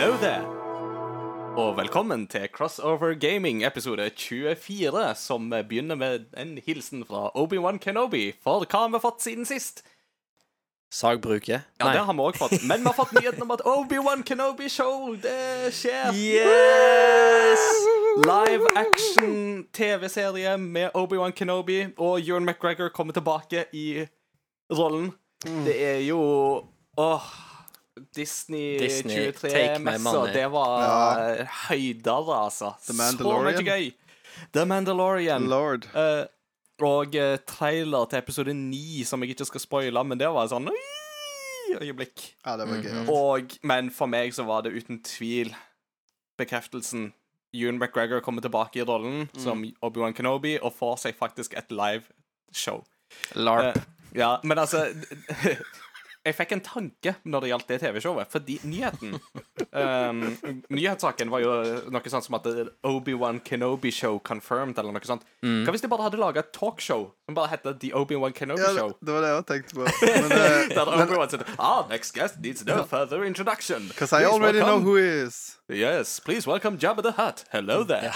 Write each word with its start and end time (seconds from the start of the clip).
There! 0.00 0.46
Og 1.56 1.76
velkommen 1.76 2.26
til 2.26 2.48
Crossover 2.48 3.14
Gaming 3.14 3.66
episode 3.66 4.10
24, 4.16 5.14
som 5.14 5.50
begynner 5.50 5.94
med 5.94 6.20
en 6.40 6.58
hilsen 6.66 7.04
fra 7.04 7.28
Obi-Wan 7.36 7.76
Kenobi. 7.78 8.32
For 8.42 8.64
hva 8.64 8.80
har 8.86 8.94
vi 8.94 9.00
fått 9.02 9.20
siden 9.20 9.44
sist? 9.44 9.82
Sagbruket? 10.90 11.66
Ja, 11.82 11.90
det 11.92 12.06
har 12.06 12.16
vi 12.16 12.24
også 12.24 12.46
fått. 12.46 12.64
Men 12.64 12.80
vi 12.80 12.88
har 12.88 12.96
fått 12.96 13.12
nyheten 13.12 13.44
om 13.44 13.52
at 13.52 13.60
Obi-Wan 13.60 14.24
Kenobi-show, 14.24 15.20
det 15.20 15.68
skjer. 15.76 16.16
Yes! 16.16 17.68
Live 18.24 18.72
action 18.80 19.66
TV-serie 19.76 20.56
med 20.56 20.96
Obi-Wan 20.96 21.36
Kenobi, 21.36 21.82
og 21.98 22.24
Ewan 22.24 22.48
McGregor 22.48 22.88
kommer 22.88 23.12
tilbake 23.12 23.66
i 23.76 24.06
rollen. 24.72 25.12
Det 25.44 25.76
er 25.92 26.00
jo 26.08 26.24
Åh 26.96 27.49
Disney, 28.16 28.78
Disney, 28.78 29.30
23-messer, 29.32 30.32
det 30.34 30.46
var 30.52 30.74
ja. 30.82 31.46
høydere, 31.68 32.36
altså. 32.46 32.72
The 32.86 32.94
Så 32.94 33.24
mye 33.24 33.64
gøy. 33.66 33.90
The 34.54 34.64
Mandalorian. 34.66 35.48
Lord. 35.50 35.86
Uh, 35.94 36.26
og 36.80 37.14
uh, 37.16 37.36
trailer 37.46 38.06
til 38.08 38.18
episode 38.18 38.54
9, 38.54 39.04
som 39.04 39.20
jeg 39.22 39.34
ikke 39.34 39.44
skal 39.50 39.60
spoile, 39.60 40.04
men 40.04 40.18
det 40.20 40.28
var 40.32 40.48
sånn 40.48 40.70
øyeblikk. 41.80 42.34
Ja, 42.46 42.56
det 42.56 42.66
var 42.68 42.76
Mhm. 42.76 42.82
gøy. 42.84 43.08
Og, 43.14 43.56
men 43.62 43.90
for 43.90 44.06
meg 44.06 44.32
så 44.34 44.44
var 44.48 44.62
det 44.62 44.72
uten 44.74 45.02
tvil 45.02 45.54
bekreftelsen. 46.38 47.12
Ewan 47.54 47.78
McGregor 47.78 48.20
kommer 48.20 48.40
tilbake 48.42 48.76
i 48.80 48.84
rollen 48.86 49.28
som 49.36 49.64
Obi-Wan 49.82 50.14
Kenobi 50.14 50.58
og 50.62 50.72
får 50.78 50.96
seg 50.98 51.16
faktisk 51.18 51.54
et 51.58 51.70
live 51.70 52.04
show. 52.52 52.84
LARP. 53.34 53.76
Uh, 53.76 53.82
ja, 54.14 54.36
men 54.44 54.58
altså 54.58 54.86
Jeg 56.20 56.34
fikk 56.36 56.50
en 56.52 56.60
tanke 56.60 57.14
når 57.24 57.40
det 57.40 57.48
gjaldt 57.48 57.68
det 57.70 57.76
TV-showet, 57.80 58.28
fordi 58.28 58.58
nyheten 58.68 59.14
um, 59.72 60.18
Nyhetssaken 60.76 61.30
var 61.32 61.40
jo 61.40 61.54
noe 61.94 62.12
sånt 62.12 62.26
som 62.26 62.36
at 62.36 62.48
Obi-Wan 62.84 63.38
Kenobi 63.40 63.88
Show 63.94 64.18
confirmed, 64.20 64.76
eller 64.76 64.92
noe 64.92 65.08
sånt. 65.08 65.24
Hva 65.40 65.72
hvis 65.72 65.80
de 65.80 65.88
bare 65.88 66.04
hadde 66.10 66.20
laga 66.20 66.42
et 66.44 66.50
talkshow 66.52 67.06
som 67.24 67.38
bare 67.38 67.48
het 67.54 67.64
The 67.80 67.94
Obi-Wan 67.96 68.36
Kenobi 68.36 68.60
Ja, 68.60 68.74
Show? 68.76 68.92
det 69.00 69.16
var 69.16 69.24
det 69.24 69.30
jeg 69.32 69.46
tenkte 69.52 69.78
på. 69.80 69.88
Men, 70.04 70.28
uh, 70.36 70.74
Der 70.76 70.92
Obi-Wan 71.06 71.32
said, 71.32 71.46
ah, 71.58 71.86
next 71.88 72.12
guest 72.12 72.36
needs 72.44 72.66
no 72.68 72.82
further 72.84 73.24
introduction. 73.24 73.88
Because 73.88 74.12
I 74.12 74.20
Please 74.24 74.34
already 74.34 74.60
know 74.60 74.80
who 74.80 74.96
he 75.00 75.08
is. 75.24 75.56
Yes, 75.68 76.20
please 76.20 76.46
welcome 76.46 76.76
Jabba 76.76 77.02
the 77.02 77.12
Hutt. 77.12 77.44
Hello 77.50 77.82
there. 77.84 78.12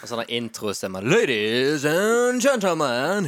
Og 0.00 0.08
sånn 0.08 0.22
introstemme. 0.32 1.02
Ladies 1.04 1.84
and 1.84 2.40
gentlemen, 2.40 3.26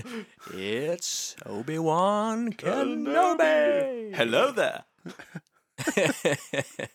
it's 0.57 1.37
Obi-Wan 1.45 2.47
Kenobi. 2.57 4.15
Hello 4.17 4.47
there. 4.57 4.81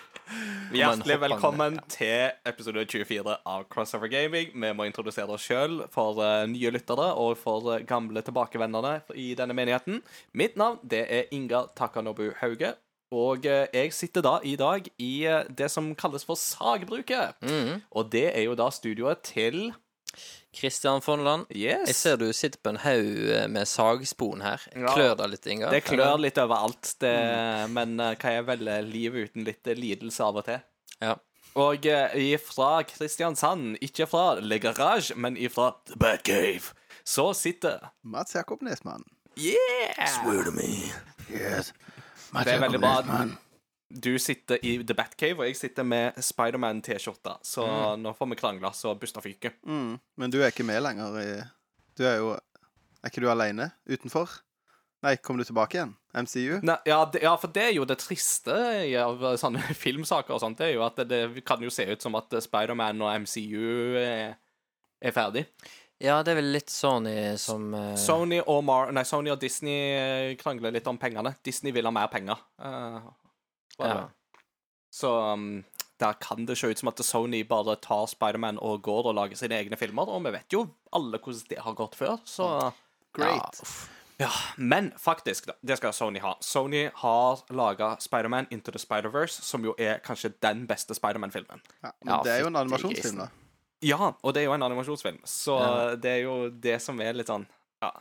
Hjertelig 0.73 1.20
velkommen 1.22 1.78
til 1.94 2.33
episode 2.50 2.88
24 2.89 3.38
av 3.45 3.67
Crossover 3.70 4.09
Gaming. 4.09 4.50
Vi 4.58 4.73
må 4.73 4.89
introdusere 4.89 5.38
oss 5.38 5.45
sjøl 5.45 5.83
for 5.94 6.23
eh, 6.25 6.50
nye 6.50 6.73
lyttere 6.73 7.11
og 7.14 7.38
for 7.38 7.70
eh, 7.75 7.86
gamle 7.86 8.25
tilbakevendere 8.25 9.04
i 9.14 9.30
denne 9.37 9.54
menigheten. 9.55 10.02
Mitt 10.33 10.58
navn 10.58 10.82
det 10.82 11.05
er 11.05 11.30
Inga 11.37 11.67
Takanobu 11.77 12.32
Hauge. 12.42 12.73
Og 13.15 13.45
eh, 13.47 13.67
jeg 13.71 13.93
sitter 13.95 14.23
da 14.25 14.37
i 14.43 14.55
dag 14.59 14.87
i 14.99 15.11
eh, 15.27 15.47
det 15.47 15.69
som 15.71 15.93
kalles 15.95 16.25
for 16.27 16.39
Sagbruket. 16.39 17.37
Mm. 17.41 17.83
Og 17.91 18.09
det 18.11 18.27
er 18.33 18.47
jo 18.49 18.55
da 18.59 18.67
studioet 18.73 19.23
til 19.23 19.69
Kristian 20.57 21.01
Fonneland. 21.01 21.45
Yes. 21.53 21.87
Jeg 21.87 21.95
ser 21.95 22.17
du 22.19 22.27
sitter 22.35 22.59
på 22.59 22.73
en 22.73 22.81
haug 22.83 23.29
eh, 23.31 23.45
med 23.47 23.69
sagspon 23.69 24.43
her. 24.43 24.65
Ja. 24.73 24.91
Klør 24.91 25.15
det 25.21 25.29
litt, 25.35 25.47
Inga? 25.47 25.71
Det 25.71 25.85
klør 25.87 26.19
litt 26.19 26.41
overalt, 26.41 26.91
det, 27.03 27.15
men 27.71 27.95
eh, 28.03 28.17
hva 28.19 28.35
er 28.35 28.47
vel 28.51 28.67
livet 28.89 29.31
uten 29.31 29.47
litt 29.47 29.71
lidelse 29.77 30.27
av 30.27 30.41
og 30.41 30.47
til? 30.49 30.59
Ja. 30.99 31.15
Og 31.57 31.87
ifra 31.87 32.83
Kristiansand, 32.85 33.79
ikke 33.81 34.05
fra 34.05 34.35
Le 34.37 34.59
Garage, 34.61 35.15
men 35.17 35.39
ifra 35.41 35.71
The 35.89 35.97
Batcave, 35.97 36.75
så 37.07 37.31
sitter 37.33 37.87
Mats 38.05 38.35
Jakob 38.35 38.61
Nesmann. 38.61 39.07
Yeah! 39.37 40.43
to 40.43 40.51
me. 40.51 40.91
Yes. 41.31 41.73
Det 42.33 42.54
er 42.54 42.64
veldig 42.64 42.82
bra. 42.83 43.27
Du 43.88 44.11
sitter 44.20 44.60
i 44.67 44.73
The 44.83 44.95
Batcave, 44.98 45.39
og 45.39 45.48
jeg 45.48 45.55
sitter 45.55 45.86
med 45.88 46.17
Spiderman-T-skjorta. 46.20 47.38
Så 47.45 47.64
nå 47.95 48.11
får 48.17 48.32
vi 48.33 48.39
krangla 48.39 48.73
så 48.76 48.92
busta 48.99 49.23
fyker. 49.23 49.55
Mm. 49.64 49.93
Men 50.20 50.33
du 50.33 50.42
er 50.42 50.52
ikke 50.52 50.67
med 50.67 50.82
lenger. 50.83 51.16
I, 51.21 51.37
du 51.98 52.04
er 52.08 52.20
jo 52.20 52.36
Er 52.36 53.11
ikke 53.11 53.21
du 53.23 53.30
alene 53.32 53.70
utenfor? 53.87 54.42
Nei, 55.05 55.14
kommer 55.21 55.39
du 55.43 55.48
tilbake 55.48 55.77
igjen? 55.77 55.93
MCU? 56.17 56.58
Nei, 56.66 56.76
ja, 56.89 56.98
det, 57.14 57.21
ja, 57.21 57.36
for 57.37 57.54
det 57.54 57.67
er 57.67 57.76
jo 57.76 57.86
det 57.87 57.99
triste 58.02 58.55
i 58.82 58.95
av 58.98 59.21
sånne 59.39 59.61
filmsaker 59.86 60.36
og 60.36 60.42
sånt. 60.42 60.58
Det 60.60 60.71
er 60.71 60.73
jo 60.73 60.86
at 60.87 60.98
det, 60.98 61.21
det 61.36 61.43
kan 61.48 61.61
jo 61.64 61.71
se 61.71 61.86
ut 61.86 62.04
som 62.04 62.17
at 62.20 62.33
Spiderman 62.43 63.04
og 63.05 63.21
MCU 63.23 63.95
er, 64.02 64.33
er 64.99 65.16
ferdig. 65.16 65.45
Ja, 66.03 66.19
det 66.21 66.33
er 66.33 66.37
vel 66.41 66.52
litt 66.53 66.69
Sony 66.69 67.15
som 67.41 67.71
eh, 67.73 67.95
Sony 67.97 68.37
og, 68.43 68.59
Mar 68.67 68.91
nei, 68.93 69.02
Sony 69.08 69.31
og 69.33 69.39
Disney 69.41 69.77
eh, 69.97 70.35
krangler 70.37 70.75
litt 70.75 70.87
om 70.89 70.99
pengene. 71.02 71.33
Disney 71.45 71.73
vil 71.73 71.89
ha 71.89 71.93
mer 71.93 72.11
penger. 72.13 72.43
eh. 72.61 73.02
Ja. 73.81 73.97
Så 74.93 75.09
um, 75.33 75.63
der 76.02 76.13
kan 76.21 76.45
det 76.45 76.57
se 76.57 76.69
ut 76.69 76.80
som 76.80 76.89
at 76.89 77.02
Sony 77.05 77.43
bare 77.49 77.75
tar 77.81 78.05
Spiderman 78.09 78.57
og 78.61 78.81
går 78.86 79.09
og 79.11 79.17
lager 79.17 79.37
sine 79.37 79.57
egne 79.57 79.77
filmer. 79.77 80.09
Og 80.09 80.23
vi 80.25 80.33
vet 80.37 80.53
jo 80.53 80.67
alle 80.93 81.19
hvordan 81.21 81.49
det 81.49 81.61
har 81.65 81.77
gått 81.77 81.97
før, 81.97 82.17
så 82.25 82.71
Great. 83.17 83.61
Ja, 84.17 84.30
Men 84.57 84.91
faktisk, 84.97 85.45
da, 85.45 85.53
det 85.61 85.77
skal 85.77 85.93
Sony 85.93 86.19
ha. 86.19 86.36
Sony 86.41 86.87
har 87.02 87.43
laga 87.53 87.95
Spiderman 88.02 88.47
Into 88.49 88.71
the 88.71 88.81
Spider-Verse, 88.81 89.41
som 89.45 89.65
jo 89.65 89.75
er 89.77 89.99
kanskje 90.05 90.33
den 90.41 90.65
beste 90.69 90.97
Spiderman-filmen. 90.97 91.61
Ja, 91.83 91.91
men 92.03 92.13
Ja, 92.13 92.21
det 92.23 92.31
er 92.33 92.39
jo 92.41 92.47
en 92.47 92.55
animasjonsfilm, 92.55 93.21
da. 93.21 93.27
Ja, 93.86 94.14
og 94.23 94.33
det 94.33 94.42
er 94.42 94.45
jo 94.48 94.54
en 94.55 94.64
animasjonsfilm, 94.64 95.20
så 95.26 95.58
det 96.02 96.10
er 96.11 96.21
jo 96.23 96.49
det 96.49 96.80
som 96.82 96.99
er 97.02 97.14
litt 97.14 97.27
sånn 97.30 97.45
Ja. 97.83 97.92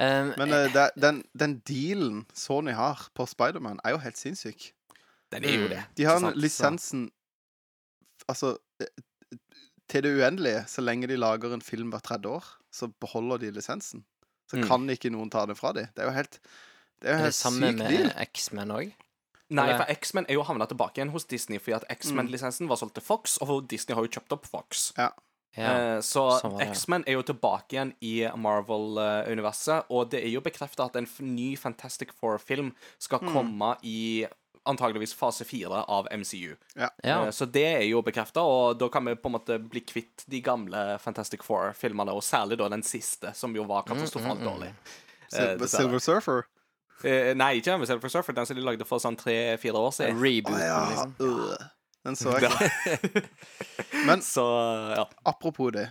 Um, 0.00 0.32
Men 0.38 0.50
uh, 0.54 0.66
det, 0.72 0.90
den, 0.98 1.24
den 1.38 1.58
dealen 1.66 2.24
Sony 2.34 2.72
har 2.74 3.08
på 3.14 3.26
Spiderman, 3.26 3.78
er 3.84 3.90
jo 3.94 3.98
helt 4.02 4.18
sinnssyk. 4.18 4.72
Den 5.30 5.44
er 5.44 5.54
jo 5.54 5.64
Mm. 5.66 5.70
det. 5.70 5.84
De 5.96 6.04
har 6.04 6.18
sant? 6.20 6.34
en 6.34 6.40
lisensen 6.40 7.10
Altså 8.28 8.56
eh, 8.80 8.86
til 9.88 10.02
det 10.02 10.12
uendelige. 10.18 10.64
Så 10.68 10.82
lenge 10.84 11.06
de 11.08 11.16
lager 11.16 11.52
en 11.54 11.62
film 11.62 11.90
hvert 11.90 12.02
tredje 12.04 12.28
år, 12.28 12.44
så 12.72 12.88
beholder 13.00 13.38
de 13.38 13.50
lisensen. 13.50 14.04
Så 14.50 14.56
Mm. 14.58 14.66
kan 14.68 14.88
ikke 14.90 15.10
noen 15.10 15.30
ta 15.30 15.46
det 15.46 15.56
fra 15.56 15.72
dem. 15.72 15.86
Det 15.96 16.02
er 16.02 16.08
jo 16.10 16.14
helt 16.16 16.38
Det 17.00 17.08
er 17.08 17.12
jo 17.12 17.14
er 17.14 17.18
en 17.18 17.18
det 17.18 17.24
helt 17.24 17.34
samme 17.34 17.70
syk 17.70 17.78
med. 17.78 18.12
X-Men 18.34 18.70
òg? 18.70 18.92
Nei, 19.50 19.70
for 19.78 19.86
X-Men 19.88 20.26
er 20.28 20.34
jo 20.34 20.42
havna 20.44 20.66
tilbake 20.68 20.98
igjen 21.00 21.10
hos 21.14 21.24
Disney, 21.24 21.58
fordi 21.58 21.76
at 21.78 21.84
X-Men-lisensen 21.90 22.68
var 22.68 22.76
solgt 22.76 22.94
til 22.98 23.02
Fox, 23.02 23.38
og 23.40 23.66
Disney 23.68 23.94
har 23.96 24.04
jo 24.04 24.08
kjøpt 24.18 24.32
opp 24.36 24.46
Fox. 24.46 24.92
Ja. 24.98 25.10
Ja. 25.56 25.70
Eh, 25.96 26.00
Så. 26.04 26.26
X-Men 26.60 27.04
er 27.06 27.12
jo 27.16 27.22
tilbake 27.22 27.72
igjen 27.72 27.94
i 28.04 28.28
Marvel-universet, 28.36 29.86
og 29.90 30.10
det 30.12 30.20
er 30.24 30.28
jo 30.34 30.42
bekrefta 30.44 30.86
at 30.88 30.96
en 31.00 31.08
ny 31.20 31.54
Fantastic 31.56 32.12
Four-film 32.20 32.74
skal 32.98 33.20
Mm. 33.20 33.32
komme 33.32 33.76
i 33.82 34.26
antageligvis 34.66 35.14
fase 35.14 35.44
fire 35.46 35.84
av 35.88 36.06
MCU. 36.12 36.54
Ja. 36.76 36.90
ja. 37.02 37.24
Eh, 37.24 37.30
Så 37.30 37.46
det 37.50 37.64
er 37.64 37.84
jo 37.88 38.02
bekrefta, 38.02 38.40
og 38.42 38.78
da 38.78 38.88
kan 38.88 39.04
vi 39.04 39.14
på 39.14 39.26
en 39.26 39.32
måte 39.40 39.58
bli 39.58 39.80
kvitt 39.80 40.24
de 40.28 40.40
gamle 40.42 40.98
Fantastic 41.00 41.40
Four-filmene, 41.42 42.12
og 42.12 42.20
særlig 42.22 42.58
da 42.58 42.68
den 42.68 42.82
siste, 42.82 43.32
som 43.34 43.54
jo 43.56 43.64
var 43.64 43.84
katastrofalt 43.84 44.38
mm, 44.40 44.44
mm. 44.44 44.52
dårlig. 44.52 44.74
Silver, 45.30 45.64
Eh. 45.64 45.66
Silver 45.68 45.98
Surfer. 45.98 46.46
Eh, 47.04 47.34
Nei, 47.38 47.60
ikke 47.60 47.78
med 47.78 47.86
Silver 47.86 48.08
Surfer, 48.10 48.32
den 48.34 48.46
som 48.46 48.56
de 48.56 48.62
lagde 48.66 48.84
for 48.88 48.98
sånn 48.98 49.16
tre-fire 49.16 49.78
år 49.78 49.92
En 49.92 49.92
siden. 49.92 50.18
Reboot, 50.22 50.54
ah, 50.56 50.64
ja. 50.66 50.80
liksom. 50.88 51.68
Den 52.04 52.16
så 52.16 52.32
jeg 52.38 52.50
ikke. 52.50 53.22
Men 54.08 54.20
Så 54.22 54.44
ja. 54.96 55.04
apropos 55.26 55.70
det. 55.72 55.90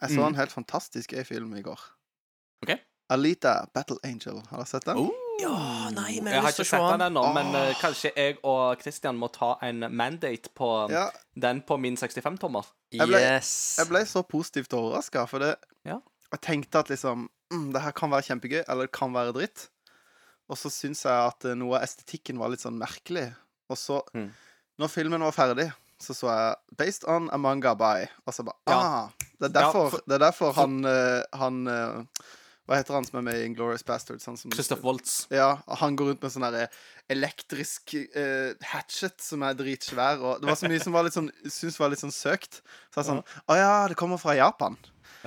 Jeg 0.00 0.10
så 0.14 0.20
Mm. 0.22 0.26
en 0.28 0.34
helt 0.38 0.52
fantastisk 0.52 1.12
gøy 1.12 1.24
film 1.26 1.54
i 1.58 1.62
går. 1.62 1.80
Ok. 2.62 2.76
Alita 3.10 3.66
Battle 3.74 3.96
Angel. 4.04 4.42
Har 4.50 4.58
dere 4.62 4.66
sett 4.66 4.84
den? 4.86 4.96
Oh. 4.96 5.10
Ja, 5.40 5.88
nei, 5.94 6.18
men 6.20 6.32
Jeg 6.34 6.42
har 6.42 6.50
ikke 6.50 6.64
sett 6.64 6.66
se 6.66 6.78
den 6.98 7.02
ennå, 7.06 7.22
men 7.34 7.54
eh, 7.54 7.74
kanskje 7.78 8.10
jeg 8.16 8.38
og 8.42 8.80
Christian 8.82 9.16
må 9.16 9.28
ta 9.32 9.52
en 9.62 9.84
mandate 9.94 10.50
på 10.58 10.90
Ja, 10.90 11.04
den 11.38 11.60
på 11.62 11.76
min 11.78 11.94
65-tommer. 11.96 12.66
Jeg 12.92 13.06
Yes. 13.08 13.76
jeg 13.78 13.86
ble 13.88 14.00
så 14.04 14.22
positivt 14.26 14.72
overraska, 14.74 15.26
for 15.28 15.38
det 15.38 15.54
Ja. 15.86 16.00
Jeg 16.32 16.40
tenkte 16.42 16.78
at 16.80 16.88
liksom 16.90 17.28
mm, 17.52 17.72
Det 17.72 17.82
her 17.82 17.92
kan 17.92 18.10
være 18.10 18.22
kjempegøy, 18.22 18.64
eller 18.68 18.82
det 18.86 18.92
kan 18.92 19.12
være 19.14 19.32
dritt. 19.32 19.68
Og 20.48 20.56
så 20.56 20.70
syns 20.72 21.04
jeg 21.04 21.12
at 21.12 21.44
eh, 21.44 21.54
noe 21.58 21.76
av 21.78 21.84
estetikken 21.84 22.38
var 22.40 22.48
litt 22.52 22.60
sånn 22.64 22.78
merkelig. 22.80 23.34
Og 23.68 23.76
så, 23.76 24.00
Mm. 24.14 24.30
når 24.78 24.88
filmen 24.88 25.20
var 25.20 25.32
ferdig, 25.32 25.72
så 26.00 26.14
så 26.14 26.28
jeg 26.30 26.56
'Based 26.76 27.04
on 27.08 27.28
a 27.32 27.36
manga 27.36 27.74
by'. 27.74 28.08
Og 28.26 28.32
så 28.34 28.44
bare 28.44 28.56
Ja. 28.68 28.78
ah, 28.78 29.08
Det 29.40 29.50
er 29.54 29.60
derfor, 29.60 29.90
for- 29.90 30.00
det 30.06 30.14
er 30.14 30.30
derfor 30.30 30.52
han, 30.54 30.84
eh, 30.84 31.22
han 31.34 31.66
eh, 31.66 32.04
Hva 32.68 32.76
heter 32.76 32.92
han 32.92 33.04
som 33.04 33.16
er 33.18 33.22
med 33.22 33.34
i 33.40 33.44
Inglorious 33.46 33.82
Bastards? 33.82 34.26
Han 34.26 34.36
som 34.36 34.50
Christoph 34.50 34.82
Waltz. 34.84 35.26
Ja, 35.30 35.56
han 35.68 35.96
går 35.96 36.04
rundt 36.12 36.22
med 36.22 36.30
sånn 36.32 36.68
elektrisk 37.08 37.94
uh, 38.14 38.52
hatchet 38.62 39.20
som 39.24 39.42
er 39.42 39.54
dritsvær, 39.54 40.20
og 40.20 40.42
det 40.42 40.48
var 40.50 40.58
så 40.58 40.68
mye 40.68 40.82
som 40.82 40.92
var 40.92 41.06
litt 41.06 41.14
sånn 41.16 41.30
syntes 41.46 41.78
var 41.80 41.88
litt 41.88 42.02
sånn 42.02 42.12
søkt. 42.12 42.60
Så 42.92 43.00
jeg 43.00 43.06
sånn 43.06 43.24
Å 43.48 43.56
ja, 43.56 43.88
det 43.88 43.96
kommer 43.96 44.18
fra 44.20 44.34
Japan. 44.36 44.76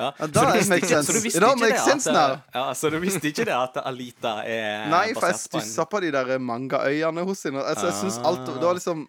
Ja. 0.01 0.09
Ja, 0.17 0.25
Så 0.27 0.33
da 0.33 0.43
it 0.49 0.57
visste 0.59 0.77
ikke- 0.81 0.87
sense. 0.91 1.05
så 1.11 1.13
du 1.13 1.21
visste 1.21 1.37
It 1.37 1.43
ikke 1.45 1.59
det 1.61 1.69
makes 1.69 1.85
sense 1.85 2.09
at, 2.09 2.15
now. 2.17 2.33
eh, 2.33 2.39
Ja, 2.57 2.65
så 2.73 2.89
du 2.91 2.99
visste 3.03 3.27
ikke 3.29 3.45
det 3.45 3.55
at 3.57 3.77
Alita 3.85 4.33
er 4.43 4.89
Nei, 4.89 5.13
for 5.13 5.27
jeg 5.29 5.35
stussa 5.43 5.85
på 5.85 6.01
de 6.01 6.11
der 6.15 6.37
mangaøyene 6.39 7.23
hos 7.29 7.43
henne. 7.45 7.61
Altså, 7.63 7.85
jeg 7.91 7.93
synes 8.01 8.17
alt 8.25 8.45
Det 8.49 8.61
var 8.63 8.73
liksom 8.79 9.07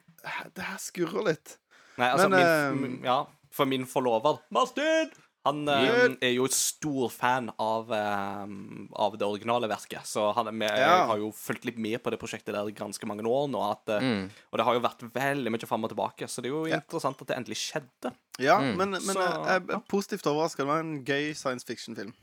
Det 0.55 0.63
her 0.65 0.79
skurrer 0.79 1.25
litt. 1.33 1.57
Nei, 1.99 2.09
altså, 2.13 2.29
Men, 2.29 2.41
eh, 2.41 2.71
min, 2.73 2.83
min, 2.83 3.01
ja, 3.05 3.25
for 3.53 3.65
min 3.69 3.87
forlover, 3.87 4.39
Martin, 4.55 5.11
han 5.45 5.69
eh, 5.69 6.17
er 6.23 6.33
jo 6.37 6.47
stor 6.55 7.09
fan 7.11 7.49
av, 7.59 7.91
um, 7.91 8.89
av 8.95 9.17
det 9.19 9.27
originale 9.27 9.67
verket. 9.71 10.07
Så 10.07 10.29
han 10.37 10.47
er 10.47 10.53
med, 10.53 10.71
Ja. 10.71 10.99
jeg 10.99 11.07
har 11.09 11.19
jo 11.19 11.31
fulgt 11.35 11.65
litt 11.65 11.79
med 11.83 11.99
på 12.03 12.11
det 12.15 12.19
prosjektet 12.21 12.55
der 12.55 12.71
ganske 12.71 13.07
mange 13.11 13.23
år 13.27 13.49
nå. 13.51 13.63
At, 13.71 13.89
eh, 13.89 14.01
Mm. 14.01 14.31
Og 14.53 14.59
det 14.59 14.65
har 14.65 14.75
jo 14.75 14.81
vært 14.81 15.03
veldig 15.13 15.51
mye 15.51 15.67
fram 15.67 15.85
og 15.85 15.91
tilbake, 15.91 16.29
så 16.29 16.43
det 16.43 16.47
er 16.51 16.55
jo 16.55 16.65
Ja. 16.67 16.77
interessant 16.77 17.21
at 17.21 17.27
det 17.27 17.37
endelig 17.37 17.57
skjedde. 17.59 18.13
Ja, 18.39 18.59
Mm. 18.61 18.77
men, 18.77 18.91
men 18.91 19.01
Så, 19.01 19.15
jeg 19.19 19.69
ja. 19.69 19.77
er 19.77 19.83
positivt 19.89 20.23
overraska. 20.27 20.59
Det 20.63 20.67
var 20.67 20.79
en 20.81 21.05
gøy 21.05 21.35
science 21.35 21.65
fiction-film. 21.65 22.15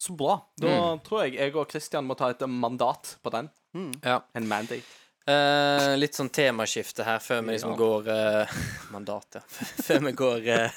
Så 0.00 0.16
bra. 0.16 0.40
Da 0.60 0.96
tror 1.02 1.24
jeg 1.24 1.34
jeg 1.34 1.56
og 1.56 1.68
Christian 1.68 2.06
må 2.06 2.16
ta 2.16 2.28
et 2.30 2.38
mandat 2.46 3.16
på 3.24 3.30
den. 3.32 3.50
Ja. 4.04 4.20
En 4.34 4.46
mandate. 4.46 4.82
Uh, 5.28 5.94
litt 5.98 6.14
sånn 6.14 6.30
temaskifte 6.30 7.04
her 7.04 7.18
før 7.18 7.42
vi 7.44 7.52
liksom 7.58 7.70
Ja. 7.74 7.76
går 7.76 8.04
Mandat, 8.92 9.34
Mandatet. 9.34 9.42
Før 9.84 9.98
vi 10.06 10.12
går 10.12 10.40
du 10.44 10.70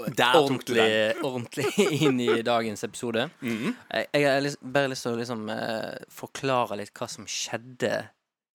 ordentlig, 0.00 1.16
ordentlig 1.24 1.66
inn 2.02 2.20
i 2.20 2.42
dagens 2.44 2.84
episode. 2.84 3.28
Mm 3.40 3.70
Jeg, 3.90 4.06
jeg 4.12 4.26
har 4.28 4.48
bare 4.62 4.90
lyst 4.92 5.06
til 5.06 5.14
å 5.14 5.20
liksom 5.20 5.46
eh, 5.52 5.96
forklare 6.12 6.76
litt 6.82 6.92
hva 6.96 7.08
som 7.10 7.26
skjedde 7.30 7.94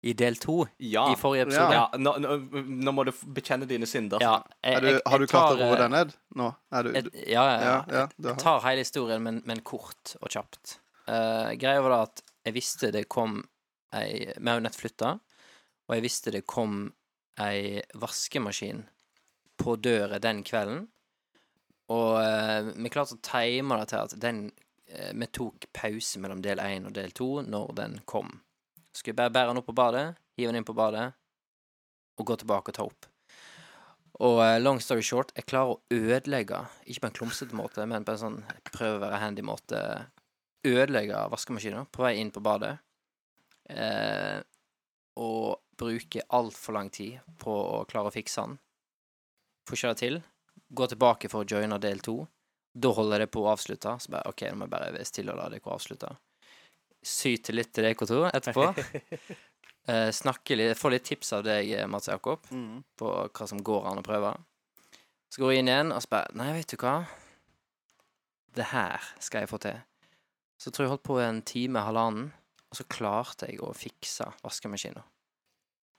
i 0.02 0.14
del 0.16 0.36
to 0.40 0.62
Ja. 0.80 1.10
i 1.12 1.16
forrige 1.20 1.46
episode. 1.48 1.74
ja 1.76 1.82
nå, 2.00 2.14
nå, 2.24 2.36
nå 2.86 2.92
må 2.96 3.04
du 3.04 3.12
bekjenne 3.36 3.66
dine 3.68 3.84
synder. 3.88 4.20
Ja, 4.24 4.38
jeg- 4.64 4.76
Er 4.76 4.80
du, 4.80 4.86
jeg- 4.94 5.02
har 5.06 5.18
du 5.18 5.26
klart 5.26 5.52
å 5.56 5.58
roe 5.60 5.74
eh, 5.74 5.80
deg 5.82 5.90
ned 5.90 6.14
nå? 6.40 6.46
Er 6.72 6.82
du, 6.82 6.90
et- 6.96 7.10
ja, 7.28 7.44
ja, 7.44 7.58
ja. 7.60 7.64
Ja, 7.64 7.84
ja, 7.98 8.06
du. 8.16 8.28
Jeg 8.30 8.38
tar 8.38 8.60
hele 8.64 8.80
historien, 8.84 9.22
men, 9.22 9.42
men 9.44 9.60
kort 9.60 10.16
og 10.22 10.28
kjapt. 10.32 10.78
Uh, 11.08 11.52
greia 11.58 11.82
var 11.82 11.90
da 11.90 12.02
at 12.06 12.22
jeg 12.46 12.54
visste 12.54 12.92
det 12.92 13.08
kom 13.08 13.42
ei 13.92 14.32
Vi 14.38 14.46
har 14.48 14.60
jo 14.60 14.64
nett 14.64 14.76
flytta, 14.78 15.18
og 15.88 15.94
jeg 15.96 16.02
visste 16.04 16.30
det 16.32 16.46
kom 16.46 16.92
ei 17.40 17.82
vaskemaskin 17.98 18.84
på 19.58 19.74
døra 19.80 20.18
den 20.20 20.42
kvelden. 20.44 20.86
Og 21.90 22.18
eh, 22.22 22.70
vi 22.76 22.92
klarte 22.92 23.16
å 23.16 23.24
time 23.24 23.80
det 23.80 23.90
til 23.90 24.02
at 24.04 24.16
den 24.22 24.44
eh, 24.86 25.10
Vi 25.16 25.30
tok 25.34 25.66
pause 25.74 26.20
mellom 26.22 26.42
del 26.44 26.62
én 26.62 26.86
og 26.86 26.94
del 26.94 27.14
to 27.16 27.40
når 27.42 27.72
den 27.78 27.98
kom. 28.10 28.30
Skulle 28.94 29.18
bare 29.18 29.34
bære 29.34 29.52
den 29.52 29.62
opp 29.62 29.70
på 29.70 29.78
badet, 29.78 30.06
hive 30.38 30.52
den 30.52 30.60
inn 30.60 30.66
på 30.66 30.76
badet, 30.76 31.10
og 32.18 32.26
gå 32.26 32.36
tilbake 32.40 32.72
og 32.72 32.76
ta 32.76 32.86
opp. 32.86 33.10
Og 34.20 34.38
eh, 34.44 34.58
long 34.60 34.80
story 34.82 35.02
short, 35.06 35.32
jeg 35.36 35.48
klarer 35.48 35.76
å 35.76 35.80
ødelegge, 35.94 36.62
ikke 36.84 37.06
på 37.06 37.10
en 37.10 37.18
klumsete 37.18 37.56
måte, 37.56 37.86
men 37.88 38.04
på 38.04 38.14
en 38.14 38.22
sånn 38.22 38.40
prøve 38.70 38.98
å 38.98 39.04
være 39.04 39.20
handy 39.22 39.44
måte, 39.46 39.80
ødelegge 40.66 41.22
vaskemaskinen 41.32 41.88
på 41.94 42.04
vei 42.04 42.18
inn 42.20 42.32
på 42.34 42.42
badet. 42.44 42.74
Eh, 43.70 44.42
og 45.20 45.62
bruke 45.80 46.26
altfor 46.36 46.76
lang 46.76 46.90
tid 46.92 47.20
på 47.40 47.54
å 47.54 47.86
klare 47.88 48.10
å 48.10 48.14
fikse 48.14 48.44
den. 48.44 48.58
Får 49.68 49.78
ikke 49.78 49.92
det 49.94 50.02
til. 50.02 50.20
Gå 50.70 50.86
tilbake 50.86 51.28
for 51.32 51.42
å 51.44 51.48
joine 51.50 51.78
del 51.82 51.98
to. 52.04 52.20
Da 52.72 52.92
holder 52.94 53.24
det 53.24 53.30
på 53.34 53.42
å 53.42 53.50
avslutte. 53.52 53.96
Så 54.00 54.12
bare 54.14 54.30
OK, 54.30 54.44
nå 54.50 54.60
må 54.60 54.68
jeg 54.68 54.70
bare 54.76 54.92
være 54.94 55.06
stille 55.08 55.32
og 55.34 55.40
la 55.40 55.48
dere 55.50 55.72
avslutte. 55.74 56.10
Syte 57.02 57.54
litt 57.54 57.72
til 57.74 57.86
dere 57.88 58.06
to 58.06 58.24
etterpå. 58.30 58.68
Eh, 59.88 60.10
snakke 60.12 60.54
litt, 60.54 60.76
få 60.78 60.90
litt 60.92 61.06
tips 61.08 61.32
av 61.32 61.40
deg, 61.42 61.70
Mats 61.88 62.06
Jakob 62.06 62.44
Mm. 62.52 62.82
på 63.00 63.08
hva 63.32 63.46
som 63.48 63.58
går 63.64 63.86
an 63.88 63.98
å 63.98 64.04
prøve. 64.04 64.34
Så 65.32 65.40
går 65.40 65.52
jeg 65.54 65.62
inn 65.64 65.70
igjen 65.72 65.92
og 65.96 66.02
spør 66.04 66.28
Nei, 66.36 66.50
vet 66.52 66.68
du 66.68 66.76
hva? 66.76 66.92
Det 68.54 68.66
her 68.70 69.00
skal 69.18 69.40
jeg 69.40 69.50
få 69.50 69.58
til. 69.64 69.80
Så 70.60 70.70
tror 70.70 70.84
jeg 70.84 70.90
jeg 70.90 70.92
holdt 70.92 71.06
på 71.08 71.16
en 71.24 71.40
time, 71.42 71.80
halvannen, 71.82 72.28
og 72.70 72.76
så 72.76 72.84
klarte 72.92 73.48
jeg 73.48 73.58
å 73.64 73.72
fikse 73.74 74.28
vaskemaskinen. 74.44 75.02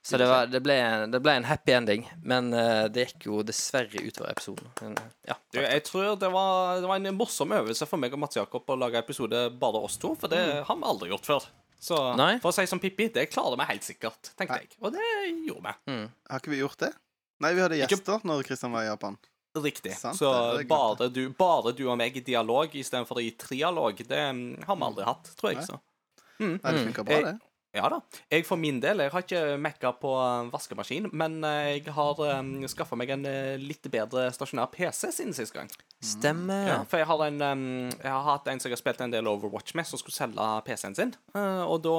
Så 0.02 0.18
det, 0.18 0.26
var, 0.26 0.48
det, 0.50 0.58
ble 0.64 0.74
en, 0.82 1.12
det 1.14 1.20
ble 1.22 1.30
en 1.38 1.44
happy 1.46 1.72
ending, 1.76 2.00
men 2.26 2.48
uh, 2.50 2.88
det 2.90 3.04
gikk 3.06 3.26
jo 3.28 3.42
dessverre 3.46 4.00
utover 4.02 4.32
episoden. 4.32 4.66
Men, 4.80 4.96
ja. 5.28 5.36
Du, 5.54 5.60
jeg 5.62 5.84
tror 5.86 6.16
det 6.18 6.30
var, 6.34 6.80
det 6.82 6.88
var 6.90 6.98
en 6.98 7.14
morsom 7.14 7.52
øvelse 7.54 7.86
for 7.86 8.02
meg 8.02 8.12
og 8.16 8.18
Mats 8.24 8.34
Jakob 8.40 8.66
å 8.66 8.76
lage 8.80 8.98
episode 8.98 9.44
bare 9.62 9.82
oss 9.86 10.00
to, 10.02 10.16
for 10.18 10.32
det 10.32 10.40
har 10.66 10.80
vi 10.80 10.88
aldri 10.90 11.12
gjort 11.12 11.28
før. 11.30 11.46
Så 11.82 12.00
Nei. 12.18 12.32
for 12.42 12.50
å 12.50 12.54
si 12.56 12.66
som 12.70 12.78
Pippi, 12.82 13.08
det 13.14 13.28
klarer 13.30 13.54
vi 13.58 13.68
helt 13.70 13.86
sikkert, 13.86 14.32
tenkte 14.38 14.58
Nei. 14.58 14.66
jeg. 14.66 14.74
Og 14.82 14.92
det 14.94 15.06
gjorde 15.46 15.70
vi. 15.70 15.92
Mm. 15.94 16.04
Har 16.30 16.42
ikke 16.42 16.52
vi 16.56 16.60
gjort 16.64 16.82
det? 16.82 16.90
Nei, 17.42 17.52
vi 17.54 17.62
hadde 17.64 17.78
Ikke- 17.78 17.96
gjester 17.96 18.26
når 18.26 18.42
Kristian 18.46 18.74
var 18.74 18.82
i 18.82 18.90
Japan. 18.90 19.16
Riktig. 19.62 19.94
Sant, 19.98 20.16
så 20.16 20.30
bare 20.66 21.08
du, 21.12 21.22
bare 21.36 21.74
du 21.76 21.82
og 21.90 21.98
meg 22.00 22.14
i 22.16 22.22
dialog 22.24 22.74
istedenfor 22.74 23.18
i 23.22 23.30
trialog, 23.38 23.98
det 24.08 24.20
mm, 24.34 24.62
har 24.66 24.78
vi 24.78 24.86
aldri 24.86 25.04
hatt, 25.04 25.30
tror 25.38 25.50
jeg. 25.52 25.58
Nei. 25.62 25.66
så. 25.70 25.80
Nei, 26.42 26.54
det 26.58 26.72
Mm. 26.78 26.86
funka 26.90 27.04
bra, 27.06 27.18
det. 27.26 27.34
Ja 27.72 27.88
da. 27.88 28.02
Jeg 28.28 28.44
for 28.44 28.60
min 28.60 28.82
del, 28.84 29.00
jeg 29.00 29.12
har 29.14 29.24
ikke 29.24 29.56
mekka 29.64 29.94
på 30.00 30.12
eh, 30.20 30.50
vaskemaskin, 30.52 31.08
men 31.16 31.38
eh, 31.48 31.78
jeg 31.78 31.94
har 31.96 32.18
um, 32.20 32.52
skaffa 32.68 32.98
meg 33.00 33.14
en 33.14 33.24
eh, 33.28 33.54
litt 33.60 33.86
bedre 33.92 34.26
stasjonær 34.34 34.68
PC 34.74 35.08
siden 35.08 35.32
sist 35.36 35.56
gang. 35.56 35.70
Stemmer. 36.04 36.66
Ja, 36.68 36.78
for 36.88 37.00
jeg 37.00 37.08
har, 37.08 37.22
en, 37.30 37.40
um, 37.40 37.92
jeg 37.96 38.10
har 38.12 38.26
hatt 38.26 38.50
en 38.52 38.60
som 38.60 38.68
jeg 38.68 38.76
har 38.76 38.82
spilt 38.82 39.00
en 39.00 39.14
del 39.14 39.30
Overwatch 39.30 39.72
med, 39.78 39.88
som 39.88 40.00
skulle 40.00 40.18
selge 40.18 40.48
PC-en 40.66 40.98
sin. 40.98 41.14
Uh, 41.32 41.64
og 41.64 41.80
da 41.86 41.96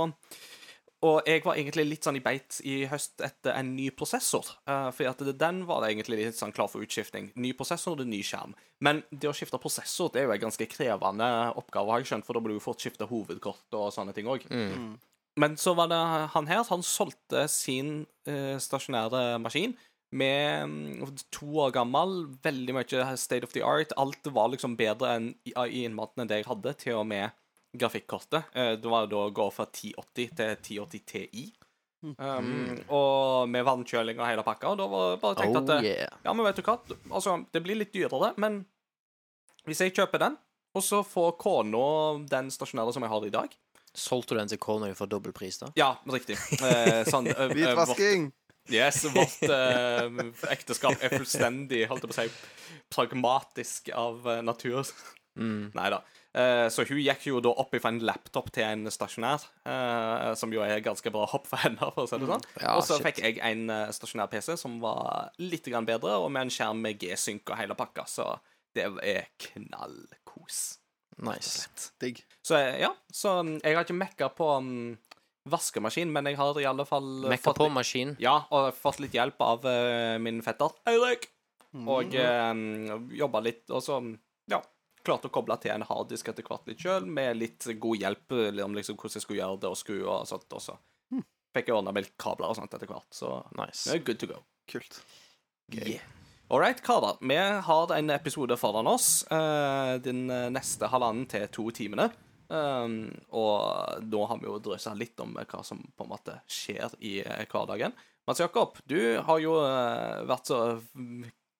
Og 1.04 1.25
jeg 1.28 1.42
var 1.44 1.58
egentlig 1.58 1.84
litt 1.88 2.06
sånn 2.06 2.16
i 2.16 2.24
beit 2.24 2.62
i 2.64 2.86
høst 2.88 3.19
etter 3.26 3.58
en 3.58 3.74
ny 3.76 3.90
prosessor. 3.98 4.54
Uh, 4.69 4.92
for 4.94 5.10
at 5.10 5.24
det, 5.26 5.34
den 5.42 5.66
var 5.68 5.81
det 5.81 5.90
egentlig 5.90 6.19
litt 6.22 6.38
sånn 6.38 6.54
klar 6.54 6.69
for 6.72 6.86
utskifting. 6.86 7.31
Ny 7.34 7.56
prosessor 7.58 7.98
og 7.98 8.08
ny 8.08 8.22
skjerm. 8.24 8.54
Men 8.80 9.02
det 9.10 9.31
å 9.31 9.34
skifte 9.34 9.60
prosessor 9.60 10.14
det 10.14 10.22
er 10.22 10.30
jo 10.30 10.36
en 10.38 10.46
ganske 10.46 10.69
krevende 10.69 11.31
oppgave, 11.58 11.90
har 11.90 12.06
jeg 12.06 12.14
skjønt, 12.14 12.30
for 12.30 12.38
da 12.38 12.46
blir 12.46 12.62
du 12.62 12.64
fort 12.64 12.86
skifte 12.86 13.10
hovedkort 13.10 13.80
og 13.80 13.90
sånne 13.98 14.14
ting 14.14 14.30
òg. 14.30 14.46
Mm. 14.54 14.94
Men 15.39 15.57
så 15.57 15.74
var 15.74 15.89
det 15.89 15.97
han 16.35 16.47
her, 16.50 16.62
han 16.69 16.83
solgte 16.85 17.47
sin 17.50 18.03
eh, 18.30 18.59
stasjonære 18.62 19.39
maskin 19.41 19.74
med 20.13 20.69
mm, 20.69 21.15
to 21.33 21.47
år 21.63 21.74
gammel, 21.74 22.27
veldig 22.45 22.75
mye 22.78 23.06
state 23.18 23.47
of 23.47 23.56
the 23.56 23.63
art. 23.66 23.95
Alt 23.97 24.30
var 24.30 24.52
liksom 24.54 24.78
bedre 24.78 25.16
enn 25.18 25.31
i, 25.42 25.56
i 25.56 25.85
innmaten 25.87 26.23
enn 26.23 26.30
det 26.30 26.44
jeg 26.44 26.49
hadde, 26.52 26.75
til 26.85 26.99
og 27.02 27.07
med 27.09 27.33
grafikkortet. 27.73 28.54
Eh, 28.54 28.75
det 28.78 28.94
var 28.94 29.09
da 29.09 29.25
å 29.25 29.33
gå 29.33 29.49
fra 29.56 29.66
1080 29.66 30.35
til 30.37 30.54
1080 30.54 31.06
Ti. 31.09 31.47
Um, 32.04 32.81
og 32.92 33.47
med 33.47 33.63
vannkjøling 33.63 34.18
og 34.19 34.28
hele 34.28 34.44
pakka. 34.44 34.73
Og 34.73 34.80
da 34.81 34.87
var 34.92 35.13
det 35.13 35.19
bare 35.23 35.40
tenkt 35.40 35.59
at 35.61 35.69
Oh 35.71 35.78
eh, 35.80 35.90
yeah. 35.94 36.18
ja, 36.25 36.33
men 36.35 36.45
vet 36.45 36.59
du 36.59 36.66
hva? 36.68 36.78
Altså, 37.09 37.37
det 37.56 37.63
blir 37.63 37.80
litt 37.80 37.94
dyrere, 37.95 38.33
men 38.44 38.66
hvis 39.63 39.85
jeg 39.85 39.95
kjøper 39.95 40.25
den, 40.25 40.35
og 40.75 40.83
så 40.83 40.99
får 41.06 41.37
kona 41.40 41.85
den 42.28 42.49
stasjonære 42.52 42.94
som 42.95 43.06
jeg 43.06 43.13
har 43.13 43.28
i 43.28 43.33
dag 43.33 43.54
Solgte 43.94 44.33
du 44.33 44.42
den 44.42 44.50
til 44.50 44.62
kona 44.62 44.90
for 44.97 45.09
dobbel 45.09 45.35
pris, 45.35 45.59
da? 45.62 45.69
Ja, 45.78 45.94
riktig. 46.09 46.40
Eh, 46.57 47.04
sånn, 47.09 47.30
eh, 47.33 47.52
Hvitvasking! 47.54 48.31
vårt, 48.31 48.73
yes, 48.73 49.04
vårt 49.14 49.45
eh, 49.45 50.23
ekteskap 50.56 50.97
er 51.04 51.14
fullstendig, 51.14 51.83
holdt 51.92 52.07
jeg 52.07 52.12
på 52.12 52.16
å 52.16 52.23
si, 52.23 52.81
pragmatisk 52.94 53.94
av 53.94 54.26
eh, 54.26 54.42
natur. 54.45 54.90
Mm. 55.38 55.71
Nei 55.78 55.88
da. 55.94 56.02
Eh, 56.33 56.66
så 56.73 56.85
hun 56.90 57.02
gikk 57.04 57.28
jo 57.30 57.42
da 57.45 57.54
opp 57.62 57.76
fra 57.78 57.92
en 57.94 58.02
laptop 58.02 58.50
til 58.54 58.66
en 58.66 58.90
stasjonær, 58.90 59.45
eh, 59.69 60.30
som 60.42 60.54
jo 60.54 60.66
er 60.66 60.81
ganske 60.85 61.14
bra 61.14 61.28
hopp 61.30 61.45
for 61.52 61.62
henne, 61.62 61.92
for 61.94 62.07
å 62.07 62.09
si 62.09 62.18
det 62.18 62.31
sånn. 62.31 62.47
Ja, 62.57 62.73
og 62.73 62.85
så 62.88 62.97
shit. 62.97 63.12
fikk 63.12 63.21
jeg 63.28 63.42
en 63.45 63.68
stasjonær 63.94 64.31
PC 64.33 64.57
som 64.57 64.80
var 64.81 65.30
litt 65.38 65.69
bedre, 65.69 66.18
og 66.18 66.31
med 66.33 66.47
en 66.47 66.54
skjerm 66.54 66.81
med 66.81 66.97
G-synk 67.02 67.54
og 67.54 67.62
hele 67.62 67.78
pakka, 67.78 68.09
så 68.09 68.31
det 68.73 68.90
er 69.06 69.30
knallkos. 69.38 70.80
Nice. 71.22 71.68
Digg. 72.02 72.24
Så 72.42 72.56
eh, 72.58 72.80
ja, 72.82 72.90
så 73.14 73.38
mm, 73.44 73.60
jeg 73.64 73.76
har 73.78 73.86
ikke 73.86 73.98
mekka 74.00 74.30
på 74.36 74.48
um, 74.58 74.98
vaskemaskin, 75.50 76.12
men 76.12 76.26
jeg 76.32 76.38
har 76.40 76.58
i 76.62 76.66
alle 76.66 76.86
fall 76.90 77.26
eh, 77.26 77.30
Mekka 77.36 77.50
fått 77.52 77.58
på 77.62 77.68
litt- 77.70 77.78
maskin. 77.78 78.16
Ja, 78.24 78.38
og 78.52 78.72
fått 78.76 79.00
litt 79.04 79.14
hjelp 79.16 79.42
av 79.44 79.66
uh, 79.68 80.18
min 80.24 80.42
fetter 80.46 80.74
Eirik. 80.90 81.30
Og 81.74 82.14
uh, 82.14 83.10
jobba 83.18 83.40
litt, 83.42 83.64
og 83.74 83.82
så 83.82 83.98
ja, 84.52 84.60
klarte 85.04 85.28
å 85.30 85.34
koble 85.34 85.58
til 85.62 85.72
en 85.74 85.86
harddisk 85.90 86.30
etter 86.30 86.46
hvert 86.46 86.68
litt 86.70 86.80
sjøl, 86.84 87.06
med 87.10 87.38
litt 87.42 87.66
god 87.82 87.98
hjelp 88.04 88.36
om 88.66 88.76
liksom 88.78 88.96
hvordan 89.00 89.18
jeg 89.18 89.26
skulle 89.26 89.42
gjøre 89.42 89.62
det 89.64 89.72
og 89.74 89.80
skru 89.80 89.96
og 90.06 90.28
sånt. 90.30 90.46
også. 90.54 90.78
fikk 91.54 91.68
jeg 91.70 91.76
ordna 91.78 91.92
med 91.94 92.08
kabler 92.22 92.50
og 92.54 92.58
sånt 92.58 92.74
etter 92.74 92.90
hvert, 92.90 93.10
så 93.14 93.40
Nice. 93.58 93.98
good 94.06 94.20
to 94.22 94.30
go. 94.30 94.40
Kult. 94.70 95.02
Yeah. 95.74 96.02
All 96.47 96.59
right, 96.59 96.81
karer. 96.81 97.18
Vi 97.21 97.35
har 97.35 97.94
en 97.95 98.09
episode 98.09 98.57
foran 98.57 98.88
oss. 98.88 99.26
uh, 99.31 99.95
den 100.04 100.30
eh, 100.30 100.50
neste 100.54 100.90
halvannen 100.92 101.26
til 101.30 101.47
to 101.47 101.69
timene. 101.73 102.09
Um, 102.47 103.07
og 103.33 104.04
nå 104.06 104.26
har 104.30 104.42
vi 104.42 104.50
jo 104.50 104.59
drøsa 104.62 104.94
litt 104.94 105.18
om 105.23 105.31
hva 105.40 105.64
som 105.66 105.80
på 105.97 106.06
en 106.06 106.12
måte 106.12 106.35
skjer 106.45 106.94
i 107.02 107.16
eh, 107.23 107.47
hverdagen. 107.50 107.95
Mats 108.28 108.44
Jakob, 108.44 108.78
du 108.85 109.18
har 109.26 109.40
jo 109.42 109.56
uh, 109.64 110.21
vært 110.30 110.52
så 110.52 110.59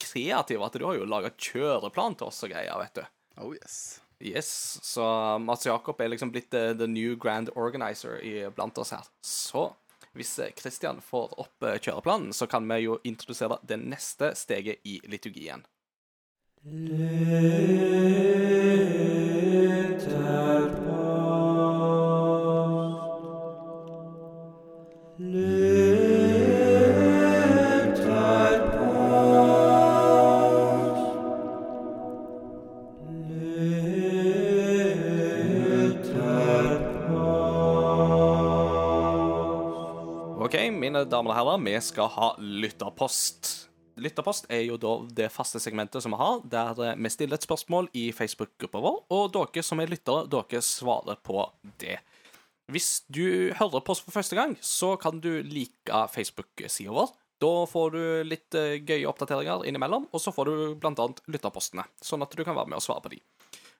kreativ 0.04 0.62
at 0.64 0.78
du 0.78 0.86
har 0.86 1.00
jo 1.00 1.10
laga 1.10 1.32
kjøreplan 1.34 2.20
til 2.20 2.30
oss 2.30 2.44
og 2.46 2.54
greier, 2.54 2.78
vet 2.84 3.00
du. 3.00 3.04
Oh 3.42 3.56
yes. 3.56 4.04
Yes, 4.24 4.80
Så 4.84 5.04
Mats 5.44 5.66
Jakob 5.66 6.00
er 6.00 6.14
liksom 6.14 6.30
blitt 6.32 6.54
eh, 6.54 6.72
the 6.78 6.88
new 6.88 7.18
grand 7.20 7.50
organizer 7.60 8.22
i, 8.24 8.50
blant 8.56 8.78
oss 8.78 8.94
her. 8.96 9.04
Så 9.26 9.66
hvis 10.14 10.40
Kristian 10.58 11.02
får 11.02 11.34
opp 11.42 11.66
eh, 11.68 11.80
kjøreplanen, 11.82 12.34
så 12.34 12.48
kan 12.48 12.68
vi 12.70 12.84
jo 12.86 13.00
introdusere 13.04 13.60
det 13.68 13.80
neste 13.82 14.34
steget 14.38 14.86
i 14.86 15.00
liturgien. 15.10 15.66
Mine 40.94 41.10
damer 41.10 41.34
og 41.34 41.38
herrer, 41.40 41.62
vi 41.66 41.74
skal 41.82 42.10
ha 42.14 42.26
lytterpost. 42.38 43.50
Lytterpost 44.02 44.46
er 44.54 44.64
jo 44.68 44.78
da 44.78 44.92
det 45.18 45.32
faste 45.34 45.58
segmentet 45.62 46.04
som 46.06 46.14
vi 46.14 46.20
har, 46.20 46.44
der 46.46 46.82
eh, 46.86 47.00
vi 47.02 47.12
stiller 47.14 47.40
et 47.40 47.46
spørsmål 47.46 47.90
i 47.98 48.12
Facebook-gruppa 48.14 48.82
vår, 48.84 49.00
og 49.14 49.32
dere 49.34 49.64
som 49.66 49.82
er 49.82 49.90
lyttere, 49.90 50.28
dere 50.30 50.62
svarer 50.66 51.18
på 51.26 51.48
det. 51.82 51.98
Hvis 52.72 53.04
du 53.10 53.54
hører 53.58 53.82
på 53.82 53.96
oss 53.96 54.04
for 54.06 54.14
første 54.14 54.38
gang, 54.38 54.56
så 54.62 54.94
kan 55.02 55.18
du 55.22 55.42
like 55.46 56.06
Facebook-sida 56.14 56.94
vår. 56.94 57.12
Da 57.42 57.52
får 57.70 57.94
du 57.98 58.04
litt 58.30 58.58
eh, 58.58 58.78
gøye 58.86 59.10
oppdateringer 59.10 59.66
innimellom, 59.70 60.08
og 60.14 60.22
så 60.22 60.34
får 60.34 60.50
du 60.50 60.88
annet 60.94 61.26
lytterpostene, 61.26 61.90
sånn 62.06 62.26
at 62.26 62.38
du 62.38 62.46
kan 62.46 62.58
være 62.58 62.70
med 62.70 62.82
og 62.82 62.86
svare 62.86 63.02
på 63.02 63.16
de. 63.16 63.22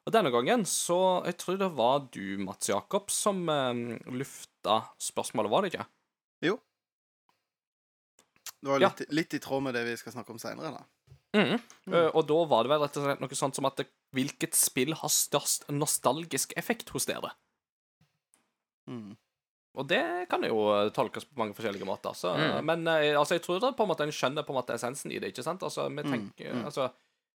Og 0.04 0.12
denne 0.12 0.34
gangen 0.34 0.66
så 0.68 1.24
Jeg 1.24 1.38
tror 1.40 1.62
det 1.62 1.70
var 1.78 2.08
du, 2.12 2.38
Mats 2.42 2.74
Jakob, 2.74 3.14
som 3.14 3.46
eh, 3.50 3.98
lufta 4.10 4.86
spørsmålet, 4.98 5.54
var 5.54 5.62
det 5.62 5.76
ikke? 5.76 5.92
Det 8.64 8.70
var 8.72 8.80
Ja. 8.80 8.90
litt, 8.96 9.10
litt 9.12 9.34
i 9.36 9.40
tråd 9.44 9.64
med 9.66 9.74
det 9.76 9.82
vi 9.90 9.96
skal 10.00 10.14
snakke 10.16 10.32
om 10.32 10.40
seinere, 10.40 10.72
da. 10.78 10.84
Mm. 11.36 11.58
Eh, 11.92 12.10
og 12.14 12.28
da 12.30 12.38
var 12.48 12.64
det 12.64 12.70
vel 12.72 12.84
rett 12.86 12.98
og 13.02 13.04
slett 13.08 13.20
noe 13.24 13.36
sånt 13.36 13.58
som 13.58 13.66
at 13.68 13.76
det, 13.82 13.88
hvilket 14.16 14.54
spill 14.56 14.94
har 14.96 15.10
størst 15.12 15.66
nostalgisk 15.74 16.54
effekt 16.56 16.94
hos 16.96 17.06
dere? 17.10 17.34
Mm. 18.90 19.16
Og 19.74 19.88
det 19.90 20.04
kan 20.30 20.44
jo 20.46 20.60
eh, 20.76 20.92
tolkes 20.94 21.26
på 21.26 21.40
mange 21.42 21.56
forskjellige 21.58 21.88
måter. 21.88 22.14
Så, 22.16 22.36
Mm. 22.38 22.66
Men 22.70 22.88
eh, 22.88 23.18
altså, 23.18 23.36
jeg 23.40 23.42
tror 23.44 23.60
det 23.64 23.72
på 23.78 23.84
en 23.84 23.90
måte 23.90 24.06
en 24.06 24.14
skjønner 24.14 24.46
på 24.46 24.54
en 24.54 24.60
måte 24.62 24.76
essensen 24.78 25.12
i 25.12 25.20
det. 25.20 25.34
ikke 25.34 25.44
sant? 25.44 25.64
Altså, 25.66 25.88
vi 25.90 26.04
Mm, 26.04 26.12
tenker, 26.12 26.54
mm. 26.54 26.66
altså, 26.66 26.92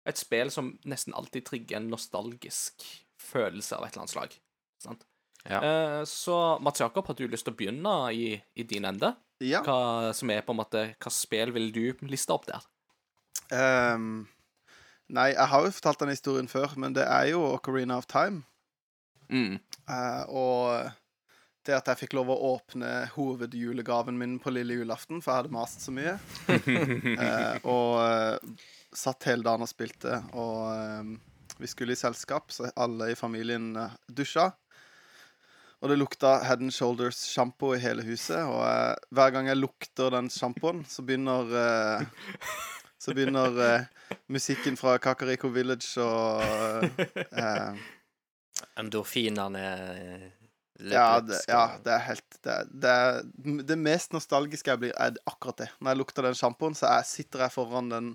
Et 0.06 0.16
spill 0.16 0.49
som 0.50 0.78
nesten 0.87 1.12
alltid 1.12 1.44
trigger 1.44 1.76
en 1.76 1.90
nostalgisk 1.90 2.80
følelse 3.20 3.76
av 3.76 3.85
et 3.85 3.92
eller 3.92 4.04
annet 4.06 4.14
slag. 4.14 4.37
Sant? 4.80 5.02
Ja. 5.44 5.58
Uh, 5.61 6.04
så 6.04 6.58
Mats 6.62 6.80
Jakob, 6.80 7.06
har 7.06 7.14
du 7.18 7.26
lyst 7.28 7.44
til 7.44 7.52
å 7.52 7.56
begynne 7.58 7.92
i, 8.14 8.40
i 8.56 8.62
din 8.62 8.85
ende? 8.88 9.11
Ja. 9.45 9.62
Hva 9.62 10.11
som 10.16 10.30
er 10.35 10.42
på 10.42 10.54
en 10.54 10.61
måte, 10.61 10.85
hva 10.99 11.12
spill 11.14 11.52
vil 11.54 11.71
du 11.75 11.85
liste 12.11 12.35
opp 12.35 12.49
der? 12.49 12.64
Um, 13.54 14.26
nei, 15.07 15.30
jeg 15.33 15.50
har 15.52 15.64
jo 15.64 15.75
fortalt 15.76 16.02
den 16.02 16.12
historien 16.12 16.50
før, 16.50 16.75
men 16.80 16.97
det 16.97 17.07
er 17.07 17.30
jo 17.33 17.45
Ocarina 17.52 18.00
of 18.00 18.09
Time. 18.11 18.42
Mm. 19.30 19.61
Uh, 19.88 20.25
og 20.26 20.90
det 21.68 21.76
at 21.76 21.90
jeg 21.92 22.00
fikk 22.02 22.16
lov 22.16 22.33
å 22.33 22.38
åpne 22.54 22.90
hovedjulegaven 23.12 24.16
min 24.18 24.38
på 24.42 24.52
lille 24.54 24.80
julaften, 24.80 25.21
for 25.23 25.33
jeg 25.33 25.42
hadde 25.42 25.54
mast 25.54 25.85
så 25.85 25.95
mye. 25.95 26.16
uh, 26.49 27.57
og 27.75 27.90
uh, 28.00 28.68
satt 28.97 29.28
hele 29.28 29.45
dagen 29.47 29.66
og 29.66 29.71
spilte, 29.71 30.23
og 30.33 30.62
eh, 30.73 31.11
vi 31.61 31.68
skulle 31.68 31.92
i 31.92 31.99
selskap, 31.99 32.49
så 32.54 32.71
alle 32.80 33.11
i 33.12 33.18
familien 33.18 33.75
dusja. 34.09 34.47
Og 35.78 35.92
det 35.92 35.99
lukta 36.00 36.38
Head 36.42 36.64
and 36.64 36.75
Shoulders 36.75 37.20
sjampo 37.30 37.70
i 37.76 37.82
hele 37.82 38.02
huset, 38.02 38.40
og 38.42 38.64
eh, 38.66 38.97
hver 39.14 39.30
gang 39.35 39.47
jeg 39.50 39.61
lukter 39.61 40.11
den 40.16 40.30
sjampoen, 40.32 40.82
så 40.90 41.04
begynner 41.06 41.54
eh, 41.54 42.08
Så 42.99 43.14
begynner 43.14 43.54
eh, 43.62 43.85
musikken 44.26 44.75
fra 44.76 44.97
Kakariko 44.99 45.52
Village 45.54 46.02
og 46.02 46.42
eh, 47.30 47.78
Endorfinene 48.78 49.62
ja, 50.78 51.20
det, 51.20 51.38
ja, 51.50 51.62
det 51.82 51.92
er 51.94 52.02
helt 52.06 52.37
det, 52.47 52.56
det, 52.70 53.62
det 53.66 53.76
mest 53.78 54.12
nostalgiske 54.14 54.70
jeg 54.70 54.82
blir, 54.82 54.92
er 54.94 55.16
akkurat 55.26 55.64
det. 55.64 55.68
Når 55.80 55.90
jeg 55.90 55.99
lukter 55.99 56.26
den 56.28 56.38
sjampoen, 56.38 56.76
så 56.78 56.92
jeg, 56.92 57.08
sitter 57.11 57.42
jeg 57.47 57.54
foran 57.54 57.90
den 57.90 58.12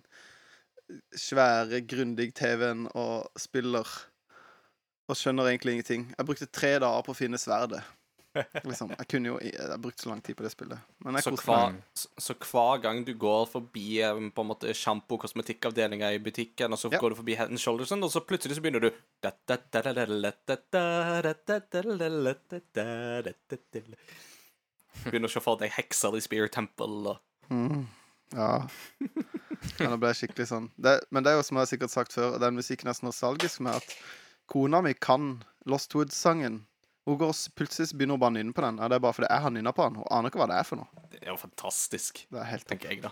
svære, 1.16 1.82
grundig 1.88 2.30
TV-en 2.40 2.86
og 2.92 3.28
spiller 3.40 3.88
og 5.14 5.20
skjønner 5.20 5.50
egentlig 5.52 5.78
ingenting. 5.78 6.08
Jeg 6.18 6.26
brukte 6.28 6.50
tre 6.50 6.74
dager 6.82 7.06
på 7.06 7.14
å 7.14 7.18
finne 7.18 7.40
sverdet. 7.42 7.84
Liksom. 8.66 8.90
Jeg 8.98 9.06
kunne 9.12 9.30
jo 9.30 9.36
Jeg 9.46 9.76
brukte 9.78 10.02
så 10.02 10.10
lang 10.10 10.22
tid 10.26 10.34
på 10.40 10.42
det 10.42 10.50
spillet. 10.50 10.80
Så 11.22 11.36
hver, 11.38 11.76
så, 12.18 12.34
hver 12.50 12.80
gang 12.82 13.04
du 13.06 13.12
går 13.22 13.44
forbi 13.52 14.00
eh, 14.02 14.22
på 14.34 14.42
en 14.42 14.50
måte 14.50 14.74
sjampo- 14.74 15.20
og 15.20 15.22
kosmetikkavdelinga 15.28 16.10
i 16.16 16.22
butikken, 16.26 16.74
og 16.74 16.82
så 16.82 16.90
Ja. 16.92 16.98
går 17.04 17.14
du 17.14 17.20
forbi 17.20 17.36
Head 17.38 17.54
Shouldersen, 17.62 18.02
og 18.04 18.10
så 18.10 18.24
plutselig 18.26 18.58
så 18.58 18.64
begynner 18.66 18.82
du 18.82 18.90
Begynner 25.04 25.30
å 25.30 25.34
se 25.36 25.42
for 25.44 25.62
deg 25.62 25.72
hekser 25.78 26.18
i 26.18 26.22
Spear 26.26 26.50
Temple 26.54 27.14
og 27.14 27.22
Mm. 27.52 27.86
Ja. 28.34 28.66
ja. 29.78 29.90
Nå 29.92 29.98
ble 30.00 30.10
jeg 30.14 30.24
skikkelig 30.24 30.46
sånn. 30.50 30.70
Det, 30.80 30.94
men 31.12 31.22
det 31.26 31.34
er 31.34 31.36
jo 31.38 31.44
som 31.46 31.58
jeg 31.60 31.66
har 31.68 31.70
sikkert 31.70 31.92
sagt 31.94 32.14
før, 32.16 32.38
den 32.42 32.56
musikken 32.58 32.88
er 32.90 32.96
så 32.98 33.06
nostalgisk 33.06 33.60
med 33.62 33.76
at 33.78 33.96
kona 34.52 34.82
mi 34.86 34.94
kan 34.94 35.44
Lost 35.70 35.96
Woods-sangen. 35.96 36.64
Hun 37.06 37.18
går 37.20 37.34
plutselig 37.58 37.92
begynner 37.92 38.16
hun 38.16 38.24
bare 38.24 38.32
å 38.32 38.38
nynne 38.38 38.56
på 38.56 38.64
den. 38.64 38.80
Er 38.80 38.92
det 38.92 39.02
bare 39.04 39.16
fordi 39.18 39.28
jeg 39.30 39.44
har 39.44 39.52
nynna 39.52 39.74
på 39.76 39.88
den. 39.88 40.00
Hun 40.00 40.08
aner 40.12 40.32
ikke 40.32 40.40
hva 40.40 40.48
det 40.52 40.62
er 40.62 40.68
for 40.68 40.80
noe. 40.80 41.04
Det 41.12 41.20
er 41.24 41.34
jo 41.34 41.40
fantastisk, 41.42 42.26
Det 42.32 42.40
er 42.40 42.50
helt 42.52 42.68
tenker 42.70 42.94
jeg, 42.94 43.04
da. 43.04 43.12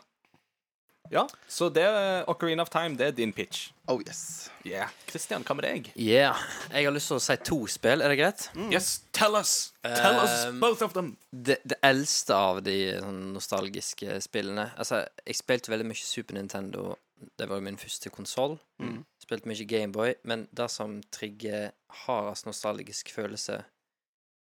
Ja, 1.11 1.25
så 1.47 1.67
det 1.69 1.83
Ocarina 2.31 2.63
of 2.63 2.69
Time, 2.71 2.95
det 2.95 3.07
er 3.09 3.11
din 3.11 3.33
pitch. 3.35 3.71
Oh 3.91 3.99
yes. 3.99 4.49
Yeah. 4.63 4.87
Christian, 5.09 5.43
hva 5.43 5.57
med 5.57 5.65
deg? 5.67 5.89
Yeah. 5.99 6.39
Jeg 6.71 6.87
har 6.87 6.95
lyst 6.95 7.11
til 7.11 7.17
å 7.17 7.23
si 7.25 7.35
to 7.43 7.57
spill, 7.67 7.99
er 7.99 8.13
det 8.13 8.19
greit? 8.21 8.45
Yes, 8.71 9.01
tell 9.11 9.35
us! 9.35 9.73
Tell 9.83 10.21
us 10.21 10.45
Um, 10.47 10.61
both 10.63 10.85
of 10.85 10.93
them! 10.95 11.17
Det, 11.31 11.57
det 11.67 11.81
eldste 11.83 12.37
av 12.37 12.61
de 12.63 12.77
sånn, 13.01 13.19
nostalgiske 13.35 14.21
spillene 14.23 14.69
Altså, 14.79 15.01
jeg 15.27 15.35
spilte 15.41 15.73
veldig 15.73 15.89
mye 15.89 15.99
Super 15.99 16.39
Nintendo. 16.39 16.93
Det 17.37 17.47
var 17.49 17.59
jo 17.59 17.65
min 17.65 17.79
første 17.81 18.11
konsoll. 18.13 18.57
Mm. 18.81 19.03
Spilte 19.21 19.49
mye 19.49 19.67
Gameboy. 19.67 20.15
Men 20.29 20.47
det 20.55 20.67
som 20.73 20.99
trigger 21.13 21.71
hardest 22.05 22.47
nostalgisk 22.49 23.13
følelse, 23.15 23.61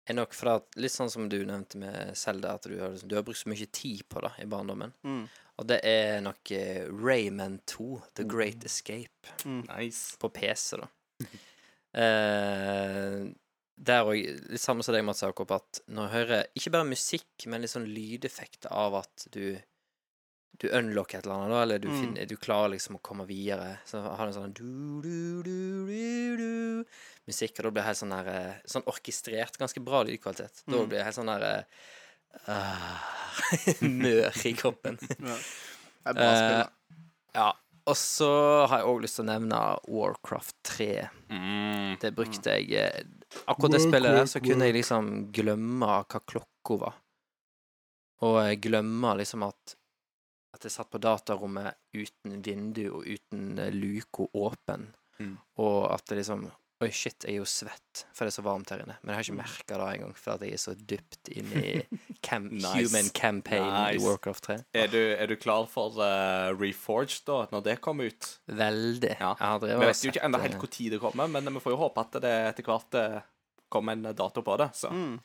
er 0.07 0.15
nok 0.15 0.37
fra 0.39 0.59
at 0.61 0.77
Litt 0.79 0.95
sånn 0.95 1.11
som 1.11 1.27
du 1.31 1.41
nevnte 1.47 1.81
med 1.83 2.13
Selda, 2.19 2.55
at 2.55 2.69
du 2.69 2.77
har, 2.79 2.93
liksom, 2.95 3.11
du 3.11 3.17
har 3.19 3.25
brukt 3.27 3.43
så 3.43 3.51
mye 3.51 3.67
tid 3.75 4.05
på 4.09 4.23
det 4.23 4.33
i 4.45 4.49
barndommen. 4.51 4.95
Mm. 5.07 5.25
Og 5.57 5.67
det 5.71 5.81
er 5.89 6.21
nok 6.25 6.53
eh, 6.53 6.85
Rayman 6.93 7.59
2, 7.67 7.89
The 8.21 8.27
Great 8.29 8.65
Escape, 8.69 9.35
Nice. 9.49 10.19
på 10.21 10.31
PC, 10.37 10.83
da. 10.83 10.91
eh, 12.03 13.25
der 13.77 14.09
òg, 14.09 14.21
litt 14.53 14.63
samme 14.63 14.85
som 14.85 14.95
deg, 14.95 15.05
Mats 15.05 15.25
Jakob, 15.25 15.53
at 15.57 15.83
når 15.89 16.07
jeg 16.07 16.15
hører 16.15 16.45
ikke 16.57 16.73
bare 16.77 16.89
musikk, 16.89 17.49
men 17.49 17.65
litt 17.65 17.73
sånn 17.73 17.89
lydeffekter 17.89 18.73
av 18.73 19.01
at 19.03 19.27
du 19.35 19.57
du 20.59 20.69
unlocker 20.73 21.19
et 21.19 21.27
eller 21.27 21.35
annet, 21.37 21.51
da, 21.53 21.63
eller 21.63 21.79
du, 21.83 21.89
Mm. 21.89 22.01
finner, 22.01 22.27
du 22.27 22.37
klarer 22.37 22.71
liksom 22.73 22.97
å 22.97 23.03
komme 23.03 23.27
videre. 23.29 23.79
Så 23.85 24.01
har 24.01 24.17
du 24.25 24.31
en 24.33 24.37
sånn 24.37 24.53
du, 24.57 25.03
du, 25.03 25.43
du, 25.43 25.87
du, 25.91 26.37
du, 26.41 26.85
musikk, 27.27 27.59
og 27.59 27.65
da 27.67 27.71
blir 27.71 27.83
det 27.83 27.89
helt 27.91 27.99
sånn 28.01 28.15
her 28.17 28.27
eh, 28.33 28.55
Sånn 28.65 28.87
orkestrert, 28.89 29.59
ganske 29.61 29.83
bra 29.85 30.03
lydkvalitet. 30.09 30.63
Da 30.67 30.77
Mm. 30.77 30.89
blir 30.89 30.99
det 30.99 31.05
helt 31.05 31.19
sånn 31.19 31.29
her 31.35 31.45
eh, 31.51 31.63
ah, 32.49 33.05
Mør 33.83 34.43
i 34.47 34.53
kroppen. 34.57 34.99
Ja. 35.21 35.37
Det 36.07 36.13
er 36.13 36.15
bra 36.21 36.33
spill. 36.37 36.59
da. 36.61 37.01
Ja. 37.35 37.53
Og 37.87 37.95
så 37.99 38.29
har 38.67 38.81
jeg 38.81 38.87
òg 38.91 39.01
lyst 39.03 39.17
til 39.19 39.25
å 39.27 39.31
nevne 39.31 39.59
Warcraft 39.91 40.55
3. 40.67 40.87
Mm. 41.31 41.97
Det 42.03 42.11
brukte 42.17 42.55
jeg 42.57 42.73
eh, 42.79 43.03
Akkurat 43.47 43.75
det 43.77 43.83
spillet 43.85 44.15
der, 44.17 44.27
så 44.31 44.41
kunne 44.43 44.67
jeg 44.71 44.75
liksom 44.79 45.11
glemme 45.35 45.87
hva 46.07 46.21
klokka 46.23 46.79
var. 46.81 46.95
Og 48.25 48.39
jeg 48.49 48.61
glemmer 48.65 49.19
liksom 49.21 49.43
at 49.47 49.75
At 50.57 50.65
jeg 50.67 50.75
satt 50.75 50.93
på 50.93 51.01
datarommet 51.03 51.77
uten 51.97 52.41
vindu 52.45 52.87
og 52.91 53.09
uten 53.09 53.59
eh, 53.61 53.75
luka 53.75 54.29
åpen. 54.37 54.91
Mm. 55.21 55.35
Og 55.63 55.83
at 55.93 56.07
det 56.09 56.23
liksom 56.23 56.49
Oi, 56.85 56.91
shit, 56.93 57.25
jeg 57.25 57.33
er 57.33 57.39
jo 57.41 57.47
svett, 57.49 58.03
for 58.13 58.27
det 58.27 58.35
er 58.35 58.35
så 58.35 58.43
varmt 58.45 58.69
her 58.69 58.83
inne. 58.83 58.99
Men 59.01 59.15
jeg 59.15 59.17
har 59.17 59.25
ikke 59.25 59.37
merka 59.39 59.77
det 59.81 59.85
engang, 59.95 60.11
for 60.21 60.35
at 60.35 60.43
jeg 60.45 60.53
er 60.53 60.61
så 60.61 60.75
dypt 60.77 61.31
inne 61.33 61.63
i 61.65 61.71
cam 62.27 62.51
Nice. 62.53 62.73
human 62.77 63.09
campaign 63.17 63.65
i 63.65 63.95
Nice. 63.95 64.05
Warcraft 64.05 64.45
3. 64.45 64.57
Er 64.77 64.91
du, 64.93 64.99
er 65.01 65.31
du 65.31 65.39
klar 65.41 65.65
for 65.73 65.97
uh, 65.97 66.53
Reforged, 66.53 67.23
da, 67.31 67.39
når 67.55 67.65
det 67.65 67.79
kommer 67.81 68.13
ut? 68.13 68.29
Veldig. 68.45 69.15
Ja. 69.15 69.31
Jeg 69.33 69.55
har 69.55 69.63
Vi 69.63 69.71
drevet 69.71 69.87
og 69.87 69.89
vet 69.89 70.05
jo 70.05 70.13
ikke 70.13 70.25
ennå 70.29 70.43
eh, 70.43 70.45
helt 70.51 70.61
når 70.61 70.93
det 70.93 71.01
kommer, 71.07 71.33
men 71.33 71.53
vi 71.57 71.65
får 71.65 71.73
jo 71.73 71.81
håpe 71.81 72.05
at 72.05 72.21
det 72.27 72.35
etter 72.51 72.69
hvert 72.69 73.01
eh, 73.01 73.17
kommer 73.73 73.97
en 73.97 74.13
dato 74.13 74.45
på 74.45 74.61
det. 74.61 74.69
Så. 74.77 74.93
Mm. 74.93 75.17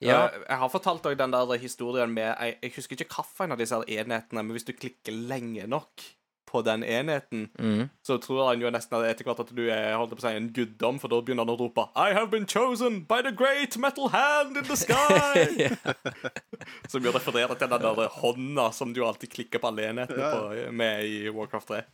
Ja, 0.00 0.28
Eh, 0.28 0.40
Jeg 0.48 0.58
har 0.58 0.68
fortalt 0.72 1.04
deg 1.04 1.18
den 1.18 1.34
der 1.34 1.58
historien 1.60 2.14
med 2.14 2.34
Jeg, 2.40 2.56
jeg 2.62 2.72
husker 2.76 2.96
ikke 2.96 3.20
hvilken 3.20 3.52
av 3.52 3.58
disse 3.60 3.76
her 3.76 4.00
enhetene, 4.00 4.42
men 4.42 4.56
hvis 4.56 4.64
du 4.64 4.72
klikker 4.72 5.12
lenge 5.12 5.66
nok 5.66 6.06
på 6.50 6.62
den 6.66 6.82
enheten, 6.82 7.48
mm. 7.58 7.88
så 8.02 8.16
tror 8.18 8.48
han 8.48 8.62
jo 8.62 8.70
nesten 8.74 9.04
etter 9.06 9.24
hvert 9.28 9.38
at 9.44 9.52
du 9.54 9.62
er 9.70 9.94
holdt 9.94 10.16
på 10.16 10.18
å 10.18 10.24
si, 10.24 10.32
en 10.34 10.48
guddom, 10.50 10.98
for 10.98 11.12
da 11.12 11.20
begynner 11.22 11.46
han 11.46 11.52
å 11.52 11.58
rope 11.60 11.84
I 11.94 12.10
have 12.16 12.26
been 12.32 12.46
chosen 12.46 13.04
by 13.06 13.20
the 13.22 13.30
great 13.30 13.76
metal 13.78 14.10
hand 14.10 14.58
in 14.58 14.66
the 14.66 14.74
sky! 14.74 15.70
som 16.90 17.06
jo 17.06 17.12
refererer 17.14 17.54
til 17.54 17.70
den 17.70 17.84
der 17.84 18.16
hånda 18.16 18.70
som 18.74 18.94
du 18.96 19.04
alltid 19.06 19.30
klikker 19.30 19.62
på 19.62 19.70
alle 19.70 19.92
enhetene 19.92 20.32
på, 20.34 20.72
med 20.74 21.06
i 21.06 21.30
Warcraft 21.30 21.70
3. 21.70 21.84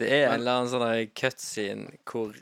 Det 0.00 0.10
er 0.10 0.32
en 0.32 0.40
eller 0.40 0.58
annen 0.58 0.72
sånn 0.72 1.14
cutscene 1.14 2.00
hvor 2.02 2.34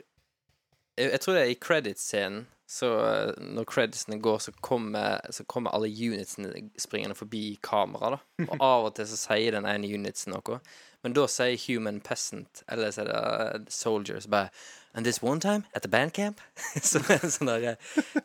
jeg, 0.97 1.11
jeg 1.11 1.21
tror 1.23 1.37
det 1.37 1.43
er 1.45 1.53
i 1.53 1.61
credit-scenen. 1.61 2.41
Så 2.71 2.87
eh, 3.03 3.31
når 3.43 3.65
creditsene 3.67 4.15
går, 4.23 4.37
så 4.39 4.51
kommer, 4.63 5.19
så 5.29 5.43
kommer 5.43 5.73
alle 5.75 5.89
unitsene 5.91 6.53
springende 6.79 7.17
forbi 7.19 7.57
kamera, 7.63 8.15
da. 8.15 8.19
Og 8.47 8.53
av 8.71 8.85
og 8.87 8.93
til 8.95 9.09
så 9.11 9.17
sier 9.19 9.57
den 9.57 9.67
ene 9.67 9.89
unitsen 9.91 10.31
noe. 10.31 10.61
Men 11.03 11.15
da 11.17 11.25
sier 11.27 11.59
human 11.65 11.99
peasant, 12.05 12.63
eller 12.71 12.93
så 12.95 13.01
er 13.03 13.09
det 13.09 13.17
eh, 13.19 13.65
soldiers, 13.67 14.27
bare 14.31 14.49
And 14.93 15.05
this 15.05 15.23
one 15.23 15.39
time 15.39 15.63
at 15.73 15.83
the 15.83 15.87
bandcamp 15.87 16.41
Så 16.83 16.99
sånn 16.99 17.47
der 17.47 17.61
Jeg 17.63 17.77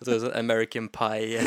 tror 0.03 0.19
sånn 0.25 0.35
American 0.35 0.89
Pie-greie. 0.91 1.45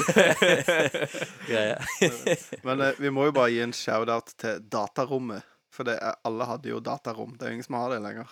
Men 2.67 2.81
eh, 2.83 2.99
vi 2.99 3.09
må 3.11 3.25
jo 3.27 3.33
bare 3.35 3.51
gi 3.51 3.59
en 3.63 3.75
shout-out 3.75 4.31
til 4.39 4.59
datarommet. 4.71 5.43
For 5.79 5.87
det 5.87 5.93
er, 6.03 6.17
alle 6.27 6.43
hadde 6.43 6.67
jo 6.73 6.81
datarom. 6.83 7.37
Det 7.39 7.45
er 7.47 7.53
jo 7.53 7.55
ingen 7.55 7.63
som 7.69 7.77
har 7.79 7.93
det 7.93 8.01
lenger. 8.03 8.27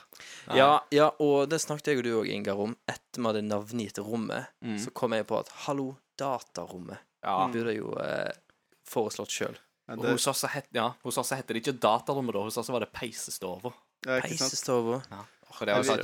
ja, 0.51 0.81
ja, 0.91 1.05
og 1.23 1.45
det 1.47 1.61
snakket 1.63 1.93
jeg 1.93 2.01
og 2.01 2.03
du 2.03 2.09
òg, 2.17 2.27
Ingar, 2.33 2.59
om. 2.59 2.73
Etter 2.91 3.21
vi 3.21 3.29
hadde 3.29 3.43
navngitt 3.47 4.01
rommet, 4.03 4.49
Mm. 4.61 4.75
så 4.83 4.91
kom 4.93 5.13
jeg 5.15 5.25
på 5.29 5.39
at 5.39 5.47
hallo, 5.63 5.95
datarommet. 6.19 6.99
Ja. 7.23 7.47
Vi 7.47 7.53
burde 7.55 7.75
jo 7.77 7.93
eh, 8.03 8.33
foreslått 8.83 9.31
sjøl. 9.31 9.55
Men 9.87 10.01
det, 10.03 10.11
hos 10.11 10.27
oss, 10.27 10.41
så 10.43 10.49
het, 10.51 10.67
ja, 10.75 10.89
hos 11.03 11.17
oss 11.17 11.29
så 11.31 11.37
heter 11.39 11.55
det 11.55 11.63
ikke 11.63 11.79
datarommet, 11.79 12.33
da. 12.35 12.39
Hos 12.43 12.57
oss 12.59 12.67
så 12.67 12.73
var 12.75 12.83
det 12.83 12.91
peisestova. 12.91 13.71
ja? 14.05 14.19
Peisestova. 14.19 15.01
For 15.53 15.65
det 15.65 15.73
var 15.73 15.83
Ja, 15.85 15.93
sånn 15.93 16.03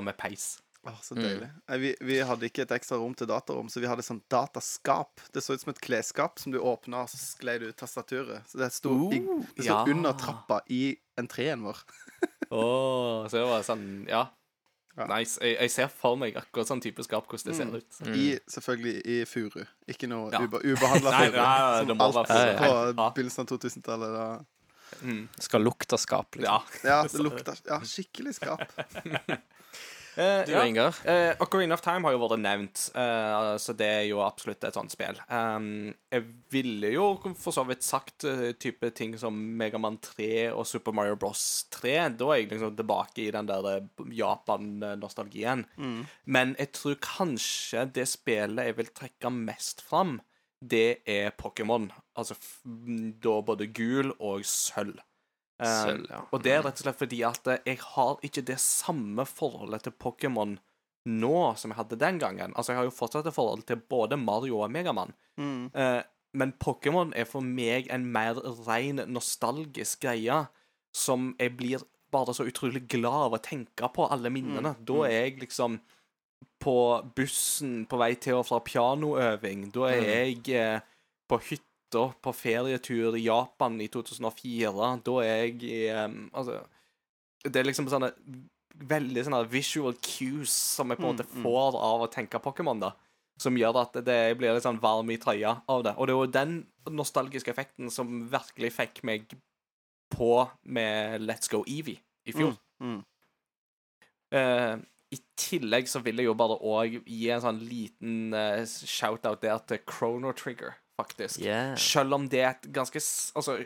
med 0.00 0.16
peis. 0.16 0.61
Åh, 0.84 0.98
så 1.02 1.14
deilig. 1.14 1.46
Nei, 1.68 1.76
vi, 1.78 1.90
vi 2.02 2.18
hadde 2.26 2.48
ikke 2.48 2.64
et 2.64 2.72
ekstra 2.74 2.96
rom 2.98 3.12
til 3.14 3.28
datarom, 3.30 3.68
så 3.70 3.78
vi 3.78 3.86
hadde 3.86 4.02
sånn 4.02 4.18
dataskap. 4.32 5.22
Det 5.30 5.42
så 5.44 5.54
ut 5.54 5.62
som 5.62 5.70
et 5.70 5.80
klesskap 5.84 6.42
som 6.42 6.50
du 6.54 6.58
åpna, 6.58 7.04
og 7.04 7.12
så 7.12 7.20
sklei 7.20 7.54
du 7.62 7.68
ut 7.68 7.78
tastaturet. 7.78 8.42
Så 8.50 8.58
det 8.58 8.72
sto, 8.74 8.96
i, 9.14 9.20
det 9.54 9.62
sto 9.62 9.68
ja. 9.70 9.84
under 9.86 10.16
trappa 10.18 10.58
i 10.74 10.96
entreen 11.20 11.62
vår. 11.62 11.84
Åh, 12.50 13.28
så 13.30 13.38
det 13.38 13.44
var 13.48 13.66
sånn 13.66 13.90
Ja. 14.10 14.26
Ja. 14.92 15.06
Nice. 15.08 15.38
Jeg, 15.40 15.56
jeg 15.56 15.72
ser 15.72 15.88
for 15.88 16.18
meg 16.20 16.34
akkurat 16.36 16.68
sånn 16.68 16.82
type 16.84 17.00
skap, 17.06 17.24
hvordan 17.30 17.48
det 17.48 17.54
ser 17.56 17.70
ut. 17.78 18.00
I, 18.12 18.26
selvfølgelig 18.52 18.98
i 19.08 19.14
furu. 19.24 19.62
Ikke 19.88 20.10
noe 20.10 20.28
Ja. 20.34 20.42
ube, 20.44 20.60
ubehandla 20.60 21.14
furu. 21.16 21.38
nei, 21.38 21.86
som 21.88 22.02
alt 22.04 22.18
være 22.28 22.58
på 22.58 22.68
Ja. 22.74 23.06
begynnelsen 23.14 23.46
av 23.46 23.48
2000-tallet. 23.54 24.18
Da. 24.18 24.26
Mm. 25.00 25.22
Skal 25.40 25.64
lukte 25.64 25.96
skap, 25.96 26.36
liksom. 26.36 26.44
Ja. 26.44 26.82
Ja, 26.84 26.98
det 27.08 27.24
lukter 27.24 27.56
ja, 27.70 27.80
skikkelig 27.80 28.34
skap. 28.36 28.66
Eh, 30.16 30.44
Du, 30.46 30.52
ja. 30.52 30.64
Ingar? 30.68 30.96
Uh, 31.06 31.32
Ocarina 31.40 31.74
of 31.74 31.80
Time 31.84 32.04
har 32.04 32.12
jo 32.12 32.20
vært 32.20 32.40
nevnt, 32.42 32.82
uh, 32.96 33.54
så 33.56 33.72
det 33.76 33.86
er 33.88 34.02
jo 34.10 34.20
absolutt 34.24 34.64
et 34.68 34.76
sånt 34.76 34.92
spill. 34.92 35.16
Um, 35.32 35.92
jeg 36.12 36.26
ville 36.52 36.90
jo 36.92 37.06
for 37.40 37.54
så 37.56 37.64
vidt 37.68 37.84
sagt 37.86 38.26
type 38.60 38.90
ting 38.98 39.14
som 39.20 39.36
Megaman 39.58 39.96
3 40.04 40.50
og 40.52 40.66
Super 40.68 40.92
Mario 40.96 41.16
Bros 41.16 41.44
3. 41.72 41.94
Da 42.20 42.28
er 42.34 42.42
jeg 42.42 42.50
liksom 42.52 42.76
tilbake 42.76 43.24
i 43.24 43.30
den 43.34 43.48
der 43.48 43.86
Japan-nostalgien. 44.12 45.64
Men 46.26 46.54
jeg 46.58 46.72
tror 46.76 46.98
kanskje 47.02 47.86
det 47.96 48.08
spillet 48.10 48.68
jeg 48.68 48.76
vil 48.78 48.92
trekke 48.94 49.32
mest 49.32 49.82
fram, 49.86 50.18
det 50.62 51.02
er 51.08 51.32
Pokémon. 51.34 51.88
Altså 52.16 52.36
f 52.36 52.60
da 53.22 53.40
både 53.42 53.66
gul 53.74 54.12
og 54.18 54.44
sølv. 54.46 55.00
Um, 55.62 55.70
Sølv, 55.70 56.06
ja. 56.10 56.20
Og 56.34 56.44
det 56.44 56.52
er 56.52 56.64
rett 56.66 56.80
og 56.80 56.86
slett 56.86 57.00
fordi 57.00 57.22
at 57.26 57.48
eh, 57.52 57.64
jeg 57.70 57.80
har 57.84 58.22
ikke 58.26 58.44
det 58.48 58.58
samme 58.62 59.26
forholdet 59.28 59.86
til 59.86 59.94
Pokémon 60.02 60.56
nå 61.08 61.36
som 61.58 61.72
jeg 61.72 61.80
hadde 61.80 61.98
den 61.98 62.18
gangen. 62.22 62.54
Altså, 62.54 62.72
jeg 62.72 62.80
har 62.80 62.88
jo 62.88 62.94
fortsatt 62.94 63.26
et 63.26 63.34
forhold 63.34 63.64
til 63.66 63.80
både 63.90 64.18
Mario 64.20 64.60
og 64.62 64.70
Megaman. 64.74 65.14
Mm. 65.40 65.70
Eh, 65.74 66.02
men 66.38 66.54
Pokémon 66.62 67.12
er 67.18 67.26
for 67.28 67.44
meg 67.44 67.90
en 67.92 68.06
mer 68.14 68.38
ren 68.66 69.02
nostalgisk 69.10 70.06
greie 70.06 70.44
som 70.96 71.32
jeg 71.40 71.56
blir 71.58 71.82
bare 72.12 72.34
så 72.36 72.44
utrolig 72.44 72.84
glad 72.92 73.26
av 73.28 73.36
å 73.36 73.42
tenke 73.42 73.88
på 73.94 74.06
alle 74.12 74.30
minnene. 74.32 74.74
Da 74.84 75.02
er 75.08 75.26
jeg 75.26 75.40
liksom 75.42 75.80
på 76.62 76.76
bussen 77.16 77.82
på 77.90 77.98
vei 77.98 78.12
til 78.22 78.38
og 78.38 78.46
fra 78.46 78.60
pianoøving. 78.62 79.70
Da 79.74 79.88
er 79.90 80.02
jeg 80.06 80.54
eh, 80.54 80.80
på 81.28 81.40
hytta 81.48 81.71
på 82.24 82.32
ferietur 82.36 83.16
i 83.18 83.26
Japan 83.26 83.76
i 83.82 83.88
2004. 83.92 84.88
Da 85.04 85.14
er 85.22 85.44
jeg 85.44 85.62
i 85.68 85.76
um, 85.92 86.24
Altså 86.32 86.62
Det 87.44 87.60
er 87.60 87.68
liksom 87.68 87.90
sånne 87.90 88.12
veldig 88.88 89.24
sånne 89.26 89.44
visual 89.52 89.94
cues 90.00 90.52
som 90.52 90.90
jeg 90.90 90.98
på 90.98 91.06
en 91.06 91.12
måte 91.12 91.28
får 91.28 91.76
av 91.78 92.04
å 92.04 92.10
tenke 92.10 92.40
Pokémon, 92.42 92.80
da. 92.80 92.92
Som 93.40 93.56
gjør 93.58 93.82
at 93.82 93.96
det 94.06 94.16
jeg 94.16 94.38
blir 94.40 94.54
litt 94.54 94.64
sånn 94.64 94.80
varm 94.82 95.10
i 95.12 95.18
trøya 95.20 95.58
av 95.70 95.84
det. 95.86 95.94
Og 95.98 96.08
det 96.08 96.14
er 96.14 96.20
jo 96.20 96.34
den 96.38 96.54
nostalgiske 96.90 97.52
effekten 97.52 97.90
som 97.92 98.24
virkelig 98.32 98.72
fikk 98.74 99.02
meg 99.06 99.36
på 100.12 100.32
med 100.62 101.22
Let's 101.24 101.50
Go 101.52 101.62
Evie 101.66 102.00
i 102.28 102.34
fjor. 102.36 102.56
Mm. 102.82 103.00
Eh, 104.32 104.76
I 105.12 105.18
tillegg 105.36 105.88
så 105.90 106.00
vil 106.04 106.20
jeg 106.20 106.30
jo 106.30 106.36
bare 106.38 106.56
òg 106.56 107.00
gi 107.04 107.26
en 107.32 107.42
sånn 107.44 107.60
liten 107.68 108.32
uh, 108.32 108.62
shout-out 108.64 109.42
der 109.42 109.60
til 109.68 109.82
Chrono 109.88 110.32
Trigger, 110.36 110.78
faktisk. 111.02 111.40
Yeah. 111.44 111.74
Selv 111.78 112.14
om 112.18 112.28
det 112.32 112.40
er 112.40 112.54
et 112.56 112.70
ganske 112.72 113.02
Altså, 113.36 113.58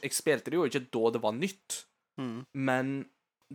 jeg 0.00 0.14
spilte 0.16 0.50
det 0.50 0.56
jo 0.60 0.64
ikke 0.70 0.86
da 0.94 1.10
det 1.18 1.22
var 1.26 1.34
nytt, 1.36 1.82
Mm. 2.16 2.44
men 2.54 2.90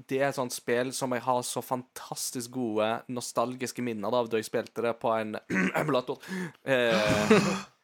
det 0.10 0.18
er 0.20 0.28
et 0.30 0.36
sånt 0.36 0.52
spill 0.54 0.92
som 0.94 1.14
jeg 1.16 1.24
har 1.24 1.40
så 1.48 1.62
fantastisk 1.64 2.52
gode 2.52 2.90
nostalgiske 3.10 3.82
minner 3.84 4.12
av 4.14 4.28
da 4.30 4.38
jeg 4.38 4.46
spilte 4.50 4.84
det 4.84 4.92
på 5.00 5.14
en 5.16 5.38
emulator 5.80 6.20
eh, 6.68 7.32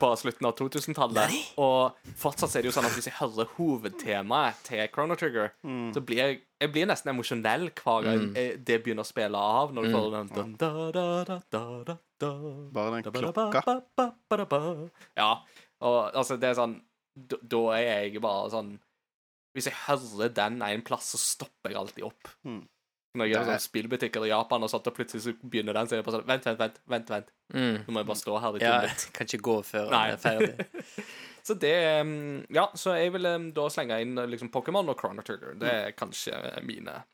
på 0.00 0.10
slutten 0.18 0.48
av 0.48 0.54
2000-tallet. 0.58 1.34
Og 1.62 2.14
fortsatt 2.18 2.56
er 2.56 2.64
det 2.64 2.70
jo 2.70 2.74
sånn 2.76 2.88
at 2.88 2.96
hvis 2.96 3.08
jeg 3.10 3.16
hører 3.20 3.50
hovedtemaet 3.56 4.62
til 4.66 4.82
Chrono 4.94 5.16
Trigger, 5.18 5.52
så 5.94 6.02
blir 6.02 6.22
jeg, 6.22 6.40
jeg 6.62 6.72
blir 6.74 6.88
nesten 6.90 7.12
emosjonell 7.12 7.68
hver 7.70 8.06
gang 8.08 8.24
mm. 8.32 8.64
det 8.66 8.80
begynner 8.84 9.06
å 9.06 9.08
spille 9.08 9.44
av, 9.60 9.74
når 9.76 9.86
du 9.86 9.94
får 9.94 10.08
den 10.16 10.32
da, 10.60 10.72
da, 10.96 11.06
da. 12.22 12.32
Bare 12.72 12.96
den 12.96 13.06
klokka. 13.06 13.76
Ja. 15.18 15.30
Og 15.84 15.98
altså, 16.16 16.38
det 16.40 16.48
er 16.50 16.56
sånn 16.56 16.78
Da, 17.16 17.36
da 17.44 17.58
er 17.76 17.82
jeg 17.84 18.20
bare 18.24 18.48
sånn 18.52 18.70
Hvis 19.56 19.68
jeg 19.68 19.76
hører 19.82 20.32
den 20.32 20.62
en 20.64 20.84
plass, 20.84 21.10
så 21.12 21.20
stopper 21.20 21.72
jeg 21.72 21.80
alltid 21.80 22.06
opp. 22.08 22.30
Mm. 22.48 22.62
Når 23.16 23.28
jeg 23.30 23.36
er 23.36 23.40
i 23.40 23.42
er- 23.46 23.56
sånn 23.56 23.64
spillbutikker 23.66 24.24
i 24.26 24.30
Japan, 24.30 24.62
og, 24.66 24.70
sånt, 24.70 24.86
og 24.90 24.94
plutselig 24.96 25.22
så 25.24 25.32
begynner 25.40 25.72
den, 25.78 25.86
så 25.88 25.96
er 25.96 26.02
jeg 26.02 26.06
bare 26.06 26.18
sånn 26.20 26.26
Vent, 26.28 26.44
vent, 26.50 26.58
vent. 26.60 26.78
vent, 26.94 27.08
vent. 27.14 27.30
Mm. 27.54 27.78
Nå 27.86 27.94
må 27.96 28.02
jeg 28.02 28.06
bare 28.10 28.20
stå 28.22 28.36
her 28.42 28.52
litt 28.56 28.62
Ja, 28.66 28.74
jeg 28.82 29.12
kan 29.16 29.26
ikke 29.30 29.42
gå 29.48 29.56
før 29.64 29.90
Nei. 29.90 30.04
den 30.10 30.16
er 30.16 30.22
ferdig. 30.26 31.04
Så 31.46 31.54
det 31.62 31.72
Ja, 32.50 32.64
så 32.74 32.96
jeg 32.98 33.12
vil 33.14 33.22
da 33.54 33.66
slenge 33.70 34.00
inn 34.02 34.16
liksom 34.18 34.48
Pokémon 34.50 34.88
og 34.90 34.98
Chrono 34.98 35.22
Trigger. 35.22 35.54
Det 35.54 35.68
er 35.72 35.92
kanskje 35.94 36.34
mine 36.66 37.04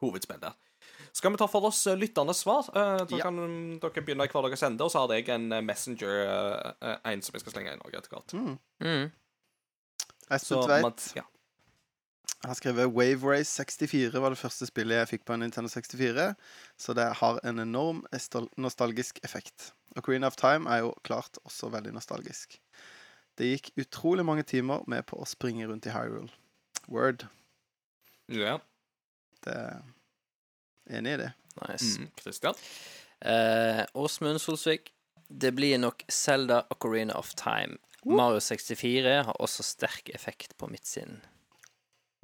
hovedspill 0.00 0.40
der. 0.40 0.54
Skal 1.12 1.30
vi 1.30 1.36
ta 1.38 1.46
for 1.46 1.62
oss 1.68 1.82
uh, 1.86 1.94
lytternes 1.94 2.40
svar? 2.40 2.64
Uh, 2.74 3.04
da 3.04 3.16
Ja. 3.18 3.22
kan 3.28 3.36
dere 3.78 4.02
begynne 4.02 4.24
hver 4.26 4.42
dag 4.48 4.56
å 4.56 4.58
sende, 4.58 4.80
og 4.82 4.90
så 4.90 5.04
har 5.04 5.12
jeg 5.14 5.28
en 5.28 5.52
uh, 5.52 5.60
Messenger, 5.60 6.74
en 7.04 7.22
som 7.22 7.36
jeg 7.36 7.44
skal 7.44 7.52
slenge 7.52 7.74
inn 7.76 7.84
òg 7.84 7.94
etter 8.00 8.10
hvert. 8.16 8.32
Mm. 8.34 8.56
Mm. 8.80 9.12
Espen 10.30 10.40
Så 10.48 10.62
Tveit 10.64 10.82
Mats, 10.82 11.12
ja. 11.14 11.22
Har 12.46 12.56
skrevet 12.58 12.92
Wave 12.92 13.24
Race 13.24 13.50
64 13.50 14.20
var 14.20 14.34
det 14.34 14.40
første 14.40 14.66
spillet 14.68 15.00
jeg 15.00 15.10
fikk 15.14 15.24
på 15.28 15.36
en 15.36 15.44
Nintendo 15.44 15.70
64, 15.72 16.26
så 16.76 16.94
det 16.96 17.06
har 17.20 17.40
en 17.44 17.62
enorm 17.62 18.04
nostalgisk 18.60 19.20
effekt. 19.24 19.72
Og 19.96 20.04
Queen 20.06 20.24
of 20.24 20.36
Time 20.36 20.70
er 20.70 20.84
jo 20.84 20.94
klart 21.06 21.38
også 21.44 21.70
veldig 21.72 21.94
nostalgisk. 21.96 22.58
Det 23.38 23.50
gikk 23.50 23.72
utrolig 23.82 24.24
mange 24.26 24.44
timer 24.46 24.84
med 24.90 25.06
på 25.10 25.18
å 25.18 25.26
springe 25.28 25.66
rundt 25.66 25.88
i 25.88 25.94
Hyrule. 25.94 26.30
Word. 26.88 27.26
ja. 28.28 28.58
Det 29.44 29.58
Enig 30.90 31.14
i 31.14 31.16
det. 31.16 31.30
Nice. 31.62 32.00
Mm, 32.00 32.10
Christian? 32.20 32.54
Eh, 33.20 33.84
Åsmund 33.94 34.40
Solsvik. 34.40 34.90
Det 35.28 35.52
blir 35.56 35.78
nok 35.78 36.04
Zelda 36.12 36.66
Ocarina 36.70 37.16
of 37.16 37.34
Time. 37.34 37.78
Mario 38.04 38.40
64 38.40 39.22
har 39.24 39.40
også 39.40 39.64
sterk 39.64 40.10
effekt 40.12 40.56
på 40.60 40.68
mitt 40.68 40.84
sinn. 40.86 41.22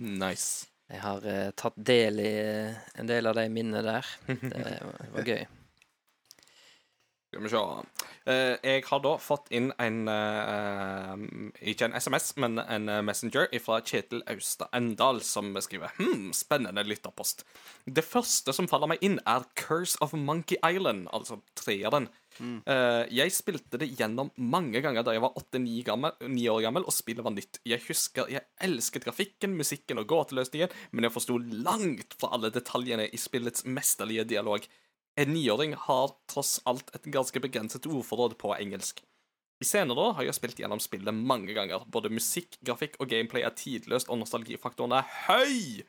Nice. 0.01 0.67
Jeg 0.91 1.05
har 1.05 1.27
eh, 1.29 1.51
tatt 1.55 1.77
del 1.77 2.19
i 2.23 2.31
eh, 2.41 2.79
en 2.99 3.07
del 3.07 3.31
av 3.31 3.37
de 3.39 3.47
minnene 3.53 3.83
der. 3.87 4.07
Det 4.27 4.63
var, 5.15 5.27
gøy. 5.29 5.45
Skal 7.31 7.45
vi 7.45 7.51
se. 7.53 7.59
Eh, 8.27 8.57
jeg 8.67 8.83
har 8.89 9.01
da 9.05 9.13
fått 9.23 9.53
inn 9.55 9.69
en 9.79 9.99
eh, 10.11 11.21
Ikke 11.71 11.87
en 11.87 11.95
SMS, 11.95 12.33
men 12.43 12.59
en 12.59 12.91
eh, 12.91 13.05
Messenger 13.07 13.47
fra 13.63 13.79
Kjetil 13.87 14.25
Austad 14.33 14.75
Endal, 14.75 15.23
som 15.23 15.53
skriver 15.63 15.95
Hm, 16.01 16.33
spennende 16.35 16.83
lytterpost. 16.83 17.45
Det 17.87 18.03
første 18.03 18.51
som 18.57 18.67
faller 18.71 18.91
meg 18.91 19.07
inn, 19.07 19.21
er 19.31 19.47
Curse 19.55 20.01
of 20.03 20.17
Monkey 20.19 20.59
Island, 20.59 21.07
altså 21.15 21.39
treeren. 21.55 22.11
Mm. 22.41 22.63
jeg 23.13 23.33
spilte 23.35 23.77
det 23.77 23.89
gjennom 23.99 24.31
mange 24.39 24.81
ganger 24.81 25.03
da 25.05 25.13
jeg 25.13 25.21
var 25.21 25.35
åtte-ni 25.37 25.83
ni 26.31 26.45
år 26.49 26.63
gammel, 26.63 26.87
og 26.87 26.95
spillet 26.95 27.27
var 27.27 27.35
nytt. 27.35 27.59
Jeg 27.69 27.83
husker 27.85 28.31
jeg 28.31 28.47
elsket 28.65 29.05
grafikken, 29.05 29.59
musikken 29.59 30.01
og 30.01 30.07
gåteløsningen, 30.09 30.71
men 30.93 31.05
jeg 31.05 31.13
forsto 31.13 31.37
langt 31.37 32.15
fra 32.17 32.31
alle 32.37 32.53
detaljene 32.55 33.11
i 33.11 33.21
spillets 33.21 33.67
mesterlige 33.67 34.25
dialog. 34.31 34.65
En 35.19 35.33
niåring 35.35 35.75
har 35.75 36.13
tross 36.31 36.59
alt 36.69 36.91
et 36.95 37.09
ganske 37.13 37.41
begrenset 37.43 37.87
ordforråd 37.91 38.37
på 38.41 38.55
engelsk. 38.57 39.03
I 39.61 39.67
senere 39.69 40.01
år 40.01 40.15
har 40.17 40.25
jeg 40.25 40.39
spilt 40.39 40.61
gjennom 40.63 40.81
spillet 40.81 41.13
mange 41.15 41.53
ganger. 41.57 41.83
Både 41.93 42.13
musikk, 42.13 42.57
grafikk 42.65 42.95
og 43.01 43.11
gameplay 43.11 43.45
er 43.45 43.53
tidløst, 43.57 44.09
og 44.09 44.23
nostalgifaktoren 44.23 44.95
er 44.97 45.09
høy! 45.27 45.83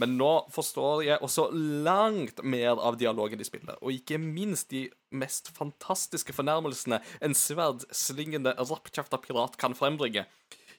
Men 0.00 0.14
nå 0.16 0.30
forstår 0.48 1.02
jeg 1.04 1.20
også 1.20 1.50
langt 1.84 2.40
mer 2.40 2.80
av 2.80 2.96
dialogen 2.96 3.42
i 3.42 3.44
spillet, 3.44 3.76
og 3.84 3.92
ikke 3.92 4.16
minst 4.16 4.70
de 4.72 4.86
mest 5.12 5.50
fantastiske 5.52 6.32
fornærmelsene 6.32 7.02
en 7.20 7.36
sverdslingende 7.36 8.54
rappkjefta 8.56 9.20
pirat 9.20 9.58
kan 9.60 9.76
frembringe. 9.76 10.24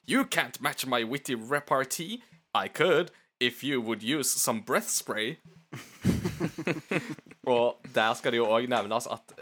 You 0.04 0.24
can't 0.24 0.60
match 0.60 0.86
my 0.86 1.04
witty 1.04 1.36
repartee. 1.36 2.24
I 2.54 2.66
could, 2.66 3.12
if 3.38 3.62
you 3.62 3.80
would 3.80 4.02
use 4.02 4.28
some 4.28 4.62
breath 4.62 4.88
spray. 4.88 5.38
og 7.46 7.80
der 7.94 8.14
skal 8.14 8.32
det 8.32 8.38
jo 8.42 8.46
òg 8.46 8.68
nevnes 8.68 9.06
at 9.10 9.34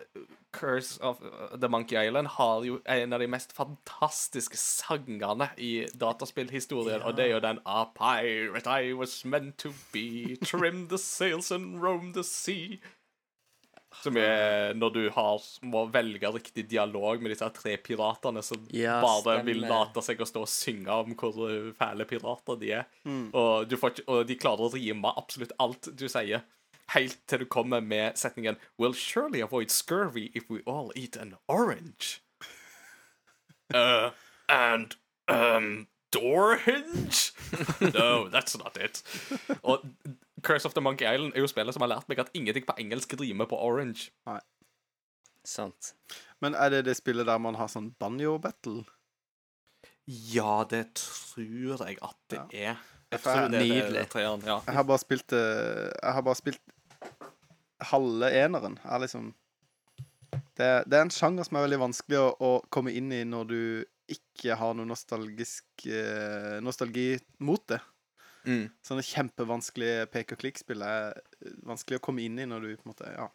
Curse 0.53 0.99
of 1.01 1.17
the 1.59 1.69
Monkey 1.69 1.97
Island 1.97 2.29
har 2.35 2.65
jo 2.67 2.75
en 2.87 3.12
av 3.17 3.21
de 3.23 3.27
mest 3.33 3.55
fantastiske 3.57 4.59
sangene 4.61 5.47
i 5.57 5.87
dataspillhistorien, 5.97 7.01
og 7.09 7.17
det 7.17 7.25
er 7.25 7.31
jo 7.37 7.41
den 7.41 7.61
A 7.65 7.87
pirate 7.97 8.69
I 8.69 8.93
was 8.93 9.25
meant 9.25 9.57
to 9.65 9.71
be, 9.95 10.37
trim 10.45 10.88
the 10.88 10.99
sails 10.99 11.51
and 11.51 11.81
roam 11.83 12.12
the 12.12 12.23
sea. 12.23 12.77
Som 14.03 14.17
er 14.17 14.73
når 14.75 14.93
du 14.95 15.03
har, 15.12 15.43
må 15.69 15.83
velge 15.93 16.31
riktig 16.33 16.65
dialog 16.71 17.21
med 17.21 17.35
disse 17.35 17.49
tre 17.53 17.75
piratene 17.77 18.41
som 18.45 18.62
Ja, 18.73 19.01
bare 19.05 19.43
vil 19.45 19.61
late 19.69 20.01
seg 20.05 20.21
å 20.25 20.29
stå 20.29 20.45
og 20.47 20.49
synge 20.49 20.88
om 21.05 21.12
hvor 21.21 21.37
fæle 21.77 22.07
pirater 22.09 22.57
de 22.61 22.71
er. 22.79 22.87
Og, 23.37 23.69
du 23.69 23.77
får, 23.77 23.93
ikke- 23.93 24.09
og 24.09 24.27
de 24.27 24.37
klarer 24.41 24.65
å 24.65 24.73
rime 24.73 25.12
absolutt 25.17 25.53
alt 25.61 25.91
du 25.97 26.09
sier. 26.09 26.41
Helt 26.90 27.18
til 27.29 27.38
du 27.40 27.45
kommer 27.45 27.81
med 27.81 28.16
setningen 28.16 28.57
We'll 28.81 28.95
surely 28.95 29.40
avoid 29.42 29.71
scurvy 29.71 30.31
if 30.35 30.51
we 30.51 30.61
all 30.66 30.92
eat 30.97 31.16
an 31.16 31.35
orange. 31.49 32.21
Uh, 33.75 34.11
and 34.51 34.97
um, 35.29 35.87
door 36.11 36.57
hinge? 36.57 37.33
No, 37.95 38.29
that's 38.29 38.59
not 38.59 38.77
it. 38.77 39.03
Og 39.62 39.81
Curse 40.42 40.66
of 40.66 40.75
the 40.75 40.81
Monkey 40.81 41.07
Island 41.14 41.33
er 41.35 41.40
jo 41.40 41.47
spillet 41.47 41.75
som 41.75 41.81
har 41.81 41.88
lært 41.88 42.09
meg 42.09 42.18
at 42.18 42.31
ingenting 42.35 42.66
på 42.66 42.75
engelsk 42.79 43.14
rimer 43.21 43.49
på 43.49 43.57
orange. 43.57 44.11
Nei. 44.27 44.40
Sant. 45.45 45.95
Men 46.40 46.55
er 46.55 46.68
det 46.68 46.85
det 46.85 46.97
spillet 46.99 47.27
der 47.27 47.38
man 47.38 47.57
har 47.59 47.71
sånn 47.71 47.92
banjo-battle? 48.03 48.85
Ja, 50.07 50.64
det 50.68 50.85
tror 50.99 51.87
jeg 51.87 51.99
at 52.03 52.18
det 52.31 52.42
er. 52.53 52.83
Jeg 53.12 53.20
For 53.20 53.44
er 53.44 53.53
Nydelig. 53.53 54.07
treeren, 54.12 54.42
ja. 54.48 54.59
Jeg 54.66 54.75
har 54.79 54.85
bare 54.88 55.03
spilt 55.03 55.35
eh, 55.37 55.88
Jeg 55.92 56.16
har 56.16 56.25
bare 56.25 56.38
spilt 56.38 56.61
halve 57.92 58.31
eneren. 58.38 58.79
Er 58.87 59.03
liksom 59.03 59.33
det, 60.57 60.68
det 60.88 60.96
er 60.96 61.03
en 61.05 61.12
sjanger 61.12 61.44
som 61.44 61.59
er 61.59 61.66
veldig 61.66 61.81
vanskelig 61.83 62.18
å, 62.20 62.29
å 62.40 62.51
komme 62.72 62.92
inn 62.96 63.11
i 63.12 63.22
når 63.29 63.48
du 63.51 63.59
ikke 64.12 64.57
har 64.59 64.75
noe 64.77 64.88
nostalgisk 64.88 65.87
eh, 65.88 66.59
nostalgi 66.64 67.14
mot 67.44 67.62
det. 67.72 67.79
Mm. 68.44 68.66
Sånne 68.85 69.05
kjempevanskelige 69.07 70.07
pek-og-klikk-spill 70.12 70.83
er 70.87 71.12
eh, 71.16 71.53
vanskelig 71.68 72.01
å 72.01 72.05
komme 72.05 72.25
inn 72.27 72.40
i 72.42 72.46
når 72.48 72.64
du 72.64 72.70
på 72.77 72.87
en 72.87 72.92
måte 72.94 73.12
Ja. 73.14 73.29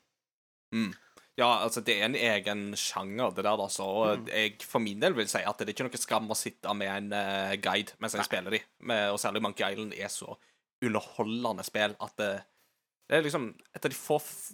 Mm. 0.75 0.89
Ja, 1.37 1.59
altså, 1.61 1.83
det 1.85 1.99
er 2.01 2.05
en 2.07 2.15
egen 2.17 2.61
sjanger, 2.75 3.29
det 3.35 3.43
der, 3.45 3.59
altså. 3.61 3.83
Og 3.85 4.19
Mm. 4.19 4.27
jeg 4.33 4.55
for 4.65 4.79
min 4.81 4.99
del 4.99 5.13
vil 5.13 5.27
si 5.29 5.37
at 5.45 5.57
det 5.59 5.67
er 5.69 5.73
ikke 5.75 5.85
noe 5.85 5.97
skam 6.01 6.29
å 6.33 6.35
sitte 6.35 6.73
med 6.73 6.87
en 6.89 7.11
uh, 7.13 7.55
guide 7.61 7.93
mens 8.01 8.13
jeg 8.17 8.25
spiller 8.25 8.51
de. 8.55 8.59
Med, 8.79 9.11
og 9.11 9.19
særlig 9.21 9.41
Monkey 9.45 9.63
Island 9.71 9.93
er 9.93 10.07
så 10.09 10.35
underholdende 10.81 11.63
spill 11.65 11.93
at 12.01 12.15
det, 12.17 12.31
det 13.09 13.17
er 13.19 13.21
liksom 13.27 13.51
et 13.75 13.85
av 13.85 13.91
de 13.93 13.95
få 13.97 14.17
f- 14.17 14.53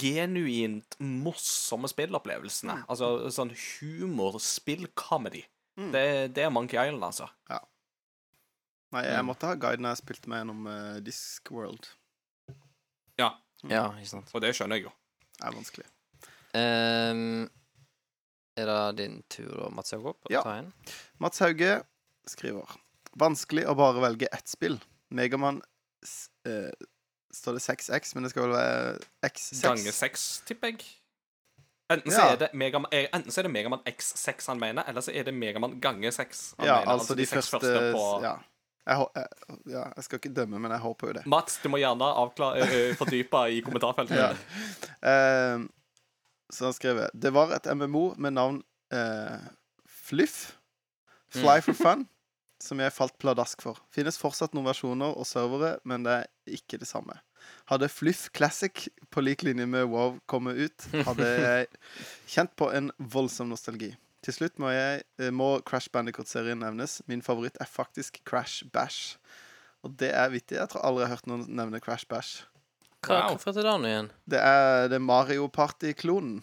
genuint 0.00 0.96
morsomme 1.00 1.88
spillopplevelsene. 1.92 2.78
Mm. 2.80 2.84
Altså 2.88 3.12
sånn 3.32 3.52
humor, 3.56 4.38
spill-comedy. 4.40 5.44
Mm. 5.76 5.92
Det, 5.92 6.06
det 6.36 6.44
er 6.44 6.50
Monkey 6.52 6.76
Island, 6.80 7.04
altså. 7.04 7.28
Nei, 8.92 9.04
jeg 9.06 9.20
Mm. 9.20 9.26
måtte 9.30 9.46
ha 9.48 9.54
guiden 9.56 9.84
jeg 9.88 9.96
spilte 10.00 10.28
med 10.28 10.42
gjennom 10.42 10.66
uh, 10.68 11.00
Discworld. 11.00 11.88
Ja, 13.18 13.34
Ja, 13.68 13.90
ikke 14.00 14.08
sant. 14.16 14.30
og 14.34 14.40
det 14.40 14.54
skjønner 14.56 14.76
jeg 14.80 14.84
jo. 14.88 14.92
Det 15.38 15.46
er 15.48 15.52
vanskelig. 15.56 15.86
Ehm, 16.54 17.48
er 18.56 18.66
det 18.68 18.96
din 18.98 19.22
tur, 19.32 19.52
Og 19.66 19.72
Mats 19.72 19.92
Jakob? 19.92 20.16
å 20.28 20.30
Ja. 20.32 20.42
ta 20.42 20.56
en? 20.58 20.72
Mats 21.18 21.38
Hauge 21.40 21.82
skriver 22.28 22.68
Vanskelig 23.18 23.66
å 23.68 23.74
bare 23.76 24.00
velge 24.00 24.28
ett 24.32 24.48
spill. 24.48 24.78
Megaman 25.10 25.62
eh, 26.46 26.70
Står 27.32 27.52
det 27.56 27.60
6X, 27.64 28.14
men 28.14 28.24
det 28.24 28.30
skal 28.30 28.42
vel 28.42 28.52
være 28.56 28.98
X6? 29.24 29.62
Gange 29.62 29.92
6, 29.92 30.42
tipper 30.44 30.66
jeg. 30.72 30.84
Enten 31.90 32.12
så, 32.12 32.18
Ja. 32.20 32.32
er 32.32 32.36
det 32.36 32.50
Megaman, 32.54 32.88
eh, 32.92 33.06
enten 33.12 33.30
så 33.32 33.38
er 33.40 33.42
det 33.48 33.52
Megaman 33.52 33.80
X6 33.86 34.46
han 34.46 34.58
mener, 34.60 34.84
eller 34.86 35.00
så 35.00 35.12
er 35.14 35.24
det 35.24 35.32
Megaman 35.34 35.78
gange 35.80 36.12
6 36.12 36.54
han 36.58 36.66
Ja, 36.66 36.78
mener. 36.80 36.92
altså 36.92 37.14
de 37.16 37.22
de 37.22 37.26
første, 37.26 37.92
på 37.94 38.22
ja. 38.22 38.36
Jeg, 38.86 39.06
jeg, 39.16 39.26
ja, 39.66 39.84
jeg 39.96 40.04
skal 40.04 40.18
ikke 40.18 40.34
dømme, 40.34 40.58
men 40.60 40.70
jeg 40.72 40.80
håper 40.80 41.06
jo 41.06 41.12
det. 41.12 41.26
Mats, 41.26 41.58
du 41.62 41.68
må 41.68 41.78
gjerne 41.78 42.02
avklare, 42.02 42.94
fordype 42.96 43.42
i 43.52 43.60
kommentarfeltet. 43.62 44.16
Ja. 44.16 44.32
Eh, 45.02 45.58
så 46.52 46.68
han 46.68 46.76
skrev 46.76 47.06
Det 47.14 47.32
var 47.32 47.54
et 47.56 47.68
MMO 47.72 48.12
med 48.20 48.36
navn 48.36 48.62
eh, 48.92 49.50
Flyff. 49.88 50.58
Fly 51.32 51.60
for 51.64 51.78
fun. 51.78 52.06
Som 52.62 52.78
jeg 52.78 52.94
falt 52.94 53.16
pladask 53.18 53.62
for. 53.64 53.80
Finnes 53.90 54.20
fortsatt 54.20 54.52
noen 54.54 54.68
versjoner 54.68 55.16
og 55.18 55.26
servere, 55.26 55.78
men 55.88 56.04
det 56.06 56.12
er 56.20 56.58
ikke 56.60 56.78
det 56.78 56.86
samme. 56.86 57.16
Hadde 57.66 57.88
Flyff 57.90 58.28
Classic 58.36 58.84
på 59.10 59.24
lik 59.24 59.42
linje 59.42 59.66
med 59.66 59.88
WoW 59.90 60.20
kommet 60.30 60.60
ut, 60.60 60.86
hadde 61.08 61.26
jeg 61.26 61.66
kjent 62.30 62.54
på 62.54 62.68
en 62.70 62.92
voldsom 62.98 63.50
nostalgi. 63.50 63.90
Til 64.22 64.36
slutt 64.36 64.60
må, 64.62 64.70
jeg, 64.70 65.02
eh, 65.18 65.32
må 65.34 65.56
Crash 65.66 65.90
Bandicoot-serien 65.90 66.60
nevnes. 66.62 67.00
Min 67.10 67.24
favoritt 67.26 67.58
er 67.58 67.66
faktisk 67.66 68.20
Crash 68.28 68.62
Bash. 68.70 69.16
Og 69.82 69.96
det 69.98 70.12
er 70.14 70.30
vittig. 70.30 70.60
Jeg 70.60 70.70
tror 70.70 70.86
aldri 70.86 71.02
jeg 71.02 71.10
har 71.10 71.16
hørt 71.16 71.30
noen 71.32 71.48
nevne 71.50 71.82
Crash 71.82 72.06
Bash. 72.06 72.44
Hva, 73.02 73.16
Wow. 73.18 73.32
Hvorfor 73.34 73.50
heter 73.50 73.66
det 73.66 73.76
nå 73.82 73.88
igjen? 73.90 74.10
Det 74.30 74.38
er 74.40 74.88
det 74.92 75.00
Mario 75.02 75.48
Party-klonen. 75.50 76.42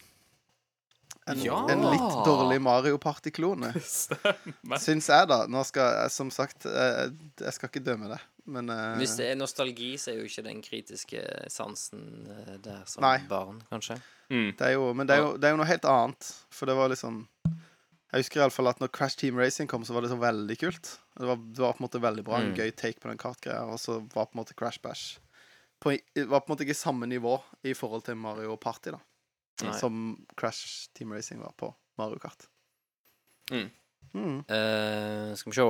En, 1.30 1.38
Ja. 1.45 1.60
en 1.69 1.84
litt 1.86 2.15
dårlig 2.26 2.58
Mario 2.62 2.98
Party-klone, 2.98 3.69
syns 4.82 5.10
jeg, 5.12 5.28
da. 5.30 5.43
Nå 5.48 5.62
skal 5.67 5.91
jeg, 5.93 6.12
som 6.15 6.32
sagt, 6.34 6.65
jeg, 6.65 7.12
jeg 7.39 7.54
skal 7.54 7.69
ikke 7.69 7.84
dømme 7.86 8.10
det, 8.10 8.17
men 8.50 8.72
uh, 8.74 8.95
Hvis 8.98 9.13
det 9.19 9.28
er 9.32 9.38
nostalgi, 9.38 9.91
så 10.02 10.10
er 10.12 10.17
jo 10.24 10.26
ikke 10.30 10.45
den 10.48 10.63
kritiske 10.65 11.22
sansen 11.54 12.02
eh, 12.34 12.56
der 12.65 12.82
som 12.89 13.06
Nei. 13.06 13.19
barn, 13.30 13.62
kanskje. 13.69 14.00
Mm. 14.34 14.50
det 14.58 14.65
er 14.72 14.74
jo, 14.74 14.89
Men 14.93 15.08
det 15.10 15.15
er 15.19 15.22
jo, 15.24 15.30
det 15.38 15.48
er 15.50 15.54
jo 15.56 15.62
noe 15.62 15.69
helt 15.69 15.86
annet. 15.89 16.32
For 16.54 16.69
det 16.69 16.76
var 16.78 16.89
liksom 16.91 17.24
Jeg 18.12 18.24
husker 18.24 18.41
iallfall 18.41 18.67
at 18.74 18.82
når 18.82 18.89
Crash 18.93 19.17
Team 19.22 19.38
Racing 19.38 19.69
kom, 19.69 19.86
så 19.86 19.93
var 19.93 20.02
det 20.02 20.10
så 20.10 20.17
veldig 20.17 20.58
kult. 20.65 20.95
Det 21.13 21.28
var, 21.30 21.38
det 21.38 21.62
var 21.62 21.74
på 21.78 21.84
en 21.84 21.86
måte 21.88 22.02
veldig 22.02 22.24
bra. 22.26 22.39
En 22.41 22.52
Mm. 22.52 22.58
gøy 22.58 22.72
take 22.74 22.98
på 23.00 23.10
den 23.10 23.17
kartgreia. 23.22 23.67
Og 23.69 23.78
så 23.78 24.00
var 24.15 24.26
på 24.26 24.34
en 24.34 24.41
måte 24.41 24.56
Crash 24.58 24.82
Bash 24.82 25.19
på, 25.80 25.94
var 26.15 26.39
på 26.39 26.50
en 26.50 26.54
måte 26.54 26.65
ikke 26.65 26.78
samme 26.78 27.08
nivå 27.08 27.38
i 27.63 27.74
forhold 27.78 28.04
til 28.08 28.18
Mario 28.20 28.56
Party, 28.60 28.92
da. 28.96 29.00
Nei. 29.63 29.76
Som 29.80 30.26
Crash 30.39 30.89
Team 30.96 31.12
Racing 31.13 31.42
var 31.42 31.54
på 31.58 31.74
Mario 32.00 32.20
Kart. 32.20 32.48
Mm. 33.52 33.70
Mm. 34.13 34.38
Uh, 34.39 35.36
skal 35.36 35.52
vi 35.52 35.56
se 35.56 35.68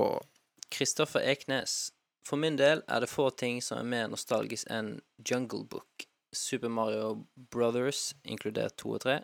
Kristoffer 0.69 1.25
Eknes. 1.25 1.91
For 2.27 2.37
min 2.37 2.57
del 2.59 2.83
er 2.87 3.01
det 3.01 3.09
få 3.09 3.29
ting 3.29 3.61
som 3.63 3.79
er 3.79 3.89
mer 3.89 4.09
nostalgisk 4.11 4.69
enn 4.69 4.99
Jungle 5.25 5.63
Book, 5.65 6.05
Super 6.35 6.69
Mario 6.69 7.25
Brothers, 7.49 8.13
inkludert 8.23 8.77
2 8.77 8.91
og 8.97 9.01
3, 9.07 9.19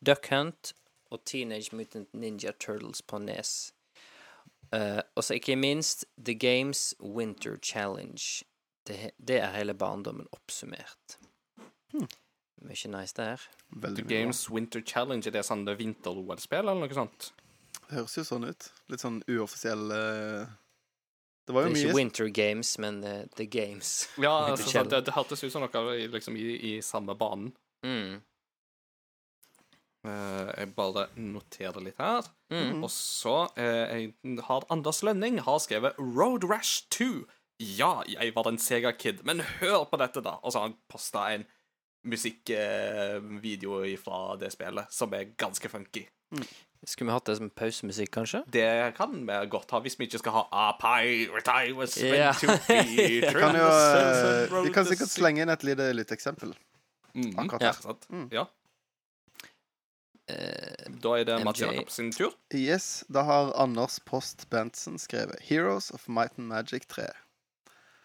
Duck 0.00 0.30
Hunt 0.32 0.72
og 1.12 1.24
Teenage 1.28 1.76
Mutant 1.76 2.14
Ninja 2.14 2.54
Turtles 2.56 3.02
på 3.02 3.20
Nes. 3.20 3.72
Uh, 4.72 5.02
og 5.14 5.24
så 5.24 5.36
ikke 5.36 5.56
minst 5.56 6.06
The 6.16 6.34
Games 6.34 6.94
Winter 7.00 7.58
Challenge. 7.62 8.44
Det, 8.86 9.10
det 9.18 9.40
er 9.42 9.54
hele 9.56 9.74
barndommen 9.74 10.28
oppsummert. 10.36 11.16
Hmm. 11.92 12.06
Mye 12.66 12.88
nice 12.92 13.12
der. 13.16 13.42
Veldig 13.82 14.04
The 14.04 14.08
Games 14.14 14.44
bra. 14.46 14.54
Winter 14.56 14.80
Challenge, 14.86 15.26
er 15.28 15.34
det 15.34 15.42
sånn 15.46 15.66
vinter-OL-spill, 15.66 16.62
eller 16.64 16.86
noe 16.86 16.96
sånt? 16.96 17.32
Det 17.86 17.98
høres 17.98 18.14
jo 18.18 18.24
sånn 18.26 18.46
ut. 18.48 18.68
Litt 18.90 19.02
sånn 19.02 19.18
uoffisiell 19.30 19.84
eh, 19.94 20.46
Det 21.46 21.52
Det 21.54 21.60
er 21.64 21.68
mye... 21.74 21.82
ikke 21.84 21.98
Winter 21.98 22.30
Games, 22.34 22.72
men 22.82 23.02
eh, 23.06 23.26
The 23.36 23.46
Games. 23.46 23.90
Ja, 24.18 24.32
altså, 24.52 24.70
Challenge. 24.72 24.94
det, 24.96 25.04
det 25.10 25.14
hørtes 25.18 25.44
ut 25.44 25.52
som 25.54 25.62
noe 25.66 25.84
i- 25.98 26.08
liksom, 26.10 26.38
i, 26.40 26.56
i 26.72 26.72
samme 26.82 27.14
banen. 27.18 27.52
Mm. 27.86 28.16
Uh, 30.06 30.50
jeg 30.54 30.70
bare 30.76 31.08
noterer 31.18 31.82
litt 31.82 31.98
her. 31.98 32.26
Mm. 32.54 32.82
Og 32.86 32.90
så 32.94 33.36
uh, 33.58 33.62
jeg 33.90 34.12
har 34.46 34.66
Anders 34.70 35.00
Lønning 35.02 35.40
har 35.42 35.58
skrevet 35.62 35.98
Road 35.98 36.46
Rash 36.46 36.84
2. 36.94 37.24
Ja, 37.58 38.02
jeg 38.04 38.34
var 38.36 38.48
en 38.50 38.58
Sega-kid, 38.60 39.22
men 39.24 39.40
hør 39.60 39.86
på 39.88 39.96
dette, 40.00 40.20
da. 40.24 40.36
Og 40.42 40.52
så 40.52 40.60
har 40.60 40.68
han 40.68 40.76
posta 40.92 41.30
en 41.32 41.46
musikkvideo 42.06 43.80
fra 43.98 44.18
det 44.40 44.52
spillet 44.54 44.92
som 44.94 45.14
er 45.16 45.32
ganske 45.40 45.70
funky. 45.72 46.04
Skulle 46.86 47.08
vi 47.08 47.14
hatt 47.16 47.26
det 47.26 47.36
som 47.38 47.48
pausemusikk, 47.50 48.10
kanskje? 48.14 48.42
Det 48.52 48.68
kan 48.98 49.14
vi 49.26 49.38
godt 49.50 49.72
ha, 49.74 49.80
hvis 49.82 49.96
vi 49.98 50.06
ikke 50.06 50.20
skal 50.20 50.36
ha 50.36 50.42
A 50.52 50.66
pirate 50.78 51.54
I 51.66 51.72
was 51.74 51.96
meant 52.02 52.38
to 52.42 52.52
be. 52.68 52.82
Vi 53.24 53.32
kan 53.32 53.56
jo 53.56 54.62
Vi 54.66 54.74
kan 54.74 54.86
sikkert 54.86 55.10
slenge 55.10 55.42
inn 55.42 55.50
et 55.50 55.64
lite, 55.64 55.88
lite 55.96 56.14
eksempel. 56.14 56.54
mm, 57.14 57.32
akkurat 57.38 57.62
ja. 57.62 57.72
her. 57.72 57.82
sant. 57.82 58.06
Mm. 58.10 58.28
ja. 58.32 58.46
Eh, 60.28 60.92
Da 61.02 61.18
er 61.18 61.24
det 61.24 61.44
Mats. 61.44 61.60
Jakob 61.60 61.90
sin 61.90 62.12
tur. 62.12 62.34
Yes, 62.54 63.04
da 63.08 63.22
har 63.22 63.52
Anders 63.56 64.00
Post 64.00 64.50
Bentsen 64.50 64.98
skrevet 64.98 65.40
'Heroes 65.40 65.90
of 65.90 66.08
Might 66.08 66.38
and 66.38 66.48
Magic 66.48 66.86
3'. 66.86 67.25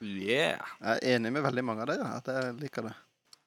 Yeah. 0.02 0.60
Jeg 0.82 1.00
er 1.02 1.16
enig 1.16 1.32
med 1.36 1.44
veldig 1.46 1.64
mange 1.68 1.86
av 1.86 1.92
dere. 1.94 2.12
At 2.18 2.28
jeg 2.32 2.56
liker 2.62 2.88
det. 2.90 2.94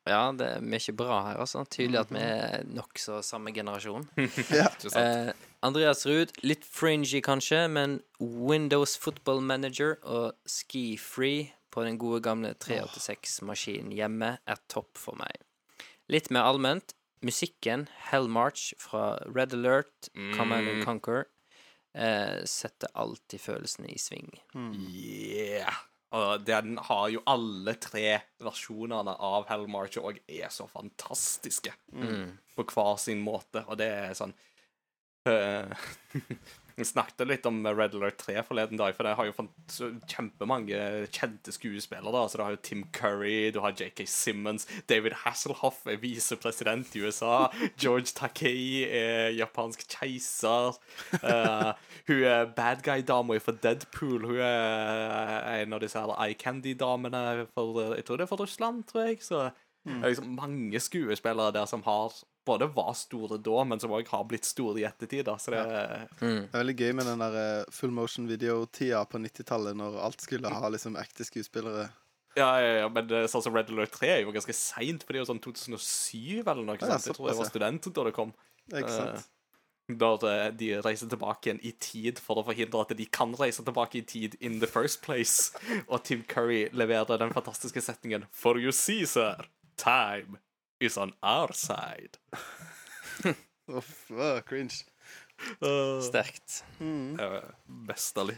ja, 0.07 0.21
det 0.37 0.47
er 0.59 0.61
mye 0.61 0.93
bra 0.97 1.19
her, 1.31 1.38
altså. 1.40 1.64
Tydelig 1.73 2.01
at 2.03 2.11
vi 2.12 2.21
er 2.21 2.64
nokså 2.69 3.23
samme 3.25 3.53
generasjon. 3.57 4.07
Ja. 4.61 4.69
Eh, 5.01 5.33
Andreas 5.64 6.05
Ruud, 6.07 6.33
litt 6.45 6.64
fringy 6.69 7.23
kanskje, 7.25 7.62
men 7.73 8.01
Windows 8.21 8.97
Football 9.01 9.40
Manager 9.40 9.97
og 10.05 10.35
Ski 10.47 10.97
Free 11.01 11.47
på 11.73 11.83
den 11.87 11.97
gode 11.99 12.21
gamle 12.23 12.53
386-maskinen 12.61 13.90
hjemme 13.97 14.37
er 14.47 14.61
topp 14.71 14.99
for 15.01 15.17
meg. 15.19 15.40
Litt 16.12 16.29
mer 16.31 16.45
allment, 16.51 16.93
musikken, 17.25 17.87
Hell 18.11 18.29
March 18.29 18.75
fra 18.79 19.14
Red 19.25 19.55
Alert, 19.57 20.11
Command 20.37 20.69
and 20.69 20.83
Mm. 20.83 20.85
Conquer, 20.85 21.25
eh, 21.97 22.45
setter 22.45 22.88
alltid 22.95 23.40
følelsene 23.40 23.88
i 23.88 23.97
sving. 23.99 24.29
Yeah! 24.55 25.73
Og 26.14 26.44
den 26.46 26.77
har 26.79 27.09
jo 27.11 27.22
alle 27.27 27.74
tre 27.83 28.20
versjonene 28.44 29.16
av 29.18 29.48
Hell 29.48 29.64
March 29.70 29.98
og 29.98 30.20
er 30.31 30.53
så 30.55 30.68
fantastiske 30.70 31.72
Mm. 31.94 32.37
på 32.55 32.64
hver 32.70 32.96
sin 33.03 33.20
måte, 33.24 33.64
og 33.66 33.79
det 33.79 33.88
er 33.90 34.14
sånn 34.18 34.35
øh, 35.27 35.74
Vi 36.77 36.85
snakket 36.85 37.29
litt 37.29 37.47
om 37.47 37.61
Red 37.67 37.95
Alert 37.95 38.19
3 38.19 38.41
forleden 38.47 38.79
dag, 38.81 38.97
for 38.97 39.07
det 39.07 39.15
har 39.15 39.29
jo 39.29 39.47
kjempemange 40.11 41.07
kjente 41.15 41.55
skuespillere. 41.55 42.13
da, 42.13 42.25
så 42.29 42.39
Du 42.39 42.43
har 42.43 42.57
jo 42.57 42.63
Tim 42.63 42.85
Curry, 42.93 43.51
du 43.55 43.61
har 43.61 43.77
JK 43.79 44.03
Simmons, 44.09 44.67
David 44.91 45.15
Hasselhoff 45.23 45.87
er 45.87 46.01
visepresident 46.03 46.97
i 46.97 47.05
USA, 47.05 47.49
George 47.79 48.11
Takei 48.17 48.85
er 48.91 49.31
japansk 49.39 49.87
keiser. 49.87 50.75
Uh, 51.23 51.73
hun 52.09 52.25
er 52.25 52.51
bad 52.57 52.83
guy-dama 52.83 53.39
fra 53.39 53.55
Deadpool. 53.63 54.27
Hun 54.27 54.41
er 54.43 55.63
en 55.63 55.77
av 55.77 55.81
disse 55.85 55.99
eye 55.99 56.35
candy-damene 56.35 57.47
for 57.55 57.95
Jeg 57.95 58.05
tror 58.05 58.19
det 58.19 58.27
er 58.27 58.33
for 58.35 58.43
Russland, 58.43 58.85
tror 58.91 59.09
jeg. 59.09 59.23
Så 59.23 59.51
det 59.85 60.05
er 60.05 60.14
liksom 60.14 60.37
mange 60.37 60.81
skuespillere 60.81 61.53
der 61.53 61.66
som 61.68 61.83
har 61.85 62.14
både 62.44 62.68
var 62.77 62.92
store 62.97 63.38
da, 63.40 63.64
men 63.64 63.81
som 63.81 63.92
òg 63.97 64.09
har 64.09 64.25
blitt 64.29 64.44
store 64.49 64.81
i 64.81 64.87
ettertid. 64.88 65.25
da, 65.25 65.37
så 65.38 65.51
det 65.53 65.64
Mm. 66.20 66.49
Det 66.49 66.55
er 66.55 66.64
veldig 66.64 66.77
gøy 66.77 66.92
med 66.92 67.07
den 67.07 67.18
der 67.18 67.37
eh, 67.40 67.64
full 67.70 67.90
motion 67.90 68.29
video-tida 68.29 69.05
på 69.05 69.18
90-tallet, 69.18 69.77
når 69.77 70.01
alt 70.01 70.20
skulle 70.20 70.49
ha 70.49 70.68
liksom 70.68 70.97
ekte 70.97 71.25
skuespillere. 71.25 71.88
Ja, 72.37 72.61
ja, 72.61 72.73
ja, 72.83 72.88
men 72.88 73.09
sånn 73.31 73.42
som 73.42 73.55
Red 73.55 73.70
Alert 73.70 73.94
3 73.94 74.09
er 74.11 74.25
jo 74.25 74.33
ganske 74.35 74.57
seint, 74.57 75.05
for 75.05 75.12
det 75.12 75.20
er 75.20 75.25
jo 75.25 75.31
sånn 75.31 75.44
2007 75.44 76.42
eller 76.42 76.64
noe 76.64 76.77
Ja, 76.81 76.97
sant? 76.97 77.07
Jeg 77.07 77.14
tror 77.14 77.31
jeg 77.31 77.38
var 77.38 77.51
student 77.53 77.88
da 77.94 78.05
det 78.09 78.14
kom. 78.16 78.35
Ikke 78.73 78.90
sant? 78.90 79.31
Da 79.85 80.14
eh, 80.31 80.47
de 80.57 80.70
reiser 80.81 81.11
tilbake 81.12 81.51
igjen 81.51 81.61
i 81.62 81.75
tid 81.77 82.18
for 82.23 82.40
å 82.40 82.47
forhindre 82.47 82.81
at 82.87 82.94
de 82.97 83.05
kan 83.05 83.35
reise 83.37 83.62
tilbake 83.62 84.01
i 84.01 84.07
tid 84.09 84.37
in 84.40 84.59
the 84.61 84.66
first 84.66 85.03
place. 85.05 85.53
Og 85.92 86.03
Tim 86.09 86.25
Curry 86.27 86.70
leverer 86.73 87.20
den 87.20 87.35
fantastiske 87.37 87.85
setningen 87.85 88.25
For 88.33 88.59
you 88.59 88.73
see, 88.73 89.05
sir, 89.07 89.44
time 89.77 90.39
is 90.81 90.97
on 90.99 91.13
our 91.23 91.53
side. 91.53 92.19
Uff, 93.69 94.11
oh, 94.11 94.41
cringe. 94.47 94.85
Uh, 95.63 96.01
Sterkt. 96.05 96.63
Mm. 96.81 97.17
Mesterlig. 97.89 98.37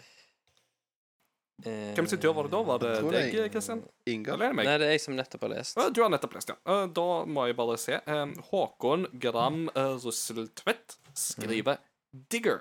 Eh, 1.65 1.95
Hvem 1.97 2.07
sin 2.07 2.21
tur 2.21 2.35
var 2.37 2.45
det 2.45 2.53
da? 2.53 2.61
Var 2.69 2.79
det 2.83 2.91
deg, 3.33 3.37
Kristian? 3.55 3.81
Inga? 4.13 4.35
Eller 4.35 4.51
er 4.51 4.57
meg? 4.59 4.67
Nei, 4.69 4.75
det 4.79 4.87
er 4.91 4.93
jeg 4.93 5.01
som 5.07 5.15
nettopp 5.17 5.47
har 5.47 5.53
lest. 5.55 5.79
Du 5.97 6.03
har 6.05 6.11
nettopp 6.13 6.35
lest, 6.37 6.51
ja. 6.53 6.57
Eh, 6.69 6.87
Da 6.93 7.07
må 7.25 7.47
jeg 7.49 7.57
bare 7.57 7.79
se. 7.81 7.97
Eh, 7.97 8.25
Håkon 8.51 9.07
Gram 9.23 9.63
eh, 9.73 9.95
Russeltvedt 10.05 10.99
skriver 11.17 11.81
Digger. 12.13 12.61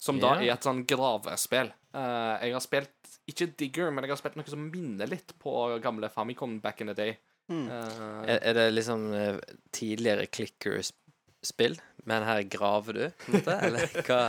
Som 0.00 0.18
da 0.18 0.34
Ja. 0.40 0.50
er 0.50 0.52
et 0.56 0.64
sånn 0.66 0.82
gravespill. 0.88 1.70
Eh, 1.94 2.34
jeg 2.46 2.52
har 2.56 2.60
spilt 2.64 2.99
ikke 3.32 3.46
Digger, 3.60 3.90
men 3.94 4.04
jeg 4.06 4.12
har 4.14 4.20
spilt 4.20 4.36
noe 4.38 4.50
som 4.50 4.62
minner 4.72 5.08
litt 5.10 5.34
på 5.42 5.52
gamle 5.84 6.08
Famicom 6.12 6.58
back 6.64 6.80
in 6.84 6.90
the 6.92 6.94
day. 6.98 7.16
Mm. 7.50 7.66
Uh, 7.66 8.22
Er, 8.30 8.38
er 8.50 8.54
det 8.60 8.66
liksom 8.76 9.08
eh, 9.16 9.38
tidligere 9.74 10.26
clicker-spill, 10.30 11.74
men 12.06 12.22
her 12.28 12.42
graver 12.52 12.92
du, 12.98 13.02
på 13.24 13.32
en 13.32 13.38
måte? 13.40 13.56
Eller 13.66 13.96
hva? 14.06 14.20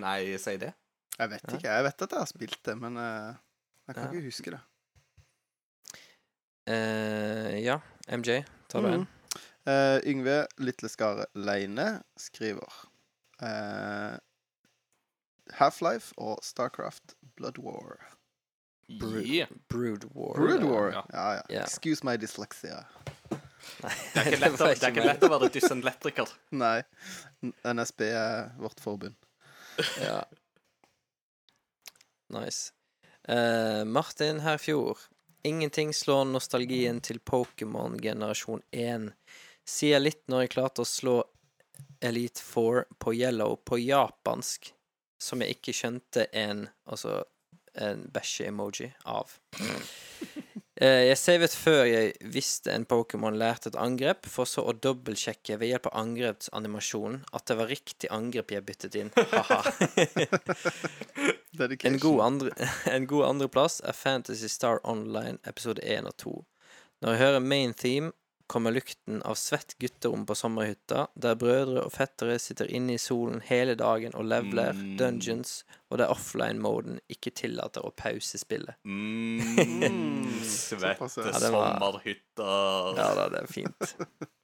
nei, 0.00 0.18
si 0.42 0.56
det. 0.62 0.72
Jeg 1.20 1.30
vet 1.34 1.46
ikke. 1.54 1.68
Jeg 1.68 1.84
vet 1.84 2.02
at 2.06 2.12
jeg 2.16 2.22
har 2.24 2.30
spilt 2.30 2.60
det, 2.64 2.74
men 2.80 2.96
uh, 2.96 3.34
jeg 3.86 3.94
kan 3.96 4.04
Ja. 4.06 4.10
ikke 4.10 4.26
huske 4.30 4.54
det. 4.56 4.60
Uh, 6.70 7.56
ja, 7.64 7.78
MJ, 8.08 8.42
tar 8.70 8.82
du 8.84 8.88
en? 8.92 9.00
Mm. 9.06 9.16
Eh, 9.70 9.98
Yngve 10.08 10.46
Litleskare 10.58 11.26
Leine 11.36 12.00
skriver 12.18 12.72
uh, 13.44 14.16
Half-Life 15.58 16.14
og 16.16 16.40
Starcraft 16.42 17.14
Blood 17.36 17.58
War. 17.60 17.98
Yeah. 18.90 19.46
Brood 19.68 20.04
War. 20.14 20.34
Brood 20.34 20.64
War? 20.64 20.90
ja. 20.92 21.04
Ja, 21.12 21.34
ja. 21.34 21.42
Yeah. 21.50 21.64
Excuse 21.64 22.04
my 22.06 22.16
dyslexia. 22.18 22.84
Nei, 23.30 23.92
Det 24.14 24.20
er 24.20 24.26
ikke 24.32 24.40
lett, 24.44 24.60
å, 24.60 24.66
det 24.66 24.82
er 24.82 24.90
ikke 24.94 25.06
lett 25.06 25.24
å 25.24 25.30
være 25.30 25.50
dysenlektriker. 25.54 26.32
Nei. 26.58 26.80
NSB 27.64 28.04
er 28.10 28.50
vårt 28.60 28.80
forbund. 28.82 29.16
Ja. 30.02 30.24
Nice. 32.28 32.72
Uh, 33.28 33.84
Martin 33.84 34.40
Herfjord. 34.40 34.98
Ingenting 35.42 35.94
slår 35.94 36.26
nostalgien 36.28 37.00
til 37.00 37.18
Pokémon 37.24 37.96
generasjon 38.02 38.60
1. 38.76 39.08
Sier 39.64 40.02
litt 40.02 40.26
når 40.28 40.44
jeg 40.44 40.52
klarte 40.58 40.84
å 40.84 40.88
slå 40.88 41.16
Elite 42.04 42.42
Four 42.44 42.84
på 43.00 43.14
Yellow 43.16 43.56
på 43.64 43.78
japansk, 43.80 44.72
som 45.20 45.40
jeg 45.40 45.56
ikke 45.56 45.74
skjønte 45.76 46.26
en 46.36 46.66
Altså 46.84 47.22
en 47.74 48.06
bæsje-emoji 48.14 48.92
av. 49.06 49.38
Eh, 50.80 51.10
Jeg 51.10 51.18
savet 51.20 51.52
før 51.52 51.82
jeg 51.84 52.14
visste 52.32 52.72
en 52.72 52.86
Pokémon 52.88 53.34
lærte 53.36 53.68
et 53.68 53.74
angrep, 53.76 54.24
for 54.32 54.48
så 54.48 54.62
å 54.64 54.72
dobbeltsjekke 54.72 55.58
ved 55.60 55.68
hjelp 55.74 55.90
av 55.90 55.98
angrepsanimasjonen 56.00 57.18
at 57.36 57.44
det 57.50 57.56
var 57.58 57.68
riktig 57.68 58.08
angrep 58.08 58.54
jeg 58.54 58.64
byttet 58.64 58.96
inn. 58.96 59.10
Ha-ha. 59.12 59.58
En 61.84 61.98
god, 62.00 62.20
andre, 62.24 62.54
en 62.96 63.04
god 63.10 63.26
andreplass 63.26 63.82
er 63.84 63.92
Fantasy 63.92 64.48
Star 64.48 64.80
Online 64.88 65.36
episode 65.44 65.84
1 65.84 66.08
og 66.08 66.16
2. 66.16 66.32
Når 67.04 67.12
jeg 67.12 67.20
hører 67.26 67.44
main 67.44 67.76
theme, 67.76 68.14
kommer 68.50 68.74
lukten 68.74 69.20
av 69.28 69.36
svett 69.38 69.76
gutterom 69.78 70.24
på 70.26 70.34
sommerhytta, 70.34 71.04
der 71.14 71.36
brødre 71.38 71.84
og 71.86 71.92
fettere 71.94 72.34
sitter 72.42 72.66
inne 72.74 72.96
i 72.96 73.00
solen 73.00 73.40
hele 73.46 73.76
dagen 73.78 74.14
og 74.18 74.26
leveler 74.26 74.72
Mm. 74.74 74.96
dungeons, 74.98 75.52
og 75.90 75.98
der 76.02 76.10
offline-moden 76.10 76.98
ikke 77.08 77.30
tillater 77.30 77.86
å 77.86 77.92
pause 77.94 78.38
spillet. 78.42 78.74
Mm, 78.84 80.32
svette 80.42 81.06
ja. 81.06 81.30
Ja, 81.30 81.50
var- 81.50 81.78
sommerhytter. 81.78 82.96
Ja 82.98 83.08
da, 83.14 83.28
det 83.36 83.42
er 83.44 83.46
fint. 83.46 83.96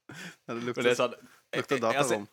Ja, 0.47 0.53
det 0.53 0.55
Men 0.55 0.59
det 0.61 0.65
lukter, 0.71 0.87
er 0.87 0.95
sånn 0.95 1.13
lukter 1.53 1.75
jeg- 1.77 1.83
altså, 1.83 2.15
datarom. 2.15 2.27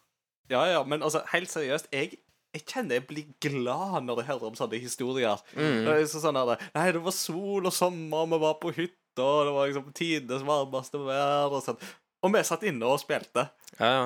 Ja, 0.51 0.61
ja, 0.71 0.83
men 0.85 1.03
altså, 1.03 1.25
helt 1.33 1.51
seriøst, 1.51 1.89
jeg, 1.93 2.19
jeg 2.55 2.63
kjenner 2.71 2.95
jeg 3.01 3.07
blir 3.09 3.25
glad 3.43 4.05
når 4.07 4.21
jeg 4.23 4.27
hører 4.29 4.47
om 4.47 4.55
sånne 4.55 4.79
historier. 4.81 5.41
Mm. 5.57 5.85
Det 5.85 5.97
så 6.09 6.21
sånn 6.23 6.39
her, 6.39 6.61
Nei, 6.75 6.85
det 6.93 7.03
var 7.03 7.13
sol 7.17 7.67
og 7.67 7.73
sommer, 7.75 8.27
vi 8.31 8.39
var 8.39 8.55
på 8.63 8.71
hytta, 8.77 8.95
og 9.23 9.47
det 9.47 9.55
var 9.55 9.71
liksom 9.71 9.93
tidenes 9.97 10.45
varmeste 10.47 11.01
vær, 11.03 11.53
og 11.53 11.63
sånn. 11.65 11.81
Og 12.25 12.33
vi 12.33 12.43
satt 12.47 12.65
inne 12.69 12.89
og 12.89 13.01
spilte. 13.03 13.49
Ja, 13.79 13.91
ja. 13.91 14.05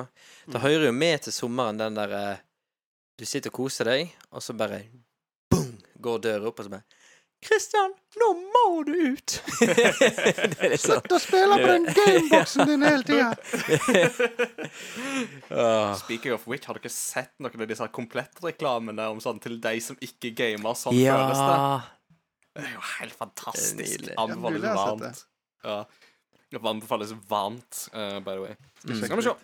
Det 0.49 0.63
hører 0.63 0.89
jo 0.89 0.95
med 0.95 1.25
til 1.25 1.35
sommeren 1.35 1.79
den 1.79 1.95
der 1.95 2.15
eh, 2.17 2.45
Du 3.19 3.25
sitter 3.27 3.51
og 3.51 3.59
koser 3.61 3.89
deg, 3.91 4.15
og 4.31 4.43
så 4.43 4.55
bare 4.57 4.81
boom, 5.51 5.75
går 6.01 6.23
døra 6.25 6.49
opp, 6.49 6.59
og 6.59 6.67
så 6.67 6.73
bare 6.73 6.87
Kristian, 7.39 7.93
nå 8.19 8.27
må 8.35 8.63
du 8.83 8.91
ut! 9.15 9.35
det 9.63 10.75
sånn 10.75 10.97
Slutt 10.99 11.13
å 11.15 11.19
spille 11.23 11.59
på 11.61 11.69
den 11.69 11.85
gameboxen 11.87 12.67
din 12.67 12.83
hele 12.83 13.05
tida! 13.07 13.29
Speaking 16.01 16.35
of 16.35 16.43
which, 16.51 16.67
har 16.67 16.75
dere 16.75 16.91
sett 16.91 17.31
noen 17.39 17.63
av 17.63 17.69
disse 17.71 17.87
komplettreklamene 17.95 19.07
om 19.13 19.23
sånn 19.23 19.39
til 19.39 19.55
deg 19.63 19.79
som 19.85 19.95
ikke 20.03 20.33
gamer? 20.35 20.75
Sånn 20.75 20.97
føles 20.99 21.39
det. 21.39 21.55
Det 22.59 22.71
er 22.71 22.75
jo 22.75 22.85
helt 22.99 23.15
fantastisk. 23.17 24.09
Anbefales 24.17 24.63
varmt. 24.79 25.23
Ja. 25.63 25.83
Anbefales 26.71 27.15
varmt, 27.29 27.85
uh, 27.93 28.19
by 28.25 28.35
the 28.37 28.41
way. 28.41 28.55
Skal 29.03 29.17
vi 29.17 29.27
se. 29.27 29.35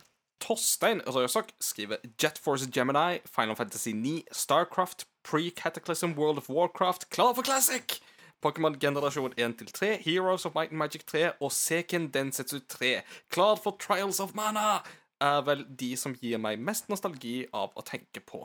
Torstein 0.45 1.01
Røsok 1.07 1.51
skriver 1.59 1.97
Jet 2.21 2.37
Force 2.37 2.67
Gemini, 2.71 3.19
Final 3.25 3.55
Fantasy 3.55 3.89
9, 3.89 4.23
Starcraft, 4.31 5.07
Pre-Cataclysm, 5.23 6.13
World 6.17 6.37
of 6.37 6.49
Warcraft, 6.49 7.09
klar 7.09 7.33
for 7.33 7.41
Classic! 7.41 8.01
Pokémon 8.41 8.79
generasjon 8.79 9.33
1-3, 9.33 10.03
Heroes 10.03 10.45
of 10.45 10.53
Might 10.53 10.69
and 10.69 10.77
Magic 10.77 11.05
3 11.05 11.31
og 11.41 11.51
Seken 11.51 12.11
Densetsu 12.13 12.59
3. 12.69 13.01
Klar 13.29 13.55
for 13.55 13.77
Trials 13.79 14.19
of 14.19 14.35
Mana! 14.35 14.83
Er 15.21 15.41
vel 15.47 15.63
de 15.79 15.95
som 15.97 16.13
gir 16.13 16.37
meg 16.37 16.59
mest 16.59 16.89
nostalgi 16.91 17.45
av 17.55 17.71
å 17.73 17.81
tenke 17.87 18.19
på. 18.19 18.43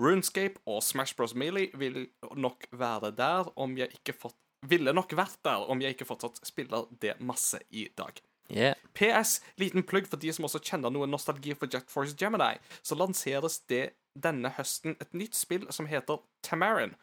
Runescape 0.00 0.60
og 0.66 0.82
Smash 0.82 1.16
Bros. 1.16 1.34
Melee 1.34 1.70
vil 1.78 2.08
nok 2.36 2.66
være 2.72 3.12
der 3.16 3.52
om 3.58 3.76
jeg 3.78 3.94
ikke 3.98 4.16
fått 4.18 4.38
ville 4.68 4.94
nok 4.96 5.12
vært 5.16 5.40
der 5.44 5.66
om 5.70 5.82
jeg 5.82 5.94
ikke 5.94 6.08
fortsatt 6.08 6.40
spiller 6.46 6.88
det 7.02 7.18
masse 7.20 7.60
i 7.70 7.88
dag. 7.98 8.20
Yeah. 8.52 8.76
PS, 8.94 9.40
liten 9.56 9.84
plugg 9.88 10.08
for 10.10 10.20
de 10.20 10.32
som 10.32 10.44
også 10.44 10.60
kjenner 10.64 10.92
noe 10.92 11.08
nostalgi 11.08 11.54
for 11.56 11.70
Jet 11.70 11.88
Force 11.90 12.16
Gemini, 12.20 12.58
så 12.84 12.96
lanseres 12.98 13.62
det 13.72 13.94
denne 14.14 14.52
høsten 14.58 14.98
et 15.00 15.16
nytt 15.16 15.36
spill 15.36 15.64
som 15.72 15.88
heter 15.90 16.20
Tamarin. 16.44 16.94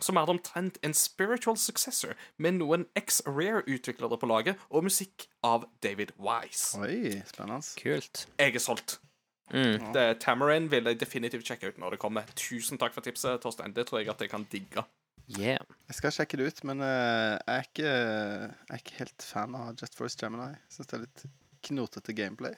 Som 0.00 0.18
er 0.20 0.28
omtrent 0.28 0.76
en 0.84 0.92
spiritual 0.96 1.56
successor, 1.56 2.16
med 2.36 2.58
noen 2.58 2.84
X-Rare-utviklere 3.00 4.18
på 4.20 4.28
laget, 4.28 4.60
og 4.68 4.84
musikk 4.84 5.24
av 5.44 5.64
David 5.84 6.12
Wise. 6.20 6.76
Oi, 6.80 7.22
spennende. 7.24 7.64
Kult. 7.80 8.26
Jeg 8.36 8.56
er 8.56 8.64
solgt. 8.64 8.98
Mm. 9.54 9.92
Det, 9.94 10.04
Tamarin 10.22 10.70
vil 10.70 10.88
jeg 10.90 10.98
definitivt 11.00 11.46
sjekke 11.46 11.70
ut 11.70 11.80
når 11.82 11.94
det 11.94 12.02
kommer. 12.02 12.28
Tusen 12.38 12.80
takk 12.80 12.94
for 12.96 13.06
tipset, 13.06 13.40
Torstein. 13.42 13.74
Det 13.76 13.86
tror 13.88 14.02
jeg 14.02 14.10
at 14.12 14.24
jeg 14.24 14.32
kan 14.32 14.46
digge. 14.52 14.84
Yeah. 15.38 15.62
Jeg 15.88 15.98
skal 15.98 16.14
sjekke 16.14 16.38
det 16.38 16.52
ut, 16.52 16.62
men 16.68 16.82
eh, 16.86 17.34
jeg, 17.34 17.56
er 17.56 17.66
ikke, 17.66 17.90
jeg 17.90 18.76
er 18.76 18.82
ikke 18.82 19.00
helt 19.00 19.26
fan 19.26 19.58
av 19.58 19.74
Jet 19.80 19.98
Force 19.98 20.18
Gemini. 20.20 20.54
Syns 20.70 20.90
det 20.90 20.98
er 20.98 21.04
litt 21.06 21.26
knotete 21.66 22.14
gameplay. 22.14 22.54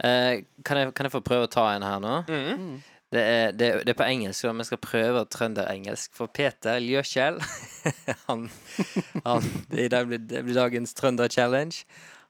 Uh, 0.00 0.40
kan, 0.64 0.78
jeg, 0.78 0.94
kan 0.96 1.06
jeg 1.06 1.12
få 1.12 1.20
prøve 1.26 1.48
å 1.48 1.52
ta 1.52 1.66
en 1.74 1.84
her 1.84 1.98
nå? 2.02 2.14
Mm. 2.30 2.78
Det 3.10 3.22
er, 3.26 3.48
det, 3.58 3.68
det 3.82 3.90
er 3.90 3.98
på 3.98 4.06
engelsk, 4.06 4.46
og 4.46 4.60
vi 4.60 4.68
skal 4.68 4.78
prøve 4.84 5.24
trønderengelsk. 5.34 6.12
For 6.14 6.30
Peter 6.30 6.78
Ljøkjell 6.78 7.40
han, 8.28 8.46
han, 9.26 9.48
det, 9.72 9.90
blir, 9.90 10.22
det 10.30 10.44
blir 10.46 10.54
dagens 10.54 10.94
trønder-challenge. 10.94 11.82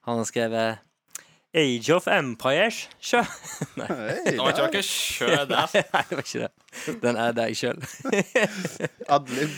Han 0.09 0.23
har 0.23 0.29
skrevet 0.29 0.81
Age 1.55 1.91
of 1.91 2.07
Empires. 2.07 2.89
Sjø. 3.03 3.23
Nei. 3.81 3.87
Hey, 3.91 4.37
Det 4.37 4.39
var 4.39 4.53
ikke 4.55 4.69
noe 4.79 4.83
sjø 4.87 5.31
der. 5.51 5.55
Nei, 5.55 6.03
det 6.11 6.19
var 6.19 6.27
ikke 6.27 6.43
det. 6.45 6.99
Den 7.03 7.17
er 7.19 7.33
deg 7.35 7.57
sjøl. 7.59 7.81
Adlib. 9.17 9.57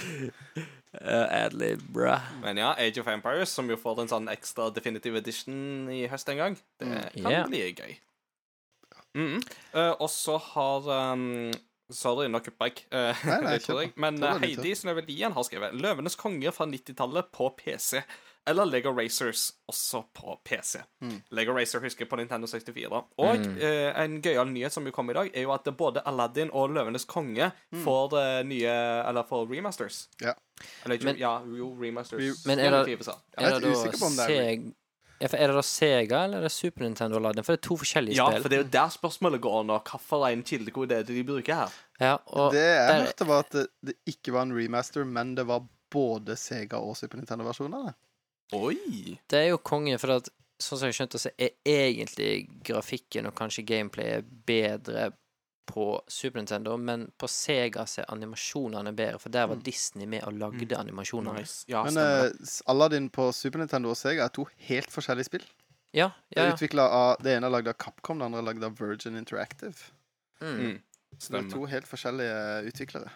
Uh, 0.93 1.27
Adlib, 1.43 1.83
bra. 1.93 2.19
Men 2.43 2.61
ja, 2.61 2.71
Age 2.81 3.01
of 3.01 3.09
Empires, 3.13 3.53
som 3.53 3.69
jo 3.73 3.77
får 3.81 4.03
en 4.05 4.11
sånn 4.13 4.31
ekstra 4.33 4.71
definitive 4.77 5.21
edition 5.21 5.89
i 5.93 6.05
høst 6.13 6.29
en 6.33 6.41
gang, 6.41 6.57
det 6.81 6.89
kan 7.19 7.31
Yeah. 7.33 7.47
bli 7.49 7.63
gøy. 7.77 7.95
Mm. 9.13 9.41
Eh, 9.77 9.91
og 10.01 10.09
så 10.09 10.39
har 10.41 10.87
um, 11.13 11.51
Sorry, 11.93 12.29
nå 12.33 12.41
kuppa 12.45 12.69
jeg. 12.71 12.85
Uh, 12.93 13.13
Nei, 13.29 13.41
nei, 13.47 13.57
tror 13.65 13.81
jeg. 13.85 13.93
Men 14.01 14.19
uh, 14.23 14.39
Heidi 14.43 14.75
Snøvelien 14.79 15.33
har 15.37 15.47
skrevet 15.49 15.75
'Løvenes 15.79 16.17
konge' 16.19 16.53
fra 16.53 16.67
90-tallet 16.67 17.33
på 17.33 17.51
PC. 17.57 18.03
Eller 18.47 18.67
Lego 18.67 18.91
Racers, 18.91 19.53
også 19.71 20.01
på 20.19 20.35
PC. 20.45 20.81
Mm. 21.01 21.21
Lego 21.31 21.53
Racer 21.55 21.79
husker 21.81 22.09
på 22.11 22.17
Nintendo 22.19 22.49
64. 22.51 22.91
Og 23.23 23.37
eh, 23.63 23.93
en 24.03 24.17
gøyal 24.25 24.51
nyhet 24.51 24.75
som 24.75 24.83
jo 24.89 24.91
kom 24.91 25.13
i 25.13 25.15
dag, 25.15 25.31
er 25.31 25.45
jo 25.47 25.53
at 25.55 25.69
både 25.79 26.03
Aladdin 26.11 26.51
og 26.51 26.75
Løvenes 26.75 27.07
konge 27.07 27.53
får 27.85 28.17
eh, 28.19 28.41
nye 28.51 28.75
Eller 29.07 29.29
får 29.29 29.47
remasters. 29.47 30.09
Ja. 30.21 30.35
Eller 30.83 30.99
ikke, 30.99 31.13
Men- 31.13 31.21
ja, 31.23 31.37
jo, 31.47 31.71
remasters. 31.79 32.43
Men 32.47 32.59
er 32.59 32.83
det- 32.83 33.05
sa. 33.07 33.15
det 33.39 33.47
er 33.47 33.47
Er 33.47 33.61
det 33.61 33.71
da 33.71 34.73
er 35.23 35.29
Ja, 35.29 35.31
for 35.33 35.37
er 35.39 35.53
det 35.53 35.57
da 35.57 35.63
Sega 35.63 36.25
eller 36.27 36.39
er 36.43 36.47
det 36.49 36.53
Super 36.53 36.83
Nintendo-laden? 36.85 37.45
For 37.47 37.55
det 37.55 37.61
er 37.63 37.69
to 37.69 37.77
forskjellige 37.81 38.17
Ja, 38.19 38.27
spill. 38.31 38.43
for 38.43 38.49
det 38.53 38.59
er 38.59 38.63
jo 38.65 38.71
der 38.75 38.91
spørsmålet 38.97 39.41
går 39.45 39.65
nå. 39.69 39.79
Hvilken 39.87 40.43
kildekode 40.51 40.93
er 40.99 41.03
det 41.07 41.15
de 41.15 41.25
bruker 41.25 41.55
her? 41.55 41.73
Ja, 42.01 42.17
og 42.27 42.53
Det 42.53 42.61
jeg 42.65 42.89
der- 42.89 43.05
hørte, 43.07 43.27
var 43.29 43.39
at 43.47 43.51
det, 43.51 43.67
det 43.87 43.95
ikke 44.07 44.33
var 44.33 44.43
en 44.43 44.57
remaster, 44.59 45.05
men 45.05 45.35
det 45.37 45.47
var 45.47 45.63
både 45.91 46.37
Sega 46.37 46.77
og 46.83 46.97
Super 46.97 47.19
Nintendo-versjonene. 47.19 47.95
Oi! 48.55 49.19
Det 49.31 49.39
er 49.39 49.49
jo 49.51 49.59
konge, 49.59 49.99
for 49.99 50.17
at 50.19 50.29
sånn 50.61 50.79
som 50.79 50.87
jeg 50.91 50.95
skjønte, 50.95 51.19
så 51.19 51.31
er 51.39 51.51
egentlig 51.65 52.49
grafikken 52.65 53.27
og 53.27 53.35
kanskje 53.35 53.65
gameplayet 53.67 54.25
bedre 54.47 55.13
på 55.67 56.03
Super 56.09 56.43
Nintendo, 56.43 56.77
men 56.77 57.07
på 57.19 57.29
Sega 57.31 57.85
er 57.99 58.09
animasjonene 58.13 58.93
bedre, 58.97 59.19
for 59.23 59.33
der 59.33 59.49
var 59.51 59.61
Disney 59.63 60.07
med 60.11 60.25
og 60.27 60.35
lagde 60.41 60.79
animasjonene. 60.79 61.41
Nice. 61.41 61.65
Ja, 61.71 61.85
Men 61.87 61.99
eh, 62.03 62.31
Aladdin 62.67 63.09
på 63.11 63.31
Super 63.33 63.63
Nintendo 63.63 63.93
og 63.93 63.99
Sega 63.99 64.27
er 64.27 64.35
to 64.35 64.47
helt 64.69 64.91
forskjellige 64.93 65.31
spill. 65.31 65.47
Ja, 65.93 66.11
Det 66.31 66.39
ja, 66.39 66.43
er 66.43 66.49
ja. 66.49 66.55
utviklet 66.57 66.97
av, 66.99 67.17
det 67.23 67.37
ene 67.37 67.47
er 67.47 67.53
lagd 67.53 67.69
av 67.69 67.77
Capcom, 67.79 68.19
det 68.19 68.27
andre 68.27 68.41
er 68.41 68.49
lagd 68.49 68.65
av 68.65 68.77
Virgin 68.81 69.17
Interactive. 69.17 69.93
Mm. 70.41 70.59
Mm. 70.59 70.79
Så 71.19 71.33
det 71.33 71.43
er 71.43 71.51
to 71.53 71.67
helt 71.69 71.89
forskjellige 71.89 72.39
utviklere. 72.73 73.11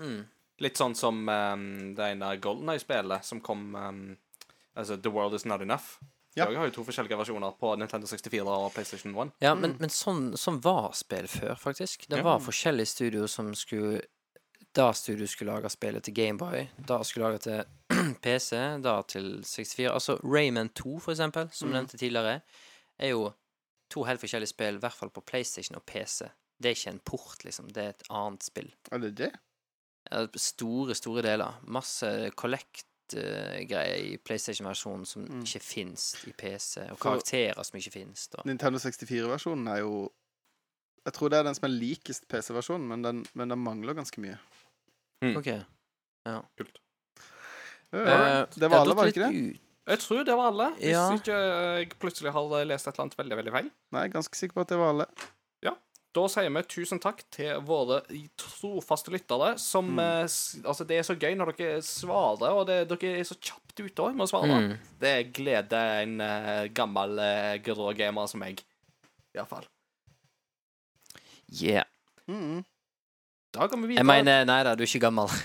Mm. 0.00 0.22
Litt 0.60 0.80
sånn 0.80 0.96
som 0.96 1.20
um, 1.28 1.66
det 1.96 2.08
ene 2.14 2.30
Golden 2.40 2.72
Eye-spillet 2.72 3.24
som 3.24 3.40
kom 3.44 3.74
um, 3.76 4.00
Altså 4.76 4.96
The 4.96 5.12
World 5.12 5.34
Is 5.34 5.44
Not 5.44 5.62
Enough. 5.64 5.98
Ja. 6.36 6.46
Jeg 6.46 6.56
har 6.60 6.68
jo 6.68 6.70
to 6.76 6.84
forskjellige 6.86 7.16
versjoner 7.18 7.56
på 7.58 7.72
Nintendo 7.78 8.06
64 8.06 8.46
og 8.46 8.72
PlayStation 8.74 9.14
1. 9.18 9.32
Ja, 9.42 9.54
men, 9.58 9.76
men 9.80 9.90
sånn, 9.90 10.36
sånn 10.38 10.60
var 10.62 10.92
spill 10.94 11.26
før, 11.26 11.56
faktisk. 11.58 12.06
Det 12.08 12.18
Ja. 12.18 12.22
var 12.22 12.38
forskjellige 12.40 12.86
studio 12.86 13.26
som 13.26 13.52
skulle 13.54 14.02
Da 14.72 14.92
studio 14.92 15.26
skulle 15.26 15.50
lage 15.56 15.68
spillet 15.70 16.04
til 16.04 16.14
Gameboy, 16.14 16.68
da 16.86 17.00
skulle 17.02 17.26
lage 17.32 17.40
til 17.42 17.64
PC, 18.22 18.78
da 18.80 19.02
til 19.02 19.40
64. 19.42 19.88
Altså 19.90 20.14
Rayman 20.22 20.68
2, 20.68 20.98
for 21.00 21.10
eksempel, 21.10 21.48
som 21.52 21.68
Mm. 21.68 21.72
nevnte 21.74 21.98
tidligere, 21.98 22.40
er 23.00 23.08
jo 23.10 23.32
to 23.90 24.04
helt 24.04 24.20
forskjellige 24.20 24.46
spill, 24.52 24.76
i 24.76 24.78
hvert 24.78 24.94
fall 24.94 25.10
på 25.10 25.24
PlayStation 25.26 25.74
og 25.76 25.82
PC. 25.86 26.28
Det 26.62 26.70
er 26.70 26.74
ikke 26.78 26.92
en 26.94 27.00
port, 27.04 27.42
liksom. 27.44 27.72
Det 27.72 27.82
er 27.82 27.88
et 27.88 28.02
annet 28.10 28.42
spill. 28.44 28.70
Er 28.92 28.98
det 28.98 29.14
det? 29.16 29.32
Store, 30.36 30.94
store 30.94 31.22
deler. 31.22 31.58
Masse 31.66 32.30
collect-greier 33.14 33.96
i 34.12 34.16
PlayStation-versjonen 34.18 35.06
som 35.06 35.22
Mm. 35.24 35.42
ikke 35.42 35.60
fins 35.62 36.16
i 36.26 36.32
PC, 36.32 36.80
og 36.90 36.98
For- 36.98 37.10
karakterer 37.10 37.62
som 37.64 37.78
ikke 37.78 37.92
fins. 37.92 38.28
Nintendo 38.44 38.78
64-versjonen 38.78 39.68
er 39.68 39.78
jo 39.80 40.10
Jeg 41.06 41.14
tror 41.14 41.28
det 41.30 41.38
er 41.38 41.42
den 41.44 41.54
som 41.54 41.64
er 41.64 41.72
likest 41.80 42.28
PC-versjonen, 42.28 42.86
men, 42.86 43.02
den- 43.02 43.24
men 43.34 43.48
den 43.48 43.58
mangler 43.58 43.94
ganske 43.94 44.20
mye. 44.20 44.38
OK. 45.22 45.46
Kult. 46.58 46.78
Ja, 47.92 48.44
det 48.54 48.70
var 48.70 48.80
alle, 48.84 48.94
var 48.94 49.04
det 49.06 49.16
ikke 49.16 49.32
det? 49.32 49.50
Ut. 49.54 49.60
Jeg 49.88 49.98
tror 49.98 50.24
det 50.24 50.36
var 50.36 50.46
alle. 50.50 50.70
Hvis 50.76 50.90
Ja. 50.92 51.10
ikke 51.16 51.32
jeg 51.78 51.88
plutselig 51.98 52.32
har 52.32 52.64
lest 52.64 52.86
et 52.86 52.94
eller 52.94 53.02
annet 53.04 53.16
veldig 53.16 53.36
veldig 53.36 53.52
feil. 53.52 53.70
Nei, 53.92 54.08
ganske 54.08 54.34
sikker 54.36 54.52
på 54.54 54.60
at 54.60 54.68
det 54.68 54.78
var 54.78 54.90
alle. 54.90 55.06
Da 56.10 56.24
sier 56.26 56.50
vi 56.50 56.62
tusen 56.66 56.98
takk 57.02 57.20
til 57.30 57.60
våre 57.62 58.00
trofaste 58.40 59.12
lyttere. 59.14 59.52
Som 59.62 59.92
eh, 60.02 60.24
Altså, 60.26 60.86
det 60.88 60.96
er 60.98 61.04
så 61.06 61.14
gøy 61.14 61.36
når 61.38 61.52
dere 61.58 61.82
svarer, 61.86 62.50
og 62.50 62.64
det, 62.66 62.80
dere 62.90 63.12
er 63.20 63.28
så 63.28 63.36
kjapt 63.38 63.78
ute 63.84 64.02
òg 64.08 64.16
med 64.18 64.26
å 64.26 64.30
svare. 64.32 64.56
Mm. 64.58 64.72
Det 65.00 65.14
gleder 65.38 66.02
en 66.02 66.16
eh, 66.24 66.64
gammel 66.74 67.14
uh, 67.22 67.54
grå 67.62 67.92
gamer 67.98 68.26
som 68.30 68.42
meg. 68.42 68.58
Iallfall. 69.36 69.68
Yeah. 71.62 71.86
Mm. 72.26 72.64
Da 73.54 73.66
kan 73.70 73.78
vi 73.82 73.92
videre. 73.92 74.02
Jeg 74.02 74.10
mener, 74.10 74.44
nei 74.50 74.60
da, 74.66 74.74
du 74.78 74.82
er 74.82 74.90
ikke 74.90 75.06
gammel. 75.06 75.30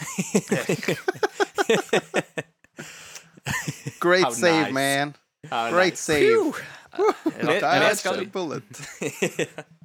Great 4.00 4.24
How 4.24 4.32
save, 4.32 4.64
nice. 4.66 4.74
man. 4.74 5.16
How 5.50 5.70
Great 5.72 5.94
nice. 5.94 6.00
save. 6.02 6.20
Vi- 6.22 6.54
Der 7.42 7.94
skal- 7.96 8.26
bullet. 8.34 8.64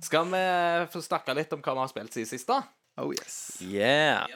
Skal 0.03 0.25
vi 0.33 0.45
få 0.93 1.03
snakke 1.03 1.35
litt 1.35 1.53
om 1.53 1.63
hva 1.65 1.75
vi 1.75 1.85
har 1.85 1.93
spilt 1.93 2.15
siden 2.15 2.29
sist, 2.33 2.49
da? 2.49 2.63
Oh 3.01 3.13
yes. 3.15 3.57
Yeah. 3.63 4.27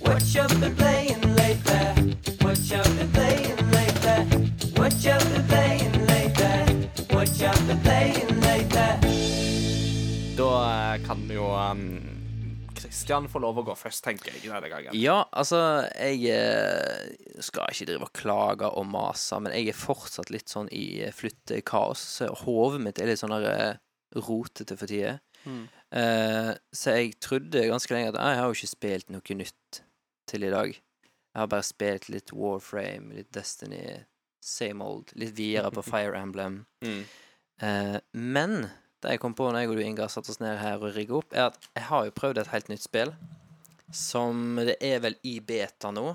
What 0.00 0.22
you 0.34 0.46
been 0.60 0.74
playing 0.76 1.20
lately? 1.34 2.14
What 2.40 2.58
you 2.70 2.82
been 2.96 3.10
playing 3.12 3.56
lately? 3.70 4.50
What 4.76 4.92
you 5.04 5.18
been 5.32 5.44
playing 5.48 5.92
lately? 6.06 6.88
What 7.10 7.28
you 7.40 7.50
been 7.66 7.80
playing 7.80 8.40
lately? 8.40 8.92
Da 10.36 10.98
kan 11.06 11.28
vi 11.28 11.34
jo 11.34 11.46
um, 11.70 12.11
Christian 13.02 13.26
få 13.26 13.40
lov 13.42 13.56
å 13.58 13.64
gå 13.66 13.74
først, 13.74 14.04
tenker 14.04 14.30
jeg, 14.30 14.44
denne 14.46 14.68
gangen. 14.70 14.94
Ja, 14.94 15.24
altså, 15.34 15.58
jeg 15.98 16.22
eh, 16.30 17.40
skal 17.42 17.72
ikke 17.72 17.88
drive 17.88 18.06
og 18.06 18.12
klage 18.14 18.68
og 18.78 18.86
mase, 18.86 19.40
men 19.42 19.54
jeg 19.56 19.72
er 19.72 19.78
fortsatt 19.78 20.30
litt 20.30 20.52
sånn 20.52 20.68
i 20.70 21.02
eh, 21.02 21.10
flyttekaos. 21.10 22.04
Så 22.20 22.28
hodet 22.44 22.78
mitt 22.84 23.00
er 23.02 23.10
litt 23.10 23.18
sånn 23.18 23.34
eh, 23.40 23.74
rotete 24.14 24.76
for 24.78 24.86
tida. 24.86 25.16
Mm. 25.42 25.64
Uh, 25.90 26.52
så 26.70 26.94
jeg 26.94 27.16
trodde 27.18 27.64
ganske 27.66 27.90
lenge 27.90 28.12
at 28.12 28.20
jeg 28.20 28.38
har 28.38 28.46
jo 28.46 28.54
ikke 28.54 28.70
spilt 28.70 29.10
noe 29.10 29.36
nytt 29.40 29.80
til 30.30 30.46
i 30.46 30.52
dag. 30.54 30.70
Jeg 30.70 31.40
har 31.40 31.50
bare 31.50 31.66
spilt 31.66 32.06
litt 32.12 32.30
Warframe, 32.30 33.16
litt 33.18 33.32
Destiny, 33.34 33.82
same 34.38 34.86
old, 34.86 35.10
litt 35.18 35.34
videre 35.34 35.74
på 35.74 35.82
Fire 35.90 36.14
Emblem. 36.22 36.62
Mm. 36.86 37.02
Uh, 37.66 37.98
men 38.14 38.70
det 39.02 39.16
jeg 39.16 39.22
kom 39.22 39.34
på 39.38 39.48
når 39.50 39.64
jeg 39.64 39.70
og 39.72 39.78
du, 39.78 39.82
Inga, 39.84 40.08
satte 40.12 40.32
oss 40.32 40.40
ned 40.42 40.58
her 40.60 40.82
og 40.82 40.94
rigga 40.96 41.18
opp, 41.18 41.32
er 41.34 41.48
at 41.50 41.70
jeg 41.74 41.86
har 41.88 42.06
jo 42.06 42.14
prøvd 42.16 42.42
et 42.42 42.52
helt 42.52 42.70
nytt 42.72 42.84
spill. 42.84 43.14
Som 43.92 44.56
det 44.62 44.78
er 44.80 45.02
vel 45.04 45.18
i 45.28 45.36
beta 45.44 45.90
nå. 45.92 46.14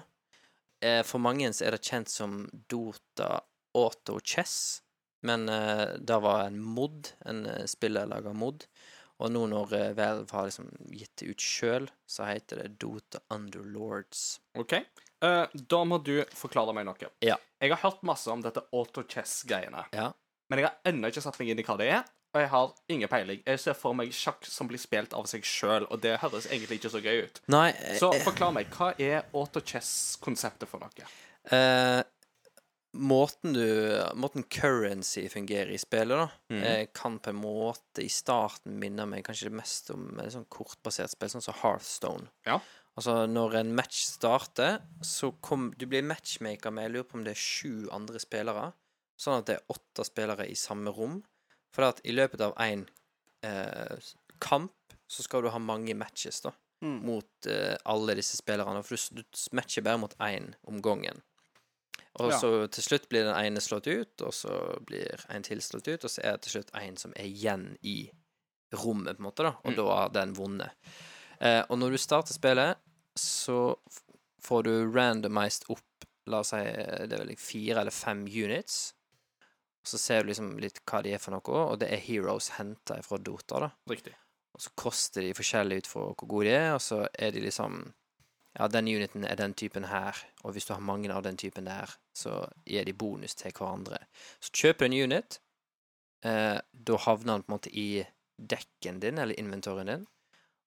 Eh, 0.82 1.04
for 1.06 1.22
mange 1.22 1.50
er 1.50 1.76
det 1.76 1.84
kjent 1.86 2.10
som 2.10 2.44
Dota 2.70 3.42
Auto 3.78 4.20
Chess. 4.24 4.82
Men 5.28 5.50
eh, 5.50 5.98
det 6.00 6.20
var 6.24 6.48
en 6.48 6.60
mod, 6.62 7.12
en 7.26 7.46
eh, 7.46 7.66
spiller 7.70 8.08
mod. 8.34 8.66
Og 9.18 9.32
nå 9.34 9.48
når 9.50 9.72
Valve 9.98 10.30
har 10.30 10.46
liksom 10.46 10.70
gitt 10.94 11.16
det 11.18 11.32
ut 11.34 11.42
sjøl, 11.42 11.88
så 12.06 12.28
heter 12.30 12.62
det 12.62 12.76
Dota 12.82 13.22
Underlords. 13.34 14.38
OK. 14.58 14.76
Uh, 15.26 15.50
da 15.50 15.80
må 15.90 15.98
du 16.06 16.20
forklare 16.38 16.76
meg 16.78 16.86
noe. 16.86 17.10
Ja. 17.26 17.40
Jeg 17.58 17.74
har 17.74 17.82
hørt 17.82 18.04
masse 18.06 18.30
om 18.30 18.44
dette 18.46 18.62
auto-chess-greiene, 18.70 19.88
Ja. 19.96 20.12
men 20.50 20.60
jeg 20.62 20.68
har 20.68 20.92
ennå 20.92 21.10
ikke 21.10 21.24
satt 21.26 21.40
meg 21.42 21.50
inn 21.50 21.64
i 21.64 21.66
hva 21.66 21.78
det 21.82 21.88
er. 21.90 22.04
Og 22.38 22.44
jeg 22.44 22.50
har 22.52 22.74
ingen 22.94 23.10
peiling. 23.10 23.40
Jeg 23.48 23.60
ser 23.64 23.74
for 23.78 23.98
meg 23.98 24.12
sjakk 24.14 24.46
som 24.46 24.68
blir 24.70 24.78
spilt 24.78 25.16
av 25.18 25.26
seg 25.30 25.46
sjøl, 25.48 25.88
og 25.90 26.04
det 26.04 26.20
høres 26.22 26.46
egentlig 26.52 26.78
ikke 26.78 26.92
så 26.94 27.02
gøy 27.02 27.24
ut. 27.26 27.40
Nei 27.50 27.72
eh, 27.72 27.96
Så 27.98 28.12
forklar 28.22 28.54
meg, 28.54 28.70
hva 28.78 28.92
er 29.02 29.24
auto-chess-konseptet 29.32 30.70
for 30.70 30.86
noe? 30.86 31.08
Uh, 31.50 32.04
måten 33.00 33.56
du 33.56 33.64
Måten 34.20 34.46
currency 34.54 35.24
fungerer 35.34 35.72
i 35.74 35.80
spillet, 35.82 36.28
da, 36.28 36.58
eh, 36.60 36.84
kan 36.94 37.18
på 37.18 37.34
en 37.34 37.40
måte 37.42 38.04
i 38.06 38.12
starten 38.12 38.78
minne 38.78 39.08
meg 39.10 39.26
kanskje 39.26 39.50
det 39.50 39.58
mest 39.58 39.90
om 39.96 40.20
et 40.22 40.36
sånn 40.36 40.46
kortbasert 40.54 41.16
spill, 41.16 41.32
sånn 41.34 41.48
som 41.48 41.58
Hearthstone. 41.64 42.30
Ja. 42.46 42.60
Altså, 42.98 43.24
når 43.30 43.64
en 43.64 43.74
match 43.78 44.04
starter, 44.12 44.84
så 45.06 45.32
kom 45.42 45.72
Du 45.78 45.86
blir 45.90 46.06
matchmaker 46.06 46.74
med 46.74 46.86
Jeg 46.86 46.94
lurer 46.94 47.10
på 47.10 47.18
om 47.18 47.26
det 47.26 47.34
er 47.34 47.42
sju 47.42 47.90
andre 47.94 48.22
spillere. 48.22 48.72
Sånn 49.18 49.42
at 49.42 49.50
det 49.50 49.58
er 49.58 49.74
åtte 49.74 50.06
spillere 50.06 50.46
i 50.46 50.54
samme 50.58 50.94
rom. 50.94 51.24
For 51.76 51.84
at 51.88 52.02
i 52.08 52.12
løpet 52.16 52.42
av 52.42 52.56
én 52.64 52.86
eh, 53.44 53.98
kamp 54.40 54.74
så 55.08 55.24
skal 55.24 55.44
du 55.46 55.50
ha 55.54 55.60
mange 55.60 55.94
matches, 55.96 56.42
da. 56.44 56.52
Mm. 56.84 57.00
Mot 57.08 57.48
eh, 57.50 57.76
alle 57.90 58.16
disse 58.20 58.38
spillerne. 58.38 58.84
For 58.86 58.96
du, 59.16 59.22
du 59.24 59.40
matcher 59.58 59.82
bare 59.86 59.98
mot 60.02 60.14
én 60.20 60.54
om 60.68 60.82
gangen. 60.82 61.22
Og 62.20 62.32
Ja. 62.32 62.40
så 62.42 62.50
til 62.74 62.84
slutt 62.84 63.08
blir 63.10 63.24
den 63.28 63.36
ene 63.38 63.62
slått 63.62 63.88
ut, 63.88 64.22
og 64.26 64.34
så 64.34 64.80
blir 64.86 65.22
en 65.30 65.44
til 65.46 65.62
slått 65.62 65.88
ut, 65.88 66.04
og 66.04 66.10
så 66.10 66.24
er 66.26 66.32
det 66.38 66.42
til 66.48 66.56
slutt 66.58 66.72
en 66.74 66.98
som 66.98 67.14
er 67.16 67.28
igjen 67.30 67.78
i 67.86 68.10
rommet, 68.74 69.18
på 69.18 69.22
en 69.22 69.28
måte, 69.30 69.44
da. 69.46 69.54
Og 69.64 69.72
Mm. 69.72 69.76
da 69.78 69.84
har 69.96 70.10
den 70.10 70.34
vunnet. 70.34 70.72
Eh, 71.40 71.64
og 71.70 71.78
når 71.78 71.92
du 71.92 71.98
starter 71.98 72.34
spillet, 72.34 72.78
så 73.16 73.76
får 74.42 74.64
du 74.64 74.92
randomized 74.92 75.70
opp 75.70 75.84
La 76.28 76.40
oss 76.44 76.50
si 76.52 76.58
det 76.60 77.14
er 77.16 77.22
vel 77.24 77.30
fire 77.40 77.80
eller 77.80 77.92
fem 77.96 78.26
units. 78.28 78.94
Og 79.88 79.94
så 79.94 79.98
ser 80.02 80.24
du 80.24 80.34
liksom 80.34 80.58
litt 80.60 80.82
hva 80.84 81.00
de 81.00 81.14
er 81.16 81.22
for 81.24 81.32
noe, 81.32 81.60
og 81.64 81.78
det 81.80 81.88
er 81.96 82.02
heroes 82.04 82.50
henta 82.58 82.98
fra 83.06 83.20
Dota, 83.24 83.62
da. 83.64 83.70
Riktig. 83.88 84.18
Og 84.52 84.64
så 84.66 84.74
koster 84.76 85.24
de 85.24 85.36
forskjellig 85.38 85.78
ut 85.80 85.88
fra 85.88 86.02
hvor 86.10 86.28
gode 86.28 86.50
de 86.50 86.56
er, 86.58 86.74
og 86.76 86.82
så 86.84 87.06
er 87.14 87.32
de 87.32 87.46
liksom 87.46 87.86
Ja, 88.58 88.66
den 88.74 88.88
uniten 88.90 89.24
er 89.24 89.38
den 89.38 89.54
typen 89.54 89.86
her, 89.86 90.18
og 90.42 90.56
hvis 90.56 90.66
du 90.66 90.74
har 90.74 90.82
mange 90.82 91.12
av 91.14 91.22
den 91.22 91.38
typen 91.38 91.68
der, 91.70 91.92
så 92.18 92.48
gir 92.66 92.88
de 92.88 92.94
bonus 92.98 93.36
til 93.38 93.54
hverandre. 93.54 94.00
Så 94.42 94.50
kjøper 94.50 94.88
du 94.88 94.88
en 94.88 95.12
unit, 95.12 95.38
eh, 96.26 96.58
da 96.74 96.98
havner 97.04 97.38
den 97.38 97.46
på 97.46 97.52
en 97.52 97.54
måte 97.54 97.70
i 97.70 98.02
dekken 98.36 98.98
din, 99.04 99.22
eller 99.22 99.38
inventorien 99.38 99.92
din, 99.92 100.08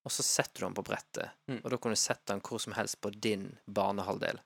og 0.07 0.15
så 0.15 0.23
setter 0.23 0.63
du 0.63 0.69
den 0.69 0.79
på 0.79 0.87
brettet. 0.87 1.35
Mm. 1.51 1.59
Og 1.65 1.69
da 1.75 1.81
kan 1.83 1.91
du 1.91 1.99
sette 1.99 2.31
den 2.31 2.45
hvor 2.47 2.63
som 2.63 2.79
helst 2.79 3.01
på 3.03 3.11
din 3.11 3.51
banehalvdel. 3.67 4.39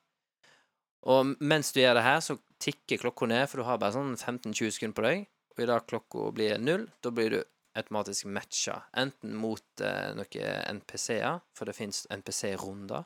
Og 1.11 1.35
mens 1.45 1.73
du 1.75 1.83
gjør 1.83 1.99
det 1.99 2.07
her, 2.07 2.21
så 2.25 2.39
tikker 2.63 3.03
klokka 3.03 3.29
ned, 3.29 3.45
for 3.51 3.61
du 3.61 3.69
har 3.69 3.81
bare 3.81 3.97
sånn 3.97 4.15
15-20 4.17 4.77
sekunder 4.77 4.97
på 4.97 5.05
deg. 5.05 5.27
Og 5.55 5.63
i 5.63 5.69
dag 5.69 5.85
klokka 5.91 6.31
blir 6.35 6.63
null, 6.63 6.87
da 7.05 7.13
blir 7.15 7.35
du 7.35 7.41
automatisk 7.79 8.29
matcha. 8.31 8.79
Enten 8.97 9.35
mot 9.39 9.85
eh, 9.85 10.15
noen 10.17 10.81
NPC-er, 10.81 11.43
for 11.57 11.69
det 11.69 11.77
fins 11.77 12.05
NPC-runder, 12.15 13.05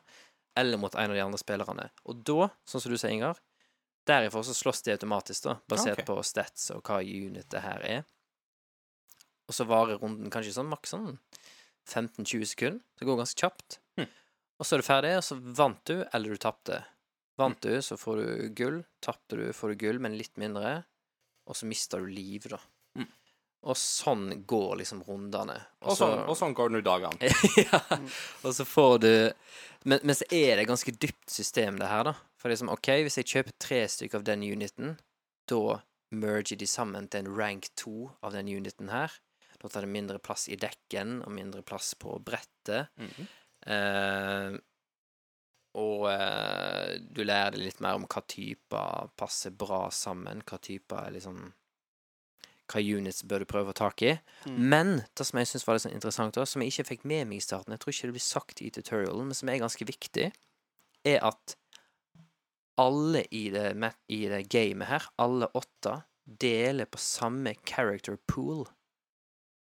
eller 0.59 0.81
mot 0.81 0.95
en 0.95 1.11
av 1.11 1.17
de 1.17 1.23
andre 1.23 1.41
spillerne. 1.41 1.89
Og 2.09 2.23
da, 2.27 2.49
sånn 2.69 2.83
som 2.83 2.93
du 2.93 2.97
sier, 2.97 3.13
Ingar, 3.15 3.41
derifra 4.09 4.43
så 4.45 4.55
slåss 4.55 4.83
de 4.85 4.95
automatisk, 4.95 5.49
da, 5.49 5.57
basert 5.69 5.99
okay. 5.99 6.07
på 6.07 6.17
stats 6.25 6.69
og 6.75 6.83
hva 6.85 7.01
unit 7.03 7.49
det 7.51 7.63
her 7.65 7.85
er. 7.85 8.07
Og 9.49 9.57
så 9.57 9.65
varer 9.65 9.99
runden 10.01 10.29
kanskje 10.33 10.53
sånn 10.55 10.69
maks 10.69 10.93
sånn 10.93 11.11
15-20 11.89 12.49
sekunder. 12.53 12.81
Det 12.99 13.07
går 13.09 13.17
ganske 13.17 13.41
kjapt. 13.41 13.79
Hm. 13.97 14.09
Og 14.59 14.67
så 14.67 14.75
er 14.75 14.81
du 14.81 14.85
ferdig, 14.85 15.13
og 15.17 15.25
så 15.25 15.37
vant 15.57 15.81
du, 15.89 15.95
eller 16.13 16.35
du 16.35 16.41
tapte. 16.41 16.83
Vant 17.39 17.61
du, 17.63 17.71
så 17.85 17.95
får 17.99 18.19
du 18.19 18.49
gull. 18.57 18.81
Tapte 19.03 19.39
du, 19.39 19.45
får 19.55 19.73
du 19.73 19.85
gull, 19.85 20.01
men 20.03 20.17
litt 20.19 20.35
mindre. 20.41 20.81
Og 21.49 21.57
så 21.57 21.69
mister 21.69 22.03
du 22.03 22.11
liv, 22.11 22.49
da. 22.51 22.59
Mm. 22.99 23.07
Og 23.69 23.75
sånn 23.79 24.25
går 24.47 24.77
liksom 24.81 25.03
rundene. 25.07 25.57
Og 25.83 25.97
sånn, 25.99 26.21
og 26.27 26.37
sånn 26.39 26.55
går 26.55 26.71
nå 26.71 26.83
dagene. 26.85 27.31
ja. 27.65 27.81
Og 28.43 28.53
så 28.55 28.67
får 28.67 28.99
du 29.03 29.11
men, 29.87 29.99
men 30.03 30.15
så 30.15 30.27
er 30.31 30.57
det 30.57 30.65
et 30.65 30.69
ganske 30.69 30.91
dypt 30.91 31.31
system, 31.31 31.79
det 31.79 31.87
her, 31.87 32.03
da. 32.09 32.15
For 32.39 32.51
liksom, 32.51 32.71
OK, 32.73 32.91
hvis 33.05 33.19
jeg 33.21 33.31
kjøper 33.31 33.55
tre 33.61 33.79
stykker 33.91 34.19
av 34.19 34.27
den 34.27 34.43
uniten, 34.43 34.97
da 35.49 35.79
merger 36.15 36.59
de 36.59 36.67
sammen 36.67 37.07
til 37.07 37.23
en 37.23 37.33
rank 37.37 37.69
2 37.79 37.95
av 38.25 38.35
den 38.35 38.49
uniten 38.51 38.91
her. 38.91 39.13
Da 39.59 39.71
tar 39.71 39.85
det 39.85 39.91
mindre 39.91 40.19
plass 40.23 40.47
i 40.51 40.57
dekken 40.59 41.19
og 41.25 41.33
mindre 41.35 41.63
plass 41.67 41.93
på 41.99 42.17
brettet. 42.23 42.91
Mhm. 42.99 43.29
Eh, 43.67 44.59
og 45.77 46.07
eh, 46.09 46.97
du 46.99 47.21
lærer 47.23 47.53
deg 47.53 47.67
litt 47.67 47.81
mer 47.83 47.99
om 47.99 48.07
hva 48.09 48.23
typer 48.25 49.11
passer 49.19 49.53
bra 49.53 49.87
sammen, 49.93 50.41
hva 50.47 50.57
typer 50.61 51.05
er 51.05 51.17
liksom 51.19 51.49
Hva 52.69 52.81
units 52.81 53.23
bør 53.25 53.41
du 53.41 53.49
prøve 53.49 53.71
å 53.71 53.73
få 53.73 53.77
tak 53.79 54.01
i. 54.05 54.11
Mm. 54.45 54.57
Men 54.69 54.91
det 55.17 55.25
som 55.25 55.39
jeg 55.41 55.49
syns 55.49 55.63
var 55.65 55.77
litt 55.77 55.87
sånn 55.87 55.95
interessant, 55.97 56.35
da, 56.37 56.45
som 56.45 56.61
jeg 56.61 56.73
ikke 56.73 56.89
fikk 56.91 57.07
med 57.09 57.25
meg 57.29 57.39
i 57.39 57.45
starten, 57.45 57.73
jeg 57.73 57.81
tror 57.81 57.95
ikke 57.95 58.09
det 58.09 58.17
blir 58.19 58.25
sagt 58.25 58.61
i 58.61 58.69
tutorialen, 58.73 59.25
men 59.25 59.37
som 59.37 59.49
er 59.49 59.61
ganske 59.63 59.87
viktig, 59.89 60.27
er 61.09 61.25
at 61.25 61.55
alle 62.79 63.23
i 63.35 63.49
det, 63.51 63.73
i 64.13 64.21
det 64.29 64.43
gamet 64.53 64.87
her, 64.91 65.07
alle 65.17 65.49
åtte, 65.57 65.95
deler 66.29 66.85
på 66.85 67.01
samme 67.01 67.55
character 67.65 68.19
pool. 68.29 68.67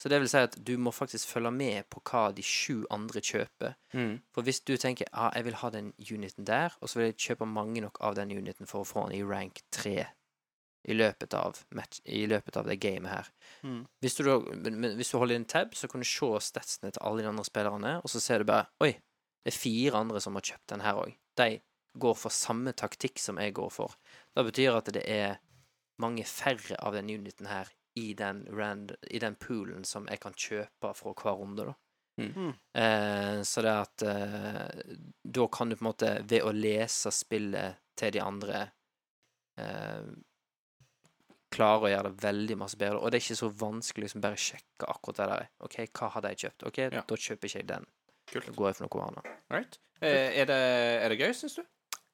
Så 0.05 0.11
det 0.13 0.19
vil 0.21 0.29
si 0.29 0.37
at 0.45 0.59
du 0.61 0.75
må 0.77 0.91
faktisk 0.93 1.31
følge 1.33 1.49
med 1.57 1.87
på 1.89 2.03
hva 2.05 2.27
de 2.37 2.43
sju 2.45 2.83
andre 2.93 3.23
kjøper. 3.25 3.73
Mm. 3.97 4.19
For 4.37 4.45
hvis 4.45 4.59
du 4.61 4.75
tenker 4.77 5.09
ah, 5.17 5.31
jeg 5.33 5.47
vil 5.47 5.57
ha 5.63 5.71
den 5.73 5.95
uniten 5.97 6.45
der, 6.45 6.75
og 6.85 6.91
så 6.93 6.99
vil 6.99 7.07
jeg 7.09 7.23
kjøpe 7.25 7.49
mange 7.49 7.81
nok 7.81 8.03
av 8.05 8.19
den 8.19 8.35
uniten 8.37 8.69
for 8.69 8.83
å 8.83 8.89
få 8.91 9.07
den 9.07 9.17
i 9.17 9.23
rank 9.25 9.63
3 9.73 9.95
i 10.85 10.97
løpet 10.99 11.33
av, 11.39 11.63
match, 11.73 12.03
i 12.05 12.27
løpet 12.29 12.59
av 12.61 12.69
det 12.69 12.77
gamet 12.83 13.15
her. 13.15 13.31
Mm. 13.65 13.79
Hvis 14.05 14.19
du, 14.19 14.27
da, 14.29 14.35
hvis 14.99 15.15
du 15.15 15.17
holder 15.17 15.41
inn 15.41 15.47
tab, 15.49 15.73
så 15.73 15.89
kan 15.89 16.05
du 16.05 16.09
se 16.09 16.29
statsene 16.51 16.93
til 16.93 17.01
alle 17.01 17.25
de 17.25 17.31
andre 17.31 17.45
spillerne, 17.49 17.95
og 18.05 18.13
så 18.13 18.21
ser 18.21 18.45
du 18.45 18.51
bare 18.51 18.69
Oi, 18.85 18.91
det 19.41 19.55
er 19.55 19.57
fire 19.57 20.03
andre 20.05 20.21
som 20.21 20.37
har 20.37 20.45
kjøpt 20.51 20.75
den 20.75 20.85
her 20.85 21.01
òg. 21.01 21.17
De 21.41 21.49
går 21.97 22.21
for 22.21 22.37
samme 22.45 22.77
taktikk 22.77 23.25
som 23.25 23.41
jeg 23.41 23.57
går 23.57 23.73
for. 23.73 23.97
Det 24.37 24.45
betyr 24.51 24.77
at 24.77 24.93
det 24.93 25.07
er 25.09 25.41
mange 26.05 26.29
færre 26.29 26.77
av 26.85 26.93
den 26.93 27.09
uniten 27.09 27.49
her 27.49 27.73
i 28.01 28.13
den, 28.19 28.45
rand, 28.51 28.97
i 29.11 29.19
den 29.23 29.37
poolen 29.39 29.85
som 29.87 30.07
jeg 30.11 30.21
kan 30.23 30.35
kjøpe 30.35 30.91
fra 30.99 31.13
hver 31.15 31.37
runde, 31.39 31.69
da. 31.71 31.75
Mm. 32.17 32.53
Eh, 32.79 33.41
så 33.43 33.63
det 33.67 33.71
at 33.75 34.03
eh, 34.07 34.83
Da 35.27 35.47
kan 35.51 35.67
du 35.69 35.75
på 35.75 35.83
en 35.83 35.89
måte, 35.89 36.11
ved 36.31 36.45
å 36.47 36.53
lese 36.55 37.11
spillet 37.11 37.81
til 37.99 38.13
de 38.15 38.21
andre 38.23 38.61
eh, 39.59 40.13
Klare 41.55 41.87
å 41.87 41.91
gjøre 41.91 42.13
det 42.13 42.23
veldig 42.25 42.57
masse 42.59 42.79
bedre. 42.79 42.99
Og 42.99 43.11
det 43.11 43.19
er 43.19 43.25
ikke 43.25 43.39
så 43.39 43.49
vanskelig 43.59 44.07
liksom 44.09 44.23
bare 44.25 44.39
sjekke 44.39 44.89
akkurat 44.91 45.21
det 45.21 45.27
der. 45.33 45.45
OK, 45.67 45.77
hva 45.95 46.09
hadde 46.17 46.33
jeg 46.33 46.41
kjøpt? 46.45 46.65
OK, 46.71 46.79
Ja. 46.87 47.03
da 47.07 47.19
kjøper 47.27 47.51
ikke 47.51 47.61
jeg 47.61 47.69
den. 47.69 47.85
Kult. 48.31 48.47
Da 48.49 48.55
går 48.59 48.69
jeg 48.71 48.79
for 48.79 48.87
noe 48.89 49.05
annet. 49.09 49.29
Right. 49.55 49.79
Eh, 50.01 50.31
er, 50.41 50.49
det, 50.51 50.57
er 51.05 51.09
det 51.15 51.19
gøy, 51.21 51.31
syns 51.39 51.55
du? 51.61 51.63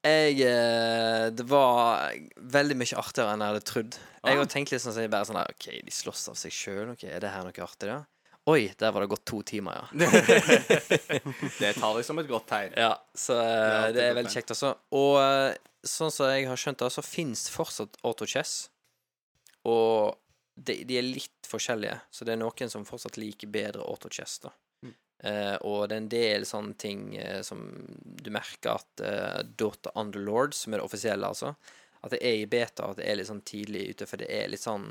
Jeg 0.01 0.39
eh, 0.41 1.27
Det 1.37 1.43
var 1.49 2.15
veldig 2.55 2.77
mye 2.79 2.97
artigere 2.97 3.35
enn 3.35 3.43
jeg 3.45 3.51
hadde 3.53 3.65
trodd. 3.69 3.97
Jeg 4.21 4.33
Ah. 4.35 4.37
har 4.39 4.49
tenkt 4.49 4.71
litt 4.73 4.81
sånn 4.81 4.93
så 4.95 5.03
bare 5.09 5.25
sånn 5.29 5.37
der 5.37 5.49
OK, 5.53 5.67
de 5.85 5.91
slåss 5.93 6.27
av 6.29 6.35
seg 6.37 6.51
sjøl. 6.53 6.91
OK, 6.93 7.03
er 7.09 7.19
det 7.21 7.29
her 7.33 7.43
noe 7.45 7.53
artig, 7.65 7.89
da? 7.89 7.99
Oi, 8.49 8.71
der 8.77 8.91
var 8.91 9.01
det 9.05 9.09
gått 9.11 9.25
to 9.29 9.43
timer, 9.45 9.77
ja. 9.77 10.07
det 11.61 11.73
tar 11.77 11.97
jeg 11.99 12.05
som 12.07 12.17
et 12.21 12.27
godt 12.29 12.47
tegn. 12.49 12.73
Ja, 12.77 12.95
så 13.13 13.35
det, 13.37 13.45
alltid 13.45 13.95
det 13.99 14.05
er 14.07 14.15
veldig 14.17 14.33
kjekt, 14.33 14.53
altså. 14.55 14.71
Og 14.97 15.19
eh, 15.21 15.57
sånn 15.85 16.13
som 16.13 16.31
jeg 16.33 16.47
har 16.49 16.57
skjønt 16.57 16.81
det, 16.81 16.89
så 16.93 17.03
fins 17.05 17.45
fortsatt 17.53 17.99
autochess. 18.05 18.55
Og 19.69 20.17
de, 20.57 20.79
de 20.89 20.97
er 20.97 21.05
litt 21.05 21.49
forskjellige, 21.49 21.99
så 22.13 22.25
det 22.25 22.33
er 22.33 22.41
noen 22.41 22.69
som 22.73 22.85
fortsatt 22.89 23.17
liker 23.21 23.49
bedre 23.53 23.85
autochess, 23.85 24.39
da. 24.45 24.49
Eh, 25.23 25.55
og 25.61 25.87
det 25.89 25.95
er 25.95 26.01
en 26.01 26.09
del 26.09 26.45
sånne 26.49 26.73
ting 26.81 27.01
uh, 27.21 27.41
som 27.45 27.59
du 28.23 28.31
merker 28.33 28.79
at 28.79 29.03
uh, 29.05 29.43
Dota 29.45 29.91
Underlords, 30.01 30.63
som 30.63 30.73
er 30.73 30.81
det 30.81 30.87
offisielle, 30.87 31.27
altså, 31.29 31.51
at 32.01 32.15
det 32.15 32.21
er 32.25 32.39
i 32.41 32.47
beta, 32.49 32.87
at 32.89 32.97
det 32.97 33.05
er 33.05 33.19
litt 33.19 33.29
sånn 33.29 33.43
tidlig 33.45 33.83
ute, 33.91 34.07
for 34.09 34.17
det 34.17 34.31
er 34.33 34.47
litt 34.49 34.63
sånn 34.63 34.87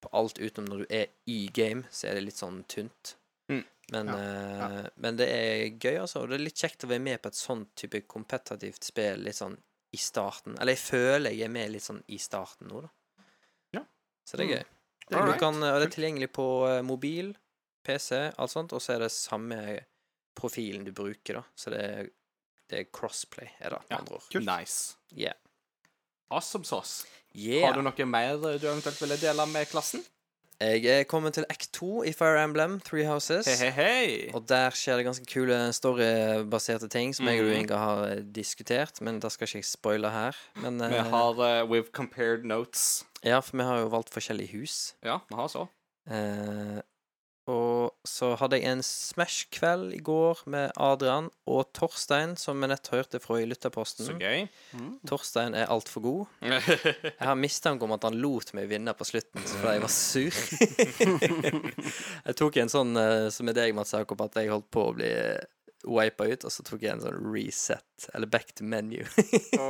på 0.00 0.08
alt 0.16 0.38
utenom 0.40 0.70
når 0.72 0.84
du 0.86 0.94
er 0.96 1.06
i 1.28 1.42
game, 1.52 1.84
så 1.92 2.08
er 2.08 2.16
det 2.16 2.24
litt 2.24 2.40
sånn 2.40 2.62
tynt. 2.72 3.16
Mm. 3.52 3.64
Men, 3.92 4.06
Ja, 4.08 4.68
Ja. 4.80 4.82
men 4.96 5.16
det 5.20 5.28
er 5.28 5.70
gøy, 5.78 6.00
altså. 6.00 6.22
Og 6.22 6.28
det 6.30 6.34
er 6.40 6.44
litt 6.46 6.56
kjekt 6.58 6.84
å 6.84 6.88
være 6.90 7.00
med 7.04 7.20
på 7.22 7.28
et 7.28 7.38
sånt 7.38 7.68
type 7.76 8.00
kompetativt 8.08 8.82
spill 8.88 9.20
litt 9.22 9.36
sånn 9.38 9.56
i 9.92 9.96
starten. 10.00 10.56
Eller 10.58 10.72
jeg 10.74 10.82
føler 10.88 11.30
jeg 11.36 11.44
er 11.46 11.52
med 11.52 11.70
litt 11.70 11.84
sånn 11.84 12.02
i 12.08 12.18
starten 12.18 12.68
nå, 12.72 12.80
da. 12.82 12.88
Ja. 13.76 13.84
Så 14.26 14.36
det 14.40 14.46
er 14.46 14.48
Mm. 14.48 14.56
gøy. 14.56 14.64
Det 15.08 15.26
Du 15.26 15.38
kan, 15.38 15.54
og 15.62 15.80
det 15.80 15.86
er 15.86 15.94
tilgjengelig 16.00 16.32
på 16.32 16.46
eh, 16.68 16.82
mobil, 16.82 17.36
PC, 17.86 18.18
alt 18.36 18.52
sånt, 18.52 18.74
og 18.76 18.82
så 18.82 18.96
er 18.96 19.04
det 19.06 19.12
samme 19.14 19.60
profilen 20.36 20.84
du 20.84 20.92
bruker, 20.92 21.38
da. 21.40 21.44
Så 21.56 21.70
det 21.72 21.80
er, 21.84 22.10
det 22.70 22.80
er 22.82 22.90
crossplay, 22.92 23.48
er 23.60 23.70
det, 23.76 23.80
med 23.86 23.94
Ja. 23.94 24.00
andre 24.02 24.18
ord. 24.18 24.26
Kult. 24.32 24.44
Nice. 24.50 24.96
Yeah. 25.16 25.38
Awesome 26.30 26.64
sauce. 26.66 27.06
Yeah. 27.36 27.66
Har 27.68 27.76
du 27.78 27.82
noe 27.86 28.06
mer 28.10 28.36
du 28.58 28.66
eventuelt 28.66 28.98
ville 29.00 29.16
dele 29.22 29.46
med 29.46 29.68
klassen? 29.70 30.02
Jeg 30.56 30.86
er 30.88 31.02
kommet 31.04 31.34
til 31.36 31.44
Act 31.52 31.66
2 31.76 32.02
i 32.08 32.12
Fire 32.16 32.40
Emblem, 32.42 32.78
Three 32.80 33.04
Houses. 33.04 33.44
Hei, 33.44 33.68
hei, 33.68 33.72
hei. 33.76 34.30
Og 34.34 34.46
der 34.48 34.72
skjer 34.72 34.96
det 34.96 35.04
ganske 35.04 35.26
kule 35.28 35.58
storybaserte 35.76 36.88
ting 36.88 37.12
som 37.14 37.28
jeg 37.28 37.42
og 37.42 37.44
du, 37.44 37.50
Mhm. 37.52 37.60
Inga, 37.60 37.76
har 37.76 38.04
eh, 38.08 38.22
diskutert. 38.22 39.00
Men 39.04 39.20
det 39.20 39.30
skal 39.32 39.46
ikke 39.50 39.58
jeg 39.60 39.68
spoile 39.68 40.10
her. 40.10 40.36
Men 40.62 40.78
Vi 40.80 40.96
eh, 40.96 41.10
har 41.12 41.32
uh, 41.36 41.68
We've 41.68 41.92
compared 41.92 42.44
notes. 42.48 43.04
Ja, 43.22 43.40
for 43.40 43.56
vi 43.58 43.64
har 43.68 43.78
jo 43.84 43.88
valgt 43.92 44.10
forskjellige 44.16 44.56
hus. 44.56 44.94
Ja, 45.04 45.18
vi 45.28 45.36
har 45.36 45.48
så. 45.52 45.66
Eh, 46.08 46.80
og 47.46 47.94
så 48.06 48.32
hadde 48.40 48.58
jeg 48.58 48.66
en 48.72 48.80
Smash-kveld 48.82 49.92
i 49.94 50.00
går 50.02 50.40
med 50.50 50.72
Adrian 50.82 51.28
og 51.46 51.68
Torstein, 51.78 52.34
som 52.40 52.58
vi 52.62 52.68
nett 52.72 52.90
hørte 52.90 53.20
fra 53.22 53.38
i 53.38 53.46
Lytterposten. 53.46 54.08
Så 54.08 54.16
gøy. 54.18 54.48
Mm. 54.74 54.92
Torstein 55.06 55.54
er 55.54 55.70
altfor 55.70 56.02
god. 56.02 56.24
Jeg 56.50 57.14
har 57.22 57.38
mistanke 57.38 57.86
om 57.86 57.94
at 57.94 58.02
han 58.08 58.18
lot 58.22 58.50
meg 58.58 58.66
vinne 58.70 58.92
på 58.98 59.06
slutten 59.06 59.44
fordi 59.46 59.76
jeg 59.76 59.84
var 59.84 59.94
sur. 59.94 60.34
jeg 62.26 62.36
tok 62.38 62.56
en 62.62 62.72
sånn 62.72 62.96
eh, 63.00 63.28
som 63.34 63.48
er 63.50 63.56
deg, 63.58 63.74
Mats 63.76 63.94
Jakob, 63.94 64.20
at 64.26 64.36
jeg 64.40 64.50
holdt 64.52 64.68
på 64.74 64.88
å 64.90 64.94
bli 64.96 65.12
wipa 65.86 66.26
ut, 66.26 66.42
og 66.48 66.50
så 66.50 66.64
tok 66.66 66.82
jeg 66.82 66.96
en 66.96 67.02
sånn 67.04 67.18
reset, 67.30 68.08
eller 68.16 68.26
back 68.30 68.50
to 68.58 68.64
menu. 68.66 69.04
Å 69.60 69.68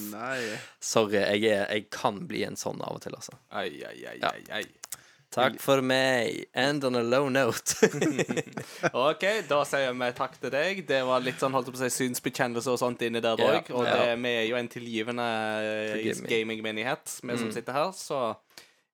nei. 0.14 0.40
Sorry, 0.82 1.20
jeg, 1.20 1.44
er, 1.52 1.68
jeg 1.70 1.86
kan 1.94 2.18
bli 2.26 2.42
en 2.48 2.58
sånn 2.58 2.82
av 2.82 2.98
og 2.98 3.04
til, 3.04 3.14
altså. 3.14 3.36
Ai, 3.54 3.68
ai, 3.86 3.94
ai, 4.10 4.16
Ja. 4.18 4.32
ai, 4.34 4.42
ai. 4.58 4.64
Takk 5.32 5.56
for 5.64 5.80
meg. 5.80 6.42
End 6.54 6.84
on 6.84 6.96
a 6.98 7.02
low 7.02 7.28
note. 7.32 7.74
OK, 8.92 9.24
da 9.48 9.62
sier 9.68 9.94
vi 9.96 10.10
takk 10.18 10.34
til 10.42 10.52
deg. 10.52 10.82
Det 10.88 10.98
var 11.08 11.24
litt 11.24 11.40
sånn 11.40 11.54
holdt 11.56 11.70
på 11.72 11.78
å 11.78 11.82
si 11.82 11.90
synsbekjennelse 11.94 12.74
og 12.74 12.78
sånt 12.82 13.02
inni 13.06 13.22
der 13.24 13.40
Ja, 13.40 13.54
òg. 13.60 13.70
Og 13.72 13.86
ja. 13.88 13.96
det, 13.96 14.18
vi 14.22 14.34
er 14.42 14.46
jo 14.50 14.58
en 14.60 14.68
tilgivende 14.72 15.26
eh, 15.96 16.12
gamingmenighet, 16.28 17.18
vi 17.22 17.38
som 17.40 17.48
Mm. 17.48 17.54
sitter 17.56 17.72
her. 17.80 17.90
Så 17.96 18.20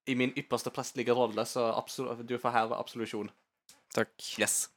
i 0.09 0.15
min 0.17 0.31
ypperste 0.39 0.71
prestelige 0.73 1.13
rolle, 1.13 1.45
så 1.45 1.69
du 2.25 2.39
får 2.39 2.55
herved 2.55 2.79
absolusjon. 2.79 3.29
Takk. 3.95 4.15
Yes. 4.41 4.69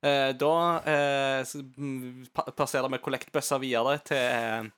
Eh, 0.00 0.30
da 0.38 0.54
eh, 0.86 1.42
passerer 2.56 2.88
vi 2.92 3.00
kollektbøssa 3.02 3.58
videre 3.60 3.98
til 4.06 4.16
eh, 4.16 4.68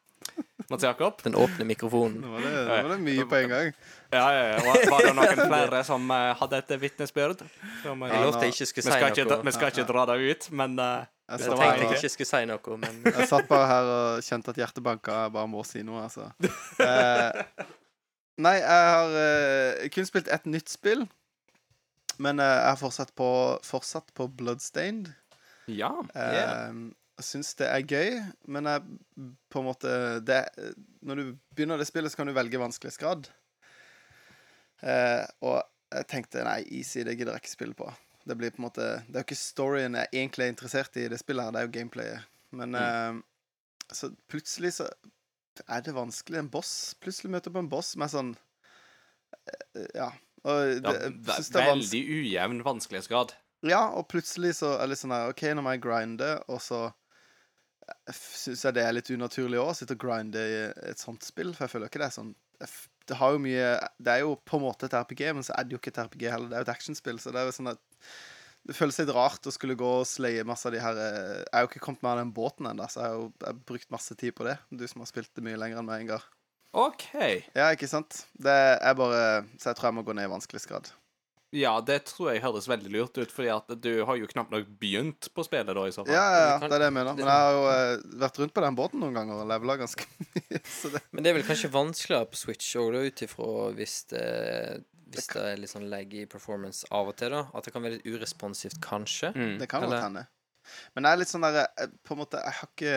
Mats 0.71 0.85
Jakob. 0.87 1.21
Den 1.25 1.37
åpne 1.39 1.67
mikrofonen. 1.69 2.21
Nå 2.25 2.33
var 2.33 2.45
det, 2.47 2.53
nå 2.57 2.77
var 2.89 2.93
det 2.95 3.01
mye 3.05 3.27
på 3.31 3.39
en 3.45 3.53
gang. 3.55 3.73
Ja, 4.13 4.27
ja, 4.35 4.45
ja. 4.51 4.59
Var, 4.67 4.91
var 4.91 5.05
det 5.07 5.11
noen 5.15 5.41
flere 5.53 5.81
som 5.87 6.09
uh, 6.11 6.33
hadde 6.41 6.59
et 6.59 6.73
vitnesbyrd? 6.83 7.45
Som, 7.85 8.03
eh, 8.03 8.11
Jeg 8.15 8.25
lovte 8.27 8.47
jeg 8.49 8.55
ikke 8.57 8.67
skulle 8.73 8.87
si 8.91 8.99
ikke, 9.07 9.25
noe. 9.31 9.41
vi 9.47 9.53
skal 9.55 9.71
ikke 9.71 9.85
dra 9.91 10.07
det 10.11 10.17
ut, 10.33 10.49
men 10.59 10.75
uh, 10.83 11.05
Jeg 11.31 11.45
Jeg 11.45 11.59
tenkte 11.61 11.85
jeg 11.85 12.01
ikke 12.01 12.13
skulle 12.17 12.31
si 12.33 12.41
noe, 12.51 12.79
men 12.83 12.99
jeg 13.21 13.29
satt 13.31 13.47
bare 13.53 13.69
her 13.71 13.91
og 13.95 14.25
kjente 14.27 14.51
at 14.51 14.59
hjertet 14.65 14.83
banka. 14.89 15.21
Jeg 15.29 15.35
bare 15.39 15.51
må 15.53 15.63
si 15.69 15.85
noe, 15.87 16.03
altså. 16.09 16.27
Eh, 16.83 17.65
nei, 18.43 18.57
jeg 18.59 18.91
har 18.97 19.15
eh, 19.23 19.89
kun 19.95 20.09
spilt 20.11 20.31
ett 20.35 20.47
nytt 20.51 20.73
spill. 20.75 21.07
Men 22.21 22.43
eh, 22.43 22.51
jeg 22.51 22.67
har 22.75 22.81
fortsatt 22.83 23.15
på, 23.17 23.29
fortsatt 23.65 24.11
på 24.19 24.27
Bloodstained. 24.41 25.13
ja. 25.71 25.93
Eh, 26.19 26.89
Jeg 27.21 27.27
syns 27.29 27.51
det 27.59 27.67
er 27.69 27.83
gøy, 27.85 28.15
men 28.49 28.65
jeg 28.65 28.81
på 29.53 29.61
en 29.61 29.67
måte 29.67 29.91
det, 30.25 30.39
Når 31.05 31.19
du 31.19 31.25
begynner 31.53 31.77
det 31.77 31.85
spillet, 31.91 32.09
så 32.11 32.17
kan 32.17 32.31
du 32.31 32.33
velge 32.33 32.57
vanskelighetsgrad. 32.59 33.29
Eh, 34.83 35.25
og 35.45 35.59
jeg 35.93 36.07
tenkte 36.09 36.45
nei, 36.47 36.61
easy, 36.79 37.03
det 37.05 37.17
gidder 37.19 37.35
jeg 37.37 37.43
ikke 37.45 37.53
spille 37.57 37.75
på. 37.77 37.89
Det 38.29 38.37
blir 38.39 38.53
på 38.53 38.61
en 38.61 38.67
måte 38.69 38.85
Det 39.09 39.17
er 39.17 39.23
jo 39.23 39.27
ikke 39.27 39.37
storyen 39.41 39.97
jeg 39.97 40.09
egentlig 40.13 40.45
er 40.47 40.53
interessert 40.53 40.97
i 41.01 41.07
i 41.07 41.11
det 41.11 41.19
spillet, 41.21 41.45
her, 41.45 41.53
det 41.57 41.61
er 41.63 41.67
jo 41.69 41.75
gameplayet. 41.79 42.29
Men 42.53 42.75
eh, 42.79 43.19
så 43.93 44.11
plutselig 44.31 44.73
så 44.79 44.87
er 45.69 45.83
det 45.85 45.93
vanskelig. 45.97 46.39
En 46.41 46.49
boss 46.53 46.95
Plutselig 47.03 47.31
møter 47.35 47.53
på 47.53 47.59
en 47.61 47.69
boss 47.73 47.93
som 47.97 48.03
er 48.07 48.13
sånn 48.13 48.33
eh, 49.77 49.87
Ja. 49.99 50.11
Og 50.45 50.57
det, 50.81 50.81
ja 50.81 50.93
ve- 50.97 51.37
det 51.37 51.61
er 51.61 51.67
veldig 51.75 51.99
ujevn 52.17 52.63
vanskelighetsgrad. 52.65 53.35
Ja, 53.69 53.83
og 53.93 54.07
plutselig 54.09 54.55
så 54.57 54.71
er 54.79 54.87
det 54.87 54.95
litt 54.95 55.03
sånn 55.03 55.13
her 55.13 55.29
OK, 55.35 55.43
nå 55.53 55.61
må 55.67 55.75
jeg 55.75 55.83
grinde, 55.85 56.31
og 56.49 56.63
så 56.65 56.87
syns 58.15 58.63
jeg 58.65 58.77
det 58.77 58.85
er 58.87 58.95
litt 58.97 59.11
unaturlig 59.13 59.59
òg, 59.61 59.73
å 59.73 59.77
sitte 59.77 59.97
og 59.99 60.01
grinde 60.05 60.41
i 60.41 60.57
et 60.93 61.01
sånt 61.03 61.27
spill, 61.27 61.53
for 61.57 61.67
jeg 61.67 61.73
føler 61.75 61.91
ikke 61.91 62.01
det 62.01 62.07
er 62.09 62.15
sånn 62.17 62.31
jeg 62.61 62.69
f- 62.71 62.89
Det 63.11 63.19
har 63.19 63.35
jo 63.35 63.41
mye 63.43 63.71
Det 63.99 64.13
er 64.13 64.21
jo 64.23 64.37
på 64.47 64.59
en 64.61 64.67
måte 64.69 64.87
et 64.87 64.95
RPG, 64.95 65.25
men 65.37 65.47
så 65.47 65.57
er 65.57 65.67
det 65.67 65.75
jo 65.75 65.81
ikke 65.83 65.93
et 65.95 66.03
RPG 66.05 66.27
heller. 66.31 66.51
Det 66.51 66.59
er 66.59 66.63
jo 66.63 66.69
et 66.69 66.77
actionspill, 66.77 67.19
så 67.23 67.33
det 67.35 67.43
er 67.43 67.51
jo 67.51 67.57
sånn 67.57 67.73
at 67.73 67.83
det 68.69 68.77
føles 68.77 68.99
litt 69.01 69.11
rart 69.17 69.47
å 69.49 69.53
skulle 69.55 69.75
gå 69.79 69.91
og 70.03 70.09
sleie 70.09 70.45
masse 70.45 70.69
av 70.69 70.75
de 70.75 70.83
her 70.85 70.99
eh, 71.01 71.39
Jeg 71.41 71.55
er 71.57 71.65
jo 71.65 71.71
ikke 71.71 71.81
kommet 71.87 72.05
med 72.05 72.13
av 72.13 72.21
den 72.21 72.35
båten 72.37 72.69
ennå, 72.69 72.87
så 72.93 73.01
jeg 73.01 73.09
har 73.09 73.17
jo 73.17 73.25
jeg 73.31 73.49
har 73.49 73.63
brukt 73.73 73.95
masse 73.95 74.17
tid 74.21 74.37
på 74.37 74.47
det. 74.47 74.59
Du 74.69 74.85
som 74.91 75.01
har 75.03 75.09
spilt 75.09 75.33
det 75.35 75.45
mye 75.47 75.59
lenger 75.59 75.81
enn 75.81 75.89
meg, 75.89 76.05
Ingar. 76.05 76.27
OK. 76.77 77.09
Ja, 77.57 77.71
ikke 77.75 77.89
sant? 77.91 78.25
Det 78.39 78.53
er 78.55 78.95
bare 78.95 79.23
Så 79.59 79.71
jeg 79.73 79.79
tror 79.79 79.91
jeg 79.91 79.99
må 79.99 80.05
gå 80.07 80.15
ned 80.15 80.29
i 80.29 80.31
vanskelighetsgrad. 80.31 80.93
Ja, 81.51 81.73
det 81.83 82.05
tror 82.07 82.29
jeg 82.31 82.45
høres 82.45 82.69
veldig 82.71 82.93
lurt 82.95 83.17
ut, 83.19 83.33
fordi 83.35 83.49
at 83.51 83.73
du 83.83 84.05
har 84.07 84.19
jo 84.21 84.29
knapt 84.31 84.53
nok 84.55 84.69
begynt 84.79 85.27
på 85.35 85.43
spillet 85.43 85.75
da, 85.75 85.83
i 85.89 85.95
så 85.95 86.05
fall. 86.05 86.15
Ja, 86.15 86.23
ja, 86.31 86.45
ja, 86.47 86.59
det 86.63 86.77
er 86.77 86.85
det 86.85 86.87
jeg 86.87 86.95
mener. 86.95 87.17
Men 87.19 87.27
jeg 87.27 87.43
har 87.45 87.57
jo 87.57 87.65
eh, 87.73 88.05
vært 88.23 88.39
rundt 88.39 88.55
på 88.55 88.63
den 88.63 88.79
båten 88.79 89.03
noen 89.03 89.19
ganger 89.19 89.43
og 89.43 89.51
levela 89.51 89.77
ganske 89.81 90.07
mye. 90.21 90.61
Så 90.63 90.93
det 90.95 91.03
Men 91.11 91.27
det 91.27 91.33
er 91.33 91.39
vel 91.41 91.49
kanskje 91.49 91.73
vanskeligere 91.75 92.31
på 92.31 92.39
Switch 92.39 92.71
òg, 92.79 93.01
ut 93.03 93.25
ifra 93.27 93.49
hvis 93.75 93.97
det, 94.15 94.29
hvis 95.11 95.31
det 95.35 95.43
er 95.49 95.59
litt 95.59 95.75
sånn 95.75 95.91
lag 95.91 96.15
i 96.15 96.23
performance 96.31 96.87
av 96.95 97.11
og 97.11 97.19
til, 97.19 97.35
da. 97.35 97.43
At 97.51 97.67
det 97.67 97.75
kan 97.75 97.83
være 97.83 97.99
litt 97.99 98.07
uresponsivt, 98.07 98.79
kanskje. 98.87 99.35
Mm. 99.35 99.57
Det 99.59 99.71
kan 99.75 99.89
godt 99.89 99.99
hende. 99.99 100.29
Men 100.95 101.03
det 101.03 101.11
er 101.11 101.23
litt 101.25 101.35
sånn 101.35 101.43
derre 101.43 101.67
eh, 101.81 101.91
På 102.07 102.15
en 102.15 102.23
måte, 102.23 102.39
jeg 102.45 102.61
har 102.61 102.69
ikke 102.69 102.97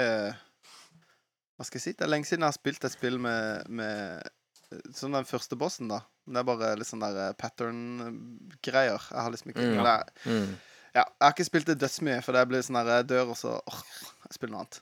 Hva 1.57 1.65
skal 1.65 1.79
jeg 1.79 1.85
si? 1.87 1.93
Det 1.97 2.05
er 2.05 2.11
lenge 2.11 2.29
siden 2.29 2.43
jeg 2.43 2.51
har 2.51 2.57
spilt 2.59 2.85
et 2.85 2.93
spill 2.93 3.17
med, 3.23 3.69
med 3.71 4.83
Som 4.93 5.15
den 5.15 5.25
første 5.25 5.57
bossen, 5.57 5.89
da. 5.89 6.03
Det 6.25 6.37
er 6.39 6.43
bare 6.47 6.75
litt 6.79 6.87
sånn 6.87 7.01
der 7.03 7.33
pattern-greier. 7.35 9.01
Jeg 9.11 9.19
har 9.25 9.31
liksom 9.33 9.51
ikke 9.51 9.65
Mm. 9.65 9.83
jeg, 9.83 10.03
Mm. 10.25 10.55
ja, 10.95 11.03
jeg 11.03 11.21
har 11.21 11.33
ikke 11.33 11.45
spilt 11.49 11.65
det 11.65 11.79
dødsmye, 11.79 12.23
for 12.23 12.31
det 12.33 12.47
blir 12.47 12.61
sånn 12.61 12.85
der 12.85 13.03
dør, 13.03 13.29
og 13.31 13.35
så 13.37 13.59
åh, 13.67 13.81
jeg 14.27 14.33
spiller 14.33 14.51
noe 14.53 14.61
annet. 14.61 14.79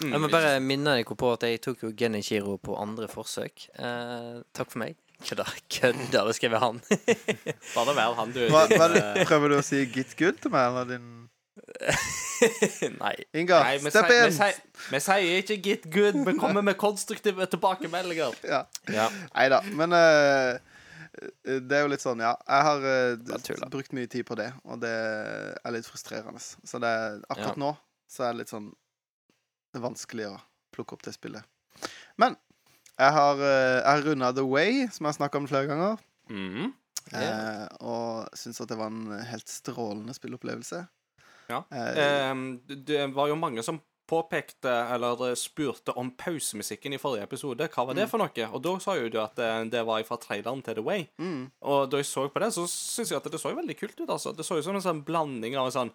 Mm, 0.00 0.10
Jeg 0.12 0.20
må 0.20 0.30
bare 0.30 0.60
minne 0.60 0.84
dere 0.96 1.04
på 1.16 1.32
at 1.32 1.40
jeg 1.42 1.60
tok 1.60 1.82
jo 1.82 1.92
Genichiro 1.92 2.56
på 2.58 2.78
andre 2.80 3.08
forsøk. 3.08 3.68
Eh, 3.78 4.42
takk 4.54 4.70
for 4.70 4.78
meg. 4.78 4.96
Kødda, 5.20 5.44
kødda, 5.68 6.24
det 6.26 6.34
skrev 6.36 6.58
han. 6.58 6.80
Bare 7.76 7.92
vær 7.94 8.14
han, 8.16 8.32
du. 8.32 8.48
Hva, 8.48 8.66
din, 8.70 8.78
hva, 8.78 8.86
eh, 8.96 9.24
prøver 9.26 9.48
du 9.50 9.56
å 9.58 9.62
si 9.62 9.84
'get 9.84 10.16
good' 10.16 10.40
til 10.40 10.50
meg, 10.50 10.70
eller 10.70 10.84
din 10.96 11.28
Nei. 13.00 13.14
Inga, 13.36 13.58
Nei, 13.62 13.76
vi 13.78 13.90
stepp 13.92 14.08
sier- 14.08 14.60
vi 14.90 14.96
sier- 14.98 15.42
ikke 15.42 15.56
'get 15.62 15.82
good', 15.92 16.24
vi 16.24 16.38
kommer 16.38 16.62
med 16.62 16.78
konstruktive 16.78 17.46
tilbakemeldinger. 17.46 18.32
Ja. 18.48 18.62
Ja. 18.88 19.08
Nei 19.34 19.48
da, 19.50 19.60
men 19.60 19.92
eh, 19.92 20.58
det 21.44 21.72
er 21.76 21.82
jo 21.84 21.90
litt 21.92 22.02
sånn, 22.04 22.20
ja. 22.22 22.34
Jeg 22.46 22.62
har 22.66 22.84
eh, 22.86 23.38
tulla. 23.44 23.68
brukt 23.72 23.92
mye 23.96 24.06
tid 24.10 24.24
på 24.28 24.36
det, 24.38 24.52
og 24.64 24.80
det 24.80 24.92
er 25.64 25.72
litt 25.74 25.86
frustrerende. 25.88 26.40
Så 26.40 26.78
det, 26.82 26.92
akkurat 27.28 27.56
Ja. 27.56 27.62
nå 27.64 27.76
så 28.10 28.24
er 28.28 28.32
det 28.32 28.38
litt 28.44 28.48
sånn 28.52 28.72
Det 29.72 29.78
er 29.78 29.84
vanskelig 29.88 30.24
å 30.26 30.40
plukke 30.74 30.92
opp 30.96 31.02
det 31.02 31.12
spillet. 31.14 31.44
Men 32.18 32.36
jeg 32.98 33.12
har, 33.14 33.36
uh, 33.38 33.82
har 33.86 34.02
runda 34.02 34.32
The 34.34 34.42
Way, 34.44 34.88
som 34.90 35.06
jeg 35.06 35.12
har 35.14 35.18
snakka 35.28 35.38
om 35.38 35.46
flere 35.46 35.66
ganger, 35.70 35.98
Mhm. 36.28 36.72
eh, 37.14 37.68
og 37.80 38.28
syns 38.34 38.60
at 38.60 38.68
det 38.68 38.76
var 38.78 38.86
en 38.90 39.10
helt 39.24 39.46
strålende 39.48 40.12
spillopplevelse. 40.14 40.88
Ja. 41.48 41.64
Eh, 41.70 42.30
Ehm, 42.30 42.60
det 42.66 43.12
var 43.14 43.28
jo 43.28 43.36
mange 43.36 43.62
som 43.64 43.80
påpekte, 44.10 44.72
eller 44.94 45.34
spurte 45.38 45.94
om 45.96 46.10
pausemusikken 46.18 46.92
i 46.96 46.98
forrige 46.98 47.22
episode. 47.28 47.68
Hva 47.70 47.86
var 47.86 47.94
det 47.94 48.04
Mm. 48.08 48.10
for 48.10 48.18
noe? 48.18 48.48
Og 48.52 48.62
da 48.62 48.74
sa 48.82 48.96
jo 48.98 49.08
du 49.08 49.20
at 49.22 49.36
det, 49.38 49.70
det 49.70 49.84
var 49.86 50.02
fra 50.08 50.16
traileren 50.18 50.62
til 50.66 50.74
The 50.74 50.82
Way. 50.82 51.06
mm, 51.18 51.50
Og 51.62 51.90
da 51.90 51.96
jeg 52.02 52.06
så 52.10 52.26
på 52.28 52.40
det, 52.42 52.52
så 52.52 52.66
syns 52.66 53.10
jeg 53.10 53.16
at 53.22 53.30
det 53.30 53.40
så 53.40 53.54
veldig 53.54 53.78
kult 53.78 54.00
ut, 54.00 54.08
altså. 54.08 54.34
Det 54.36 54.44
så 54.44 54.58
ut 54.58 54.64
som 54.64 54.74
en 54.74 54.82
sånn 54.82 55.04
blanding 55.04 55.56
av 55.56 55.66
en 55.70 55.72
sånn 55.78 55.92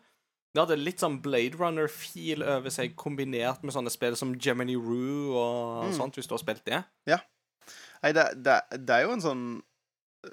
Det 0.56 0.62
hadde 0.64 0.78
litt 0.80 1.00
sånn 1.04 1.22
Blade 1.22 1.58
Runner-feel 1.60 2.42
over 2.42 2.70
seg, 2.72 2.96
kombinert 2.96 3.62
med 3.62 3.74
sånne 3.76 3.92
spill 3.92 4.16
som 4.16 4.34
Gemini 4.40 4.78
Rue 4.78 5.36
og 5.36 5.90
Mm. 5.92 5.98
sånt, 5.98 6.16
hvis 6.16 6.28
du 6.30 6.34
har 6.34 6.40
spilt 6.40 6.64
det. 6.64 6.86
Nei, 8.04 8.12
det, 8.14 8.42
det, 8.44 8.62
det 8.86 8.90
er 8.96 9.04
jo 9.04 9.12
en 9.12 9.22
sånn 9.22 9.62
eh, 10.24 10.30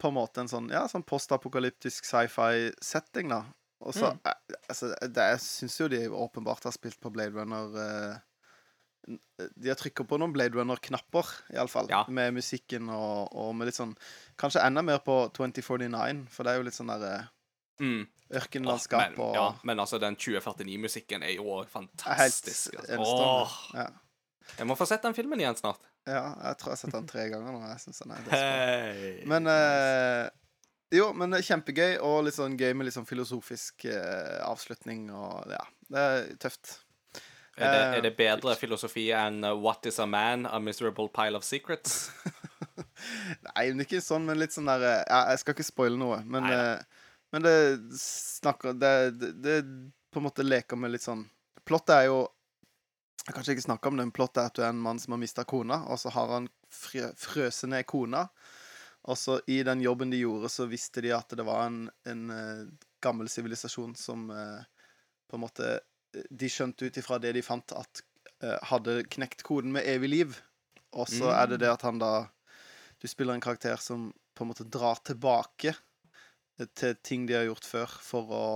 På 0.00 0.08
en 0.08 0.14
måte 0.14 0.38
en 0.40 0.48
sånn 0.48 0.70
Ja, 0.70 0.86
sånn 0.88 1.04
postapokalyptisk 1.04 2.04
sci-fi-setting, 2.08 3.28
da. 3.28 3.42
Og 3.80 3.94
så 3.96 4.10
Mm. 4.12 4.18
eh, 4.26 4.56
Altså, 4.68 4.90
det, 5.00 5.24
jeg 5.34 5.40
syns 5.40 5.78
jo 5.80 5.88
de 5.88 6.02
åpenbart 6.08 6.64
har 6.68 6.72
spilt 6.76 7.00
på 7.00 7.10
Blade 7.12 7.32
Runner 7.34 7.72
eh, 7.80 8.18
De 9.56 9.68
har 9.70 9.78
trykka 9.80 10.04
på 10.06 10.18
noen 10.20 10.32
Blade 10.34 10.54
Runner-knapper, 10.58 11.26
iallfall. 11.54 11.88
Ja. 11.90 12.04
Med 12.08 12.34
musikken 12.36 12.90
og, 12.92 13.32
og 13.34 13.54
med 13.56 13.70
litt 13.70 13.78
sånn 13.78 13.94
Kanskje 14.38 14.62
enda 14.66 14.82
mer 14.84 14.98
på 15.02 15.16
2049, 15.36 16.26
for 16.30 16.44
det 16.44 16.52
er 16.52 16.60
jo 16.60 16.66
litt 16.68 16.76
sånn 16.76 16.92
der 16.92 17.28
Mm. 17.80 18.02
Ørkenlandskap 18.36 18.36
ørkenlandskap 18.36 19.00
men, 19.16 19.20
og 19.24 19.34
ja, 19.38 19.44
men 19.64 19.78
altså, 19.80 19.96
den 19.98 20.14
2049-musikken 20.20 21.22
er 21.24 21.30
jo 21.38 21.46
er 21.48 21.62
helt 21.64 21.70
fantastisk. 21.72 22.74
Altså. 22.76 22.92
enestående. 22.92 23.78
Ja. 23.80 23.86
jeg 24.58 24.66
må 24.68 24.76
få 24.76 24.86
sett 24.90 25.02
den 25.06 25.14
filmen 25.16 25.40
igjen 25.40 25.56
snart. 25.56 25.80
ja, 26.04 26.26
jeg 26.44 26.58
tror 26.60 26.68
jeg 26.68 26.76
har 26.76 26.80
sett 26.82 26.92
den 26.92 27.08
tre 27.08 27.24
ganger 27.32 27.56
nå. 27.56 27.62
Jeg 27.70 27.80
synes 27.80 28.02
den 28.04 28.12
er. 28.12 28.28
Hey. 28.36 29.24
Men 29.32 29.48
eh, 29.48 30.28
Jo, 30.90 31.12
men 31.14 31.30
det 31.30 31.40
er 31.40 31.46
kjempegøy, 31.52 31.90
og 32.02 32.24
litt 32.26 32.34
sånn 32.34 32.56
gøy 32.58 32.72
med 32.74 32.88
litt 32.88 32.96
sånn 32.96 33.06
filosofisk 33.06 33.84
eh, 33.86 34.38
avslutning 34.42 35.06
og 35.14 35.52
Ja, 35.52 35.62
det 35.86 36.06
er 36.06 36.30
tøft. 36.42 36.72
er, 37.14 37.62
det, 37.62 37.68
eh, 37.68 37.94
er 38.00 38.06
det 38.08 38.16
bedre 38.18 38.56
filosofi 38.58 39.10
enn 39.14 39.44
uh, 39.46 39.54
What 39.54 39.86
is 39.86 40.00
a 40.02 40.06
man? 40.06 40.48
A 40.50 40.58
miserable 40.58 41.06
pile 41.14 41.38
of 41.38 41.46
secrets? 41.46 42.10
Nei, 43.46 43.70
men 43.70 43.84
ikke 43.84 44.02
sånn, 44.02 44.26
men 44.26 44.40
litt 44.40 44.54
sånn 44.56 44.68
der 44.70 44.82
eh, 44.82 45.04
ja, 45.06 45.22
Jeg 45.32 45.42
skal 45.44 45.56
ikke 45.56 45.68
spoile 45.68 46.00
noe, 46.00 46.20
men, 46.26 46.50
eh, 46.50 47.06
men 47.30 47.46
det 47.46 47.56
snakker 48.00 48.74
det, 48.74 48.94
det, 49.20 49.32
det 49.44 49.56
på 50.10 50.18
en 50.18 50.26
måte 50.26 50.46
leker 50.46 50.80
med 50.80 50.94
litt 50.94 51.06
sånn 51.06 51.22
Plottet 51.68 51.94
er 52.00 52.08
jo 52.08 52.20
Jeg 53.22 53.30
kan 53.30 53.38
kanskje 53.38 53.54
ikke 53.58 53.68
snakke 53.68 53.92
om 53.92 54.00
det, 54.00 54.08
men 54.08 54.16
plottet 54.16 54.42
er 54.42 54.50
at 54.50 54.58
du 54.58 54.64
er 54.64 54.72
en 54.72 54.82
mann 54.82 54.98
som 54.98 55.14
har 55.14 55.22
mista 55.22 55.46
kona, 55.46 55.84
og 55.86 56.00
så 56.02 56.10
har 56.16 56.34
han 56.34 56.48
frø, 56.72 57.10
frøset 57.20 57.68
ned 57.70 57.84
kona. 57.86 58.24
Og 59.08 59.16
så 59.18 59.38
i 59.48 59.62
den 59.64 59.80
jobben 59.80 60.10
de 60.12 60.20
gjorde, 60.20 60.50
så 60.52 60.66
visste 60.68 61.00
de 61.00 61.12
at 61.16 61.32
det 61.36 61.46
var 61.46 61.66
en, 61.66 61.86
en 62.08 62.24
uh, 62.30 62.66
gammel 63.00 63.30
sivilisasjon 63.32 63.94
som 63.96 64.28
uh, 64.30 64.60
på 65.30 65.38
en 65.38 65.44
måte 65.44 65.68
eh, 65.78 66.26
De 66.30 66.50
skjønte 66.50 66.84
ut 66.84 66.98
ifra 67.00 67.18
det 67.22 67.32
de 67.36 67.42
fant, 67.42 67.72
at 67.72 68.02
uh, 68.44 68.58
hadde 68.72 69.00
knekt 69.08 69.44
koden 69.46 69.72
med 69.72 69.88
evig 69.88 70.10
liv. 70.10 70.40
Og 70.92 71.08
så 71.08 71.30
Mm. 71.30 71.36
er 71.38 71.46
det 71.46 71.60
det 71.62 71.70
at 71.70 71.82
han 71.86 71.98
da 72.02 72.28
Du 73.00 73.08
spiller 73.08 73.32
en 73.34 73.40
karakter 73.40 73.76
som 73.80 74.10
på 74.36 74.44
en 74.44 74.50
måte 74.50 74.64
drar 74.68 75.00
tilbake 75.04 75.74
til 76.76 76.96
ting 77.02 77.26
de 77.26 77.34
har 77.34 77.46
gjort 77.48 77.64
før, 77.64 77.92
for 78.04 78.32
å, 78.36 78.46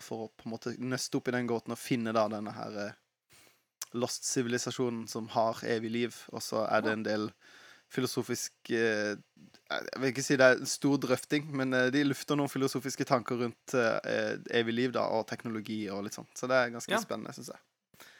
for 0.00 0.24
å 0.24 0.28
på 0.32 0.46
en 0.46 0.54
måte 0.54 0.72
nøste 0.80 1.18
opp 1.18 1.28
i 1.28 1.34
den 1.36 1.48
gåten 1.50 1.74
og 1.74 1.80
finne 1.80 2.14
da 2.16 2.24
denne 2.32 2.54
her 2.56 2.78
eh, 2.80 2.94
lost 3.92 4.24
sivilisasjonen 4.24 5.04
som 5.10 5.28
har 5.34 5.60
evig 5.68 5.90
liv. 5.92 6.16
Og 6.32 6.42
så 6.42 6.64
er 6.64 6.84
det 6.84 6.94
en 6.94 7.04
del 7.06 7.28
filosofisk 7.94 8.52
eh, 8.74 9.14
Jeg 9.70 10.00
vil 10.02 10.10
ikke 10.12 10.24
si 10.26 10.36
det 10.38 10.46
er 10.46 10.58
en 10.60 10.68
stor 10.70 10.98
drøfting, 11.02 11.46
men 11.56 11.72
eh, 11.74 11.88
de 11.94 12.02
lufter 12.04 12.36
noen 12.38 12.50
filosofiske 12.52 13.06
tanker 13.08 13.38
rundt 13.40 13.74
eh, 13.78 14.34
evig 14.60 14.74
liv 14.76 14.92
da, 14.96 15.06
og 15.14 15.24
teknologi 15.30 15.84
og 15.90 16.04
litt 16.06 16.18
sånn. 16.18 16.28
Så 16.36 16.50
det 16.50 16.58
er 16.58 16.74
ganske 16.74 16.92
Ja. 16.92 17.00
spennende, 17.02 17.32
syns 17.36 17.52
jeg. 17.54 17.62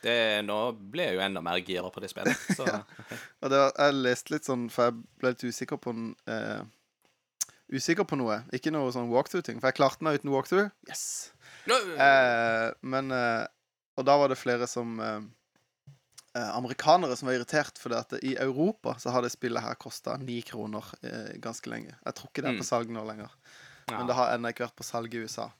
Det, 0.04 0.14
nå 0.44 0.56
ble 0.92 1.06
jeg 1.08 1.16
jo 1.16 1.22
enda 1.24 1.40
mer 1.44 1.58
gira 1.64 1.88
på 1.90 2.00
det 2.04 2.10
spillet. 2.12 2.36
Så 2.58 2.64
Og 2.68 3.50
det, 3.50 3.58
var- 3.58 3.74
jeg 3.78 3.94
leste 4.04 4.34
litt 4.34 4.44
sånn, 4.48 4.66
for 4.72 4.90
jeg 4.90 4.98
ble 5.20 5.32
litt 5.34 5.44
usikker 5.50 5.80
på 5.80 5.94
en, 5.96 6.08
eh, 6.30 6.62
Usikker 7.74 8.04
på 8.04 8.16
noe. 8.20 8.42
Ikke 8.52 8.70
noe 8.74 8.90
sånn 8.92 9.08
walkthrough-ting. 9.08 9.56
For 9.58 9.70
jeg 9.70 9.78
klarte 9.78 10.04
meg 10.04 10.18
uten 10.20 10.30
walkthrough. 10.34 10.68
Yes! 10.86 11.32
Eh, 11.66 12.66
men 12.84 13.08
eh, 13.10 13.46
Og 13.96 14.04
da 14.04 14.16
var 14.20 14.28
det 14.28 14.36
flere 14.38 14.66
som 14.68 14.98
Amerikanere 16.40 17.16
som 17.16 17.28
var 17.28 17.34
irritert 17.38 17.78
fordi 17.78 17.94
at 18.00 18.12
i 18.24 18.34
Europa 18.36 18.96
så 18.98 19.10
har 19.14 19.22
det 19.22 19.30
spillet 19.32 19.62
her 19.62 19.74
kosta 19.74 20.16
ni 20.18 20.40
kroner 20.42 20.84
eh, 21.02 21.36
ganske 21.38 21.70
lenge. 21.70 21.94
Jeg 22.04 22.14
tror 22.14 22.30
ikke 22.30 22.42
det 22.42 22.50
er 22.50 22.58
på 22.58 22.64
Mm. 22.64 22.70
salg 22.70 22.90
nå 22.90 23.04
lenger. 23.06 23.30
Ja. 23.88 23.98
Men 23.98 24.06
det 24.06 24.14
har 24.16 24.32
ennå 24.34 24.48
ikke 24.50 24.64
vært 24.66 24.76
på 24.76 24.84
salg 24.88 25.14
i 25.14 25.22
USA. 25.26 25.50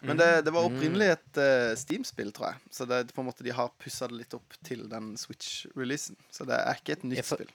Mm. 0.00 0.06
Men 0.08 0.16
det, 0.16 0.44
det 0.46 0.52
var 0.54 0.64
opprinnelig 0.70 1.08
et 1.12 1.38
uh, 1.42 1.74
Steam-spill, 1.76 2.30
tror 2.32 2.52
jeg. 2.52 2.60
Så 2.70 2.86
det, 2.88 3.12
på 3.12 3.20
en 3.20 3.26
måte 3.28 3.42
de 3.44 3.50
har 3.50 3.68
pussa 3.82 4.06
det 4.08 4.16
litt 4.16 4.34
opp 4.34 4.54
til 4.64 4.88
den 4.88 5.16
Switch-releasen. 5.18 6.16
Så 6.30 6.46
det 6.46 6.54
er 6.56 6.78
ikke 6.78 6.92
et 6.96 7.04
Ja, 7.04 7.08
nytt 7.10 7.24
for- 7.26 7.36
spill. 7.42 7.50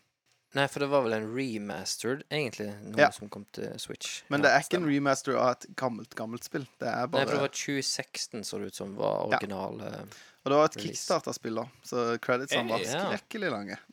Nei, 0.54 0.66
for 0.68 0.84
det 0.84 0.90
var 0.92 1.06
vel 1.06 1.14
en 1.16 1.30
remastered, 1.32 2.24
egentlig, 2.30 2.68
noe 2.84 3.00
Ja. 3.00 3.10
som 3.16 3.30
kom 3.32 3.46
til 3.56 3.72
Switch. 3.80 4.24
Men 4.30 4.42
Ja, 4.42 4.50
det 4.50 4.52
er 4.52 4.60
ikke 4.68 4.82
en 4.84 4.90
remaster 4.92 5.38
av 5.40 5.52
et 5.56 5.66
gammelt, 5.80 6.14
gammelt 6.14 6.44
spill. 6.44 6.68
Det 6.78 6.90
er 6.92 7.08
bare 7.08 7.24
Nei, 7.24 7.32
for 7.32 7.38
det 7.40 7.46
var 7.48 7.56
2016 7.56 8.44
så 8.44 8.60
det 8.60 8.68
ut 8.68 8.76
som 8.76 8.96
var 8.98 9.30
Ja. 9.32 9.38
original. 9.38 9.80
eh, 9.82 10.04
Og 10.42 10.50
det 10.50 10.58
var 10.58 10.72
et 10.72 10.80
kickstarter-spill, 10.82 11.60
da. 11.62 11.68
Så 11.86 12.08
creditsene 12.24 12.72
var 12.72 12.86
skrekkelig 12.86 13.54
lange. 13.54 13.78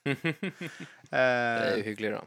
Det 0.00 0.16
er 1.12 1.66
eh, 1.66 1.78
jo 1.80 1.84
hyggelig, 1.90 2.10
da. 2.14 2.20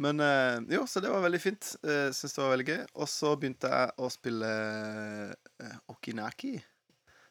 men 0.00 0.22
eh, 0.24 0.54
jo, 0.72 0.86
så 0.88 1.02
det 1.04 1.10
var 1.12 1.20
veldig 1.20 1.40
fint. 1.42 1.74
Uh, 1.84 2.08
Syns 2.16 2.32
det 2.32 2.40
var 2.40 2.52
veldig 2.54 2.66
gøy. 2.70 2.78
Og 2.96 3.10
så 3.12 3.32
begynte 3.36 3.68
jeg 3.68 3.92
å 4.00 4.08
spille 4.14 4.52
eh, 5.60 5.74
Okinaki. 5.92 6.54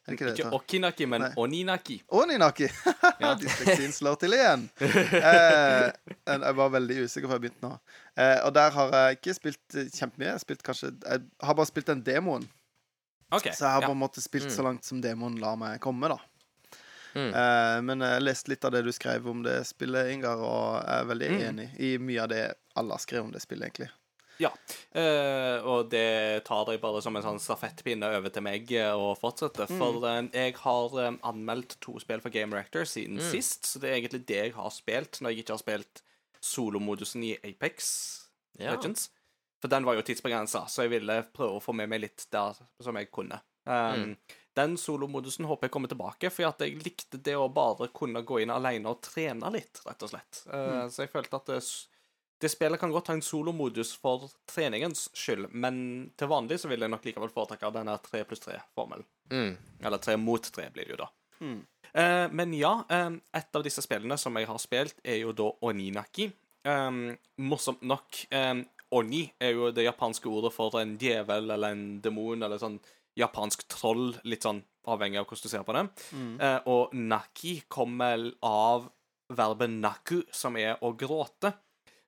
Er 0.01 0.11
det 0.11 0.17
ikke 0.17 0.27
det 0.27 0.39
Ikke? 0.39 0.51
Okinaki, 0.57 1.05
men 1.05 1.21
Nei. 1.21 1.31
Oninaki. 1.37 1.97
Oninaki! 2.09 2.69
Ja. 3.21 3.33
Dysleksien 3.41 3.93
slår 3.93 4.17
til 4.21 4.33
igjen. 4.33 4.63
Eh, 4.81 5.91
jeg 6.25 6.55
var 6.57 6.71
veldig 6.73 7.03
usikker 7.05 7.29
før 7.29 7.37
jeg 7.37 7.43
begynte 7.45 7.67
nå. 7.67 7.75
Eh, 8.17 8.39
og 8.47 8.55
der 8.57 8.73
har 8.73 8.95
jeg 8.97 9.19
ikke 9.19 9.35
spilt 9.37 9.77
eh, 9.77 9.91
kjempemye. 9.93 10.33
Jeg, 10.33 10.95
jeg 11.05 11.21
har 11.45 11.57
bare 11.59 11.69
spilt 11.69 11.91
den 11.93 12.01
demoen. 12.05 12.49
OK. 13.31 13.47
Så 13.53 13.63
jeg 13.65 13.71
har 13.71 13.81
ja. 13.81 13.87
på 13.87 13.95
en 13.95 14.01
måte 14.03 14.21
spilt 14.21 14.49
Mm. 14.49 14.55
så 14.55 14.63
langt 14.63 14.83
som 14.85 15.01
demoen 15.01 15.39
lar 15.39 15.55
meg 15.57 15.79
komme, 15.81 16.07
da. 16.11 16.17
Mm. 17.15 17.33
Uh, 17.35 17.81
men 17.83 17.99
jeg 17.99 18.21
leste 18.23 18.49
litt 18.53 18.63
av 18.65 18.71
det 18.71 18.83
du 18.85 18.91
skrev 18.95 19.25
om 19.27 19.41
det 19.43 19.65
spillet, 19.67 20.11
Ingar, 20.13 20.37
og 20.39 20.83
jeg 20.85 20.99
er 21.01 21.09
veldig 21.09 21.31
Mm. 21.31 21.41
enig 21.49 21.69
i 21.79 21.97
mye 21.97 22.21
av 22.23 22.29
det 22.29 22.53
alle 22.75 22.91
har 22.95 22.99
skrevet 23.03 23.25
om 23.25 23.31
det 23.31 23.41
spillet, 23.41 23.67
egentlig. 23.67 23.89
Eh, 24.95 25.61
og 25.69 25.89
det 25.91 26.43
tar 26.47 26.65
jeg 26.71 26.81
bare 26.81 27.01
som 27.03 27.15
en 27.15 27.21
sånn 27.21 27.39
stafettpinne 27.39 28.07
over 28.17 28.29
til 28.33 28.41
meg 28.41 28.71
og 28.95 29.19
fortsetter. 29.19 29.67
fortsette. 29.67 29.77
For 29.77 30.01
uh, 30.03 30.29
jeg 30.33 30.55
har 30.57 30.95
um, 31.07 31.19
anmeldt 31.23 31.75
to 31.79 31.99
spill 31.99 32.19
for 32.23 32.29
Game 32.33 32.55
Reactor 32.55 32.81
siden 32.89 33.19
Mm. 33.19 33.31
sist, 33.31 33.65
så 33.69 33.79
det 33.79 33.89
er 33.91 33.99
egentlig 34.01 34.25
det 34.25 34.39
jeg 34.45 34.53
har 34.53 34.69
spilt 34.73 35.21
når 35.21 35.29
jeg 35.35 35.43
ikke 35.45 35.53
har 35.53 35.61
spilt 35.61 36.01
solomodusen 36.41 37.23
i 37.23 37.37
Apex 37.43 38.25
Ja. 38.59 38.71
Legends. 38.75 39.09
For 39.61 39.71
den 39.71 39.85
var 39.85 39.97
jo 39.97 40.03
tidsbegrensa, 40.05 40.65
så 40.67 40.85
jeg 40.85 40.95
ville 40.95 41.21
prøve 41.33 41.59
å 41.59 41.63
få 41.63 41.75
med 41.77 41.89
meg 41.91 42.01
litt 42.03 42.25
der 42.33 42.57
som 42.81 42.97
jeg 42.97 43.11
kunne. 43.13 43.41
Um, 43.69 44.15
Den 44.57 44.73
solomodusen 44.77 45.45
håper 45.47 45.69
jeg 45.69 45.71
kommer 45.71 45.87
tilbake, 45.87 46.31
for 46.33 46.43
jeg 46.43 46.81
likte 46.83 47.19
det 47.21 47.37
å 47.37 47.45
bare 47.53 47.87
kunne 47.95 48.23
gå 48.25 48.41
inn 48.41 48.51
alene 48.51 48.89
og 48.91 48.99
trene 49.05 49.51
litt, 49.53 49.79
rett 49.85 50.03
og 50.03 50.11
slett. 50.11 50.41
Uh, 50.49 50.89
Så 50.91 51.05
jeg 51.05 51.13
følte 51.13 51.37
at 51.37 51.51
det, 51.53 51.61
det 52.41 52.51
spillet 52.51 52.81
kan 52.81 52.91
godt 52.91 53.13
ha 53.13 53.15
en 53.15 53.23
solomodus 53.23 53.93
for 54.01 54.27
treningens 54.49 55.07
skyld, 55.13 55.53
men 55.53 56.11
til 56.17 56.31
vanlig 56.33 56.59
så 56.59 56.71
vil 56.71 56.83
jeg 56.83 56.91
nok 56.91 57.05
likevel 57.07 57.31
foretrekke 57.31 57.71
denne 57.77 57.95
tre 58.03 58.25
pluss 58.27 58.43
tre-formelen. 58.43 59.05
Mm. 59.31 59.53
Eller 59.85 60.03
tre 60.03 60.17
mot 60.19 60.51
tre 60.51 60.67
blir 60.73 60.89
det 60.89 60.97
jo 60.97 61.03
da. 61.05 61.11
Mm. 61.41 61.61
Eh, 61.93 62.27
men 62.31 62.53
ja, 62.57 62.73
um, 62.89 63.21
et 63.33 63.55
av 63.55 63.63
disse 63.65 63.83
spillene 63.83 64.17
som 64.19 64.35
jeg 64.35 64.49
har 64.49 64.59
spilt, 64.61 64.99
er 65.03 65.21
jo 65.21 65.31
da 65.37 65.47
Oninaki. 65.67 66.31
Um, 66.67 67.07
morsomt 67.41 67.81
nok, 67.87 68.19
um, 68.35 68.65
Oni 68.97 69.23
er 69.39 69.53
jo 69.55 69.69
det 69.71 69.85
japanske 69.87 70.27
ordet 70.29 70.51
for 70.55 70.75
en 70.81 70.97
djevel 70.99 71.51
eller 71.55 71.75
en 71.75 71.85
demon 72.03 72.43
eller 72.43 72.59
sånn 72.59 72.79
japansk 73.19 73.65
troll, 73.71 74.13
litt 74.27 74.43
sånn 74.47 74.61
avhengig 74.87 75.19
av 75.19 75.27
hvordan 75.27 75.47
du 75.47 75.51
ser 75.51 75.65
på 75.67 75.75
det. 75.77 75.83
Eh, 76.43 76.59
og 76.71 76.93
naki 76.95 77.61
kommer 77.71 78.31
av 78.43 78.89
verbet 79.31 79.71
naku, 79.71 80.21
som 80.35 80.57
er 80.59 80.79
å 80.83 80.93
gråte. 80.97 81.53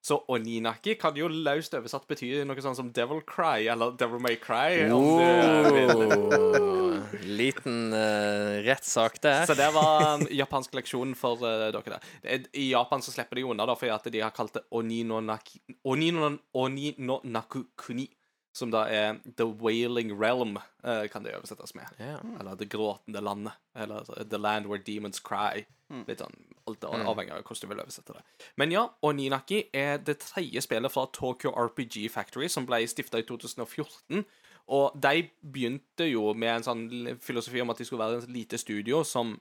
Så 0.03 0.17
oninaki 0.27 0.97
kan 0.99 1.15
jo 1.15 1.29
løst 1.31 1.75
oversatt 1.77 2.07
bety 2.09 2.33
noe 2.43 2.63
sånn 2.63 2.75
som 2.75 2.91
devil 2.91 3.21
cry, 3.23 3.69
eller 3.71 3.95
devil 3.95 4.19
may 4.19 4.35
cry. 4.35 4.83
Oh, 4.91 6.72
liten 7.21 7.93
uh, 7.93 8.63
rettssak 8.65 9.21
det. 9.21 9.35
Så 9.47 9.55
det 9.57 9.69
var 9.75 10.23
japansk 10.41 10.73
leksjon 10.77 11.13
for 11.17 11.43
uh, 11.45 11.69
dere 11.73 11.97
der. 11.97 12.49
I 12.53 12.69
Japan 12.71 13.01
så 13.01 13.13
slipper 13.13 13.39
de 13.39 13.45
unna 13.51 13.67
da, 13.69 13.77
fordi 13.77 13.93
at 13.93 14.09
de 14.13 14.23
har 14.23 14.33
kalt 14.35 14.57
det 14.57 14.65
oni 14.71 15.03
no, 15.03 15.21
naku 17.23 17.65
kuni. 17.79 18.09
Som 18.53 18.69
da 18.69 18.83
er 18.85 19.15
The 19.33 19.47
Wailing 19.49 20.11
Realm, 20.13 20.59
uh, 20.85 21.05
kan 21.09 21.23
det 21.25 21.33
oversettes 21.33 21.73
med. 21.73 21.89
Ja. 21.97 22.19
Eller 22.39 22.55
Det 22.55 22.69
gråtende 22.69 23.21
landet. 23.21 23.53
Eller 23.73 24.05
The 24.29 24.37
Land 24.37 24.69
Where 24.69 24.83
Demons 24.83 25.19
Cry. 25.19 25.65
Litt 26.07 26.21
sånn, 26.23 26.35
Alt 26.63 26.85
er 26.87 27.03
avhengig 27.03 27.33
av 27.35 27.41
hvordan 27.43 27.59
du 27.59 27.69
vil 27.73 27.81
oversette 27.83 28.13
det. 28.15 28.21
Men 28.61 28.71
ja, 28.71 28.85
Oninaki 29.03 29.65
er 29.75 29.97
det 29.99 30.21
tredje 30.23 30.61
spillet 30.63 30.93
fra 30.93 31.03
Tokyo 31.11 31.51
RPG 31.51 32.07
Factory, 32.13 32.47
som 32.49 32.67
ble 32.69 32.79
stifta 32.87 33.19
i 33.19 33.25
2014. 33.27 34.23
Og 34.71 34.95
de 34.95 35.25
begynte 35.41 36.07
jo 36.07 36.31
med 36.33 36.57
en 36.57 36.67
sånn 36.67 36.83
filosofi 37.21 37.61
om 37.63 37.73
at 37.73 37.81
de 37.81 37.87
skulle 37.87 38.05
være 38.05 38.23
et 38.23 38.35
lite 38.35 38.59
studio 38.61 39.03
som 39.07 39.35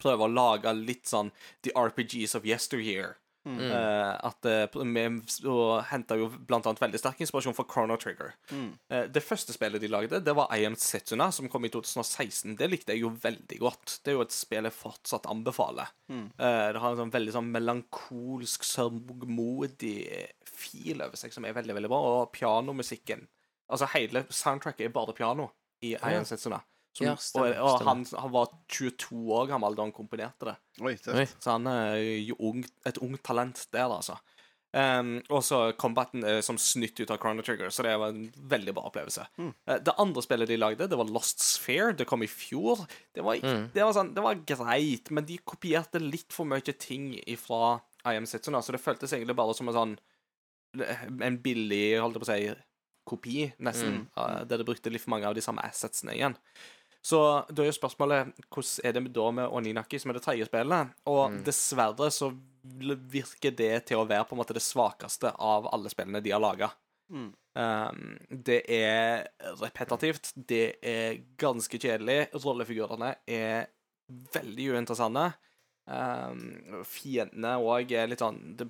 prøver 0.00 0.24
å 0.24 0.32
lage 0.32 0.72
litt 0.78 1.10
sånn 1.10 1.32
The 1.66 1.74
RPGs 1.76 2.36
of 2.38 2.46
yesteryear. 2.48 3.18
Mm. 3.48 3.56
Uh, 3.56 4.18
at 4.28 4.44
eh, 4.44 4.74
Vi 4.84 5.46
og 5.48 5.86
henta 5.88 6.18
jo 6.20 6.26
blant 6.28 6.66
annet 6.68 6.82
veldig 6.82 6.98
sterk 7.00 7.22
inspirasjon 7.24 7.56
fra 7.56 7.64
Chrono 7.72 7.96
Trigger. 7.96 8.34
Eh, 8.52 9.06
det 9.08 9.22
første 9.24 9.54
spillet 9.56 9.80
de 9.80 9.88
lagde, 9.88 10.20
det 10.20 10.34
var 10.36 10.52
I 10.52 10.66
Am 10.68 10.76
Setsuna, 10.76 11.30
som 11.32 11.48
kom 11.48 11.64
i 11.64 11.72
2016. 11.72 12.58
Det 12.60 12.68
likte 12.68 12.92
jeg 12.92 13.06
jo 13.06 13.14
veldig 13.22 13.60
godt. 13.62 13.96
Det 14.04 14.12
er 14.12 14.18
jo 14.18 14.26
et 14.26 14.36
spill 14.36 14.68
jeg 14.68 14.76
fortsatt 14.76 15.30
anbefaler. 15.32 15.88
Eh, 16.12 16.28
det 16.36 16.84
har 16.84 16.92
en 16.92 17.00
sånn 17.00 17.16
veldig 17.16 17.36
sånn 17.38 17.50
melankolsk, 17.54 18.68
sørgmodig 18.68 19.96
fil 20.44 21.00
over 21.00 21.16
seg 21.16 21.32
som 21.32 21.48
er 21.48 21.56
veldig, 21.56 21.78
veldig 21.80 21.92
bra. 21.92 22.02
Og 22.12 22.34
pianomusikken 22.36 23.24
Altså, 23.70 23.88
hele 23.94 24.24
soundtracket 24.28 24.88
er 24.88 24.92
bare 24.94 25.14
piano 25.16 25.48
i 25.82 25.94
I 25.94 26.16
Am 26.18 26.26
Setsuna. 26.28 26.60
Som, 26.90 27.06
Ja, 27.06 27.14
stemmer, 27.22 27.54
og 27.62 27.76
og 27.76 27.84
han, 27.86 28.02
han 28.18 28.32
var 28.34 28.50
22 28.66 29.20
år 29.36 29.46
gammel 29.52 29.76
da 29.78 29.86
han 29.86 29.94
komponerte 29.94 30.48
det. 30.48 30.56
Oi, 30.82 30.96
tøft. 30.98 31.16
Oi. 31.16 31.26
Så 31.38 31.54
han 31.54 31.68
er 31.70 32.00
jo 32.26 32.34
ung, 32.50 32.64
et 32.86 32.98
ungt 32.98 33.22
talent 33.26 33.62
der, 33.70 33.86
altså. 33.86 34.18
Um, 34.70 35.16
og 35.34 35.40
så 35.42 35.72
combaten 35.74 36.22
er 36.22 36.44
som 36.46 36.58
snytt 36.60 37.00
ut 37.00 37.10
av 37.10 37.18
Chrono 37.18 37.42
Trigger, 37.42 37.72
så 37.74 37.82
det 37.82 37.96
var 37.98 38.12
en 38.14 38.28
veldig 38.52 38.74
bra 38.76 38.84
opplevelse. 38.86 39.24
Eh, 39.42 39.80
det 39.82 39.94
andre 39.98 40.22
spillet 40.22 40.50
de 40.50 40.58
lagde, 40.60 40.86
det 40.90 40.98
var 40.98 41.10
Lost 41.10 41.42
Sphere. 41.42 41.96
Det 41.98 42.06
kom 42.06 42.22
i 42.22 42.30
fjor. 42.30 42.84
Det 43.14 43.24
var, 43.26 43.42
mm. 43.42 43.64
det 43.74 43.82
var, 43.82 43.94
sånn, 43.96 44.12
det 44.14 44.22
var 44.26 44.44
greit, 44.46 45.10
men 45.10 45.26
de 45.26 45.40
kopierte 45.42 46.02
litt 46.02 46.30
for 46.34 46.46
mye 46.46 46.74
ting 46.78 47.16
fra 47.40 47.80
I 48.04 48.14
Am 48.20 48.28
Setsuna, 48.30 48.62
så 48.62 48.76
det 48.76 48.82
føltes 48.82 49.14
egentlig 49.16 49.38
bare 49.38 49.56
som 49.58 49.70
en 49.70 49.78
sånn 49.78 49.98
En 51.26 51.40
billig, 51.42 51.98
holdt 51.98 52.14
jeg 52.14 52.22
på 52.22 52.26
å 52.28 52.30
si, 52.30 52.66
kopi, 53.08 53.48
nesten, 53.58 54.04
eh, 54.16 54.42
der 54.48 54.60
de 54.60 54.66
brukte 54.68 54.92
litt 54.92 55.04
for 55.04 55.14
mange 55.14 55.28
av 55.28 55.34
de 55.34 55.44
samme 55.44 55.64
assetsene 55.66 56.14
igjen. 56.16 56.36
Så 57.00 57.18
da 57.48 57.62
er 57.62 57.70
jo 57.70 57.78
spørsmålet 57.78 58.34
hvordan 58.52 58.84
er 58.84 58.92
det 58.96 59.12
da 59.16 59.30
med 59.32 59.48
Oninaki, 59.56 59.98
som 59.98 60.12
er 60.12 60.18
det 60.18 60.24
tredje 60.26 60.48
spillet? 60.50 60.92
Og 61.08 61.38
dessverre 61.46 62.10
så 62.12 62.28
virker 62.60 63.54
det 63.56 63.86
til 63.88 64.02
å 64.02 64.06
være 64.08 64.26
på 64.28 64.36
en 64.36 64.42
måte 64.42 64.56
det 64.56 64.64
svakeste 64.64 65.32
av 65.32 65.70
alle 65.72 65.92
spillene 65.92 66.20
de 66.20 66.34
har 66.34 66.42
laga. 66.42 66.68
Mm. 67.10 67.30
Um, 67.56 68.02
det 68.30 68.60
er 68.70 69.24
repetitivt, 69.58 70.32
det 70.36 70.76
er 70.86 71.22
ganske 71.40 71.80
kjedelig. 71.80 72.28
Rollefigurene 72.36 73.14
er 73.26 73.70
veldig 74.34 74.68
uinteressante. 74.74 75.30
Um, 75.90 76.84
fiendene 76.86 77.56
òg 77.64 77.96
er 77.96 78.10
litt 78.12 78.20
sånn 78.22 78.36
det, 78.54 78.68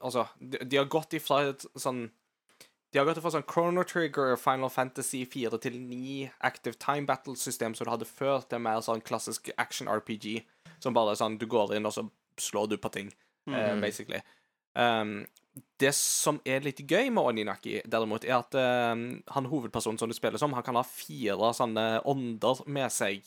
Altså, 0.00 0.22
de, 0.40 0.62
de 0.64 0.78
har 0.78 0.86
gått 0.88 1.18
ifra 1.18 1.42
et 1.50 1.66
sånn 1.76 2.06
de 2.92 3.00
har 3.00 3.08
gått 3.08 3.22
fra 3.24 3.32
sånn 3.32 3.46
Chrono 3.48 3.84
Trigger, 3.88 4.34
Final 4.36 4.70
Fantasy 4.72 5.22
4 5.32 5.58
til 5.64 5.78
9 5.80 6.26
Active 6.44 6.76
Time 6.80 7.08
Battle-system 7.08 7.76
som 7.76 7.88
du 7.88 7.92
hadde 7.94 8.08
før, 8.08 8.44
til 8.44 8.60
mer 8.60 8.82
sånn 8.84 9.00
klassisk 9.04 9.48
action-RPG. 9.56 10.42
Som 10.82 10.96
bare 10.96 11.14
er 11.14 11.20
sånn 11.20 11.38
Du 11.40 11.46
går 11.48 11.76
inn, 11.76 11.88
og 11.88 11.94
så 11.96 12.04
slår 12.40 12.68
du 12.72 12.76
på 12.76 12.92
ting, 12.92 13.08
eh, 13.48 13.72
basically. 13.80 14.20
Um, 14.74 15.24
det 15.80 15.92
som 15.96 16.40
er 16.44 16.64
litt 16.64 16.80
gøy 16.84 17.10
med 17.12 17.24
Oninaki, 17.24 17.80
derimot, 17.88 18.24
er 18.24 18.38
at 18.38 18.56
um, 18.56 19.22
han 19.36 19.48
hovedpersonen 19.48 20.00
som 20.00 20.08
du 20.08 20.16
spiller 20.16 20.40
som, 20.40 20.52
han 20.56 20.64
kan 20.64 20.76
ha 20.76 20.84
fire 20.84 21.52
sånne 21.56 22.02
ånder 22.08 22.64
med 22.72 22.92
seg 22.92 23.24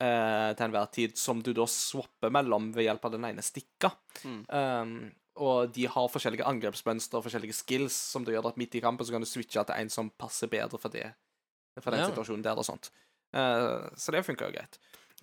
uh, 0.00 0.52
til 0.56 0.66
enhver 0.68 0.92
tid, 0.92 1.16
som 1.20 1.40
du 1.44 1.54
da 1.56 1.64
swapper 1.68 2.32
mellom 2.32 2.72
ved 2.76 2.88
hjelp 2.90 3.08
av 3.08 3.16
den 3.16 3.28
ene 3.28 3.44
stikka. 3.44 3.92
Um, 4.24 4.98
og 5.36 5.72
de 5.76 5.86
har 5.86 6.08
forskjellige 6.12 6.44
angrepsmønster 6.48 7.18
og 7.18 7.24
forskjellige 7.26 7.54
skills 7.58 7.94
som 8.12 8.24
det 8.24 8.34
gjør 8.34 8.48
at 8.50 8.56
midt 8.60 8.74
i 8.74 8.80
kampen 8.84 9.06
så 9.06 9.12
kan 9.12 9.20
du 9.24 9.28
switche 9.28 9.64
til 9.68 9.74
en 9.76 9.90
som 9.92 10.10
passer 10.18 10.48
bedre 10.48 10.78
for 10.80 10.88
det. 10.92 11.12
For 11.80 11.90
den 11.92 12.00
Ja. 12.00 12.06
situasjonen 12.08 12.42
der 12.42 12.56
og 12.56 12.64
sånt. 12.64 12.90
Uh, 13.36 13.84
så 13.96 14.12
det 14.12 14.24
funker 14.24 14.46
jo 14.48 14.52
greit. 14.56 14.78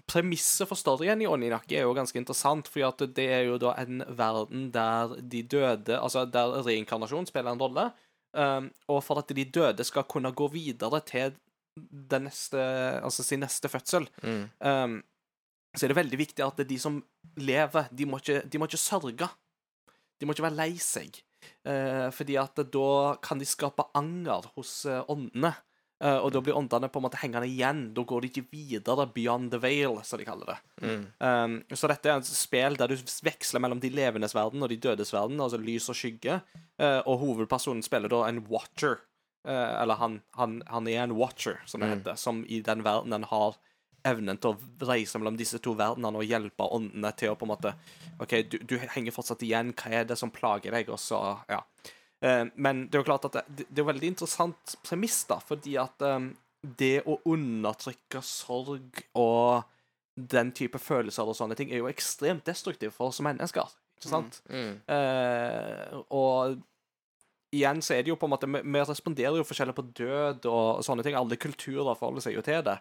Premisset 0.08 0.68
for 0.68 0.76
storyen 0.76 1.22
i 1.22 1.26
Oninaki 1.30 1.76
er 1.78 1.86
jo 1.88 1.94
ganske 1.96 2.18
interessant, 2.20 2.68
fordi 2.68 2.84
at 2.86 3.14
det 3.16 3.28
er 3.32 3.44
jo 3.48 3.58
da 3.58 3.74
en 3.82 4.04
verden 4.10 4.72
der 4.74 5.16
de 5.22 5.42
døde 5.44 5.98
Altså 6.00 6.26
der 6.30 6.62
reinkarnasjon 6.66 7.26
spiller 7.30 7.52
en 7.54 7.60
rolle. 7.62 7.92
Um, 8.34 8.72
og 8.90 9.04
for 9.04 9.20
at 9.22 9.28
de 9.30 9.46
døde 9.46 9.84
skal 9.86 10.04
kunne 10.10 10.32
gå 10.34 10.48
videre 10.52 11.00
til 11.06 11.34
den 11.78 12.24
neste, 12.28 12.58
altså 13.04 13.24
sin 13.24 13.40
neste 13.40 13.70
fødsel, 13.70 14.08
Mm. 14.24 14.50
um, 14.62 15.04
så 15.76 15.86
er 15.86 15.88
det 15.88 15.96
veldig 15.98 16.18
viktig 16.20 16.46
at 16.46 16.68
de 16.70 16.78
som 16.80 17.04
lever, 17.38 17.88
de 17.96 18.06
må 18.06 18.18
ikke, 18.22 18.42
de 18.48 18.58
må 18.60 18.66
ikke 18.66 18.78
sørge. 18.78 19.30
De 20.24 20.30
må 20.30 20.38
ikke 20.38 20.46
være 20.48 20.56
lei 20.56 20.72
seg. 20.80 21.20
Eh, 21.68 22.08
fordi 22.16 22.40
at 22.40 22.64
da 22.72 22.90
kan 23.20 23.42
de 23.42 23.48
skape 23.48 23.84
anger 24.00 24.48
hos 24.56 24.86
eh, 24.88 25.04
åndene. 25.12 25.52
Eh, 26.04 26.16
og 26.16 26.32
da 26.36 26.42
blir 26.44 26.56
åndene 26.56 26.88
på 26.92 27.00
en 27.02 27.06
måte 27.06 27.20
hengende 27.20 27.48
igjen. 27.48 27.82
Da 27.96 28.06
går 28.08 28.24
de 28.24 28.32
ikke 28.32 28.46
videre 28.56 29.08
beyond 29.12 29.52
the 29.52 29.60
veil, 29.64 30.00
som 30.08 30.20
de 30.20 30.28
kaller 30.28 30.54
det. 30.54 30.58
Mm. 30.84 31.04
Um, 31.20 31.58
så 31.76 31.92
dette 31.92 32.12
er 32.12 32.24
et 32.24 32.32
spill 32.32 32.80
der 32.80 32.92
du 32.92 32.96
veksler 33.28 33.64
mellom 33.64 33.84
de 33.84 33.92
levendes 33.92 34.36
verden 34.36 34.64
og 34.64 34.72
de 34.72 34.80
dødes 34.84 35.12
verden, 35.16 35.44
altså 35.44 35.60
lys 35.60 35.90
og 35.92 36.00
skygge. 36.00 36.40
Eh, 36.80 37.02
og 37.04 37.20
hovedpersonen 37.24 37.84
spiller 37.86 38.12
da 38.12 38.24
en 38.30 38.44
watcher. 38.48 39.04
Eh, 39.44 39.76
eller 39.82 40.00
han, 40.00 40.22
han, 40.40 40.62
han 40.72 40.88
er 40.88 41.04
en 41.04 41.16
watcher, 41.20 41.60
som 41.68 41.84
det 41.84 41.92
heter, 41.98 42.16
som 42.20 42.46
i 42.48 42.64
den 42.64 42.88
verdenen 42.88 43.28
har 43.28 43.60
evnen 44.08 44.40
til 44.42 44.54
å 44.54 44.88
reise 44.90 45.20
mellom 45.20 45.38
disse 45.40 45.60
to 45.64 45.76
verdenene 45.80 46.20
og 46.20 46.28
hjelpe 46.28 46.68
åndene 46.76 47.12
til 47.18 47.34
å 47.34 47.38
på 47.40 47.48
en 47.48 47.54
måte 47.54 47.74
OK, 48.24 48.38
du, 48.52 48.58
du 48.68 48.78
henger 48.82 49.16
fortsatt 49.16 49.44
igjen. 49.46 49.74
Hva 49.78 49.92
er 50.00 50.08
det 50.10 50.18
som 50.20 50.32
plager 50.34 50.76
deg? 50.76 50.92
Og 50.94 51.00
så, 51.02 51.20
ja. 51.50 51.62
Eh, 52.24 52.46
men 52.56 52.86
det 52.88 53.00
er 53.00 53.04
jo 53.04 53.10
klart 53.10 53.28
at 53.30 53.40
det, 53.48 53.68
det 53.70 53.84
er 53.84 53.90
veldig 53.90 54.14
interessant 54.14 54.76
premiss, 54.86 55.24
da, 55.30 55.40
fordi 55.44 55.78
at 55.82 56.04
eh, 56.08 56.32
det 56.64 56.96
å 57.10 57.18
undertrykke 57.34 58.22
sorg 58.24 59.02
og 59.20 59.64
den 60.14 60.52
type 60.54 60.78
følelser 60.80 61.28
og 61.28 61.36
sånne 61.36 61.58
ting 61.58 61.72
er 61.72 61.82
jo 61.82 61.90
ekstremt 61.90 62.46
destruktivt 62.46 62.96
for 62.96 63.10
oss 63.10 63.18
som 63.20 63.28
mennesker. 63.28 63.72
Ikke 63.98 64.12
sant? 64.12 64.40
Mm. 64.52 64.78
Eh, 64.94 65.98
og 66.14 66.62
igjen 67.54 67.82
så 67.86 67.96
er 67.96 68.04
det 68.04 68.14
jo 68.14 68.18
på 68.20 68.28
en 68.28 68.34
måte 68.34 68.50
vi 68.50 68.84
responderer 68.84 69.40
jo 69.40 69.46
forskjellig 69.48 69.76
på 69.78 69.86
død 70.00 70.48
og 70.50 70.84
sånne 70.86 71.06
ting. 71.06 71.18
Alle 71.18 71.40
kulturer 71.40 71.98
forholder 71.98 72.26
seg 72.26 72.38
jo 72.38 72.46
til 72.46 72.64
det. 72.66 72.78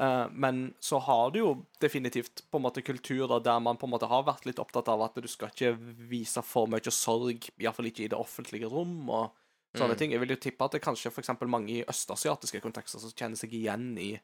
Eh, 0.00 0.26
men 0.32 0.74
så 0.82 0.98
har 0.98 1.30
du 1.30 1.38
jo 1.38 1.50
definitivt 1.80 2.42
på 2.50 2.58
en 2.58 2.64
måte 2.66 2.82
kulturer 2.82 3.42
der 3.42 3.60
man 3.62 3.78
på 3.78 3.86
en 3.86 3.92
måte 3.94 4.08
har 4.10 4.24
vært 4.26 4.46
litt 4.48 4.58
opptatt 4.58 4.88
av 4.90 5.02
at 5.06 5.14
du 5.22 5.28
skal 5.30 5.52
ikke 5.52 5.74
vise 6.10 6.42
for 6.42 6.66
mye 6.70 6.90
sorg, 6.94 7.50
iallfall 7.62 7.90
ikke 7.92 8.06
i 8.08 8.12
det 8.12 8.18
offentlige 8.18 8.70
rom. 8.70 9.08
og 9.10 9.30
sånne 9.74 9.94
Mm. 9.94 9.98
ting. 9.98 10.10
Jeg 10.12 10.20
vil 10.20 10.28
jo 10.30 10.36
tippe 10.36 10.64
at 10.64 10.70
det 10.72 10.82
kanskje 10.82 11.10
eksempel 11.10 11.48
mange 11.48 11.68
i 11.70 11.84
østasiatiske 11.84 12.60
kontekster 12.62 13.00
som 13.00 13.10
kjenner 13.10 13.36
seg 13.36 13.50
igjen 13.52 13.98
i, 13.98 14.20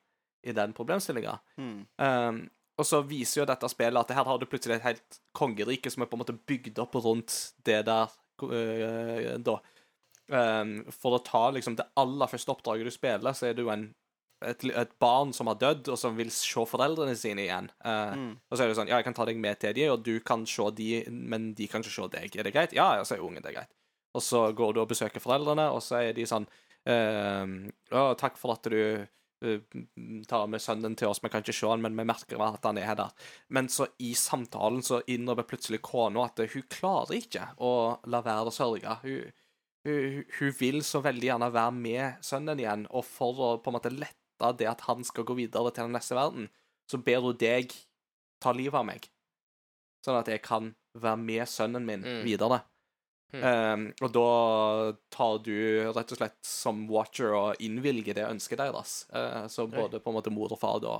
i 0.47 0.53
den 0.53 0.73
problemstillinga. 0.73 1.41
Mm. 1.59 1.87
Um, 1.99 2.51
og 2.79 2.87
så 2.87 3.03
viser 3.05 3.41
jo 3.43 3.47
dette 3.47 3.69
spillet 3.69 3.99
at 3.99 4.15
her 4.15 4.25
har 4.25 4.39
du 4.39 4.47
plutselig 4.47 4.77
et 4.77 4.87
helt 4.87 5.19
kongerike 5.35 5.91
som 5.91 6.03
er 6.03 6.07
på 6.07 6.15
en 6.15 6.23
måte 6.23 6.39
bygd 6.47 6.79
opp 6.79 6.95
rundt 6.95 7.35
det 7.65 7.85
der 7.85 8.09
uh, 8.43 9.39
da. 9.43 9.59
Um, 10.31 10.85
for 10.95 11.19
å 11.19 11.25
ta 11.25 11.51
liksom 11.51 11.75
det 11.77 11.89
aller 11.99 12.31
første 12.31 12.55
oppdraget 12.55 12.87
du 12.87 12.95
spiller, 12.95 13.35
så 13.35 13.51
er 13.51 13.55
du 13.59 13.69
en 13.69 13.89
et, 14.41 14.65
et 14.65 14.93
barn 15.03 15.35
som 15.37 15.51
har 15.51 15.59
dødd, 15.61 15.91
og 15.93 15.99
som 16.01 16.17
vil 16.17 16.31
se 16.33 16.65
foreldrene 16.69 17.17
sine 17.19 17.45
igjen. 17.47 17.71
Uh, 17.85 18.17
Mm. 18.17 18.33
Og 18.49 18.57
så 18.57 18.65
er 18.65 18.71
det 18.71 18.77
sånn 18.79 18.89
Ja, 18.91 18.99
jeg 18.99 19.07
kan 19.07 19.15
ta 19.17 19.27
deg 19.29 19.39
med 19.41 19.61
til 19.61 19.75
de, 19.77 19.87
og 19.93 20.03
du 20.07 20.15
kan 20.25 20.47
se 20.49 20.67
de, 20.77 21.05
men 21.11 21.53
de 21.55 21.69
kan 21.71 21.85
ikke 21.85 21.93
se 21.95 22.09
deg. 22.17 22.37
Er 22.37 22.47
det 22.49 22.55
greit? 22.55 22.75
Ja, 22.77 22.95
ja, 22.99 23.05
sier 23.05 23.23
ungen. 23.25 23.43
Det 23.45 23.53
er 23.53 23.61
greit. 23.61 23.73
Og 24.17 24.25
så 24.25 24.43
går 24.57 24.75
du 24.75 24.81
og 24.83 24.91
besøker 24.91 25.23
foreldrene, 25.23 25.69
og 25.71 25.83
så 25.87 26.01
er 26.03 26.15
de 26.17 26.27
sånn 26.27 26.49
ehm, 26.91 27.71
Å, 27.95 28.15
takk 28.19 28.39
for 28.41 28.57
at 28.57 28.67
du 28.67 28.81
eh, 29.07 29.61
tar 30.29 30.49
med 30.51 30.63
sønnen 30.63 30.97
til 30.99 31.13
oss. 31.13 31.23
Vi 31.23 31.31
kan 31.31 31.45
ikke 31.45 31.55
se 31.55 31.69
han, 31.71 31.83
men 31.85 31.95
vi 31.99 32.07
merker 32.09 32.43
at 32.43 32.67
han 32.67 32.81
er 32.81 32.97
der. 32.99 33.15
Men 33.49 33.69
så 33.71 33.87
i 34.03 34.15
samtalen 34.19 34.83
så 34.83 35.03
innrømmer 35.07 35.47
plutselig 35.47 35.83
kona 35.87 36.27
at 36.27 36.43
hun 36.43 36.67
klarer 36.73 37.21
ikke 37.21 37.53
å 37.63 37.73
la 38.11 38.23
være 38.27 38.51
å 38.51 38.57
sørge. 38.57 38.97
Hun, 39.05 39.31
hun, 39.87 40.25
hun 40.41 40.57
vil 40.59 40.83
så 40.85 41.05
veldig 41.05 41.31
gjerne 41.31 41.53
være 41.55 41.77
med 41.77 42.27
sønnen 42.27 42.65
igjen, 42.65 42.89
og 42.91 43.07
for 43.07 43.47
å 43.47 43.53
på 43.63 43.71
en 43.71 43.79
måte 43.79 43.95
lette 43.95 44.20
det 44.59 44.69
at 44.71 44.81
han 44.89 45.05
skal 45.05 45.25
gå 45.29 45.37
videre 45.39 45.71
til 45.71 45.87
den 45.87 45.93
neste 45.97 46.17
verden, 46.19 46.49
så 46.91 46.99
ber 46.99 47.21
hun 47.21 47.37
deg 47.39 47.73
ta 48.41 48.53
livet 48.57 48.81
av 48.81 48.87
meg. 48.89 49.09
Sånn 50.05 50.19
at 50.19 50.31
jeg 50.33 50.43
kan 50.43 50.75
være 50.97 51.21
med 51.21 51.49
sønnen 51.49 51.85
min 51.87 52.03
Mm. 52.03 52.25
videre. 52.25 52.63
Mm. 53.33 53.43
Um, 53.45 53.83
og 54.03 54.13
da 54.13 54.93
tar 55.15 55.37
du 55.45 55.53
rett 55.95 56.13
og 56.13 56.19
slett 56.19 56.39
som 56.43 56.89
watcher 56.91 57.31
og 57.37 57.61
innvilger 57.63 58.17
det 58.17 58.25
ønsket 58.27 58.59
deres. 58.59 59.07
Uh, 59.15 59.47
så 59.47 59.69
både 59.71 60.01
på 60.01 60.11
en 60.11 60.17
måte 60.17 60.33
mor 60.35 60.51
og 60.51 60.59
far 60.59 60.81
da 60.83 60.95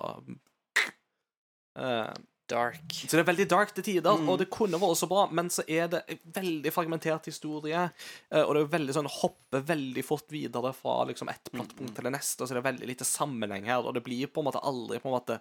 uh, 1.81 2.15
Dark. 2.51 2.93
Så 2.93 3.15
det 3.15 3.23
er 3.23 3.29
veldig 3.31 3.47
dark 3.53 3.73
til 3.77 3.87
tider, 3.87 4.19
Mm. 4.19 4.29
og 4.29 4.39
det 4.43 4.49
kunne 4.51 4.81
vært 4.83 4.99
så 4.99 5.09
bra, 5.11 5.27
men 5.31 5.49
så 5.55 5.63
er 5.69 5.87
det 5.93 6.03
en 6.11 6.19
veldig 6.41 6.73
fragmentert 6.75 7.29
historie, 7.31 7.85
uh, 8.33 8.43
og 8.43 8.55
det 8.57 8.63
er 8.65 8.73
veldig 8.79 8.97
sånn 8.99 9.11
hopper 9.21 9.63
veldig 9.71 10.05
fort 10.05 10.27
videre 10.35 10.73
fra 10.75 11.05
liksom 11.09 11.31
ett 11.31 11.51
plattpunkt 11.55 11.95
til 11.95 12.05
det 12.09 12.13
neste, 12.17 12.43
så 12.43 12.51
det 12.57 12.63
er 12.65 12.69
veldig 12.73 12.91
lite 12.91 13.07
sammenheng 13.09 13.65
her, 13.71 13.87
og 13.87 13.95
det 13.95 14.03
blir 14.05 14.27
på 14.27 14.43
en 14.43 14.51
måte 14.51 14.63
aldri 14.67 14.99
på 15.01 15.09
en 15.13 15.17
måte 15.19 15.41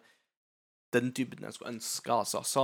den 0.93 1.12
dybden 1.14 1.45
en 1.45 1.53
skulle 1.53 1.74
ønske, 1.76 2.10
altså. 2.14 2.41
Så 2.45 2.64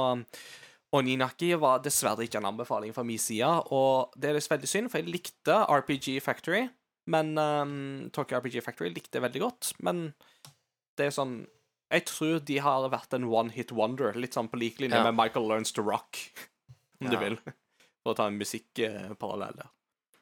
Oninaki 0.96 1.52
var 1.60 1.82
dessverre 1.84 2.24
ikke 2.26 2.40
en 2.40 2.48
anbefaling 2.54 2.94
fra 2.96 3.04
min 3.04 3.20
side, 3.20 3.50
og 3.76 4.14
det 4.18 4.30
er 4.32 4.40
veldig 4.40 4.70
synd, 4.70 4.90
for 4.92 5.02
jeg 5.02 5.12
likte 5.12 5.58
RPG 5.68 6.22
Factory, 6.24 6.68
men 7.12 7.36
um, 7.38 8.10
Tokyo 8.16 8.40
RPG 8.40 8.64
Factory 8.66 8.90
likte 8.94 9.20
jeg 9.20 9.26
veldig 9.26 9.42
godt, 9.44 9.74
men 9.86 10.08
det 10.98 11.10
er 11.10 11.14
sånn 11.14 11.36
Jeg 11.96 12.06
tror 12.12 12.42
de 12.46 12.58
har 12.66 12.90
vært 12.92 13.14
en 13.16 13.26
one 13.32 13.54
hit 13.56 13.72
wonder, 13.76 14.12
litt 14.20 14.36
sånn 14.36 14.50
på 14.52 14.60
lik 14.60 14.82
linje 14.84 14.98
Ja. 15.00 15.04
med 15.08 15.16
Michael 15.16 15.48
Learns 15.48 15.72
to 15.76 15.82
Rock, 15.86 16.20
om 17.02 17.10
du 17.14 17.16
vil, 17.22 17.38
for 18.04 18.14
å 18.14 18.18
ta 18.20 18.28
en 18.28 18.38
musikkparallell 18.40 19.56
der. 19.62 19.72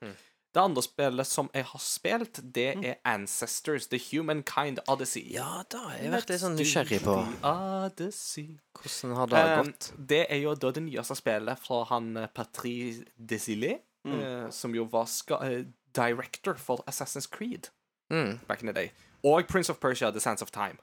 Mm. 0.04 0.14
Det 0.54 0.62
andre 0.62 0.84
spillet 0.86 1.26
som 1.26 1.48
jeg 1.56 1.66
har 1.66 1.82
spilt, 1.82 2.40
det 2.54 2.66
er 2.86 2.98
Ancestors, 3.10 3.88
The 3.90 3.98
Humankind 3.98 4.80
Odyssey. 4.88 5.24
Ja, 5.34 5.64
da 5.68 5.82
jeg 5.98 6.12
har 6.12 6.20
vært 6.20 6.30
litt 6.30 6.44
sånn 6.44 6.58
nysgjerrig 6.60 7.00
på 7.02 7.16
Odyssey. 7.50 8.60
hvordan 8.78 9.16
har 9.18 9.28
det 9.32 9.42
um, 9.60 9.66
gått. 9.72 9.88
det 9.98 10.22
er 10.30 10.42
jo 10.44 10.54
da 10.56 10.70
det 10.76 10.84
nyeste 10.86 11.18
spillet 11.18 11.58
fra 11.64 11.84
han 11.90 12.12
eh, 12.18 12.28
Patrice 12.28 13.04
Desilets, 13.18 13.82
Mm. 14.06 14.20
uh, 14.20 14.50
som 14.52 14.74
jo 14.76 14.84
var 14.92 15.06
ska 15.08 15.38
uh, 15.40 15.62
director 15.96 16.56
for 16.60 16.84
Assassin's 16.92 17.26
Creed 17.26 17.70
Mm. 18.12 18.40
back 18.48 18.60
in 18.62 18.68
the 18.68 18.74
day. 18.74 18.92
Og 19.24 19.48
Prince 19.48 19.70
of 19.72 19.80
Persia, 19.80 20.12
The 20.12 20.20
Sands 20.20 20.42
of 20.42 20.52
Time. 20.52 20.76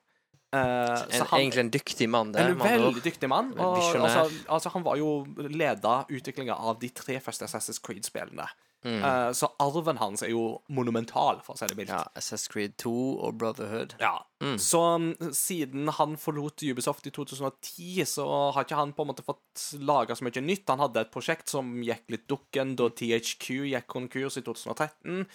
Så 0.51 1.21
En, 1.21 1.27
han 1.31 1.41
egentlig 1.41 1.63
en 1.63 1.71
dyktig 1.71 2.09
mann 2.11 2.33
der. 2.35 2.51
en 2.51 2.59
veldig 2.59 3.05
dyktig 3.05 3.29
mann. 3.31 3.53
Og, 3.59 3.79
altså, 3.79 4.27
altså, 4.49 4.73
han 4.75 4.85
var 4.87 4.99
jo 4.99 5.13
leda 5.37 6.01
utviklinga 6.11 6.57
av 6.59 6.81
de 6.83 6.91
tre 6.91 7.21
første 7.23 7.47
Assassin's 7.47 7.79
Creed-spillene. 7.85 8.49
Mm. 8.85 9.03
Uh, 9.05 9.33
så 9.37 9.51
arven 9.61 9.99
hans 10.01 10.23
er 10.25 10.31
jo 10.33 10.63
monumental, 10.73 11.43
for 11.45 11.53
å 11.53 11.61
si 11.61 11.69
det 11.69 11.77
mildt. 11.77 11.93
Ja, 11.93 12.07
Assassin's 12.17 12.49
Creed 12.53 12.79
2 12.81 12.93
og 13.21 13.37
Brotherhood. 13.41 13.95
Ja. 14.01 14.15
Mm. 14.41 14.57
Så 14.63 14.81
um, 14.81 15.11
siden 15.37 15.91
han 15.99 16.17
forlot 16.21 16.65
Ubisoft 16.65 17.07
i 17.07 17.13
2010, 17.13 18.07
så 18.09 18.27
har 18.55 18.65
ikke 18.65 18.81
han 18.81 18.95
på 18.97 19.05
en 19.05 19.13
måte 19.13 19.27
fått 19.27 19.67
laga 19.85 20.17
så 20.17 20.25
mye 20.25 20.45
nytt. 20.45 20.69
Han 20.73 20.81
hadde 20.87 21.05
et 21.05 21.13
prosjekt 21.13 21.53
som 21.53 21.77
gikk 21.85 22.07
litt 22.15 22.27
dukken 22.31 22.75
da 22.81 22.89
THQ 22.89 23.51
gikk 23.75 23.91
konkurs 23.93 24.41
i 24.41 24.45
2013. 24.47 25.27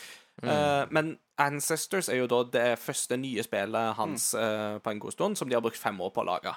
Eh, 0.43 0.83
men 0.91 1.15
Ancestors 1.41 2.09
er 2.11 2.19
jo 2.21 2.29
da 2.31 2.41
det 2.51 2.67
første 2.81 3.17
nye 3.19 3.43
spillet 3.45 3.95
hans 3.99 4.33
eh, 4.39 4.77
på 4.83 4.91
en 4.91 5.01
god 5.03 5.15
stund, 5.15 5.39
som 5.39 5.49
de 5.49 5.57
har 5.57 5.63
brukt 5.63 5.79
fem 5.79 5.99
år 6.01 6.13
på 6.15 6.23
å 6.23 6.29
lage. 6.29 6.55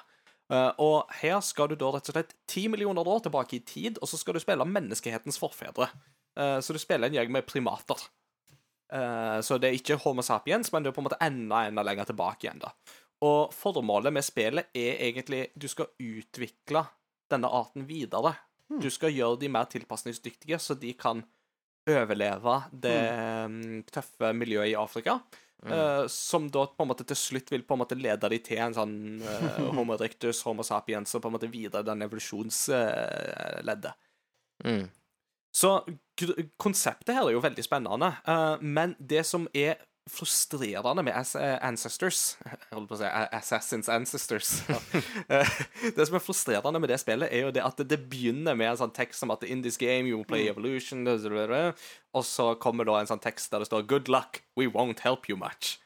Uh, 0.49 0.71
og 0.81 1.11
her 1.19 1.35
skal 1.45 1.67
du 1.69 1.75
da 1.77 1.91
rett 1.93 2.07
og 2.09 2.15
slett 2.15 2.31
ti 2.49 2.63
millioner 2.73 3.05
år 3.05 3.19
tilbake 3.27 3.59
i 3.59 3.65
tid, 3.65 3.99
og 4.01 4.09
så 4.09 4.17
skal 4.17 4.33
du 4.33 4.41
spille 4.41 4.65
menneskehetens 4.65 5.37
forfedre. 5.37 5.91
Så 6.39 6.71
du 6.71 6.79
spiller 6.79 7.09
en 7.09 7.17
gjeng 7.17 7.33
med 7.35 7.43
primater. 7.43 7.99
Så 9.43 9.57
det 9.59 9.67
er 9.67 9.75
ikke 9.75 9.97
Homo 10.05 10.23
sapiens, 10.23 10.69
men 10.71 10.85
det 10.85 10.89
er 10.89 10.95
på 10.95 11.01
en 11.01 11.07
måte 11.09 11.17
enda 11.25 11.65
enda 11.67 11.83
lenger 11.83 12.07
tilbake 12.07 12.45
igjen. 12.45 12.61
da. 12.63 12.69
Og 13.27 13.51
formålet 13.51 14.13
med 14.15 14.23
spillet 14.23 14.69
er 14.77 15.01
egentlig 15.09 15.49
du 15.59 15.67
skal 15.67 15.89
utvikle 15.99 16.85
denne 17.29 17.51
arten 17.51 17.83
videre. 17.89 18.37
Du 18.69 18.87
skal 18.93 19.11
gjøre 19.11 19.41
de 19.41 19.49
mer 19.51 19.67
tilpasningsdyktige, 19.69 20.61
så 20.61 20.77
de 20.79 20.93
kan 20.93 21.25
overleve 21.87 22.55
det 22.71 22.97
mm, 23.51 23.83
tøffe 23.89 24.33
miljøet 24.35 24.73
i 24.73 24.77
Afrika. 24.79 25.19
eh, 25.65 26.07
som 26.07 26.47
da 26.51 26.65
på 26.71 26.85
en 26.85 26.91
måte 26.91 27.03
til 27.07 27.19
slutt 27.19 27.51
vil 27.51 27.65
på 27.67 27.75
en 27.75 27.81
måte 27.81 27.97
lede 27.99 28.29
de 28.31 28.39
til 28.43 28.61
en 28.63 28.75
sånn 28.75 28.95
uh, 29.25 29.65
homo 29.75 29.97
erectus, 29.97 30.43
homo 30.47 30.63
sapiens, 30.63 31.15
og 31.15 31.23
på 31.23 31.31
en 31.31 31.35
måte 31.35 31.51
videre 31.51 31.83
den 31.87 32.05
evolusjonsleddet. 32.05 33.93
Mm. 34.63 34.87
Så 35.55 35.73
konseptet 36.61 37.15
her 37.15 37.25
er 37.25 37.33
jo 37.33 37.41
veldig 37.43 37.63
spennende, 37.65 38.11
eh, 38.21 38.55
men 38.61 38.95
det 38.99 39.23
som 39.27 39.47
er 39.57 39.79
frustrerende 40.09 41.03
med 41.05 41.13
eh, 41.13 41.57
Ancestors 41.65 42.37
Jeg 42.41 42.57
holdt 42.77 42.89
på 42.89 42.97
å 42.97 42.99
si 43.01 43.09
Assassins 43.09 43.89
Ancestors. 43.91 44.53
Eh, 45.29 45.49
det 45.93 46.07
som 46.07 46.15
er 46.17 46.23
frustrerende 46.23 46.79
med 46.81 46.89
det 46.89 46.97
spillet, 47.01 47.29
er 47.29 47.43
jo 47.43 47.51
det 47.53 47.61
at 47.61 47.81
det, 47.85 47.99
begynner 48.09 48.55
med 48.57 48.71
en 48.71 48.79
sånn 48.79 48.93
tekst 48.95 49.21
som 49.21 49.29
at 49.33 49.43
in 49.45 49.61
this 49.61 49.77
game 49.77 50.09
you 50.09 50.17
will 50.17 50.25
play 50.25 50.47
evolution, 50.49 51.03
og 51.05 52.25
så 52.25 52.47
kommer 52.61 52.87
da 52.87 52.97
en 52.97 53.09
sånn 53.11 53.21
tekst 53.21 53.51
der 53.51 53.61
det 53.61 53.69
står 53.69 53.85
Good 53.89 54.09
luck, 54.09 54.41
we 54.57 54.65
won't 54.65 55.03
help 55.05 55.29
you 55.29 55.37
much. 55.37 55.77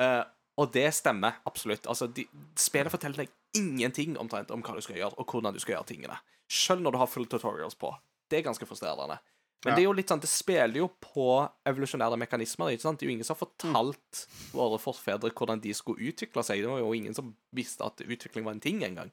Eh, 0.00 0.24
og 0.58 0.72
det 0.74 0.88
stemmer 0.96 1.38
absolutt. 1.46 1.86
Altså, 1.86 2.08
de, 2.10 2.26
spillet 2.58 2.90
forteller 2.90 3.22
deg 3.22 3.60
ingenting 3.60 4.18
omtrent 4.18 4.50
om 4.54 4.64
hva 4.64 4.74
du 4.74 4.82
skal 4.82 4.98
gjøre, 4.98 5.14
og 5.14 5.30
hvordan 5.30 5.54
du 5.54 5.62
skal 5.62 5.76
gjøre 5.76 5.90
tingene. 5.92 6.18
Selv 6.50 6.82
når 6.82 6.96
du 6.96 7.02
har 7.04 7.12
full 7.12 7.28
tutorials 7.30 7.78
på. 7.78 7.92
Det 8.28 8.40
er 8.40 8.48
ganske 8.48 8.66
frustrerende. 8.66 9.20
Men 9.64 9.72
Ja. 9.72 9.76
det 9.76 9.82
er 9.82 9.88
jo 9.88 9.92
litt 9.92 10.06
sånn, 10.08 10.20
det 10.20 10.28
spiller 10.30 10.76
jo 10.76 10.88
på 11.02 11.50
evolusjonære 11.66 12.18
mekanismer. 12.18 12.70
ikke 12.72 12.82
sant? 12.82 12.98
Det 13.00 13.06
er 13.06 13.10
jo 13.10 13.14
ingen 13.16 13.24
som 13.26 13.34
har 13.36 13.46
fortalt 13.46 14.26
våre 14.52 14.78
forfedre 14.78 15.32
hvordan 15.34 15.60
de 15.60 15.72
skulle 15.74 15.98
utvikle 16.12 16.44
seg. 16.46 16.62
Det 16.62 16.68
var 16.70 16.78
jo 16.78 16.92
ingen 16.94 17.14
som 17.14 17.34
visste 17.52 17.84
at 17.84 17.96
utvikling 17.98 18.44
var 18.44 18.52
en 18.52 18.60
ting 18.60 18.80
engang. 18.82 19.10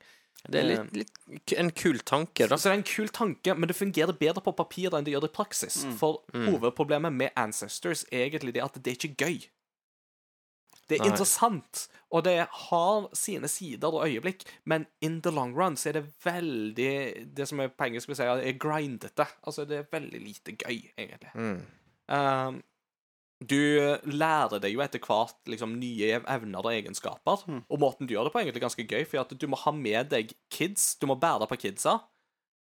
Det 0.48 0.60
er 0.62 0.68
litt, 0.86 0.94
litt 1.30 1.54
en 1.58 1.72
kul 1.72 1.98
tanke, 2.06 2.48
da. 2.48 2.56
Så 2.56 2.70
det 2.70 2.74
er 2.74 2.78
en 2.78 2.84
kul 2.84 3.08
tanke, 3.10 3.58
men 3.58 3.68
det 3.68 3.76
fungerer 3.76 4.14
bedre 4.14 4.44
på 4.44 4.54
papiret 4.56 4.94
enn 4.94 5.04
det 5.08 5.14
gjør 5.16 5.26
i 5.26 5.34
praksis. 5.34 5.80
For 5.98 6.22
hovedproblemet 6.32 7.12
med 7.12 7.32
Ancestors 7.36 8.04
er 8.12 8.30
egentlig 8.30 8.54
det 8.54 8.62
at 8.62 8.74
det 8.84 8.92
er 8.94 9.00
ikke 9.00 9.18
gøy. 9.26 9.48
Det 10.90 11.00
er 11.00 11.06
Nei. 11.06 11.14
interessant, 11.14 11.88
og 12.14 12.28
det 12.28 12.36
har 12.70 13.08
sine 13.18 13.50
sider 13.50 13.96
og 13.96 14.06
øyeblikk, 14.06 14.46
men 14.70 14.86
in 15.02 15.18
the 15.26 15.32
long 15.34 15.56
run 15.58 15.78
så 15.78 15.90
er 15.90 15.98
det 15.98 16.06
veldig 16.26 16.94
Det 17.36 17.48
som 17.50 17.60
er 17.60 17.74
på 17.74 17.88
engelsk 17.88 18.12
vil 18.12 18.20
si, 18.20 18.28
er 18.30 18.60
grindete. 18.62 19.26
Altså, 19.44 19.66
det 19.66 19.80
er 19.80 19.92
veldig 19.92 20.22
lite 20.22 20.54
gøy, 20.54 20.92
egentlig. 20.98 21.34
Um, 22.08 22.62
du 23.42 23.58
lærer 24.06 24.62
deg 24.64 24.76
jo 24.76 24.84
etter 24.86 25.02
hvert 25.04 25.50
liksom, 25.50 25.74
nye 25.82 26.22
evner 26.22 26.62
og 26.62 26.72
egenskaper. 26.72 27.44
Og 27.68 27.82
måten 27.82 28.08
du 28.08 28.14
gjør 28.14 28.30
det 28.30 28.36
på, 28.36 28.40
er 28.40 28.48
egentlig 28.48 28.64
ganske 28.64 28.86
gøy, 28.88 29.04
for 29.10 29.34
du 29.34 29.48
må 29.52 29.60
ha 29.66 29.74
med 29.76 30.14
deg 30.14 30.32
kids. 30.54 30.94
Du 31.02 31.10
må 31.10 31.18
bære 31.20 31.50
på 31.50 31.60
kidsa, 31.66 31.98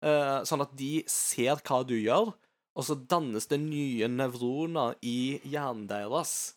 uh, 0.04 0.40
sånn 0.48 0.64
at 0.64 0.74
de 0.78 1.04
ser 1.10 1.60
hva 1.60 1.84
du 1.86 1.94
gjør. 1.98 2.32
Og 2.74 2.88
så 2.88 2.96
dannes 2.98 3.46
det 3.46 3.60
nye 3.62 4.08
nevroner 4.10 4.96
i 5.06 5.38
hjernen 5.46 5.86
deres, 5.86 6.56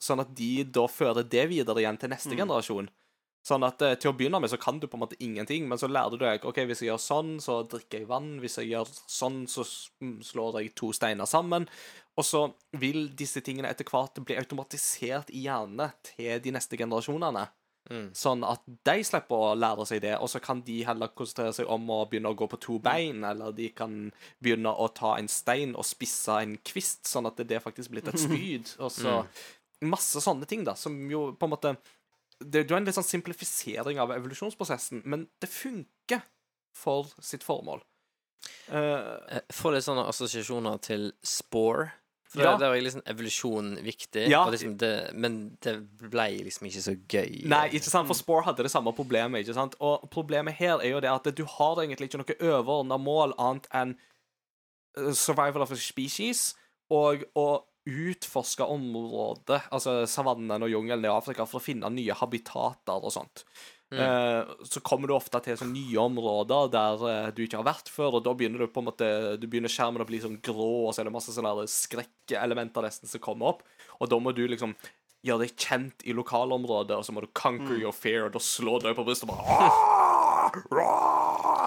sånn 0.00 0.22
at 0.24 0.34
de 0.36 0.64
da 0.64 0.86
fører 0.88 1.26
det 1.28 1.46
videre 1.50 1.82
igjen 1.82 1.98
til 2.00 2.12
neste 2.12 2.36
generasjon. 2.38 2.90
Sånn 3.42 3.64
at 3.66 3.82
eh, 3.82 3.96
Til 3.98 4.12
å 4.12 4.14
begynne 4.14 4.38
med 4.38 4.52
så 4.52 4.58
kan 4.60 4.78
du 4.78 4.86
på 4.86 4.94
en 4.96 5.02
måte 5.02 5.18
ingenting, 5.18 5.66
men 5.68 5.80
så 5.80 5.90
lærer 5.90 6.14
du 6.14 6.22
deg 6.22 6.44
ok, 6.46 6.62
hvis 6.68 6.84
jeg 6.84 6.92
gjør 6.92 7.02
sånn, 7.02 7.32
så 7.42 7.62
drikker 7.66 8.02
jeg 8.02 8.10
vann. 8.10 8.36
Hvis 8.42 8.60
jeg 8.60 8.70
gjør 8.70 8.92
sånn, 9.10 9.42
så 9.50 9.66
mm, 10.02 10.20
slår 10.26 10.60
jeg 10.60 10.74
to 10.78 10.92
steiner 10.94 11.26
sammen. 11.26 11.66
Og 12.14 12.26
så 12.28 12.44
vil 12.78 13.08
disse 13.18 13.42
tingene 13.42 13.72
etter 13.72 13.88
hvert 13.88 14.20
bli 14.22 14.38
automatisert 14.38 15.32
i 15.34 15.46
hjernene 15.48 15.90
til 16.06 16.38
de 16.44 16.54
neste 16.54 16.78
generasjonene. 16.78 17.48
Sånn 18.16 18.44
at 18.46 18.62
de 18.86 18.94
slipper 19.04 19.48
å 19.48 19.54
lære 19.58 19.86
seg 19.88 20.02
det, 20.04 20.14
og 20.22 20.30
så 20.30 20.40
kan 20.42 20.62
de 20.66 20.78
heller 20.86 21.10
konsentrere 21.18 21.54
seg 21.56 21.70
om 21.72 21.88
å 21.90 22.04
begynne 22.08 22.30
å 22.30 22.38
gå 22.38 22.46
på 22.48 22.60
to 22.62 22.78
bein, 22.82 23.24
eller 23.26 23.54
de 23.56 23.68
kan 23.74 23.96
begynne 24.42 24.70
å 24.70 24.86
ta 24.94 25.16
en 25.18 25.30
stein 25.30 25.74
og 25.74 25.86
spisse 25.88 26.38
en 26.44 26.54
kvist, 26.64 27.04
sånn 27.10 27.28
at 27.28 27.42
det 27.48 27.62
faktisk 27.64 27.92
blir 27.92 28.06
et 28.06 28.22
spyd. 28.26 28.76
Og 28.78 28.92
så 28.94 29.18
masse 29.82 30.22
sånne 30.22 30.46
ting, 30.48 30.62
da, 30.66 30.76
som 30.78 30.94
jo 31.10 31.32
på 31.34 31.48
en 31.48 31.54
måte 31.56 31.76
Det 32.42 32.64
er 32.64 32.72
er 32.72 32.76
en 32.80 32.86
litt 32.86 32.96
sånn 32.96 33.06
simplifisering 33.06 34.00
av 34.02 34.10
evolusjonsprosessen, 34.10 35.02
men 35.06 35.28
det 35.38 35.50
funker 35.50 36.24
for 36.74 37.10
sitt 37.22 37.44
formål. 37.46 37.82
Uh, 38.66 39.38
får 39.54 39.76
litt 39.76 39.86
sånne 39.86 40.08
assosiasjoner 40.10 40.80
til 40.82 41.12
Spore. 41.22 41.92
For 42.32 42.40
Ja. 42.40 42.56
der 42.56 42.72
er 42.72 42.80
liksom 42.80 43.02
evolusjon 43.04 43.66
viktig, 43.84 44.28
Ja. 44.30 44.46
liksom 44.48 44.78
det, 44.80 45.12
men 45.14 45.58
det 45.60 45.74
ble 46.00 46.28
liksom 46.46 46.66
ikke 46.66 46.80
så 46.82 46.94
gøy. 47.08 47.44
Nei, 47.46 47.66
ikke 47.68 47.90
sant, 47.92 48.06
for 48.08 48.14
Spore 48.16 48.44
hadde 48.46 48.62
det 48.64 48.70
samme 48.72 48.94
problemet. 48.96 49.42
ikke 49.44 49.54
sant? 49.54 49.74
Og 49.80 50.08
problemet 50.10 50.54
her 50.56 50.78
er 50.80 50.90
jo 50.94 51.00
det 51.00 51.10
at 51.12 51.28
du 51.36 51.44
har 51.44 51.76
egentlig 51.82 52.08
ikke 52.08 52.22
noe 52.22 52.38
overordna 52.40 52.96
mål 52.98 53.34
annet 53.38 53.68
enn 53.74 53.96
eh, 54.96 55.12
survival 55.12 55.62
of 55.62 55.72
a 55.72 55.76
species 55.76 56.54
og 56.90 57.24
å 57.36 57.64
utforske 57.88 58.62
området, 58.64 59.60
altså 59.72 60.06
savannen 60.06 60.62
og 60.62 60.70
jungelen 60.70 61.04
i 61.04 61.08
Afrika, 61.10 61.44
for 61.46 61.58
å 61.58 61.62
finne 61.64 61.90
nye 61.90 62.14
habitater 62.14 63.02
og 63.02 63.10
sånt. 63.12 63.44
Eh, 63.92 64.52
så 64.64 64.80
kommer 64.80 65.10
du 65.10 65.16
ofte 65.16 65.42
til 65.44 65.58
sånne 65.60 65.76
nye 65.76 66.00
områder 66.00 66.70
der 66.72 67.04
eh, 67.10 67.28
du 67.36 67.42
ikke 67.44 67.60
har 67.60 67.68
vært 67.68 67.92
før, 67.92 68.16
og 68.18 68.24
da 68.24 68.32
begynner 68.38 68.64
du 68.64 68.72
på 68.72 68.80
en 68.80 68.88
måte 68.88 69.08
Du 69.36 69.44
begynner 69.50 69.72
skjermen 69.72 70.00
å 70.00 70.08
bli 70.08 70.22
sånn 70.22 70.40
grå, 70.40 70.70
og 70.88 70.94
så 70.94 71.02
er 71.02 71.10
det 71.10 71.16
masse 71.18 71.34
sånne 71.34 71.66
skrekkelementer 71.68 72.86
nesten 72.86 73.10
som 73.10 73.20
kommer 73.20 73.52
opp, 73.52 73.60
og 74.00 74.08
da 74.08 74.16
må 74.22 74.32
du 74.32 74.46
liksom 74.48 74.72
gjøre 75.22 75.44
deg 75.44 75.52
kjent 75.60 76.02
i 76.08 76.16
lokalområdet, 76.18 76.96
og 76.98 77.04
så 77.06 77.12
må 77.14 77.22
du 77.22 77.28
conquer 77.36 77.76
your 77.78 77.94
fear, 77.94 78.26
og 78.26 78.34
da 78.34 78.40
slår 78.42 78.82
du 78.82 78.88
deg 78.88 78.96
på 78.98 79.06
brystet 79.06 79.28
og 79.28 79.36
bare 79.36 79.60
«Ah! 79.60 80.02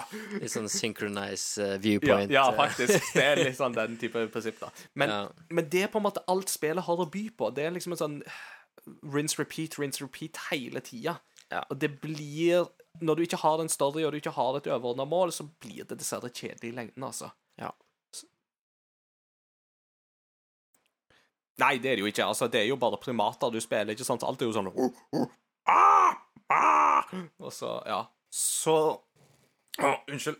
Litt 0.42 0.52
sånn 0.52 0.68
synchronized 0.70 1.62
eh, 1.62 1.72
ja, 1.74 1.78
viewpoint. 1.82 2.34
ja, 2.34 2.44
eh. 2.50 2.58
faktisk. 2.58 3.12
Det 3.16 3.24
er 3.24 3.40
litt 3.40 3.58
sånn 3.60 3.76
den 3.76 3.96
type 4.00 4.26
prinsipp, 4.34 4.60
da. 4.60 4.70
Men, 4.94 5.14
Ja. 5.14 5.22
men 5.50 5.70
det 5.72 5.86
er 5.86 5.92
på 5.92 6.02
en 6.02 6.06
måte 6.06 6.24
alt 6.30 6.52
spillet 6.52 6.86
har 6.86 7.02
å 7.02 7.08
by 7.10 7.24
på. 7.38 7.50
Det 7.56 7.66
er 7.66 7.74
liksom 7.74 7.96
en 7.96 8.02
sånn 8.02 8.18
rinse, 9.14 9.38
repeat, 9.40 9.78
rinse, 9.80 10.02
repeat 10.04 10.38
hele 10.50 10.82
tida. 10.84 11.16
Ja. 11.52 11.62
Og 11.70 11.78
det 11.78 11.92
blir 12.02 12.66
Når 13.00 13.14
du 13.14 13.22
ikke 13.22 13.36
har 13.36 13.60
en 13.60 13.68
story, 13.68 14.04
og 14.04 14.12
du 14.12 14.16
ikke 14.16 14.32
har 14.32 14.56
et 14.56 14.66
overordna 14.72 15.04
mål, 15.04 15.32
så 15.32 15.44
blir 15.60 15.84
det 15.84 15.98
dessverre 16.00 16.30
kjedelig 16.32 16.70
i 16.70 16.76
lengden, 16.78 17.04
altså. 17.04 17.28
Ja. 17.60 17.68
Nei, 21.60 21.76
det 21.76 21.90
er 21.90 21.98
det 21.98 22.04
jo 22.04 22.08
ikke. 22.08 22.24
Altså, 22.24 22.48
det 22.48 22.62
er 22.62 22.70
jo 22.70 22.78
bare 22.80 22.96
primater 23.00 23.52
du 23.52 23.60
spiller, 23.60 23.92
ikke 23.92 24.04
sant? 24.08 24.24
Alt 24.24 24.40
er 24.40 24.48
jo 24.48 24.56
sånn 24.56 24.70
ah, 25.68 26.16
ah, 26.52 27.12
Og 27.40 27.52
så, 27.52 27.76
ja. 27.84 28.00
Så 28.32 28.78
Oh, 29.76 29.94
Unnskyld. 30.08 30.36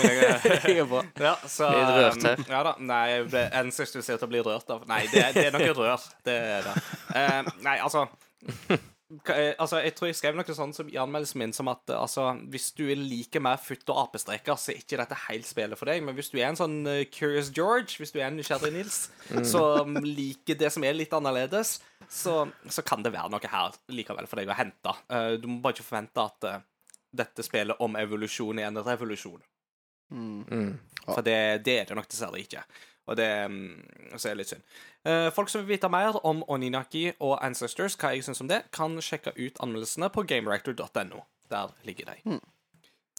Men 0.00 0.10
jeg, 0.10 0.86
går 0.88 1.04
ja, 1.20 1.34
så, 1.44 1.66
Litt 1.68 1.90
rørt 1.92 2.22
her. 2.24 2.44
Ja 2.48 2.60
da. 2.64 2.70
Nei, 2.80 3.02
jeg 3.10 3.26
ble 3.28 3.42
ancestors 3.60 4.06
ser 4.08 4.16
til 4.16 4.24
å 4.24 4.30
bli 4.32 4.40
rørt 4.46 4.70
av 4.72 4.86
Nei, 4.88 5.02
det, 5.12 5.26
det 5.36 5.42
er 5.50 5.52
noe 5.52 5.74
rør. 5.76 6.06
Det 6.24 6.36
er 6.54 6.64
det. 6.64 6.72
Uh, 7.12 7.50
nei, 7.66 7.74
altså 7.84 8.06
eh, 8.72 8.80
Altså, 9.08 9.78
Jeg 9.80 9.94
tror 9.96 10.10
jeg 10.10 10.16
skrev 10.18 10.36
noe 10.36 10.54
sånn 10.54 10.74
som 10.76 10.88
i 10.92 10.98
anmeldelsen 11.00 11.40
min 11.40 11.54
som 11.56 11.70
at 11.72 11.88
eh, 11.88 11.96
altså, 11.96 12.26
hvis 12.52 12.66
du 12.76 12.84
liker 12.92 13.40
mer 13.40 13.56
futt 13.56 13.88
og 13.88 14.02
apestreker, 14.02 14.58
så 14.60 14.74
er 14.74 14.82
ikke 14.82 14.98
dette 15.00 15.20
helt 15.24 15.48
spillet 15.48 15.80
for 15.80 15.88
deg. 15.88 16.02
Men 16.04 16.16
hvis 16.18 16.28
du 16.28 16.36
er 16.36 16.50
en 16.50 16.58
sånn 16.60 16.82
uh, 16.84 17.06
Curious 17.08 17.48
George, 17.56 17.96
hvis 17.96 18.12
du 18.12 18.18
er 18.20 18.26
en 18.28 18.36
nysgjerrig 18.36 18.72
Nils, 18.74 18.98
som 19.48 19.96
liker 20.04 20.58
det 20.60 20.68
som 20.74 20.84
er 20.84 20.98
litt 20.98 21.16
annerledes, 21.16 21.78
så, 22.04 22.42
så 22.68 22.84
kan 22.84 23.04
det 23.04 23.14
være 23.16 23.32
noe 23.32 23.52
her 23.52 23.80
likevel 23.92 24.28
for 24.28 24.40
deg 24.40 24.52
å 24.52 24.58
hente. 24.58 24.94
Uh, 25.08 25.32
du 25.40 25.48
må 25.48 25.62
bare 25.64 25.78
ikke 25.78 25.88
forvente 25.88 26.28
at 26.28 26.48
uh, 26.48 26.60
dette 27.16 27.46
spillet 27.46 27.80
om 27.84 27.96
evolusjon 27.96 28.60
er 28.60 28.68
en 28.68 28.84
revolusjon. 28.84 29.40
Mm. 30.12 30.76
For 31.06 31.24
det, 31.24 31.40
det 31.64 31.80
er 31.80 31.88
det 31.88 31.96
nok 31.96 32.08
dessverre 32.12 32.40
ikke. 32.40 32.60
Og 33.08 33.16
det 33.16 33.28
mm, 33.48 34.16
så 34.16 34.28
er 34.28 34.36
det 34.36 34.42
litt 34.42 34.52
synd. 34.52 34.66
Eh, 35.08 35.28
folk 35.34 35.50
som 35.52 35.64
vil 35.64 35.76
vite 35.76 35.90
mer 35.92 36.18
om 36.28 36.42
Oninaki 36.48 37.08
og 37.16 37.38
Ancestors, 37.44 37.96
hva 38.00 38.12
jeg 38.14 38.26
syns 38.26 38.42
om 38.44 38.50
det, 38.50 38.64
kan 38.74 38.98
sjekke 39.04 39.34
ut 39.38 39.58
anmeldelsene 39.64 40.10
på 40.12 40.26
gamereactor.no. 40.28 41.24
Der 41.48 41.72
ligger 41.88 42.12
de. 42.12 42.38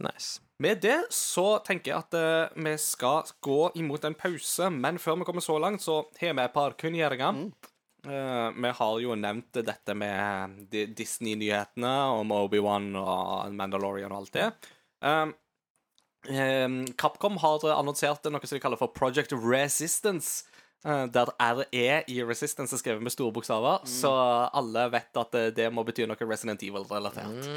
Nice. 0.06 0.40
Med 0.60 0.82
det 0.84 0.98
så 1.16 1.60
tenker 1.66 1.94
jeg 1.94 2.04
at 2.04 2.16
eh, 2.20 2.62
vi 2.66 2.76
skal 2.82 3.28
gå 3.44 3.60
imot 3.80 4.06
en 4.06 4.18
pause, 4.18 4.70
men 4.70 5.00
før 5.02 5.22
vi 5.22 5.28
kommer 5.28 5.44
så 5.44 5.58
langt, 5.62 5.84
så 5.84 6.04
har 6.20 6.36
vi 6.36 6.46
et 6.46 6.56
par 6.56 6.76
kunngjøringer. 6.80 7.44
Eh, 8.08 8.50
vi 8.56 8.72
har 8.80 9.00
jo 9.04 9.16
nevnt 9.20 9.62
dette 9.66 9.96
med 9.98 10.76
Disney-nyhetene 10.96 11.94
om 12.20 12.36
Obi-Wan 12.36 12.92
og 13.00 13.56
Mandalorian 13.56 14.14
og 14.14 14.24
alt 14.24 14.36
det. 14.36 14.50
Um, 15.00 15.32
Capcom 16.98 17.38
har 17.42 17.64
annonsert 17.74 18.26
noe 18.30 18.46
som 18.46 18.56
de 18.58 18.62
kaller 18.64 18.78
for 18.80 18.94
Project 18.94 19.34
Resistance. 19.34 20.46
eh, 20.86 21.06
der 21.12 21.28
RE 21.44 22.04
i 22.08 22.24
Resistance 22.24 22.72
er 22.72 22.80
skrevet 22.80 23.04
med 23.04 23.12
store 23.12 23.34
bokstaver, 23.36 23.82
så 23.90 24.12
alle 24.56 24.86
vet 24.94 25.18
at 25.20 25.34
eh, 25.36 25.50
det 25.52 25.66
må 25.76 25.84
bety 25.84 26.06
noe 26.08 26.16
Resident 26.30 26.62
Evil-relatert. 26.64 27.50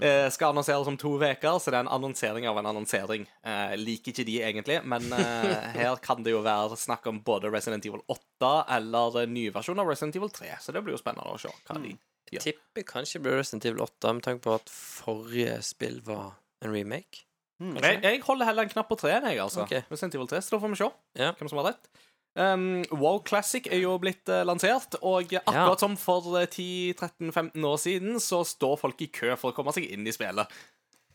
Eh, 0.00 0.30
skal 0.32 0.54
annonseres 0.54 0.88
om 0.88 0.96
to 0.96 1.18
uker, 1.20 1.58
så 1.60 1.68
det 1.68 1.76
er 1.76 1.84
en 1.84 1.92
annonsering 1.92 2.46
av 2.48 2.56
en 2.62 2.70
annonsering. 2.70 3.26
Eh, 3.44 3.74
liker 3.76 4.14
ikke 4.14 4.24
de 4.24 4.38
egentlig, 4.40 4.78
men 4.88 5.04
her 5.76 6.00
kan 6.00 6.24
det 6.24 6.32
jo 6.32 6.40
være 6.46 6.78
snakk 6.80 7.04
om 7.12 7.20
både 7.26 7.52
Resident 7.52 7.84
Evil 7.84 8.00
8 8.08 8.54
eller 8.78 9.26
ny 9.28 9.50
versjon 9.52 9.78
av 9.84 9.92
Resident 9.92 10.16
Evil 10.16 10.32
3, 10.32 10.54
så 10.64 10.72
det 10.72 10.80
blir 10.86 10.96
jo 10.96 11.02
spennende 11.02 11.28
å 11.36 11.36
se 11.42 11.52
hva 11.52 11.76
de 11.82 11.92
gjør. 11.92 12.40
Tipper 12.48 12.88
kanskje 12.88 13.20
blir 13.20 13.36
Resident 13.42 13.68
Evil 13.68 13.84
8, 13.84 14.16
med 14.16 14.24
tanke 14.30 14.42
på 14.48 14.56
at 14.56 14.72
forrige 14.72 15.60
spill 15.62 16.00
var 16.08 16.38
en 16.64 16.72
remake. 16.72 17.25
Jeg, 17.60 18.02
jeg 18.04 18.20
holder 18.26 18.46
heller 18.50 18.66
en 18.66 18.72
knapp 18.74 18.88
på 18.90 18.98
3 19.00 19.14
jeg, 19.14 19.38
altså. 19.40 19.62
Okay. 19.64 19.82
Resident 19.90 20.14
Evil 20.18 20.28
3, 20.28 20.42
så 20.44 20.56
da 20.56 20.58
får 20.64 20.72
vi 20.74 20.78
se 20.82 20.88
Ja. 21.22 21.30
hvem 21.38 21.48
som 21.48 21.58
har 21.62 21.70
rett. 21.72 21.88
Um, 22.36 22.82
WoW 22.92 23.22
Classic 23.24 23.64
er 23.72 23.80
jo 23.80 23.94
blitt 24.02 24.28
uh, 24.28 24.42
lansert, 24.44 24.98
og 25.00 25.30
akkurat 25.40 25.80
som 25.80 25.94
for 25.96 26.26
eh, 26.36 26.44
10-13-15 26.52 27.64
år 27.64 27.78
siden, 27.80 28.18
så 28.20 28.42
står 28.44 28.76
folk 28.82 29.00
i 29.00 29.08
kø 29.08 29.30
for 29.40 29.54
å 29.54 29.56
komme 29.56 29.72
seg 29.72 29.86
inn 29.94 30.04
i 30.04 30.12
spillet. 30.12 30.52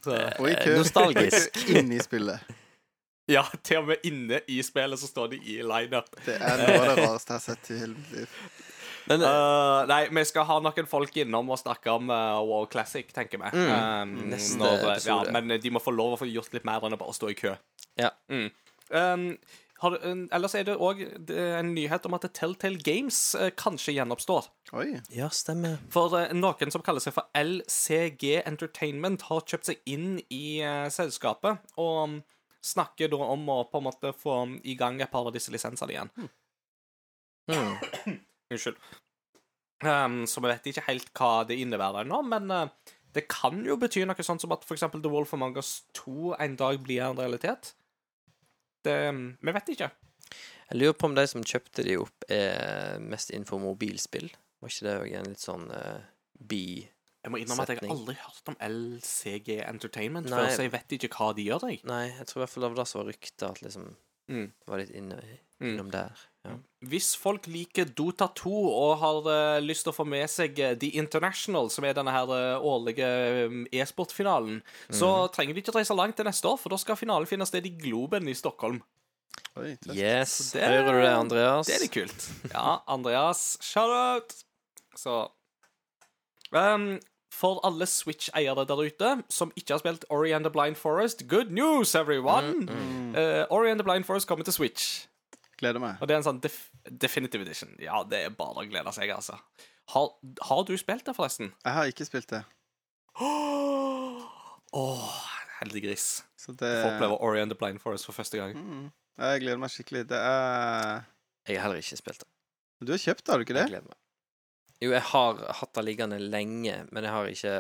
Så, 0.02 0.16
Og 0.42 0.48
i 0.50 0.56
Eh, 0.56 0.64
kø 0.66 0.80
nostalgisk. 0.80 1.62
inn 1.78 1.94
i 1.94 2.00
spillet. 2.02 2.42
ja, 3.36 3.44
til 3.62 3.84
og 3.84 3.92
med 3.92 4.02
inne 4.10 4.42
i 4.50 4.58
spillet 4.66 4.98
så 4.98 5.12
står 5.12 5.36
de 5.36 5.42
i 5.46 5.60
lineup. 5.62 6.10
Det 6.26 6.40
er 6.42 6.58
noe 6.58 6.80
av 6.80 6.88
det 6.90 7.06
rareste 7.06 7.36
jeg 7.36 7.38
har 7.38 7.46
sett 7.46 7.70
i 7.70 7.78
hele 7.84 7.94
mitt 8.00 8.18
liv. 8.18 8.40
Men, 9.10 9.24
uh, 9.26 9.82
nei, 9.90 10.04
vi 10.14 10.24
skal 10.30 10.46
ha 10.50 10.60
noen 10.62 10.88
folk 10.90 11.16
innom 11.24 11.50
og 11.54 11.60
snakke 11.62 11.94
om 11.94 12.12
uh, 12.14 12.38
WoW 12.46 12.68
Classic, 12.72 13.08
tenker 13.16 13.42
vi. 13.42 13.50
Um, 13.56 14.14
Neste 14.30 14.60
når, 14.62 14.78
episode. 14.92 15.32
Ja, 15.32 15.34
men 15.42 15.56
de 15.64 15.72
må 15.74 15.82
få 15.82 15.94
lov 15.96 16.16
å 16.16 16.20
få 16.22 16.30
gjort 16.30 16.54
litt 16.54 16.68
mer 16.68 16.86
enn 16.86 16.96
å 16.98 17.00
bare 17.02 17.16
stå 17.18 17.32
i 17.32 17.38
kø. 17.40 17.56
Ja. 18.00 18.12
Mm. 18.32 18.48
Um, 18.92 19.26
har, 19.82 19.96
du- 19.98 20.28
ellers 20.38 20.54
er 20.60 20.68
det 20.68 20.76
òg 20.78 21.00
en 21.34 21.72
nyhet 21.74 22.06
om 22.06 22.14
at 22.14 22.28
Telltale 22.38 22.78
Games 22.86 23.18
kanskje 23.58 23.96
gjenoppstår. 23.98 24.52
Oi. 24.78 24.92
ja, 25.16 25.32
stemmer. 25.34 25.80
For 25.92 26.14
noen 26.38 26.74
som 26.74 26.84
kaller 26.86 27.02
seg 27.02 27.16
for 27.18 27.26
LCG 27.34 28.44
Entertainment, 28.46 29.26
har 29.32 29.42
kjøpt 29.50 29.72
seg 29.72 29.82
inn 29.90 30.20
i 30.30 30.60
selskapet 30.94 31.58
og 31.82 31.98
um, 32.04 32.20
snakker 32.62 33.10
da 33.10 33.18
om 33.34 33.48
å 33.50 33.64
på 33.72 33.82
en 33.82 33.88
måte 33.90 34.14
få 34.14 34.38
i 34.70 34.78
gang 34.78 35.02
et 35.02 35.10
par 35.10 35.26
av 35.26 35.34
disse 35.34 35.50
lisensene 35.50 35.96
igjen. 35.96 36.14
Mm. 37.50 38.20
Unnskyld. 38.52 38.78
Um, 39.82 40.26
så 40.30 40.42
vi 40.44 40.52
vet 40.52 40.68
ikke 40.70 40.84
helt 40.86 41.10
hva 41.18 41.32
det 41.50 41.58
innebærer 41.58 42.04
ennå, 42.06 42.20
men 42.28 42.52
uh, 42.54 42.68
det 43.16 43.26
kan 43.32 43.58
jo 43.66 43.80
bety 43.82 44.04
noe 44.06 44.24
sånt 44.26 44.44
som 44.44 44.54
at 44.54 44.66
f.eks. 44.68 44.84
The 44.94 45.10
Wolf 45.12 45.34
of 45.34 45.42
Mangas 45.42 45.72
2 45.98 46.36
en 46.38 46.56
dag 46.60 46.80
blir 46.86 47.02
en 47.08 47.18
realitet. 47.18 47.74
Det 48.86 48.96
um, 49.10 49.26
Vi 49.42 49.56
vet 49.58 49.74
ikke. 49.74 49.90
Jeg 50.72 50.80
lurer 50.80 50.96
på 50.96 51.10
om 51.10 51.16
de 51.18 51.26
som 51.28 51.44
kjøpte 51.44 51.84
de 51.84 51.98
opp, 52.00 52.24
er 52.32 53.02
mest 53.04 53.34
innenfor 53.34 53.60
mobilspill. 53.60 54.30
Var 54.62 54.72
ikke 54.72 54.86
det 54.88 54.96
òg 55.02 55.14
en 55.20 55.32
litt 55.34 55.44
sånn 55.44 55.66
uh, 55.74 55.98
bi... 56.38 56.64
Jeg 57.22 57.30
må 57.34 57.38
innrømme 57.42 57.66
at 57.68 57.70
jeg 57.74 57.82
har 57.84 57.92
aldri 57.94 58.16
hørt 58.18 58.48
om 58.50 58.56
LCG 58.66 59.50
Entertainment 59.68 60.30
Nei. 60.32 60.38
før, 60.40 60.48
så 60.56 60.64
jeg 60.66 60.72
vet 60.74 60.96
ikke 60.96 61.10
hva 61.14 61.28
de 61.38 61.44
gjør. 61.46 61.68
Jeg. 61.70 61.82
Nei, 61.90 62.06
jeg 62.16 62.26
tror 62.30 62.40
i 62.40 62.42
hvert 62.46 62.54
fall 62.54 62.64
det 62.66 62.70
var 62.72 62.80
det 62.80 62.86
som 62.90 63.02
var 63.02 63.10
ryktet, 63.12 63.44
at 63.50 63.62
liksom 63.66 63.90
Mm. 64.32 64.48
var 64.70 64.80
litt 64.80 64.94
inne, 64.96 65.18
Mm. 65.60 65.68
innom 65.74 65.92
der. 65.92 66.22
Ja. 66.48 66.56
Hvis 66.90 67.12
folk 67.22 67.46
liker 67.46 67.86
Dota 67.86 68.26
2 68.36 68.52
og 68.74 68.96
har 68.98 69.28
uh, 69.28 69.60
lyst 69.62 69.86
til 69.86 69.92
å 69.92 69.96
få 69.96 70.06
med 70.10 70.26
seg 70.34 70.58
uh, 70.58 70.72
The 70.82 70.88
International, 70.98 71.70
som 71.70 71.86
er 71.86 71.94
denne 71.94 72.14
her 72.16 72.32
uh, 72.34 72.64
årlige 72.66 73.06
e-sportfinalen, 73.78 74.64
så 74.90 75.12
trenger 75.36 75.54
de 75.54 75.62
ikke 75.62 75.76
reise 75.78 75.94
langt 75.94 76.18
til 76.18 76.26
neste 76.26 76.50
år, 76.50 76.58
for 76.58 76.74
da 76.74 76.80
skal 76.82 76.98
finalen 76.98 77.30
finne 77.30 77.46
sted 77.46 77.68
i 77.70 77.74
Globen 77.78 78.26
i 78.32 78.34
Stockholm. 78.34 78.82
Oi. 79.60 79.76
Yes, 79.94 80.52
det- 80.56 80.64
hører 80.66 80.90
du 80.96 81.02
det, 81.04 81.12
Andreas? 81.14 81.68
Det 81.70 81.76
er 81.78 81.84
litt 81.86 81.94
kult. 81.94 82.26
Ja, 82.56 82.80
Andreas, 82.90 83.58
shout 83.62 83.92
out! 83.94 84.34
Så 84.98 85.20
um, 86.52 86.98
For 87.32 87.62
alle 87.64 87.86
Switch-eiere 87.88 88.66
der 88.68 88.82
ute 88.82 89.12
som 89.32 89.54
ikke 89.56 89.76
har 89.78 89.80
spilt 89.84 90.04
Ori 90.10 90.34
and 90.36 90.44
the 90.48 90.52
Blind 90.52 90.76
Forest, 90.82 91.28
good 91.30 91.52
news, 91.54 91.94
everyone! 91.96 92.66
Eh, 93.16 93.46
Ori 93.52 93.72
and 93.72 93.80
the 93.80 93.84
Blind 93.88 94.06
Forest 94.10 94.28
kommer 94.28 94.44
til 94.48 94.54
Switch. 94.54 95.08
Gleder 95.62 95.82
meg. 95.84 96.00
Og 96.02 96.08
det 96.10 96.16
er 96.16 96.20
en 96.22 96.26
sånn 96.26 96.40
def 96.42 96.58
definitive 96.90 97.46
edition. 97.46 97.72
Ja, 97.82 98.02
det 98.10 98.24
er 98.26 98.34
bare 98.34 98.64
å 98.64 98.68
glede 98.70 98.92
seg, 98.96 99.12
altså. 99.14 99.38
Har, 99.94 100.08
har 100.48 100.64
du 100.66 100.74
spilt 100.80 101.06
det, 101.06 101.14
forresten? 101.18 101.52
Jeg 101.66 101.74
har 101.76 101.90
ikke 101.92 102.08
spilt 102.08 102.32
det. 102.34 102.42
Åh, 104.74 105.16
heldig 105.60 105.82
gris. 105.84 106.06
Det... 106.48 106.56
Du 106.58 106.66
får 106.66 106.94
oppleve 106.96 107.18
Ori 107.22 107.42
and 107.44 107.52
the 107.54 107.58
Blind 107.60 107.82
Forest 107.84 108.08
for 108.08 108.16
første 108.18 108.40
gang. 108.40 108.56
mm, 108.58 108.86
Jeg 109.22 109.42
gleder 109.44 109.60
meg 109.62 109.74
skikkelig. 109.74 110.06
Det 110.10 110.18
er 110.18 111.04
Jeg 111.50 111.58
har 111.60 111.66
heller 111.68 111.82
ikke 111.84 112.00
spilt 112.00 112.24
det. 112.24 112.30
Du 112.82 112.94
har 112.96 113.02
kjøpt 113.04 113.26
det, 113.26 113.32
har 113.34 113.38
du 113.42 113.46
ikke 113.46 113.58
det? 113.58 113.66
Jeg 113.68 113.74
gleder 113.76 113.90
meg. 113.92 113.98
Jo, 114.82 114.90
jeg 114.96 115.06
har 115.12 115.42
hatt 115.60 115.74
det 115.78 115.84
liggende 115.86 116.18
lenge, 116.24 116.80
men 116.90 117.06
jeg 117.06 117.14
har 117.14 117.28
ikke 117.30 117.54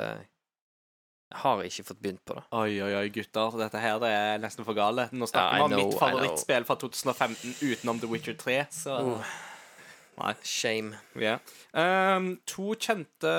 har 1.32 1.62
ikke 1.64 1.86
fått 1.88 2.02
begynt 2.02 2.24
på 2.28 2.36
det. 2.38 2.44
Oi, 2.52 2.82
oi, 2.84 2.92
oi, 3.00 3.06
gutter. 3.14 3.56
Dette 3.62 3.80
her 3.82 4.04
er 4.08 4.42
nesten 4.44 4.68
for 4.68 4.78
gale. 4.78 5.08
Nå 5.12 5.30
snakker 5.30 5.58
vi 5.58 5.68
om 5.68 5.78
mitt 5.80 6.00
favorittspill 6.00 6.68
fra 6.68 6.76
2015 6.82 7.56
utenom 7.62 8.02
The 8.02 8.12
Witcher 8.12 8.38
3, 8.40 8.60
så 8.72 9.00
Oh. 9.02 9.32
Nei. 10.22 10.34
Shame. 10.44 10.98
Yeah. 11.16 11.40
Um, 11.74 12.40
to 12.46 12.76
kjente, 12.78 13.32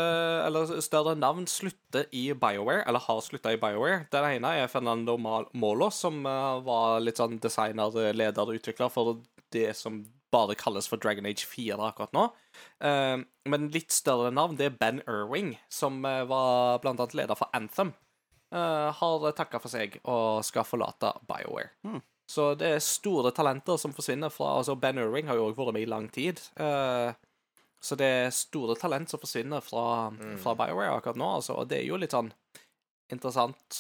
eller 0.47 0.81
større 0.83 1.15
navn, 1.15 1.45
slutter 1.47 2.09
i 2.11 2.33
BioWare, 2.33 2.83
eller 2.89 2.99
har 3.05 3.21
slutta 3.23 3.53
i 3.53 3.61
BioWare. 3.61 4.07
Den 4.11 4.25
ene 4.25 4.55
er 4.63 4.67
Fernando 4.73 5.17
Molo, 5.17 5.91
som 5.95 6.25
eh, 6.27 6.57
var 6.67 6.99
litt 7.05 7.21
sånn 7.21 7.39
designer, 7.43 7.95
leder 8.17 8.43
og 8.49 8.59
utvikler 8.59 8.91
for 8.91 9.21
det 9.53 9.69
som 9.79 10.01
bare 10.33 10.57
kalles 10.59 10.89
for 10.89 11.01
Dragon 11.01 11.27
Age 11.29 11.45
4 11.47 11.77
akkurat 11.87 12.15
nå. 12.17 12.27
Ehm, 12.85 13.27
men 13.49 13.69
litt 13.75 13.93
større 13.93 14.33
navn, 14.35 14.57
det 14.57 14.67
er 14.71 14.79
Ben 14.81 15.03
Irving, 15.07 15.55
som 15.73 16.01
eh, 16.09 16.23
var 16.29 16.85
annet 16.89 17.15
leder 17.19 17.39
for 17.39 17.53
Anthem. 17.57 17.93
eh, 18.53 18.89
har 18.93 19.33
takka 19.33 19.61
for 19.61 19.73
seg 19.73 19.99
og 20.05 20.43
skal 20.45 20.65
forlate 20.69 21.15
BioWare. 21.29 21.71
Så 22.29 22.55
det 22.57 22.69
er 22.77 22.85
store 22.85 23.33
talenter 23.33 23.77
som 23.81 23.93
forsvinner 23.93 24.33
fra 24.33 24.59
altså 24.59 24.77
Ben 24.81 24.99
Irving 24.99 25.29
har 25.29 25.37
jo 25.37 25.51
også 25.51 25.65
vært 25.65 25.77
med 25.79 25.87
i 25.87 25.91
lang 25.91 26.09
tid. 26.13 26.41
eh, 26.57 27.13
så 27.83 27.97
det 27.99 28.07
er 28.07 28.31
store 28.31 28.77
talent 28.79 29.11
som 29.11 29.19
forsvinner 29.19 29.61
fra, 29.61 30.13
fra 30.39 30.55
BioWare 30.55 30.95
akkurat 31.01 31.17
nå, 31.19 31.33
altså. 31.41 31.57
Og 31.59 31.67
det 31.69 31.81
er 31.81 31.89
jo 31.89 31.97
litt 31.99 32.15
sånn 32.15 32.31
interessant 33.11 33.79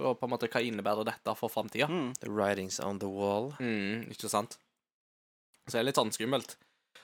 og 0.00 0.16
på 0.16 0.24
en 0.24 0.32
måte 0.32 0.48
hva 0.48 0.62
innebærer 0.64 1.04
dette 1.04 1.34
for 1.36 1.52
framtida. 1.52 1.84
Mm. 1.90 2.14
The 2.22 2.30
writings 2.32 2.80
on 2.80 2.98
the 3.02 3.10
wall. 3.12 3.52
Mm, 3.60 4.06
ikke 4.14 4.30
sant? 4.32 4.56
Så 5.66 5.76
det 5.76 5.82
er 5.82 5.88
litt 5.90 6.00
sånn 6.00 6.14
skummelt. 6.14 6.56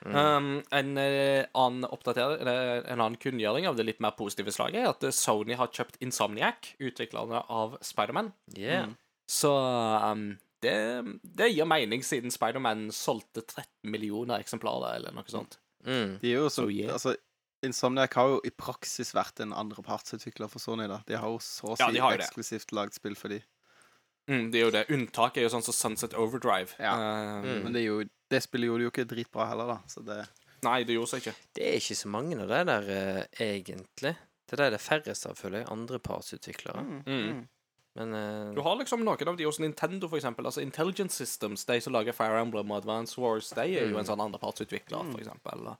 Mm. 0.05 0.15
Um, 0.15 0.63
en 0.71 0.97
eh, 0.97 1.45
annen 1.59 1.83
en 1.83 3.01
annen 3.01 3.17
kunngjøring 3.19 3.67
av 3.67 3.75
det 3.75 3.85
litt 3.87 4.03
mer 4.03 4.15
positive 4.15 4.53
slaget, 4.55 4.83
er 4.83 4.91
at 4.93 5.03
eh, 5.03 5.15
Sony 5.15 5.57
har 5.59 5.71
kjøpt 5.75 5.99
Insomniac, 6.03 6.73
utviklerne 6.79 7.43
av 7.51 7.75
Spiderman. 7.83 8.31
Yeah. 8.55 8.87
Mm. 8.89 8.95
Så 9.29 9.51
um, 9.51 10.29
det, 10.63 10.75
det 11.23 11.51
gir 11.51 11.67
mening, 11.69 12.03
siden 12.05 12.31
Spiderman 12.33 12.87
solgte 12.95 13.43
13 13.43 13.91
millioner 13.91 14.39
eksemplarer, 14.39 14.99
eller 14.99 15.15
noe 15.15 15.27
sånt. 15.31 15.59
Mm. 15.85 16.19
De 16.23 16.31
er 16.31 16.39
jo 16.39 16.47
så, 16.47 16.63
So, 16.63 16.69
yeah. 16.71 16.95
altså, 16.95 17.15
Insomniac 17.65 18.15
har 18.15 18.31
jo 18.31 18.41
i 18.47 18.51
praksis 18.55 19.11
vært 19.15 19.41
en 19.43 19.51
andrepartsutvikler 19.55 20.47
for 20.51 20.63
Sony. 20.63 20.87
da 20.87 21.01
De 21.07 21.17
har 21.19 21.27
jo 21.27 21.41
så 21.43 21.73
å 21.73 21.79
si 21.79 21.97
Ja, 21.97 22.11
eksklusivt 22.15 22.71
lagd 22.75 22.95
spill 22.95 23.19
for 23.19 23.35
de 23.35 23.41
Mm, 24.29 24.47
det 24.53 24.59
er 24.59 24.65
jo 24.67 24.71
det. 24.75 24.83
Unntaket 24.93 25.41
er 25.41 25.47
jo 25.47 25.51
sånn 25.55 25.65
som 25.65 25.75
Sunset 25.75 26.13
Overdrive. 26.13 26.75
Ja. 26.77 26.93
Um, 26.95 27.45
Mm. 27.49 27.63
Men 27.65 27.73
det, 27.73 27.81
er 27.81 27.87
jo, 27.87 27.99
det 28.29 28.43
spillet 28.45 28.69
gjorde 28.69 28.85
jo 28.85 28.91
ikke 28.93 29.07
dritbra 29.09 29.47
heller, 29.49 29.75
da. 29.75 29.77
Så 29.89 30.03
det 30.05 30.19
Nei, 30.61 30.83
det 30.83 30.97
gjorde 30.97 31.13
seg 31.13 31.21
ikke. 31.23 31.35
Det 31.55 31.63
er 31.69 31.77
ikke 31.79 31.95
så 31.95 32.09
mange 32.11 32.35
av 32.35 32.49
de 32.51 32.59
der, 32.67 32.89
uh, 32.91 33.43
egentlig. 33.45 34.15
Det 34.49 34.59
er 34.59 34.73
det 34.73 34.81
færreste 34.83 35.29
av, 35.31 35.37
føler 35.39 35.61
jeg. 35.61 35.69
Andrepartsutviklere. 35.71 36.83
mm. 36.83 36.99
Mm. 37.05 37.23
Mm. 37.29 37.47
Men 37.99 38.13
uh, 38.13 38.53
Du 38.53 38.61
har 38.61 38.75
liksom 38.77 39.01
noen 39.03 39.31
av 39.31 39.37
de 39.39 39.47
hos 39.47 39.59
Nintendo, 39.59 40.07
for 40.07 40.19
eksempel. 40.19 40.45
Altså 40.45 40.61
Intelligent 40.61 41.11
Systems, 41.11 41.65
de 41.65 41.79
som 41.81 41.95
lager 41.95 42.13
Fire 42.15 42.41
Emblem 42.41 42.71
og 42.71 42.83
Advance 42.83 43.17
Wars, 43.19 43.49
de 43.55 43.65
er 43.65 43.89
jo 43.89 43.97
en 43.97 44.05
sånn 44.07 44.21
andrepartsutvikler, 44.21 45.09
for 45.13 45.23
eksempel. 45.23 45.71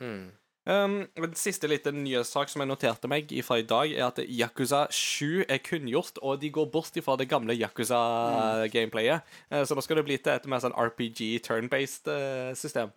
mm. 0.00 0.26
Um, 0.66 1.04
en 1.14 1.34
siste 1.38 1.68
liten 1.70 2.00
nyhetssak 2.02 2.50
som 2.50 2.62
jeg 2.64 2.66
noterte 2.72 3.06
meg 3.06 3.30
fra 3.46 3.60
i 3.60 3.66
dag, 3.66 3.92
er 3.94 4.08
at 4.08 4.18
Yakuza 4.26 4.88
7 4.90 5.44
er 5.46 5.60
kunngjort, 5.62 6.18
og 6.26 6.40
de 6.42 6.50
går 6.50 6.66
bort 6.74 6.96
ifra 6.98 7.14
det 7.20 7.28
gamle 7.30 7.54
Yakuza-gameplayet. 7.54 9.22
Eh, 9.50 9.62
så 9.62 9.76
nå 9.78 9.84
skal 9.86 10.00
det 10.00 10.06
bli 10.08 10.18
til 10.18 10.34
et 10.34 10.48
mer 10.50 10.62
sånn 10.64 10.74
RPG 10.74 11.38
turn-based 11.46 12.10
eh, 12.10 12.50
system. 12.58 12.90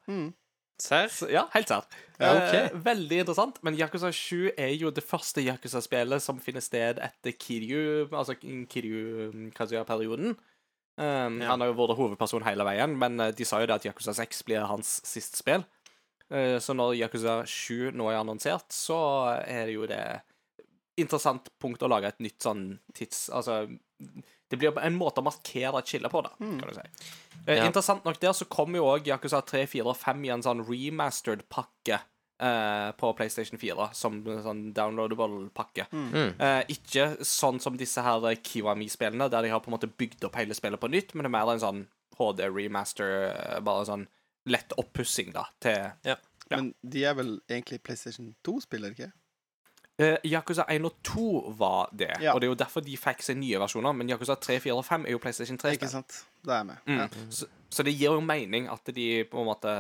Serr? 0.80 1.12
Ja, 1.30 1.44
helt 1.54 1.68
serr. 1.70 1.86
Ja, 2.18 2.32
ok. 2.40 2.54
Eh, 2.56 2.76
veldig 2.86 3.18
interessant. 3.22 3.58
Men 3.68 3.78
Yakuza 3.78 4.10
7 4.16 4.54
er 4.58 4.74
jo 4.80 4.90
det 4.96 5.04
første 5.06 5.44
Yakuza-spillet 5.44 6.24
som 6.24 6.40
finner 6.42 6.64
sted 6.64 6.98
etter 7.04 7.36
Kiryu, 7.36 8.08
altså 8.16 8.34
Kiryu-Kazuya-perioden. 8.40 10.38
Um, 11.00 11.38
Ja. 11.40 11.52
Han 11.54 11.62
har 11.62 11.70
jo 11.70 11.78
vært 11.78 11.96
hovedperson 11.96 12.44
hele 12.44 12.66
veien, 12.68 12.98
men 13.00 13.20
eh, 13.24 13.32
de 13.32 13.46
sa 13.48 13.62
jo 13.62 13.68
det 13.70 13.78
at 13.78 13.86
Yakuza 13.88 14.12
6 14.18 14.42
blir 14.44 14.66
hans 14.68 14.98
siste 15.08 15.38
spill. 15.40 15.64
Eh, 16.30 16.58
så 16.62 16.76
når 16.78 16.96
Yakuza 17.00 17.40
7 17.46 17.92
nå 17.98 18.10
er 18.12 18.20
annonsert, 18.20 18.68
så 18.76 19.00
er 19.46 19.70
det 19.70 19.78
jo 19.78 19.88
det 19.90 20.04
interessant 21.00 21.48
punkt 21.62 21.82
å 21.86 21.90
lage 21.92 22.12
et 22.12 22.20
nytt 22.24 22.44
sånn 22.44 22.66
tids... 22.94 23.30
Altså 23.32 23.64
Det 24.50 24.58
blir 24.58 24.76
en 24.82 24.96
måte 24.98 25.22
å 25.22 25.26
markere 25.26 25.80
et 25.80 25.90
skille 25.90 26.10
på, 26.12 26.22
da, 26.26 26.32
kan 26.40 26.60
du 26.66 26.74
si. 26.76 26.86
Eh, 27.46 27.60
Ja. 27.60 27.66
Interessant 27.70 28.06
nok 28.06 28.20
der 28.20 28.34
så 28.34 28.46
kommer 28.50 28.82
jo 28.82 28.88
òg 28.92 29.08
Yakuza 29.08 29.42
3, 29.46 29.66
4 29.70 29.88
og 29.94 29.98
5 29.98 30.26
i 30.26 30.32
en 30.34 30.44
sånn 30.46 30.64
remastered 30.68 31.44
pakke 31.54 32.00
eh, 32.42 32.90
på 33.00 33.12
PlayStation 33.18 33.60
4, 33.62 33.90
som 33.94 34.20
sånn 34.26 34.64
downloadable 34.74 35.48
pakke. 35.56 35.86
Mm. 35.94 36.34
Eh, 36.36 36.64
ikke 36.76 37.12
sånn 37.26 37.62
som 37.64 37.78
disse 37.80 38.02
her 38.06 38.26
Kiwami-spillene, 38.42 39.30
der 39.30 39.46
de 39.46 39.54
har 39.54 39.62
på 39.64 39.70
en 39.72 39.78
måte 39.78 39.90
bygd 40.02 40.26
opp 40.28 40.36
hele 40.42 40.58
spillet 40.58 40.82
på 40.82 40.92
nytt, 40.92 41.14
men 41.16 41.26
det 41.26 41.32
er 41.32 41.38
mer 41.38 41.54
en 41.54 41.64
sånn 41.64 41.86
HD-remaster, 42.20 43.16
eh, 43.30 43.60
bare 43.64 43.86
sånn 43.88 44.08
lett 44.52 44.76
oppussing, 44.78 45.32
da, 45.36 45.46
til 45.64 45.92
Ja. 46.06 46.16
Men 46.50 46.72
de 46.82 47.04
er 47.06 47.14
vel 47.14 47.36
egentlig 47.46 47.78
PlayStation 47.86 48.32
2-spill, 48.48 48.88
er 48.88 48.96
ikke? 48.96 49.12
Uh, 50.00 50.16
Yakuza 50.24 50.64
1 50.72 50.86
og 50.88 50.96
2 51.04 51.24
var 51.60 51.90
det, 51.92 52.08
Ja. 52.24 52.32
og 52.34 52.40
det 52.42 52.48
er 52.48 52.52
jo 52.54 52.56
derfor 52.56 52.82
de 52.82 52.96
fikk 52.98 53.22
seg 53.22 53.36
nye 53.38 53.60
versjoner, 53.60 53.94
men 53.94 54.08
Yakuza 54.10 54.36
3, 54.40 54.56
4 54.64 54.74
og 54.80 54.86
5 54.88 55.06
er 55.06 55.12
jo 55.12 55.20
PlayStation 55.20 55.58
3. 55.60 55.74
Ikke 55.76 55.90
sant? 55.92 56.26
det 56.46 56.54
er 56.54 56.62
jeg 56.62 56.66
med. 56.70 56.78
Mm. 56.88 56.98
Ja. 56.98 57.08
Så, 57.30 57.48
så 57.70 57.84
det 57.84 57.94
gir 58.00 58.14
jo 58.16 58.22
mening 58.24 58.70
at 58.72 58.86
de 58.96 59.08
på 59.28 59.42
en 59.42 59.50
måte 59.50 59.74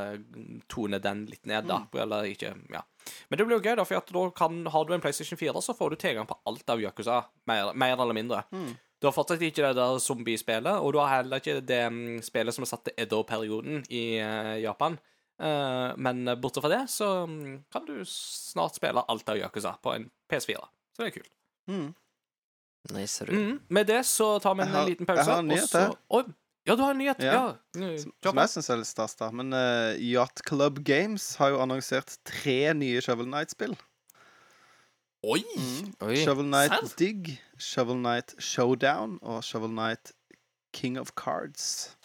toner 0.68 1.00
den 1.00 1.26
litt 1.32 1.46
ned, 1.48 1.66
da. 1.72 1.80
Mm. 1.88 2.02
Eller 2.04 2.28
ikke 2.34 2.54
Ja. 2.70 2.84
Men 3.30 3.40
det 3.40 3.46
blir 3.48 3.58
jo 3.58 3.64
gøy, 3.64 3.76
da, 3.80 3.86
for 3.88 3.98
at 3.98 4.12
da 4.14 4.30
kan, 4.36 4.60
har 4.68 4.86
du 4.86 4.94
en 4.94 5.02
PlayStation 5.02 5.40
4, 5.40 5.62
så 5.64 5.74
får 5.74 5.90
du 5.90 5.96
tilgang 5.96 6.28
på 6.28 6.38
alt 6.46 6.70
av 6.70 6.84
Yakuza, 6.84 7.24
mer, 7.48 7.74
mer 7.74 7.96
eller 7.96 8.14
mindre. 8.14 8.44
Mm. 8.52 8.76
Du 9.00 9.08
har 9.08 9.14
fortsatt 9.16 9.42
ikke 9.48 9.64
det 9.64 9.76
der 9.78 10.00
zombiespillet, 10.04 10.76
og 10.84 10.92
du 10.94 11.00
har 11.00 11.14
heller 11.22 11.40
ikke 11.40 11.62
det 11.64 11.84
mm, 11.92 12.18
spillet 12.26 12.56
som 12.56 12.66
er 12.66 12.70
satt 12.74 12.84
til 12.90 12.98
Edo-perioden 13.00 13.86
i 13.90 14.02
eh, 14.20 14.58
Japan. 14.66 14.98
Eh, 15.40 15.94
men 16.04 16.26
bortsett 16.42 16.66
fra 16.66 16.72
det 16.74 16.82
så 16.92 17.08
mm, 17.30 17.62
kan 17.72 17.86
du 17.88 18.02
snart 18.06 18.76
spille 18.76 19.06
alt 19.08 19.32
av 19.32 19.40
Yakuza 19.40 19.78
på 19.82 19.94
en 19.96 20.10
PS4. 20.32 20.60
Så 20.98 21.06
det 21.06 21.08
er 21.14 21.16
kult. 21.22 21.32
Mm. 21.72 21.88
Nice. 22.96 23.24
Mm. 23.30 23.60
Med 23.70 23.88
det 23.88 24.04
så 24.08 24.34
tar 24.44 24.56
vi 24.56 24.64
en 24.68 24.76
har- 24.76 24.86
liten 24.88 25.06
pause. 25.08 25.24
jeg 25.24 25.32
har 25.34 25.40
en 25.40 25.48
nyhet 25.48 25.74
jeg. 25.74 25.96
her. 26.12 26.34
Ja, 26.68 26.76
du 26.76 26.84
har 26.84 26.92
en 26.92 26.98
nyhet. 27.02 27.24
Ja. 27.24 27.34
Ja. 27.34 27.44
Mm, 27.80 27.98
Som, 27.98 28.12
som 28.24 28.38
jeg 28.44 28.50
syns 28.52 28.68
er 28.70 28.78
litt 28.82 28.88
stas, 28.92 29.16
da. 29.18 29.32
Men 29.34 29.54
uh, 29.56 29.96
Yacht 29.98 30.44
Club 30.46 30.84
Games 30.86 31.36
har 31.40 31.50
jo 31.56 31.62
annonsert 31.64 32.18
tre 32.28 32.74
nye 32.78 33.00
Shovel 33.02 33.26
Knight-spill. 33.32 33.74
Oi! 35.24 35.44
Oi. 36.02 36.16
Shovel 36.16 36.46
Knight 36.48 36.72
serr? 36.72 36.96
Dig, 36.98 37.42
Shovel 37.58 37.98
Knight 37.98 38.36
Showdown 38.40 39.18
og 39.22 39.44
Shovel 39.44 39.74
Knight 39.74 40.14
King 40.72 41.00
of 41.00 41.12
Cards. 41.16 41.98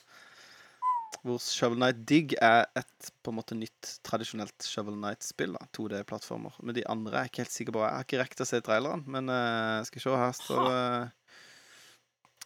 Hvor 1.23 1.39
Shovel 1.39 1.79
Knight 1.79 2.09
Dig 2.09 2.35
er 2.43 2.65
et 2.77 3.11
på 3.23 3.31
en 3.31 3.39
måte 3.39 3.55
nytt, 3.55 4.01
tradisjonelt 4.05 4.67
Shovel 4.67 4.99
Knight-spill. 4.99 5.55
da, 5.55 5.69
2D-plattformer. 5.79 6.59
Men 6.61 6.75
de 6.75 6.83
andre 6.91 7.13
er 7.13 7.19
jeg 7.23 7.31
ikke 7.33 7.45
helt 7.45 7.53
sikker 7.53 7.73
på. 7.73 7.85
Jeg 7.85 7.95
har 7.95 8.09
ikke 8.09 8.23
rekt 8.25 8.43
å 8.43 8.49
se 8.51 8.61
traileren, 8.67 9.07
men 9.07 9.31
uh, 9.31 9.85
skal 9.87 10.03
se. 10.03 10.19
Her 10.25 10.35
står 10.41 10.67
det 10.67 10.83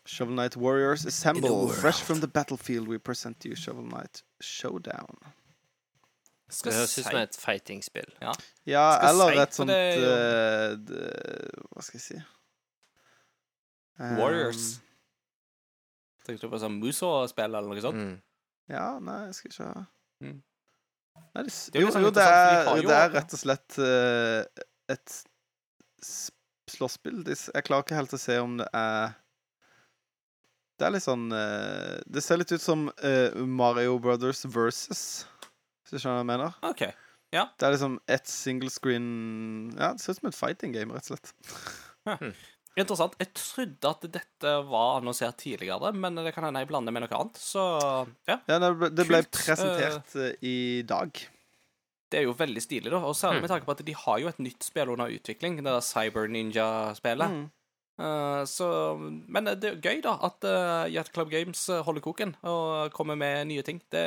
Shovel 0.05 0.37
Knight 0.37 0.61
Warriors 0.61 1.07
Assemble. 1.07 1.73
Fresh 1.81 2.05
from 2.05 2.21
the 2.21 2.29
battlefield, 2.29 2.89
we 2.89 2.99
present 2.99 3.45
you 3.49 3.57
Shovel 3.57 3.89
Knight 3.89 4.23
Showdown. 4.41 5.16
Skal 6.49 6.72
Det 6.72 6.78
høres 6.78 6.99
ut 6.99 7.05
som 7.05 7.16
et 7.20 7.36
fighting-spill. 7.36 8.11
Ja, 8.24 8.32
Skal 8.96 9.09
eller 9.11 9.40
et 9.42 9.57
sånt 9.57 9.68
det 9.68 9.80
uh, 10.01 10.72
eh, 10.96 11.64
Hva 11.74 11.84
skal 11.84 11.99
jeg 12.01 12.05
si 12.07 12.20
Warriors. 13.99 14.78
Um, 14.78 14.84
Tenkte 16.28 16.46
du 16.46 16.53
på 16.53 16.61
sånn 16.62 16.78
Muso-spill 16.80 17.49
eller 17.51 17.68
noe 17.68 17.82
sånt? 17.82 17.99
Mm. 18.01 18.16
Ja, 18.70 18.88
nei, 19.03 19.20
jeg 19.28 19.38
skal 19.40 19.53
ikke 19.55 19.70
ha 19.70 19.86
Mm. 20.18 20.40
Nei, 21.36 21.42
det, 21.46 21.53
Det 21.53 21.78
er 21.78 21.84
jo 21.84 21.86
jo, 21.86 21.92
sånn 21.94 22.03
jo, 22.03 22.11
det 22.11 22.22
er, 22.26 22.64
jo- 22.80 22.88
det 22.88 22.94
er 22.96 23.12
rett 23.14 23.34
og 23.36 23.38
slett 23.38 23.76
uh, 23.78 24.64
et 24.90 25.12
slåsspill. 26.74 27.20
Jeg 27.28 27.64
klarer 27.68 27.84
ikke 27.86 27.94
helt 28.01 28.16
å 28.16 28.18
se 28.18 28.34
om 28.42 28.57
det 28.59 28.66
er 28.74 29.12
Det 30.78 30.88
er 30.88 30.94
litt 30.96 31.07
sånn 31.07 31.28
uh, 31.30 32.01
Det 32.11 32.22
ser 32.24 32.40
litt 32.42 32.51
ut 32.51 32.62
som 32.64 32.88
Mario 33.46 33.99
Brothers 34.03 34.42
versus, 34.51 35.05
hvis 35.89 35.97
du 35.97 36.03
skjønner 36.05 36.20
hva 36.20 36.24
jeg 36.24 36.30
mener. 36.34 36.59
OK. 36.68 36.84
Det 37.32 37.66
er 37.68 37.74
liksom 37.74 37.99
ett 38.09 38.26
single 38.30 38.70
screen 38.72 39.09
Ja, 39.76 39.91
det 39.93 40.01
ser 40.01 40.14
ut 40.16 40.20
som 40.22 40.28
et 40.30 40.36
fighting 40.39 40.72
game, 40.72 40.95
rett 40.97 41.11
og 41.11 41.18
slett. 41.18 41.34
Interessant. 42.78 43.16
Jeg 43.18 43.32
trodde 43.34 43.91
at 43.91 44.05
dette 44.14 44.53
var 44.68 45.01
annonsert 45.01 45.36
tidligere, 45.43 45.91
men 45.99 46.14
det 46.22 46.30
kan 46.36 46.47
hende 46.47 46.61
jeg 46.62 46.70
blander 46.70 46.95
med 46.95 47.03
noe 47.05 47.18
annet. 47.18 47.41
Så 47.43 47.64
ja, 48.28 48.36
Ja, 48.47 48.59
det 48.62 48.70
ble, 48.78 48.91
det 48.95 49.07
ble 49.09 49.20
presentert 49.34 50.14
uh, 50.14 50.30
i 50.47 50.55
dag. 50.86 51.11
det 52.09 52.20
er 52.20 52.24
jo 52.28 52.36
veldig 52.39 52.62
stilig, 52.64 52.89
da. 52.95 53.03
Og 53.05 53.16
særlig 53.18 53.41
Hmm. 53.43 53.45
med 53.49 53.51
tanke 53.53 53.66
på 53.68 53.74
at 53.76 53.84
de 53.84 53.95
har 54.07 54.18
jo 54.22 54.28
et 54.30 54.39
nytt 54.41 54.62
spill 54.64 54.89
under 54.95 55.11
utvikling, 55.12 55.57
det 55.59 55.64
der 55.66 55.80
Cyber 55.84 56.28
Ninja-spillet. 56.32 57.28
Mm. 57.34 57.51
Eh, 57.99 58.42
så 58.46 58.66
Men 59.28 59.49
det 59.59 59.72
er 59.72 59.78
gøy, 59.82 60.01
da, 60.05 60.14
at 60.28 60.44
uh, 60.46 60.86
Yacht 60.92 61.12
Club 61.14 61.30
Games 61.32 61.64
eh, 61.68 61.82
holder 61.82 62.05
koken 62.05 62.36
og 62.46 62.92
kommer 62.94 63.18
med 63.18 63.49
nye 63.51 63.64
ting. 63.66 63.80
Det, 63.90 64.05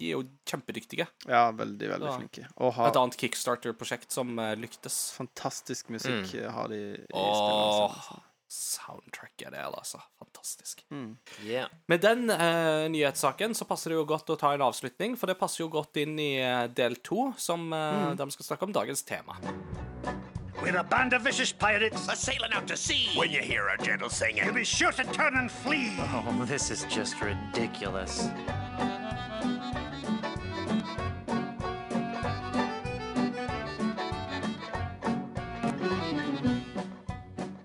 de 0.00 0.10
er 0.10 0.16
jo 0.16 0.24
kjempedyktige. 0.48 1.06
Ja, 1.28 1.50
veldig, 1.52 1.90
veldig 1.94 2.08
så, 2.08 2.18
flinke. 2.18 2.46
Og 2.64 2.78
Et 2.86 3.00
annet 3.00 3.18
Kickstarter-prosjekt 3.20 4.14
som 4.16 4.38
eh, 4.38 4.54
lyktes. 4.56 5.12
fantastisk 5.18 5.90
musikk 5.92 6.12
Mm. 6.14 6.40
eh, 6.40 6.50
har 6.52 6.68
de 6.68 6.78
i 6.94 7.02
spillene 7.04 7.98
sine. 7.98 8.22
Soundtracket 8.54 9.50
der, 9.50 9.64
altså. 9.66 9.98
Fantastisk. 10.20 10.84
Mm. 10.90 11.16
Yeah. 11.44 11.68
Med 11.90 12.00
den 12.04 12.30
eh, 12.30 12.88
nyhetssaken 12.92 13.54
så 13.54 13.66
passer 13.66 13.90
det 13.90 13.98
jo 13.98 14.04
godt 14.06 14.30
å 14.30 14.38
ta 14.38 14.52
en 14.54 14.62
avslutning, 14.62 15.16
for 15.18 15.26
det 15.26 15.38
passer 15.40 15.64
jo 15.64 15.70
godt 15.72 15.96
inn 16.00 16.14
i 16.22 16.36
eh, 16.38 16.68
del 16.70 16.96
to, 17.02 17.32
som 17.36 17.66
eh, 17.72 18.12
mm. 18.12 18.16
de 18.20 18.30
skal 18.36 18.52
snakke 18.52 18.68
om 18.70 18.76
dagens 18.76 19.02
tema. 19.02 19.36
We're 20.64 20.78
a 20.78 20.82
band 20.82 21.12
of 21.12 21.20
vicious 21.20 21.52
pirates. 21.52 22.08
A 22.08 22.16
sailing 22.16 22.54
out 22.54 22.66
to 22.68 22.76
sea. 22.76 23.10
When 23.16 23.30
you 23.30 23.42
hear 23.42 23.68
a 23.68 23.76
gentle 23.82 24.08
singing. 24.08 24.46
you'll 24.46 24.54
be 24.54 24.64
sure 24.64 24.92
to 24.92 25.04
turn 25.12 25.36
and 25.36 25.50
flee. 25.50 25.92
Oh, 25.98 26.46
this 26.46 26.70
is 26.70 26.84
just 26.84 27.20
ridiculous. 27.20 28.30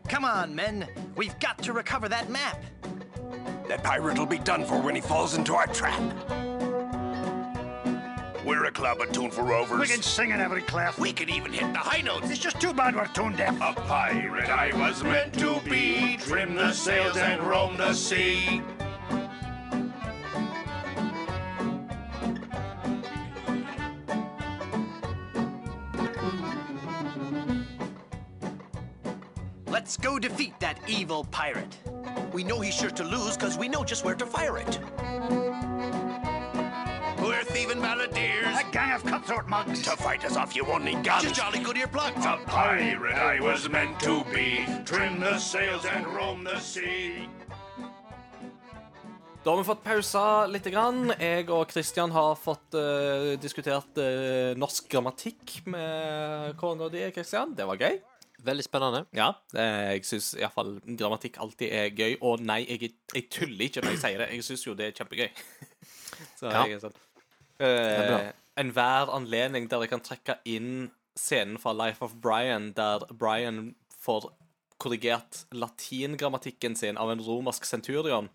Come 0.10 0.26
on, 0.26 0.54
men. 0.54 0.86
We've 1.16 1.40
got 1.40 1.58
to 1.60 1.72
recover 1.72 2.10
that 2.10 2.30
map. 2.30 2.62
That 3.70 3.82
pirate 3.82 4.18
will 4.18 4.26
be 4.26 4.40
done 4.40 4.66
for 4.66 4.78
when 4.82 4.94
he 4.94 5.00
falls 5.00 5.36
into 5.36 5.56
our 5.56 5.68
trap. 5.68 6.02
We're 8.50 8.66
a 8.66 8.72
club 8.72 9.00
attuned 9.00 9.32
for 9.32 9.44
rovers. 9.44 9.80
We 9.80 9.86
can 9.86 10.02
sing 10.02 10.32
in 10.32 10.40
every 10.40 10.64
clef. 10.64 10.98
We 10.98 11.14
can 11.14 11.30
even 11.30 11.54
hit 11.54 11.72
the 11.72 11.78
high 11.78 12.02
notes. 12.02 12.32
It's 12.32 12.40
just 12.40 12.60
too 12.60 12.74
bad 12.74 12.96
we're 12.96 13.06
tone 13.06 13.36
deaf. 13.36 13.56
A 13.62 13.80
pirate 13.80 14.50
I 14.50 14.76
was 14.76 15.04
meant 15.04 15.36
to 15.36 15.60
be. 15.70 16.18
Trim 16.18 16.56
the 16.56 16.74
sails 16.74 17.16
and 17.16 17.44
roam 17.44 17.78
the 17.78 17.94
sea. 17.94 18.64
Let's 29.68 29.96
go 29.96 30.18
defeat 30.18 30.60
that 30.60 30.80
evil 30.88 31.26
pirate. 31.26 31.78
We 32.34 32.44
know 32.44 32.62
he's 32.62 32.74
sure 32.74 32.90
to 32.90 33.04
lose 33.04 33.38
because 33.38 33.60
we 33.60 33.68
know 33.68 33.84
just 33.84 34.04
where 34.04 34.16
to 34.16 34.26
fire 34.26 34.58
it. 34.58 34.80
Thieving 37.60 37.82
balladeers. 37.84 38.56
A 38.56 38.64
gang 38.72 38.94
of 38.96 39.04
cutthroat 39.04 39.48
mugs. 39.50 39.82
To 39.84 39.92
fight 39.98 40.24
us 40.24 40.38
off, 40.38 40.56
you 40.56 40.64
won't 40.64 40.86
need 40.86 41.04
guns. 41.04 41.24
Just 41.24 41.36
jolly 41.36 41.60
good 41.60 41.76
earplugs. 41.76 42.24
A 42.26 42.38
pirate 42.48 43.18
I 43.20 43.42
was 43.42 43.68
meant 43.70 44.00
to 44.00 44.24
be. 44.34 44.64
Trim 44.86 45.20
the 45.20 45.38
sails 45.38 45.84
and 45.86 46.08
roam 46.08 46.46
the 46.46 46.58
sea. 46.60 47.28
Da 49.44 49.52
har 49.52 49.58
vi 49.58 49.64
fått 49.68 49.84
pausa 49.84 50.24
litt. 50.48 50.70
Grann. 50.72 51.12
Jeg 51.20 51.50
og 51.52 51.68
Kristian 51.74 52.12
har 52.16 52.38
fått 52.40 52.78
uh, 52.80 53.34
diskutert 53.44 54.00
uh, 54.00 54.56
norsk 54.60 54.88
grammatikk 54.92 55.58
med 55.68 56.56
kona 56.64 56.88
di, 56.94 57.04
Kristian. 57.16 57.52
Det 57.60 57.68
var 57.68 57.76
gøy. 57.84 58.00
Veldig 58.48 58.64
spennende. 58.70 59.04
Ja, 59.20 59.34
jeg 59.52 60.06
syns 60.08 60.32
iallfall 60.40 60.78
grammatikk 60.96 61.42
alltid 61.44 61.76
er 61.76 61.92
gøy. 61.92 62.16
Og 62.24 62.40
nei, 62.40 62.62
jeg, 62.72 62.94
jeg 63.12 63.28
tuller 63.36 63.68
ikke 63.68 63.84
når 63.84 63.98
jeg 63.98 64.04
sier 64.06 64.24
det. 64.24 64.32
Jeg 64.38 64.48
syns 64.48 64.64
jo 64.70 64.80
det 64.80 64.94
er 64.94 64.98
kjempegøy. 65.02 65.28
Så 66.40 66.48
Ja. 66.48 66.64
jeg 66.68 66.80
er 66.80 66.84
sånn. 66.88 66.96
Eh, 67.64 68.32
Enhver 68.60 69.12
anledning 69.16 69.70
der 69.72 69.86
jeg 69.86 69.94
kan 69.94 70.04
trekke 70.04 70.40
inn 70.50 70.90
scenen 71.20 71.60
fra 71.60 71.74
Life 71.76 72.04
of 72.06 72.16
Brian, 72.24 72.72
der 72.76 73.06
Brian 73.12 73.76
får 74.00 74.32
korrigert 74.80 75.44
latingrammatikken 75.52 76.76
sin 76.76 76.98
av 76.98 77.12
en 77.12 77.22
romersk 77.24 77.66
centurion 77.68 78.30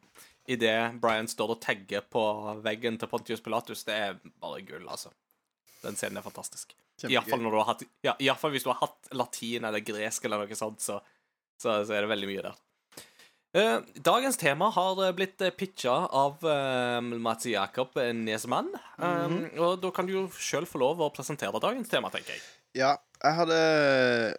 idet 0.46 1.00
Brian 1.00 1.28
står 1.28 1.54
og 1.54 1.60
tagger 1.64 2.04
på 2.12 2.22
veggen 2.64 2.98
til 3.00 3.08
Pontius 3.08 3.40
Pilatus, 3.40 3.84
det 3.88 3.94
er 3.96 4.18
bare 4.40 4.60
gull, 4.66 4.84
altså. 4.84 5.12
Den 5.84 5.96
scenen 5.96 6.20
er 6.20 6.24
fantastisk. 6.24 6.74
Iallfall 7.08 7.42
Ja, 8.04 8.14
i 8.18 8.28
hvert 8.28 8.40
fall 8.40 8.52
hvis 8.54 8.64
du 8.64 8.70
har 8.70 8.80
hatt 8.82 9.10
latin 9.16 9.64
eller 9.64 9.82
gresk 9.84 10.24
eller 10.24 10.44
noe 10.44 10.58
sånt, 10.58 10.84
så, 10.84 11.00
så, 11.56 11.80
så 11.84 11.96
er 11.96 12.04
det 12.04 12.12
veldig 12.12 12.30
mye 12.30 12.44
der. 12.44 12.60
Eh, 13.54 13.76
dagens 14.02 14.36
tema 14.36 14.66
har 14.74 14.98
eh, 15.06 15.12
blitt 15.14 15.42
uh, 15.46 15.50
pitcha 15.54 15.92
av 16.10 16.40
uh, 16.42 16.98
Mats 17.22 17.46
Jakob 17.46 17.94
Nesmann. 18.14 18.72
Mm 18.98 19.06
-hmm. 19.06 19.58
Og 19.58 19.80
da 19.82 19.90
kan 19.90 20.06
du 20.06 20.12
jo 20.12 20.28
sjøl 20.28 20.66
få 20.66 20.78
lov 20.78 20.98
å 21.00 21.10
presentere 21.14 21.60
dagens 21.60 21.88
tema, 21.88 22.10
tenker 22.10 22.32
jeg. 22.32 22.42
Ja, 22.74 22.96
jeg 23.22 23.34
hadde 23.34 24.36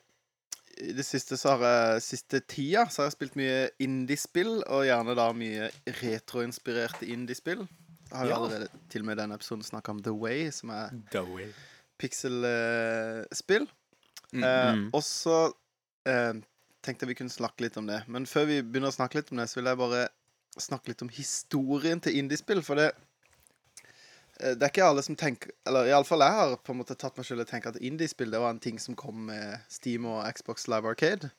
I 0.77 0.91
det 0.91 1.05
siste 1.05 1.37
så 1.37 1.55
har 1.55 1.63
jeg 1.63 2.01
Siste 2.01 2.39
tida 2.39 2.85
så 2.89 3.01
har 3.01 3.05
jeg 3.05 3.11
spilt 3.11 3.35
mye 3.35 3.69
indiespill, 3.79 4.63
og 4.67 4.85
gjerne 4.85 5.15
da 5.15 5.31
mye 5.31 5.71
retroinspirerte 6.01 7.05
indiespill. 7.07 7.67
Jeg 8.11 8.17
har 8.17 8.25
jo 8.25 8.29
Ja. 8.29 8.35
allerede 8.35 8.67
til 8.89 9.01
og 9.01 9.05
med 9.05 9.17
i 9.17 9.21
denne 9.21 9.35
episoden 9.35 9.63
snakka 9.63 9.91
om 9.91 10.03
The 10.03 10.11
Way, 10.11 10.51
som 10.51 10.69
er 10.69 10.89
pixel-spill. 11.97 13.67
Mm, 14.33 14.43
Eh, 14.43 14.89
og 14.93 15.03
så 15.03 15.53
eh, 16.05 16.33
tenkte 16.85 17.05
jeg 17.05 17.13
vi 17.13 17.17
kunne 17.21 17.33
snakke 17.33 17.65
litt 17.65 17.79
om 17.81 17.89
det. 17.89 18.03
Men 18.11 18.27
før 18.29 18.47
vi 18.49 18.61
begynner 18.61 18.93
å 18.93 18.95
snakke 18.95 19.19
litt 19.19 19.33
om 19.33 19.41
det, 19.41 19.49
så 19.51 19.59
vil 19.59 19.71
jeg 19.71 19.81
bare 19.81 20.05
snakke 20.61 20.91
litt 20.91 21.03
om 21.03 21.11
historien 21.11 22.01
til 22.03 22.21
indiespill. 22.21 22.61
For 22.65 22.79
det 22.79 22.91
eh, 24.39 24.53
Det 24.53 24.61
er 24.61 24.71
ikke 24.71 24.87
alle 24.87 25.03
som 25.03 25.17
tenker 25.19 25.51
Eller 25.67 25.89
iallfall 25.91 26.23
jeg 26.23 26.37
har 26.37 26.55
på 26.63 26.71
en 26.71 26.79
måte 26.79 26.95
tatt 26.99 27.17
meg 27.17 27.27
selv 27.27 27.43
og 27.43 27.49
tenkt 27.49 27.67
at 27.71 27.81
indiespill 27.81 28.31
det 28.31 28.39
var 28.43 28.55
en 28.55 28.63
ting 28.63 28.79
som 28.79 28.95
kom 28.95 29.25
med 29.31 29.59
Steam 29.71 30.07
og 30.07 30.23
Xbox 30.31 30.69
Live 30.71 30.87
Arcade. 30.87 31.31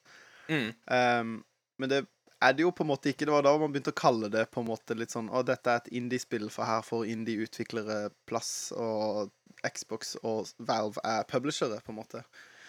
Mm. 0.48 0.70
Um, 0.86 1.32
men 1.80 1.90
det 1.90 2.04
er 2.42 2.52
det 2.52 2.66
jo 2.66 2.72
på 2.74 2.84
en 2.84 2.90
måte 2.90 3.10
ikke. 3.10 3.24
Det 3.24 3.32
var 3.32 3.44
da 3.46 3.54
man 3.58 3.72
begynte 3.72 3.94
å 3.94 3.96
kalle 3.96 4.28
det 4.32 4.44
på 4.52 4.60
en 4.60 4.68
måte 4.68 4.96
litt 4.98 5.14
sånn 5.14 5.30
Å, 5.32 5.42
dette 5.46 5.72
er 5.72 5.80
et 5.80 5.94
indiespill, 5.96 6.50
for 6.52 6.68
her 6.68 6.84
får 6.84 7.08
indie-utviklere 7.14 8.10
plass, 8.28 8.50
og 8.76 9.32
Xbox 9.64 10.14
og 10.22 10.52
Valve 10.68 11.00
er 11.04 11.24
publishere, 11.30 11.80
på 11.84 11.94
en 11.94 12.00
måte. 12.02 12.22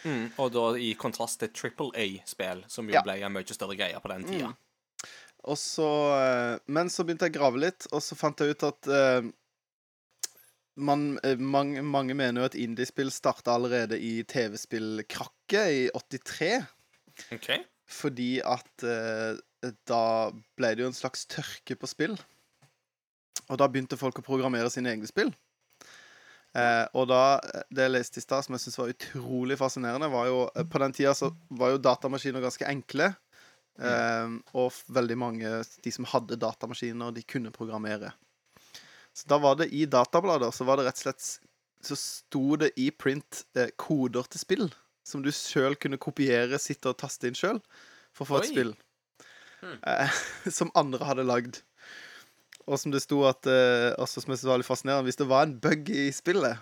Mm. 0.04 0.30
Og 0.38 0.52
da 0.54 0.68
i 0.80 0.92
kontrast 1.00 1.40
til 1.42 1.52
Triple 1.56 1.92
A-spill, 1.98 2.64
som 2.72 2.88
jo 2.88 2.98
Ja. 2.98 3.02
ble 3.06 3.18
en 3.24 3.34
mye 3.34 3.54
større 3.56 3.76
greie 3.80 4.00
på 4.00 4.12
den 4.14 4.26
tida. 4.28 4.54
Og 5.48 5.58
så 5.58 5.90
eh, 6.18 6.60
Men 6.68 6.90
så 6.90 7.06
begynte 7.06 7.28
jeg 7.28 7.36
å 7.36 7.40
grave 7.40 7.62
litt, 7.62 7.88
og 7.92 8.02
så 8.04 8.18
fant 8.20 8.40
jeg 8.40 8.56
ut 8.56 8.64
at 8.68 8.90
uh, 8.92 9.28
man, 10.78 11.20
eh, 11.24 11.38
mange, 11.38 11.82
mange 11.82 12.14
mener 12.18 12.42
jo 12.42 12.50
at 12.50 12.58
indiespill 12.60 13.12
starta 13.14 13.56
allerede 13.56 14.00
i 14.00 14.24
TV-spillkrakket 14.24 15.74
i 15.74 15.84
83. 15.96 16.52
OK. 17.38 17.52
Fordi 17.88 18.32
at 18.44 18.86
uh, 18.86 19.40
da 19.88 20.04
ble 20.60 20.74
det 20.76 20.84
jo 20.84 20.92
en 20.92 20.98
slags 20.98 21.26
tørke 21.32 21.78
på 21.80 21.90
spill. 21.90 22.18
Og 23.48 23.58
da 23.62 23.70
begynte 23.72 23.98
folk 24.00 24.20
å 24.20 24.26
programmere 24.26 24.70
sine 24.74 24.92
egne 24.92 25.08
spill. 25.10 25.32
Eh, 26.58 26.86
og 26.98 27.08
da, 27.12 27.22
det 27.70 27.86
jeg 27.86 27.94
leste 27.94 28.22
i 28.22 28.26
stad, 28.26 28.46
som 28.46 28.56
jeg 28.56 28.64
syntes 28.64 28.80
var 28.82 28.94
utrolig 28.94 29.58
fascinerende, 29.60 30.10
var 30.10 30.30
jo 30.30 30.40
eh, 30.50 30.66
På 30.66 30.82
den 30.82 30.96
tida 30.96 31.14
så 31.18 31.30
var 31.54 31.76
jo 31.76 31.82
datamaskiner 31.84 32.44
ganske 32.44 32.70
enkle. 32.70 33.12
Eh, 33.78 34.38
og 34.58 34.80
veldig 34.90 35.20
mange, 35.22 35.52
de 35.86 35.94
som 35.94 36.08
hadde 36.10 36.40
datamaskiner, 36.42 37.14
de 37.14 37.26
kunne 37.30 37.54
programmere. 37.54 38.14
Så 39.14 39.30
da 39.30 39.38
var 39.42 39.60
det 39.62 39.70
i 39.74 39.86
datablader, 39.90 40.54
så 40.54 40.66
var 40.66 40.78
det 40.78 40.90
rett 40.90 41.00
og 41.00 41.08
slett 41.08 41.30
Så 41.88 41.96
sto 41.98 42.58
det 42.58 42.72
i 42.82 42.90
print 42.92 43.46
eh, 43.58 43.70
koder 43.78 44.26
til 44.30 44.42
spill 44.42 44.68
som 45.08 45.24
du 45.24 45.32
sjøl 45.32 45.78
kunne 45.80 46.00
kopiere, 46.02 46.60
sitte 46.60 46.92
og 46.92 47.00
taste 47.00 47.30
inn 47.30 47.38
sjøl 47.38 47.62
for 48.16 48.26
å 48.26 48.30
få 48.32 48.42
et 48.42 48.50
Oi. 48.50 48.52
spill. 48.52 48.74
Eh, 49.64 50.20
som 50.58 50.74
andre 50.78 51.08
hadde 51.08 51.28
lagd. 51.28 51.62
Og 52.68 52.80
som 52.82 52.92
det 52.92 53.02
sto 53.04 53.22
at 53.28 53.48
eh, 53.48 53.94
også 53.96 54.24
som 54.24 54.34
synes 54.34 54.48
var 54.50 54.60
litt 54.60 54.68
fascinerende 54.68 55.08
Hvis 55.08 55.20
det 55.22 55.30
var 55.30 55.48
en 55.48 55.56
bug 55.64 55.90
i 55.94 56.10
spillet, 56.16 56.60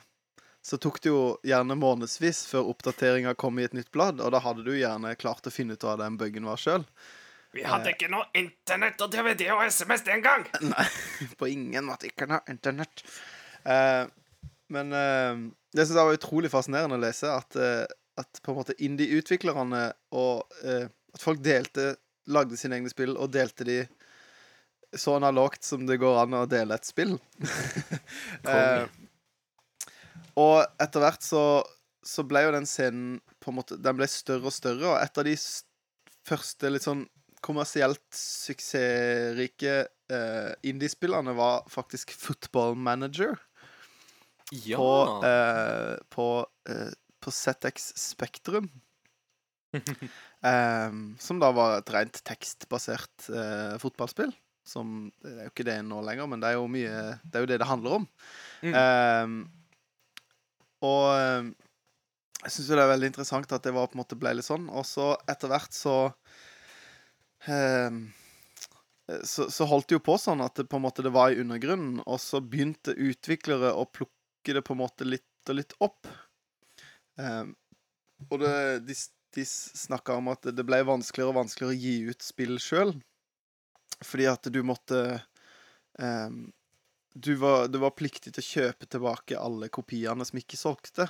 så 0.65 0.77
tok 0.81 0.97
det 1.01 1.11
jo 1.11 1.21
gjerne 1.45 1.77
månedsvis 1.77 2.45
før 2.49 2.71
oppdateringa 2.71 3.35
kom 3.37 3.59
i 3.61 3.67
et 3.67 3.75
nytt 3.77 3.91
blad, 3.93 4.21
og 4.21 4.31
da 4.33 4.41
hadde 4.41 4.65
du 4.65 4.71
gjerne 4.73 5.13
klart 5.21 5.45
å 5.45 5.53
finne 5.53 5.77
ut 5.77 5.85
hva 5.85 5.93
den 5.99 6.17
bugen 6.17 6.47
var 6.49 6.61
sjøl. 6.61 6.85
Vi 7.55 7.63
hadde 7.63 7.93
ikke 7.93 8.09
noe 8.11 8.25
internett 8.35 8.99
og 9.05 9.13
DVD 9.13 9.45
og 9.53 9.61
SMS 9.69 10.03
den 10.07 10.23
gang. 10.25 10.47
Nei, 10.73 10.87
på 11.37 11.49
ingen 11.53 11.85
måte 11.87 12.09
ikke 12.09 12.27
noe 12.27 12.41
internett. 12.51 13.05
Eh, 13.63 14.09
men 14.73 14.95
eh, 14.97 15.43
det 15.75 15.85
syns 15.85 15.99
jeg 15.99 16.09
var 16.09 16.17
utrolig 16.17 16.51
fascinerende 16.51 16.97
å 16.97 17.03
lese, 17.03 17.29
at, 17.29 17.55
eh, 17.61 17.85
at 18.19 18.41
på 18.41 18.51
en 18.51 18.59
måte 18.59 18.77
indie-utviklerne 18.83 19.87
og 20.15 20.57
eh, 20.63 20.87
At 21.15 21.23
folk 21.23 21.39
delte 21.39 21.93
Lagde 22.27 22.57
sine 22.59 22.79
egne 22.79 22.89
spill 22.89 23.13
og 23.15 23.29
delte 23.31 23.63
de 23.67 23.77
så 24.99 25.15
analogt 25.17 25.63
som 25.63 25.85
det 25.87 25.99
går 26.01 26.21
an 26.23 26.37
å 26.37 26.45
dele 26.49 26.77
et 26.77 26.87
spill. 26.87 27.15
eh, 28.51 28.85
og 30.39 30.81
etter 30.81 31.03
hvert 31.03 31.25
så, 31.25 31.43
så 32.05 32.25
ble 32.27 32.45
jo 32.45 32.53
den 32.55 32.67
scenen 32.69 33.19
på 33.43 33.51
en 33.51 33.59
måte 33.59 33.77
Den 33.79 33.97
ble 33.99 34.07
større 34.11 34.49
og 34.49 34.55
større, 34.55 34.93
og 34.93 34.97
et 34.99 35.21
av 35.21 35.27
de 35.27 35.35
første 36.25 36.71
litt 36.71 36.85
sånn 36.85 37.05
kommersielt 37.45 38.01
suksessrike 38.17 39.73
eh, 39.85 40.53
indiespillene 40.65 41.35
var 41.37 41.67
faktisk 41.69 42.13
Football 42.17 42.73
Manager 42.75 43.35
Ja. 44.65 44.79
på, 44.79 44.89
eh, 45.29 45.93
på, 46.09 46.27
eh, 46.69 46.89
på 47.21 47.31
ZX 47.31 47.91
Spektrum. 48.01 48.71
Em, 50.45 51.15
som 51.19 51.39
da 51.41 51.49
var 51.55 51.79
et 51.79 51.89
rent 51.93 52.19
tekstbasert 52.27 53.29
eh, 53.33 53.77
fotballspill. 53.81 54.33
Som 54.65 55.11
Det 55.21 55.31
er 55.35 55.47
jo 55.47 55.53
ikke 55.53 55.67
det 55.67 55.77
nå 55.85 56.01
lenger, 56.05 56.29
men 56.31 56.41
det 56.41 56.49
er 56.49 56.57
jo 56.57 56.65
mye 56.71 56.95
Det 57.23 57.37
er 57.37 57.45
jo 57.45 57.51
det 57.51 57.59
det 57.61 57.69
handler 57.69 57.99
om. 57.99 58.09
Em, 58.65 59.37
og 60.85 61.05
jeg 62.45 62.53
syns 62.53 62.69
jo 62.69 62.77
det 62.77 62.83
er 62.83 62.91
veldig 62.91 63.09
interessant 63.09 63.53
at 63.57 63.65
det 63.65 63.73
var 63.73 63.87
på 63.89 63.97
en 63.97 64.03
måte 64.03 64.17
ble 64.19 64.35
litt 64.37 64.45
sånn. 64.45 64.67
Og 64.69 64.85
så 64.85 65.13
etter 65.31 65.49
hvert 65.49 65.73
så 65.73 65.95
um, 67.47 68.03
så, 69.23 69.47
så 69.53 69.67
holdt 69.69 69.89
det 69.89 69.99
jo 69.99 70.05
på 70.05 70.17
sånn 70.21 70.41
at 70.45 70.57
det 70.57 70.67
på 70.69 70.79
en 70.79 70.85
måte 70.85 71.05
det 71.05 71.13
var 71.13 71.33
i 71.33 71.39
undergrunnen, 71.41 71.99
og 72.05 72.19
så 72.21 72.41
begynte 72.41 72.95
utviklere 72.97 73.73
å 73.77 73.85
plukke 73.85 74.55
det 74.57 74.63
på 74.65 74.73
en 74.73 74.81
måte 74.81 75.07
litt 75.07 75.49
og 75.49 75.59
litt 75.59 75.75
opp. 75.85 76.09
Um, 77.21 77.53
og 78.31 78.39
det, 78.41 78.55
de, 78.87 78.95
de 79.37 79.45
snakka 79.45 80.17
om 80.19 80.31
at 80.33 80.49
det 80.57 80.65
ble 80.65 80.81
vanskeligere 80.87 81.33
og 81.33 81.39
vanskeligere 81.43 81.75
å 81.75 81.83
gi 81.83 81.95
ut 82.09 82.25
spill 82.25 82.57
sjøl. 82.61 82.95
Fordi 84.03 84.27
at 84.31 84.49
du 84.51 84.61
måtte 84.67 85.01
um, 85.99 86.47
du 87.15 87.35
var, 87.39 87.69
du 87.71 87.79
var 87.79 87.95
pliktig 87.95 88.33
til 88.35 88.43
å 88.43 88.47
kjøpe 88.47 88.87
tilbake 88.91 89.39
alle 89.39 89.69
kopiene 89.71 90.25
som 90.27 90.39
ikke 90.39 90.59
solgte. 90.59 91.07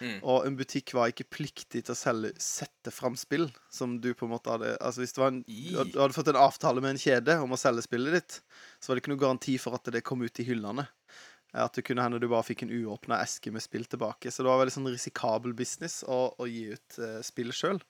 Mm. 0.00 0.20
Og 0.22 0.46
en 0.46 0.54
butikk 0.56 0.94
var 0.96 1.10
ikke 1.10 1.26
pliktig 1.28 1.82
til 1.84 1.92
å 1.92 1.98
selge, 1.98 2.30
sette 2.40 2.92
fram 2.94 3.18
spill 3.20 3.50
som 3.68 3.98
du 4.00 4.14
på 4.16 4.24
en 4.24 4.32
måte 4.32 4.48
hadde 4.48 4.70
Altså 4.78 5.02
Hvis 5.02 5.12
en, 5.20 5.42
du 5.44 5.98
hadde 5.98 6.16
fått 6.16 6.30
en 6.32 6.40
avtale 6.40 6.80
med 6.80 6.94
en 6.94 7.02
kjede 7.02 7.36
om 7.42 7.52
å 7.52 7.58
selge 7.60 7.84
spillet 7.84 8.16
ditt, 8.16 8.38
så 8.78 8.90
var 8.90 8.96
det 8.96 9.04
ikke 9.04 9.12
noen 9.12 9.24
garanti 9.26 9.58
for 9.60 9.76
at 9.76 9.90
det 9.92 10.04
kom 10.06 10.22
ut 10.24 10.40
i 10.40 10.46
hyllene. 10.46 10.86
At 11.50 11.74
det 11.76 11.84
kunne 11.84 12.06
hende 12.06 12.22
du 12.22 12.30
bare 12.30 12.46
fikk 12.46 12.62
en 12.64 12.72
uåpna 12.72 13.18
eske 13.24 13.50
med 13.52 13.64
spill 13.64 13.84
tilbake. 13.90 14.30
Så 14.30 14.44
det 14.44 14.52
var 14.52 14.62
veldig 14.62 14.76
sånn 14.78 14.88
risikabel 14.88 15.56
business 15.58 16.00
å, 16.06 16.22
å 16.38 16.46
gi 16.48 16.68
ut 16.70 17.00
uh, 17.02 17.18
spill 17.26 17.50
sjøl. 17.50 17.82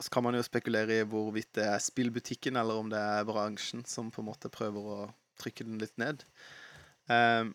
Så 0.00 0.12
kan 0.12 0.24
man 0.24 0.36
jo 0.36 0.44
spekulere 0.44 1.00
i 1.00 1.06
hvorvidt 1.08 1.52
det 1.58 1.66
er 1.68 1.82
spillbutikken 1.82 2.56
eller 2.56 2.80
om 2.80 2.90
det 2.92 3.00
er 3.00 3.26
bransjen 3.28 3.84
som 3.88 4.10
på 4.12 4.22
en 4.22 4.30
måte 4.30 4.52
prøver 4.52 4.92
å 4.94 5.00
trykke 5.40 5.66
den 5.66 5.80
litt 5.80 5.96
ned. 6.00 6.24
Um, 7.10 7.54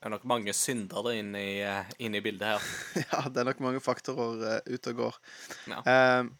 Det 0.00 0.08
er 0.08 0.14
nok 0.14 0.28
mange 0.30 0.52
syndere 0.56 1.12
inne 1.20 1.40
i, 1.44 1.56
eh, 1.60 1.90
inne 2.00 2.20
i 2.20 2.24
bildet 2.24 2.54
her. 2.54 2.68
ja, 3.10 3.24
det 3.28 3.42
er 3.42 3.50
nok 3.50 3.58
mange 3.60 3.82
faktorer 3.84 4.62
uh, 4.62 4.70
ute 4.70 4.94
og 4.94 5.02
går. 5.02 5.18
Ja. 5.68 5.82
Um, 6.20 6.30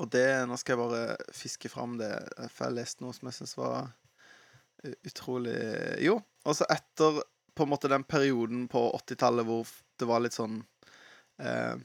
og 0.00 0.08
det 0.12 0.24
Nå 0.48 0.56
skal 0.60 0.76
jeg 0.76 0.80
bare 0.80 1.32
fiske 1.36 1.68
fram 1.72 1.98
det, 2.00 2.10
for 2.52 2.68
jeg 2.68 2.78
leste 2.78 3.04
noe 3.04 3.16
som 3.16 3.28
jeg 3.28 3.36
syns 3.36 3.56
var 3.58 3.90
utrolig 5.04 5.58
Jo, 6.00 6.16
og 6.48 6.56
så 6.56 6.64
etter 6.72 7.20
på 7.56 7.66
en 7.66 7.72
måte 7.72 7.90
den 7.92 8.04
perioden 8.08 8.66
på 8.72 8.80
80-tallet 8.96 9.44
hvor 9.44 9.68
det 10.00 10.08
var 10.08 10.22
litt 10.24 10.36
sånn 10.36 10.60
eh, 11.42 11.76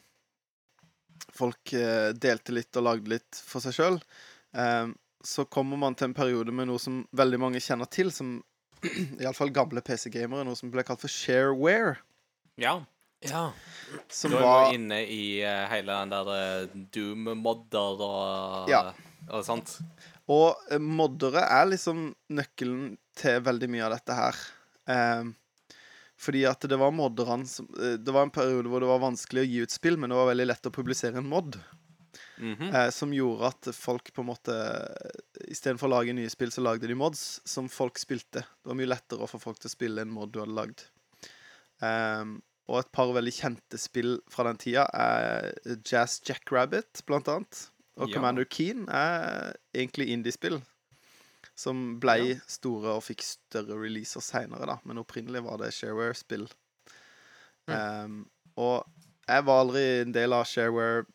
Folk 1.36 1.74
eh, 1.74 2.12
delte 2.14 2.54
litt 2.56 2.76
og 2.80 2.86
lagde 2.88 3.12
litt 3.16 3.42
for 3.46 3.64
seg 3.64 3.76
sjøl. 3.78 4.00
så 5.26 5.44
kommer 5.52 5.76
man 5.78 5.96
til 5.98 6.06
en 6.08 6.14
periode 6.16 6.54
med 6.54 6.68
noe 6.70 6.80
som 6.80 7.02
veldig 7.18 7.40
mange 7.42 7.60
kjenner 7.60 7.90
til, 7.92 8.12
som 8.14 8.38
iallfall 9.22 9.50
gamle 9.52 9.82
PC-gamere, 9.82 10.46
noe 10.46 10.56
som 10.56 10.70
ble 10.72 10.84
kalt 10.86 11.02
for 11.02 11.12
shareware. 11.12 11.98
Ja. 12.62 12.78
Ja. 13.26 13.48
Som 14.12 14.32
Du 14.32 14.38
var 14.38 14.68
jo 14.70 14.78
inne 14.78 15.02
i 15.10 15.42
eh, 15.42 15.64
hele 15.72 15.96
den 15.98 16.14
der 16.14 16.30
eh, 16.36 16.76
Doom-modder 16.94 18.04
og, 18.06 18.70
Ja. 18.70 18.84
og 19.32 19.44
sånt. 19.48 19.80
Og 20.32 20.54
eh, 20.70 20.80
moddere 20.82 21.42
er 21.48 21.66
liksom 21.72 22.12
nøkkelen 22.34 22.96
til 23.18 23.42
veldig 23.46 23.70
mye 23.74 23.88
av 23.88 23.96
dette 23.98 24.18
her. 24.20 24.40
Eh, 24.94 25.32
fordi 26.18 26.46
at 26.48 26.64
det 26.70 26.78
var 26.80 26.94
modderne 26.96 27.48
som 27.50 27.68
eh, 27.76 27.98
Det 28.00 28.14
var 28.16 28.24
en 28.24 28.32
periode 28.34 28.70
hvor 28.72 28.80
det 28.80 28.88
var 28.88 29.02
vanskelig 29.04 29.42
å 29.44 29.50
gi 29.50 29.64
ut 29.66 29.74
spill, 29.74 29.98
men 30.00 30.10
det 30.14 30.20
var 30.20 30.30
veldig 30.32 30.48
lett 30.48 30.70
å 30.70 30.72
publisere 30.76 31.20
en 31.20 31.28
mod. 31.30 31.60
Mhm. 32.38 32.68
eh, 32.76 32.90
som 32.92 33.14
gjorde 33.16 33.48
at 33.48 33.68
folk 33.76 34.10
på 34.14 34.22
en 34.24 34.28
måte 34.28 34.56
Istedenfor 35.52 35.88
å 35.88 35.94
lage 35.98 36.16
nye 36.16 36.30
spill, 36.32 36.52
så 36.52 36.64
lagde 36.64 36.88
de 36.88 36.96
mods 36.96 37.42
som 37.48 37.68
folk 37.72 38.00
spilte. 38.00 38.44
Det 38.44 38.68
var 38.72 38.76
mye 38.80 38.90
lettere 38.92 39.24
å 39.24 39.30
få 39.30 39.40
folk 39.40 39.60
til 39.60 39.70
å 39.70 39.76
spille 39.76 40.04
en 40.04 40.12
mod 40.12 40.32
du 40.34 40.40
hadde 40.42 40.56
lagd. 40.56 40.84
Um, 41.84 42.38
og 42.72 42.80
et 42.80 42.92
par 42.96 43.12
veldig 43.14 43.34
kjente 43.36 43.78
spill 43.80 44.18
fra 44.32 44.48
den 44.48 44.58
tida 44.58 44.88
er 44.96 45.52
Jazz 45.86 46.22
Jackrabbit, 46.26 47.04
blant 47.06 47.28
annet. 47.30 47.68
Og 48.00 48.10
Ja. 48.10 48.16
Commander 48.16 48.48
Keen 48.50 48.88
er 48.90 49.54
egentlig 49.76 50.10
indiespill. 50.10 50.62
Som 51.56 51.84
ble 52.04 52.36
store 52.52 52.98
og 52.98 53.04
fikk 53.06 53.24
større 53.24 53.78
releaser 53.80 54.24
seinere, 54.24 54.68
da. 54.68 54.78
Men 54.84 55.00
opprinnelig 55.00 55.44
var 55.46 55.62
det 55.62 55.72
Shareware-spill. 55.76 56.50
Ehm, 57.72 58.26
og 58.60 58.84
jeg 59.26 59.46
var 59.48 59.62
aldri 59.64 59.84
en 60.02 60.16
del 60.16 60.36
av 60.36 60.48
Shareware 60.50 61.06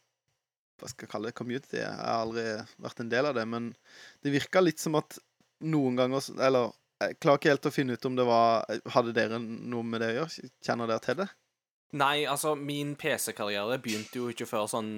hva 0.80 0.88
skal 0.88 1.04
jeg 1.04 1.12
kalle 1.12 1.28
det, 1.28 1.36
community. 1.36 1.76
Jeg 1.76 1.92
har 1.92 2.22
aldri 2.22 2.44
vært 2.80 3.02
en 3.02 3.10
del 3.12 3.28
av 3.28 3.36
det, 3.36 3.44
men 3.52 3.66
det 4.24 4.32
virka 4.32 4.62
litt 4.64 4.80
som 4.80 4.96
at 4.96 5.18
noen 5.60 5.98
ganger 5.98 6.24
Eller 6.40 6.70
jeg 7.00 7.18
klarer 7.20 7.40
ikke 7.40 7.52
helt 7.52 7.68
å 7.68 7.72
finne 7.74 7.96
ut 7.96 8.06
om 8.08 8.16
det 8.16 8.24
var 8.28 8.64
Hadde 8.94 9.12
dere 9.16 9.40
noe 9.40 9.84
med 9.84 10.00
det 10.00 10.10
å 10.12 10.16
gjøre? 10.18 10.48
Kjenner 10.64 10.88
dere 10.88 11.04
til 11.04 11.18
det? 11.20 11.28
Nei, 11.98 12.22
altså, 12.30 12.54
min 12.54 12.92
PC-karriere 12.98 13.80
begynte 13.82 14.20
jo 14.20 14.28
ikke 14.30 14.46
før 14.46 14.68
sånn 14.70 14.92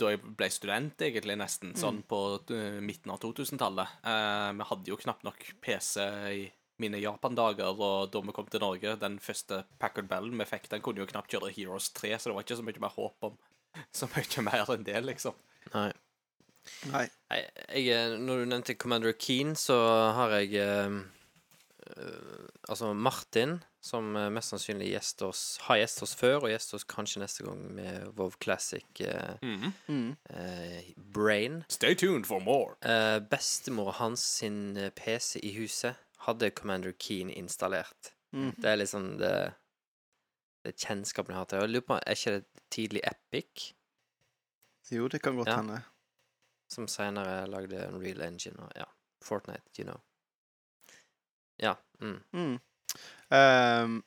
da 0.00 0.14
jeg 0.14 0.22
ble 0.24 0.48
student, 0.52 1.04
egentlig, 1.04 1.36
nesten. 1.36 1.74
Sånn 1.76 2.00
på 2.08 2.20
uh, 2.38 2.78
midten 2.80 3.12
av 3.12 3.20
2000-tallet. 3.20 3.98
Uh, 4.06 4.48
vi 4.56 4.68
hadde 4.70 4.92
jo 4.94 5.00
knapt 5.02 5.26
nok 5.28 5.44
PC 5.64 6.06
i 6.32 6.42
mine 6.82 7.00
Japan-dager, 7.02 7.76
og 7.76 8.12
da 8.12 8.22
vi 8.24 8.34
kom 8.34 8.48
til 8.50 8.62
Norge, 8.64 8.96
den 9.00 9.18
første 9.22 9.62
Packard 9.82 10.08
Bellen 10.10 10.40
vi 10.40 10.48
fikk, 10.48 10.70
den 10.72 10.82
kunne 10.84 11.04
jo 11.04 11.10
knapt 11.10 11.32
kjøre 11.32 11.52
Heroes 11.54 11.90
3, 11.98 12.14
så 12.16 12.30
det 12.30 12.38
var 12.38 12.46
ikke 12.46 12.58
så 12.58 12.66
mye 12.66 12.84
mer 12.86 12.96
håp 12.96 13.28
om 13.28 13.36
så 13.98 14.08
mye 14.12 14.46
mer 14.48 14.72
enn 14.72 14.88
det, 14.88 14.98
liksom. 15.04 15.36
Nei. 15.74 15.90
Nei. 16.92 17.06
Nei, 17.32 17.40
jeg, 17.80 18.18
når 18.22 18.42
du 18.42 18.50
nevnte 18.50 18.76
Commander 18.78 19.14
Keen, 19.18 19.54
så 19.58 19.76
har 20.16 20.34
jeg 20.38 20.54
eh, 20.62 20.86
eh, 20.86 21.00
Altså 22.68 22.92
Martin, 22.94 23.58
som 23.84 24.16
eh, 24.16 24.28
mest 24.32 24.52
sannsynlig 24.52 24.90
gjest 24.92 25.22
oss, 25.26 25.58
har 25.66 25.76
gjestet 25.80 26.02
oss 26.06 26.14
før, 26.16 26.36
og 26.44 26.50
gjest 26.52 26.74
oss 26.74 26.84
kanskje 26.88 27.20
neste 27.22 27.44
gang 27.46 27.60
med 27.76 28.06
Vov 28.16 28.36
Classic 28.40 28.84
eh, 29.00 29.36
Mm. 29.88 30.16
eh, 30.30 30.92
Brain. 30.96 31.64
Stay 31.68 31.94
tuned 31.94 32.24
for 32.26 32.40
more. 32.40 32.76
Eh, 32.82 33.18
bestemor 33.20 33.92
hans 33.98 34.20
sin 34.38 34.76
eh, 34.76 34.90
PC 34.90 35.40
i 35.42 35.52
huset 35.58 35.96
hadde 36.26 36.50
Commander 36.50 36.92
Keen 36.98 37.30
installert. 37.30 38.12
Mm. 38.32 38.52
Det 38.56 38.64
er 38.70 38.76
liksom 38.80 39.18
det 39.18 39.52
Det 40.64 40.76
kjennskapen 40.78 41.32
jeg 41.34 41.38
har 41.40 41.44
til 41.50 41.58
det. 41.58 41.62
Jeg 41.66 41.70
lurer 41.74 41.86
på, 41.88 41.94
Er 42.06 42.14
ikke 42.14 42.30
det 42.36 42.44
tidlig 42.70 43.00
Epic 43.04 43.72
Jo, 44.92 45.08
det 45.08 45.20
kan 45.22 45.36
godt 45.36 45.48
Ja. 45.48 45.56
hende. 45.56 45.82
som 46.70 46.86
senere 46.88 47.46
lagde 47.50 47.88
Unreal 47.92 48.20
Engine 48.22 48.56
og 48.62 48.70
ja, 48.76 48.84
Fortnite, 49.22 49.62
you 49.78 49.84
know. 49.84 49.98
Ja. 51.62 51.76
Mm. 52.02 52.18
Mm. 52.34 52.56
Um, 53.32 54.00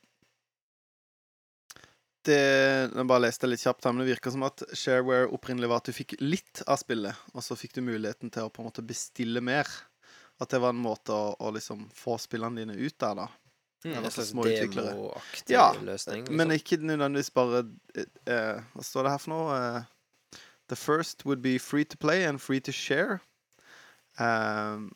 det 2.26 2.36
Jeg 2.36 3.06
bare 3.06 3.22
leste 3.22 3.48
litt 3.48 3.62
kjapt 3.62 3.86
her, 3.86 3.94
men 3.94 4.02
det 4.02 4.12
virker 4.16 4.34
som 4.34 4.44
at 4.46 4.64
Shareware 4.74 5.30
opprinnelig 5.34 5.70
var 5.70 5.82
at 5.82 5.88
du 5.88 5.94
fikk 5.94 6.16
litt 6.22 6.62
av 6.66 6.80
spillet, 6.82 7.26
og 7.32 7.44
så 7.44 7.56
fikk 7.58 7.76
du 7.76 7.84
muligheten 7.86 8.32
til 8.34 8.46
å 8.46 8.52
på 8.52 8.62
en 8.62 8.68
måte 8.70 8.84
bestille 8.86 9.42
mer. 9.44 9.70
At 10.42 10.52
det 10.52 10.60
var 10.60 10.74
en 10.74 10.82
måte 10.82 11.14
å, 11.14 11.32
å 11.38 11.52
liksom 11.54 11.86
få 11.96 12.18
spillene 12.20 12.60
dine 12.60 12.76
ut 12.76 12.96
der, 13.00 13.22
da. 13.22 13.28
Mm. 13.84 13.92
Eller 13.92 14.08
En 14.08 14.10
slags 14.10 14.32
små 14.34 14.46
utviklere. 14.46 15.22
Ja, 15.52 15.70
løsning. 15.80 16.26
Men 16.30 16.50
liksom. 16.50 16.76
ikke 16.76 16.88
nødvendigvis 16.90 17.30
bare 17.30 17.62
eh, 17.94 18.64
Hva 18.74 18.84
står 18.84 19.06
det 19.06 19.12
her 19.14 19.22
for 19.22 19.32
noe? 19.32 19.56
Uh, 19.56 20.40
the 20.68 20.76
first 20.76 21.24
would 21.24 21.42
be 21.42 21.58
free 21.58 21.84
to 21.84 21.96
play 21.96 22.24
and 22.24 22.42
free 22.42 22.60
to 22.60 22.72
share. 22.72 23.20
Um, 24.18 24.90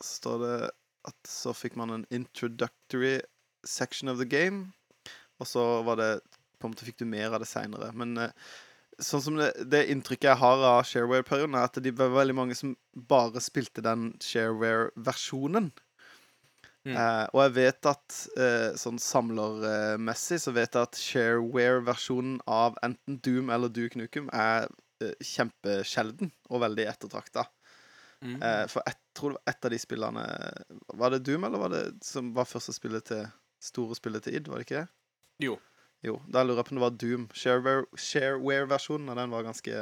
så 0.00 0.16
står 0.16 0.38
det 0.46 0.70
at 1.08 1.28
så 1.28 1.54
fikk 1.56 1.76
man 1.80 1.94
en 1.94 2.06
introductory 2.14 3.20
section 3.64 4.10
of 4.12 4.18
the 4.18 4.28
game. 4.28 4.72
Og 5.40 5.48
så 5.48 5.64
var 5.82 5.98
det 5.98 6.12
På 6.60 6.68
en 6.68 6.76
måte 6.76 6.86
fikk 6.86 7.00
du 7.02 7.08
mer 7.10 7.32
av 7.34 7.42
det 7.42 7.48
seinere. 7.50 7.88
Men 7.98 8.14
eh, 8.22 8.34
sånn 9.02 9.22
som 9.24 9.38
det, 9.40 9.48
det 9.66 9.88
inntrykket 9.90 10.28
jeg 10.28 10.38
har 10.38 10.60
av 10.62 10.84
Shareware-perioden, 10.86 11.56
er 11.58 11.66
at 11.66 11.80
det 11.82 11.90
var 11.98 12.12
veldig 12.14 12.36
mange 12.38 12.54
som 12.54 12.76
bare 12.94 13.42
spilte 13.42 13.82
den 13.82 14.12
Shareware-versjonen. 14.22 15.72
Mm. 16.86 16.94
Eh, 16.94 17.24
og 17.30 17.40
jeg 17.44 17.54
vet 17.58 17.90
at 17.90 18.20
eh, 18.42 18.68
sånn 18.78 18.98
samlermessig 19.02 20.40
så 20.42 20.54
vet 20.54 20.78
jeg 20.78 20.88
at 20.88 21.02
Shareware-versjonen 21.02 22.40
av 22.50 22.78
enten 22.86 23.18
Doom 23.26 23.50
eller 23.54 23.70
Duke 23.74 23.98
Nukem 23.98 24.30
er 24.34 24.70
eh, 25.02 25.14
kjempesjelden 25.18 26.30
og 26.50 26.64
veldig 26.64 26.86
ettertrakta. 26.94 27.48
Mm. 28.22 28.38
Eh, 28.38 28.64
for 28.70 28.82
jeg 28.86 29.01
tror 29.14 29.32
det 29.34 29.38
var 29.40 29.52
et 29.52 29.64
av 29.68 29.70
de 29.74 29.78
spillene 29.82 30.22
Var 31.02 31.10
det 31.14 31.18
Doom, 31.26 31.44
eller 31.44 31.58
var 31.62 31.72
det 31.74 31.82
som 32.06 32.30
var 32.36 32.48
første 32.48 32.72
spillet 32.76 33.04
til 33.10 33.26
store 33.62 33.94
spillet 33.98 34.24
til 34.26 34.34
id, 34.38 34.48
var 34.50 34.58
det 34.58 34.66
ikke 34.66 34.80
det? 34.82 34.88
Jo. 35.46 35.56
Jo, 36.02 36.16
da 36.34 36.42
lurer 36.42 36.58
jeg 36.62 36.66
på 36.66 36.72
om 36.74 36.78
det 36.80 36.82
var 36.86 36.96
Doom. 36.98 37.26
Shareware- 37.38 37.86
Shareware-versjonen 37.94 39.12
av 39.12 39.20
den 39.20 39.30
var 39.30 39.44
ganske 39.46 39.74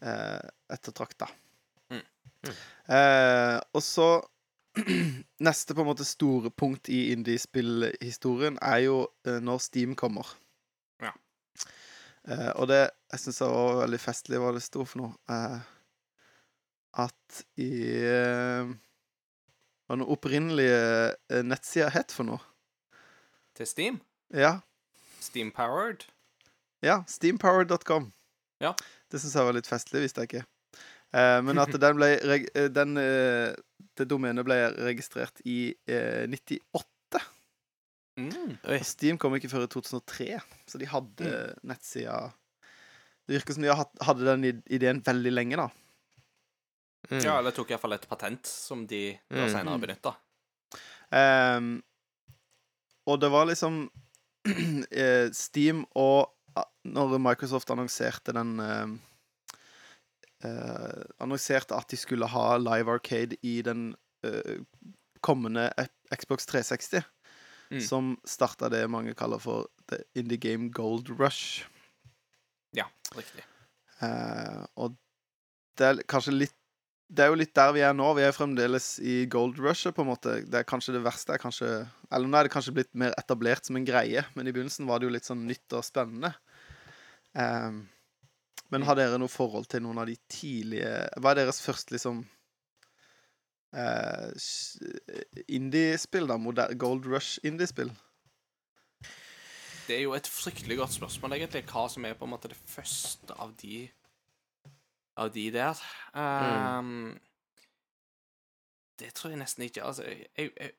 eh, 0.00 0.48
ettertrakta. 0.72 1.28
Mm. 1.92 2.00
Mm. 2.46 2.54
Eh, 2.96 3.58
og 3.76 3.82
så 3.84 4.06
Neste 5.44 5.74
på 5.76 5.82
en 5.82 5.90
måte 5.90 6.04
store 6.08 6.48
punkt 6.56 6.88
i 6.88 7.10
indiespillhistorien 7.12 8.56
er 8.64 8.78
jo 8.86 9.02
eh, 9.28 9.36
når 9.44 9.60
Steam 9.66 9.92
kommer. 9.98 10.30
Ja. 11.04 11.12
Eh, 12.24 12.52
og 12.56 12.70
det 12.70 12.78
jeg 13.12 13.20
syns 13.20 13.42
var 13.44 13.82
veldig 13.82 14.00
festlig 14.00 14.40
hva 14.40 14.54
det 14.56 14.62
sto 14.64 14.86
for 14.88 15.02
noe. 15.02 15.12
Eh, 15.28 15.58
at 16.92 17.42
i 17.60 17.70
eh, 18.04 18.72
Hva 19.86 19.96
den 19.96 20.06
opprinnelige 20.06 20.82
eh, 21.30 21.42
nettsida 21.44 21.88
het 21.92 22.12
for 22.14 22.28
noe. 22.28 22.40
Til 23.56 23.68
Steam. 23.68 24.00
Ja, 24.32 24.60
Steam-powered. 25.22 26.06
ja 26.82 27.02
Steampowered.com. 27.08 28.12
Ja. 28.62 28.72
Det 29.10 29.20
syns 29.20 29.36
jeg 29.36 29.46
var 29.46 29.56
litt 29.56 29.68
festlig, 29.68 30.04
visste 30.04 30.24
jeg 30.24 30.30
ikke. 30.30 30.44
Eh, 31.12 31.38
men 31.44 31.60
at 31.60 31.74
den 31.84 31.98
ble 31.98 32.14
eh, 32.16 32.68
den, 32.72 32.96
Det 33.92 34.08
domenet 34.08 34.46
ble 34.48 34.58
registrert 34.88 35.42
i 35.44 35.74
eh, 35.86 36.24
98. 36.30 37.20
Mm. 38.20 38.56
Steam 38.84 39.18
kom 39.20 39.36
ikke 39.36 39.50
før 39.52 39.66
i 39.66 39.72
2003, 39.72 40.40
så 40.68 40.80
de 40.80 40.88
hadde 40.88 41.30
nettsida 41.64 42.26
Det 43.24 43.38
virker 43.38 43.56
som 43.56 43.64
de 43.64 43.72
hadde 43.72 44.26
den 44.26 44.44
ideen 44.68 45.00
veldig 45.04 45.32
lenge, 45.32 45.60
da. 45.60 45.68
Mm. 47.10 47.22
Ja, 47.24 47.38
eller 47.38 47.50
tok 47.50 47.70
iallfall 47.72 47.92
et 47.96 48.08
patent 48.08 48.46
som 48.46 48.86
de 48.86 49.18
da 49.30 49.46
Mm. 49.46 49.50
senere 49.52 49.80
benytta. 49.82 50.14
Um, 51.12 51.82
og 53.06 53.18
det 53.20 53.30
var 53.30 53.46
liksom 53.46 53.90
eh, 54.90 55.28
Steam 55.32 55.84
og 55.94 56.30
ah, 56.56 56.64
Når 56.84 57.18
Microsoft 57.20 57.70
annonserte 57.70 58.32
den 58.32 58.54
uh, 58.60 58.88
uh, 60.44 61.02
Annonserte 61.20 61.76
at 61.76 61.88
de 61.92 61.96
skulle 62.00 62.26
ha 62.26 62.56
Live 62.58 62.90
Arcade 62.90 63.36
i 63.42 63.60
den 63.62 63.94
uh, 64.26 64.62
kommende 65.22 65.70
Xbox 66.14 66.46
360, 66.46 67.02
Mm. 67.72 67.80
som 67.80 68.08
starta 68.28 68.68
det 68.68 68.82
mange 68.90 69.14
kaller 69.16 69.38
for 69.40 69.70
The 69.88 70.02
Indie 70.14 70.36
Game 70.36 70.66
Gold 70.70 71.08
Rush. 71.18 71.62
Ja, 72.76 72.84
riktig. 73.16 73.40
Eh, 74.04 74.66
og 74.76 74.98
det 75.80 75.86
er 75.86 76.02
kanskje 76.04 76.34
litt 76.36 76.52
Det 77.12 77.24
er 77.24 77.28
jo 77.28 77.36
litt 77.36 77.52
der 77.52 77.74
vi 77.76 77.82
er 77.84 77.92
nå. 77.92 78.06
Vi 78.16 78.24
er 78.24 78.32
fremdeles 78.32 78.94
i 79.04 79.22
gold 79.30 79.58
rushet, 79.60 79.92
på 79.92 80.04
en 80.04 80.08
måte. 80.08 80.38
Det 80.48 80.62
er 80.62 80.68
kanskje 80.68 80.94
det 80.96 81.02
verste 81.04 81.34
er 81.34 81.42
kanskje 81.42 81.68
Eller 82.08 82.28
nå 82.28 82.38
er 82.38 82.48
det 82.48 82.52
kanskje 82.54 82.72
blitt 82.78 82.92
mer 82.96 83.12
etablert 83.20 83.68
som 83.68 83.76
en 83.76 83.88
greie, 83.88 84.24
men 84.32 84.48
i 84.48 84.54
begynnelsen 84.54 84.88
var 84.88 85.00
det 85.00 85.08
jo 85.08 85.16
litt 85.16 85.28
sånn 85.28 85.44
nytt 85.48 85.76
og 85.76 85.84
spennende. 85.84 86.32
Um, 87.36 87.82
men 88.72 88.86
har 88.88 88.96
dere 88.96 89.20
noe 89.20 89.32
forhold 89.32 89.68
til 89.72 89.84
noen 89.84 90.00
av 90.00 90.08
de 90.08 90.18
tidlige 90.32 90.90
Hva 91.20 91.32
er 91.32 91.38
deres 91.42 91.60
første 91.64 91.94
liksom 91.94 92.22
uh, 93.76 94.32
Indiespill, 95.48 96.28
da? 96.28 96.38
Moder 96.40 96.72
gold 96.80 97.08
rush-indiespill? 97.08 97.92
Det 99.88 99.98
er 99.98 100.06
jo 100.06 100.14
et 100.16 100.28
fryktelig 100.28 100.78
godt 100.80 100.96
spørsmål, 100.96 101.36
egentlig, 101.36 101.66
hva 101.68 101.88
som 101.92 102.04
er 102.08 102.16
på 102.16 102.24
en 102.24 102.32
måte 102.32 102.52
det 102.52 102.56
første 102.56 103.36
av 103.36 103.52
de 103.60 103.84
Av 105.16 105.28
de 105.34 105.50
der. 105.52 105.80
Um, 106.14 107.18
Det 108.98 109.10
tror 109.14 109.30
jeg 109.34 109.40
nesten 109.42 109.64
ikke. 109.66 109.82
Altså, 109.84 110.04
jeg, 110.06 110.28
jeg, 110.56 110.70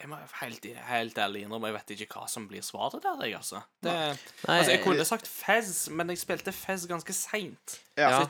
jeg 0.00 0.08
må 0.10 0.16
helt, 0.40 0.66
helt 0.88 1.18
ærlig 1.18 1.42
innrømme 1.46 1.70
jeg 1.70 1.76
vet 1.78 1.92
ikke 1.96 2.18
hva 2.20 2.28
som 2.30 2.46
blir 2.50 2.62
svaret 2.66 3.02
der, 3.04 3.20
jeg, 3.26 3.36
altså. 3.38 3.62
Det, 3.82 3.92
Nei, 3.92 4.58
altså, 4.58 4.70
jeg 4.72 4.82
kunne 4.84 5.04
sagt 5.08 5.28
Fez, 5.30 5.88
men 5.90 6.10
jeg 6.12 6.18
spilte 6.22 6.52
Fez 6.56 6.86
ganske 6.90 7.12
seint. 7.16 7.78
Ja. 7.98 8.08
ja. 8.10 8.22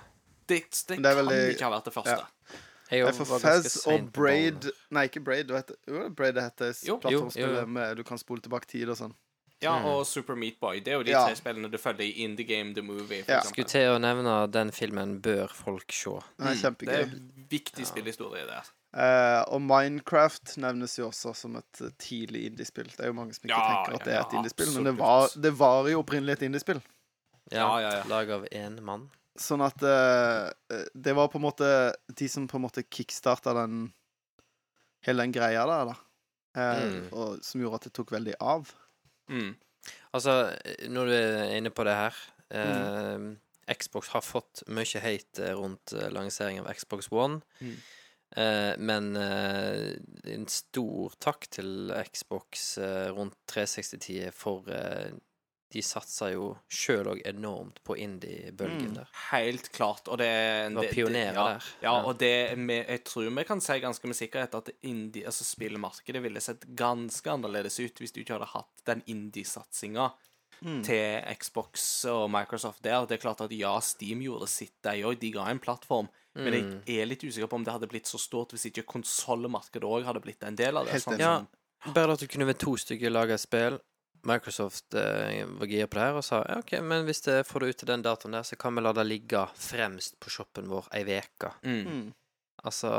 Det, 0.49 0.65
det, 0.89 0.99
det 0.99 0.99
er 0.99 1.15
kan 1.15 1.21
veldig- 1.23 1.55
ikke 1.55 1.65
ha 1.69 1.73
vært 1.77 1.85
det 1.89 1.95
første. 1.95 2.19
Ja. 2.19 2.59
Jeg 2.93 3.05
Nei, 3.07 3.13
for 3.17 3.39
Fez 3.41 3.77
og. 3.89 4.09
Braid 4.13 4.67
Nei, 4.93 5.07
ikke 5.09 5.23
Braid. 5.25 5.49
heter- 5.51 5.79
Jo, 5.89 6.09
Braid 6.13 6.37
heter 6.37 6.75
plattformspillet 7.01 7.69
med 7.69 7.97
du 7.97 8.03
kan 8.05 8.19
spole 8.21 8.41
tilbake 8.45 8.69
tid 8.69 8.89
og 8.93 8.99
sånn. 8.99 9.15
Ja, 9.63 9.79
Mm. 9.79 9.85
og 9.87 10.07
Super 10.07 10.35
Meat 10.35 10.59
Boy. 10.61 10.81
Det 10.81 10.89
er 10.89 10.97
jo 10.99 11.03
de 11.05 11.11
Ja. 11.13 11.25
tre 11.27 11.35
spillene 11.37 11.71
du 11.71 11.79
følger 11.79 12.01
i 12.05 12.25
Indie 12.25 12.45
Game 12.47 12.75
The 12.75 12.83
Movie. 12.83 13.23
For 13.23 13.33
Ja. 13.33 13.41
Skulle 13.43 13.69
til 13.69 13.89
å 13.93 13.99
nevne 14.01 14.51
den 14.51 14.71
filmen 14.71 15.21
bør 15.23 15.49
folk 15.49 15.93
se. 15.93 16.11
Den 16.39 16.49
er 16.49 16.55
Mm, 16.55 16.63
kjempegøy. 16.63 16.87
Det 16.87 17.01
er 17.01 17.49
viktig 17.49 17.87
spillhistorie 17.87 18.47
der. 18.47 18.63
Uh, 18.95 19.43
og 19.55 19.63
Minecraft 19.63 20.59
nevnes 20.59 20.99
jo 20.99 21.07
også 21.09 21.35
som 21.35 21.57
et 21.57 21.81
eh, 21.81 21.89
tidlig 21.99 22.45
indiespill. 22.51 22.85
Det 22.91 23.01
er 23.01 23.07
jo 23.07 23.15
mange 23.15 23.33
som 23.33 23.49
ikke 23.49 23.57
Ja, 23.57 23.85
tenker 23.87 23.95
at 23.95 24.05
det 24.05 24.13
er 24.15 24.21
et 24.21 24.33
indiespill, 24.37 24.75
men 24.75 24.85
det 24.85 24.97
var, 24.99 25.29
det 25.41 25.53
var 25.57 25.89
jo 25.89 26.03
opprinnelig 26.03 26.33
et 26.33 26.43
indiespill. 26.43 26.83
Ja, 27.51 27.79
ja, 27.81 27.91
ja. 27.99 28.03
Lag 28.05 28.29
av 28.31 28.45
én 28.53 28.81
mann. 28.83 29.09
Sånn 29.39 29.63
at 29.65 29.81
eh, 29.83 30.53
eh, 30.71 30.85
det 30.95 31.15
var 31.17 31.29
på 31.29 31.37
en 31.37 31.43
måte 31.47 31.95
de 32.15 32.29
som 32.29 32.47
på 32.47 32.57
en 32.57 32.63
måte 32.69 32.85
kickstarta 32.85 33.55
den 33.55 33.95
hele 35.07 35.23
den 35.23 35.33
greia 35.33 35.65
der, 35.67 35.85
da. 35.95 35.97
Uh, 36.55 36.83
Mm. 36.85 37.13
Og 37.15 37.43
som 37.43 37.63
gjorde 37.63 37.75
at 37.77 37.83
det 37.89 37.93
tok 37.95 38.11
veldig 38.11 38.35
av. 38.41 38.75
Mm. 39.29 39.55
Altså, 40.13 40.57
når 40.89 41.09
du 41.09 41.15
er 41.17 41.57
inne 41.57 41.73
på 41.75 41.85
det 41.87 41.95
her 41.99 42.19
eh, 42.55 43.33
Xbox 43.73 44.13
har 44.13 44.25
fått 44.25 44.63
mye 44.69 45.03
hate 45.03 45.43
eh, 45.47 45.57
rundt 45.59 45.93
lanseringen 45.93 46.15
lansering 46.17 46.63
av 46.63 46.71
Xbox 46.79 47.11
One. 47.13 47.41
Mm. 47.61 47.77
Eh, 48.37 48.73
men 48.79 49.11
eh, 49.17 49.93
en 50.33 50.47
stor 50.49 51.17
takk 51.21 51.49
til 51.53 51.93
Xbox 52.13 52.79
eh, 52.81 53.11
rundt 53.13 53.37
360-tida, 53.53 54.33
for 54.35 54.69
eh, 54.73 55.13
de 55.73 55.81
satsa 55.83 56.31
jo 56.33 56.57
sjøl 56.71 57.07
òg 57.15 57.23
enormt 57.27 57.81
på 57.85 57.97
indie-bølgen 57.97 58.91
Mm. 58.91 58.95
der. 58.95 59.09
Helt 59.31 59.71
klart. 59.73 60.09
Og 60.09 60.19
det 60.19 60.29
Det 60.69 60.75
var 60.75 60.85
pionerer 60.93 61.35
ja, 61.35 61.45
der. 61.53 61.65
Ja, 61.83 61.93
Ja. 61.95 62.03
og 62.05 62.19
det 62.19 62.59
med, 62.59 62.87
jeg 62.89 63.05
tror 63.05 63.31
vi 63.35 63.45
kan 63.45 63.61
si 63.61 63.73
ganske 63.81 64.05
med 64.07 64.17
sikkerhet 64.17 64.55
at 64.55 64.71
indie, 64.83 65.25
altså 65.25 65.45
spillmarkedet 65.45 66.23
ville 66.23 66.41
sett 66.41 66.67
ganske 66.77 67.27
annerledes 67.31 67.79
ut 67.81 67.99
hvis 67.99 68.13
du 68.13 68.21
ikke 68.21 68.35
hadde 68.39 68.53
hatt 68.53 68.85
den 68.87 69.03
indie-satsinga 69.07 70.13
Mm. 70.63 70.83
til 70.85 71.21
Xbox 71.41 72.05
og 72.05 72.31
Microsoft 72.31 72.83
der. 72.83 73.05
Det 73.07 73.17
er 73.19 73.23
klart 73.29 73.41
at 73.41 73.51
ja, 73.51 73.81
Steam 73.81 74.21
gjorde 74.21 74.47
sitt, 74.49 74.75
de 74.83 75.03
òg. 75.03 75.19
De 75.19 75.33
ga 75.33 75.47
en 75.51 75.59
plattform. 75.59 76.09
Men 76.37 76.53
Mm. 76.55 76.83
jeg 76.87 76.99
er 77.03 77.07
litt 77.07 77.25
usikker 77.25 77.49
på 77.49 77.55
om 77.57 77.65
det 77.65 77.73
hadde 77.73 77.89
blitt 77.89 78.07
så 78.07 78.17
stort 78.19 78.53
hvis 78.53 78.67
ikke 78.71 78.85
konsollmarkedet 78.87 79.83
òg 79.83 80.05
hadde 80.05 80.21
blitt 80.23 80.43
en 80.45 80.55
del 80.57 80.77
av 80.77 80.85
det. 80.87 80.93
Helt 80.93 81.05
Sånn. 81.05 81.19
Ja. 81.19 81.45
Bare 81.93 82.13
at 82.13 82.21
du 82.21 82.29
kunne 82.29 82.47
ved 82.47 82.59
to 82.61 82.77
stykker 82.77 83.11
lage 83.11 83.31
et 83.35 83.41
spill. 83.41 83.81
Microsoft 84.29 84.95
eh, 84.95 85.43
var 85.59 85.67
gira 85.67 85.87
på 85.91 85.99
det 85.99 86.05
her 86.07 86.19
og 86.21 86.25
sa 86.27 86.43
ja, 86.47 86.59
OK, 86.63 86.77
men 86.87 87.05
hvis 87.09 87.25
det 87.27 87.41
får 87.49 87.61
det 87.65 87.69
ut 87.73 87.79
til 87.83 87.89
den 87.91 88.05
datoen 88.07 88.37
der, 88.37 88.43
så 88.47 88.57
kan 88.61 88.75
vi 88.77 88.85
la 88.85 88.93
det 88.95 89.05
ligge 89.09 89.47
fremst 89.59 90.15
på 90.23 90.31
shoppen 90.31 90.69
vår 90.71 90.87
ei 90.95 91.03
uke. 91.19 91.51
mm. 91.65 91.81
Mm. 91.89 92.13
Altså 92.65 92.93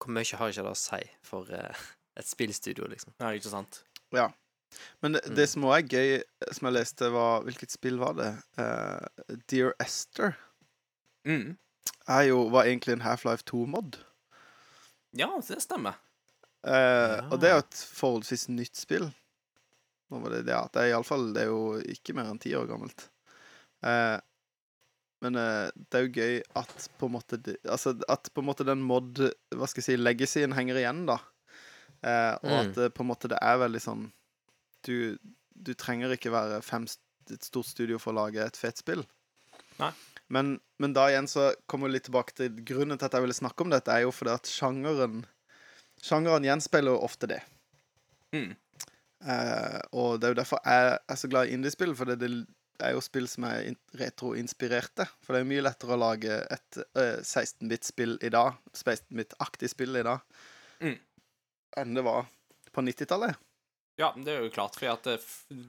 hvor 0.00 0.12
mye 0.12 0.36
har 0.36 0.48
ikke 0.52 0.62
det 0.66 0.70
å 0.74 0.76
si 0.80 1.00
for 1.24 1.48
eh, 1.56 1.80
et 2.20 2.26
spillstudio, 2.28 2.86
liksom? 2.88 3.14
Ja, 3.20 3.30
ikke 3.36 3.48
sant? 3.52 3.82
Ja. 4.12 4.26
Men 5.02 5.16
det, 5.16 5.22
det 5.36 5.48
som 5.50 5.64
òg 5.66 5.74
er 5.80 5.88
gøy, 5.88 6.22
som 6.54 6.68
jeg 6.68 6.76
leste, 6.76 7.08
var 7.10 7.42
Hvilket 7.46 7.72
spill 7.74 7.96
var 7.98 8.14
det? 8.18 8.28
Uh, 8.60 9.34
Dear 9.50 9.72
Esther 9.82 10.36
Mm. 11.26 11.56
er 12.08 12.22
jo, 12.28 12.46
var 12.48 12.64
egentlig 12.64 12.94
en 12.94 13.02
Half-Life 13.04 13.44
2-mod. 13.50 13.98
Ja, 15.18 15.26
det 15.48 15.58
stemmer. 15.62 15.98
Eh, 16.64 17.18
Og 17.32 17.40
det 17.40 17.50
er 17.50 17.54
jo 17.58 17.64
et 17.64 17.80
forholdsvis 17.98 18.46
nytt 18.48 18.76
spill. 18.76 19.10
Nå 20.10 20.18
var 20.24 20.32
det, 20.34 20.42
ja, 20.50 20.64
det 20.74 20.82
er 20.82 20.88
iallfall 20.94 21.28
Det 21.36 21.44
er 21.44 21.50
jo 21.52 21.78
ikke 21.92 22.14
mer 22.18 22.30
enn 22.32 22.40
ti 22.42 22.50
år 22.58 22.66
gammelt. 22.70 23.04
Eh, 23.86 24.16
men 25.22 25.36
eh, 25.36 25.68
det 25.76 25.98
er 25.98 26.06
jo 26.06 26.14
gøy 26.16 26.38
at 26.56 26.86
på 26.98 27.06
en 27.10 27.14
måte 27.14 27.38
Altså 27.68 27.92
at 28.10 28.30
på 28.34 28.42
en 28.42 28.48
måte 28.48 28.64
den 28.66 28.80
mod 28.84 29.20
Hva 29.52 29.68
skal 29.68 29.82
jeg 29.82 29.86
si 29.90 29.96
Legacyen 30.00 30.56
henger 30.56 30.80
igjen, 30.80 31.04
da. 31.08 31.18
Eh, 32.02 32.34
og 32.42 32.50
Mm. 32.50 32.60
at 32.62 32.94
på 32.96 33.04
en 33.04 33.10
måte 33.12 33.28
det 33.28 33.38
er 33.44 33.58
veldig 33.60 33.80
sånn 33.84 34.06
Du, 34.86 35.18
du 35.52 35.74
trenger 35.76 36.14
ikke 36.16 36.32
være 36.32 36.62
fem, 36.64 36.86
et 37.30 37.44
stort 37.44 37.68
studio 37.68 37.98
for 38.00 38.14
å 38.14 38.22
lage 38.24 38.40
et 38.42 38.56
fett 38.56 38.78
spill. 38.80 39.02
Nei. 39.78 39.90
Men, 40.32 40.54
men 40.80 40.94
da 40.96 41.04
igjen 41.10 41.28
så 41.28 41.50
kommer 41.68 41.90
vi 41.90 41.98
litt 41.98 42.06
tilbake 42.08 42.32
til 42.38 42.54
grunnen 42.64 42.96
til 42.98 43.06
at 43.10 43.12
jeg 43.18 43.22
ville 43.26 43.36
snakke 43.36 43.62
om 43.66 43.70
dette, 43.74 43.92
er 43.92 44.06
jo 44.06 44.12
fordi 44.14 44.32
at 44.34 44.48
sjangeren 44.50 45.20
Sjangeren 46.00 46.46
gjenspeiler 46.48 46.94
jo 46.94 47.02
ofte 47.04 47.28
det. 47.28 47.42
Mm. 48.32 48.54
Eh, 49.20 49.80
og 49.92 50.20
det 50.20 50.28
er 50.30 50.34
jo 50.34 50.40
derfor 50.40 50.62
jeg 50.64 50.98
er 51.12 51.18
så 51.20 51.28
glad 51.28 51.48
i 51.50 51.54
indiespill, 51.58 51.92
for 51.98 52.08
det, 52.08 52.18
det 52.24 52.30
er 52.80 52.94
jo 52.96 53.02
spill 53.04 53.26
som 53.28 53.44
er 53.50 53.66
in- 53.68 53.76
retroinspirerte. 54.00 55.04
For 55.24 55.34
det 55.36 55.42
er 55.44 55.50
mye 55.50 55.64
lettere 55.66 55.96
å 55.96 56.00
lage 56.00 56.38
et 56.50 56.80
uh, 56.96 57.18
16-bit-spill 57.20 58.16
i 58.24 58.30
dag, 58.32 58.56
16-bit-aktig 58.72 59.72
spill 59.74 60.00
i 60.00 60.06
dag, 60.06 60.20
Mm. 60.80 60.94
enn 61.76 61.94
det 61.94 62.02
var 62.06 62.24
på 62.72 62.80
90-tallet. 62.86 63.36
Ja, 64.00 64.14
det 64.16 64.32
er 64.32 64.46
jo 64.46 64.48
klart, 64.54 64.78
for 64.80 64.88
at 64.94 65.06
eh, 65.12 65.18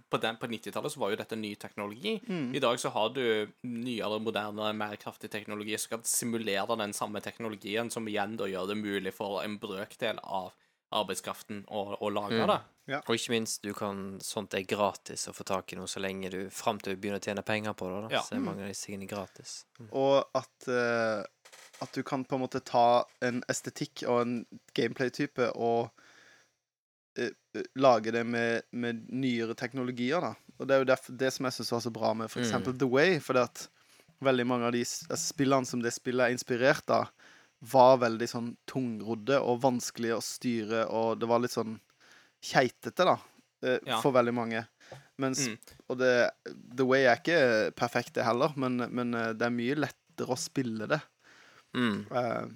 på, 0.07 0.17
den- 0.23 0.37
på 0.39 0.47
90-tallet 0.47 0.93
så 0.93 1.01
var 1.01 1.11
jo 1.11 1.17
dette 1.19 1.35
ny 1.35 1.49
teknologi. 1.59 2.13
Mm. 2.29 2.53
I 2.55 2.61
dag 2.63 2.79
så 2.79 2.87
har 2.95 3.09
du 3.11 3.19
nyere, 3.67 4.21
moderne, 4.23 4.69
mer 4.79 4.95
kraftig 4.95 5.27
teknologi 5.33 5.75
som 5.77 5.97
kan 5.97 6.05
simulere 6.07 6.77
den 6.79 6.93
samme 6.95 7.19
teknologien, 7.19 7.91
som 7.91 8.07
igjen 8.07 8.37
da 8.39 8.47
gjør 8.47 8.71
det 8.71 8.77
mulig 8.79 9.11
for 9.17 9.41
en 9.43 9.57
brøkdel 9.59 10.23
av 10.23 10.53
arbeidskraften 10.91 11.63
og 11.71 11.97
lager 12.01 12.11
lage 12.11 12.41
Mm. 12.41 12.47
det. 12.47 12.61
Og 13.07 13.15
ikke 13.15 13.31
minst, 13.31 13.61
du 13.63 13.73
kan, 13.73 14.19
sånt 14.19 14.53
er 14.57 14.63
gratis 14.67 15.27
å 15.29 15.33
få 15.33 15.45
tak 15.47 15.71
i 15.71 15.77
noe 15.79 15.87
så 15.87 16.01
lenge 16.03 16.29
du 16.33 16.49
Fram 16.49 16.79
til 16.79 16.95
du 16.95 16.99
begynner 17.01 17.21
å 17.21 17.23
tjene 17.23 17.43
penger 17.45 17.73
på 17.73 17.87
det. 17.87 18.09
da 18.09 18.15
Ja. 18.17 18.21
Så 18.21 18.35
er 18.35 18.39
mange 18.43 18.63
av 18.63 18.67
disse 18.67 18.85
tingene 18.89 19.07
gratis. 19.07 19.65
Og 19.91 20.25
at, 20.35 20.67
uh, 20.67 21.23
at 21.81 21.91
du 21.93 22.03
kan 22.03 22.25
på 22.25 22.35
en 22.35 22.41
måte 22.41 22.59
ta 22.65 23.05
en 23.21 23.43
estetikk 23.47 24.03
og 24.09 24.21
en 24.21 24.45
gameplay-type 24.75 25.51
og 25.55 25.89
eh, 27.17 27.31
lage 27.75 28.11
det 28.11 28.25
med, 28.25 28.63
med 28.71 29.05
nyere 29.11 29.55
teknologier, 29.55 30.21
da. 30.21 30.35
Og 30.59 30.67
det 30.67 30.75
er 30.75 30.79
jo 30.83 30.89
derfor, 30.91 31.17
det 31.17 31.31
som 31.33 31.45
jeg 31.45 31.53
syns 31.53 31.71
var 31.71 31.79
så 31.85 31.91
bra 31.93 32.13
med 32.13 32.29
for 32.31 32.41
Mm. 32.41 32.77
The 32.79 32.87
Way, 32.87 33.19
fordi 33.19 33.39
at 33.43 33.69
veldig 34.21 34.45
mange 34.47 34.65
av 34.65 34.71
de 34.73 34.83
spillene 34.85 35.65
som 35.65 35.81
det 35.81 35.93
spillet 35.93 36.27
er 36.27 36.35
inspirert 36.35 36.89
av, 36.89 37.09
var 37.61 37.97
veldig 38.01 38.27
sånn 38.29 38.51
tungrodde 38.69 39.37
og 39.39 39.61
vanskelig 39.61 40.15
å 40.15 40.21
styre, 40.25 40.85
og 40.89 41.19
det 41.21 41.27
var 41.29 41.39
litt 41.43 41.53
sånn 41.53 41.79
keitete, 42.41 43.05
da, 43.05 43.17
eh, 43.63 43.79
Ja. 43.85 44.01
for 44.01 44.11
veldig 44.11 44.33
mange. 44.33 44.67
Mens 45.19 45.47
Mm. 45.47 45.57
Og 45.89 45.97
det 45.99 46.31
The 46.75 46.83
Way 46.85 47.03
er 47.05 47.17
ikke 47.17 47.71
perfekt, 47.75 48.13
det 48.13 48.23
heller, 48.25 48.53
men, 48.57 48.77
men 48.89 49.13
eh, 49.13 49.33
det 49.33 49.45
er 49.45 49.53
mye 49.53 49.75
lettere 49.75 50.33
å 50.33 50.37
spille 50.37 50.87
det. 50.87 51.01
Mm. 51.75 52.07
Uh, 52.11 52.47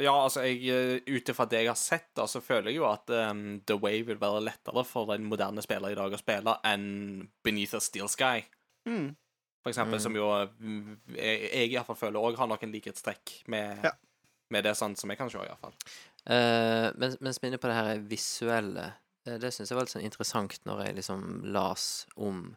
Ja, 0.00 0.12
altså, 0.22 0.44
jeg, 0.46 0.60
eh, 0.70 1.00
ut 1.10 1.28
ifra 1.28 1.44
det 1.48 1.58
jeg 1.64 1.66
har 1.66 1.74
sett, 1.74 2.10
da, 2.14 2.22
så 2.30 2.38
føler 2.40 2.70
jeg 2.70 2.76
jo 2.76 2.84
at 2.86 3.10
um, 3.10 3.60
The 3.66 3.74
Way 3.76 4.02
vil 4.06 4.16
være 4.20 4.44
lettere 4.44 4.84
for 4.86 5.10
en 5.10 5.24
moderne 5.26 5.60
spiller 5.64 5.90
i 5.90 5.96
dag 5.98 6.12
å 6.14 6.20
spille 6.20 6.54
enn 6.62 7.28
Beneath 7.42 7.74
a 7.74 7.80
Steel 7.80 8.06
Sky, 8.06 8.44
mm. 8.86 9.08
for 9.64 9.72
eksempel, 9.72 9.98
Mm. 9.98 10.00
som 10.04 10.14
jo 10.14 10.28
mm, 10.60 10.98
jeg, 11.16 11.40
jeg 11.50 11.70
i 11.72 11.74
hvert 11.74 11.86
fall 11.88 11.96
føler 11.96 12.20
òg 12.20 12.36
har 12.38 12.46
noen 12.46 12.70
likhetstrekk 12.76 13.48
med, 13.48 13.82
Ja. 13.82 13.90
Med 14.50 14.64
det 14.64 14.74
sånn 14.78 14.96
som 14.96 15.10
jeg 15.10 15.18
kan 15.20 15.30
se, 15.30 15.38
i 15.38 15.48
hvert 15.50 15.60
fall. 15.60 15.74
Eh, 16.26 16.88
mens, 16.96 17.18
mens 17.20 17.38
vi 17.40 17.46
er 17.46 17.52
inne 17.52 17.60
på 17.62 17.68
det 17.70 17.76
her 17.78 18.00
visuelle 18.10 18.86
eh, 19.26 19.36
Det 19.40 19.50
syns 19.54 19.70
jeg 19.70 19.76
var 19.78 19.86
litt 19.86 19.94
sånn 19.94 20.04
interessant 20.04 20.58
når 20.68 20.82
jeg 20.86 20.96
liksom 20.98 21.22
las 21.54 22.06
om 22.16 22.56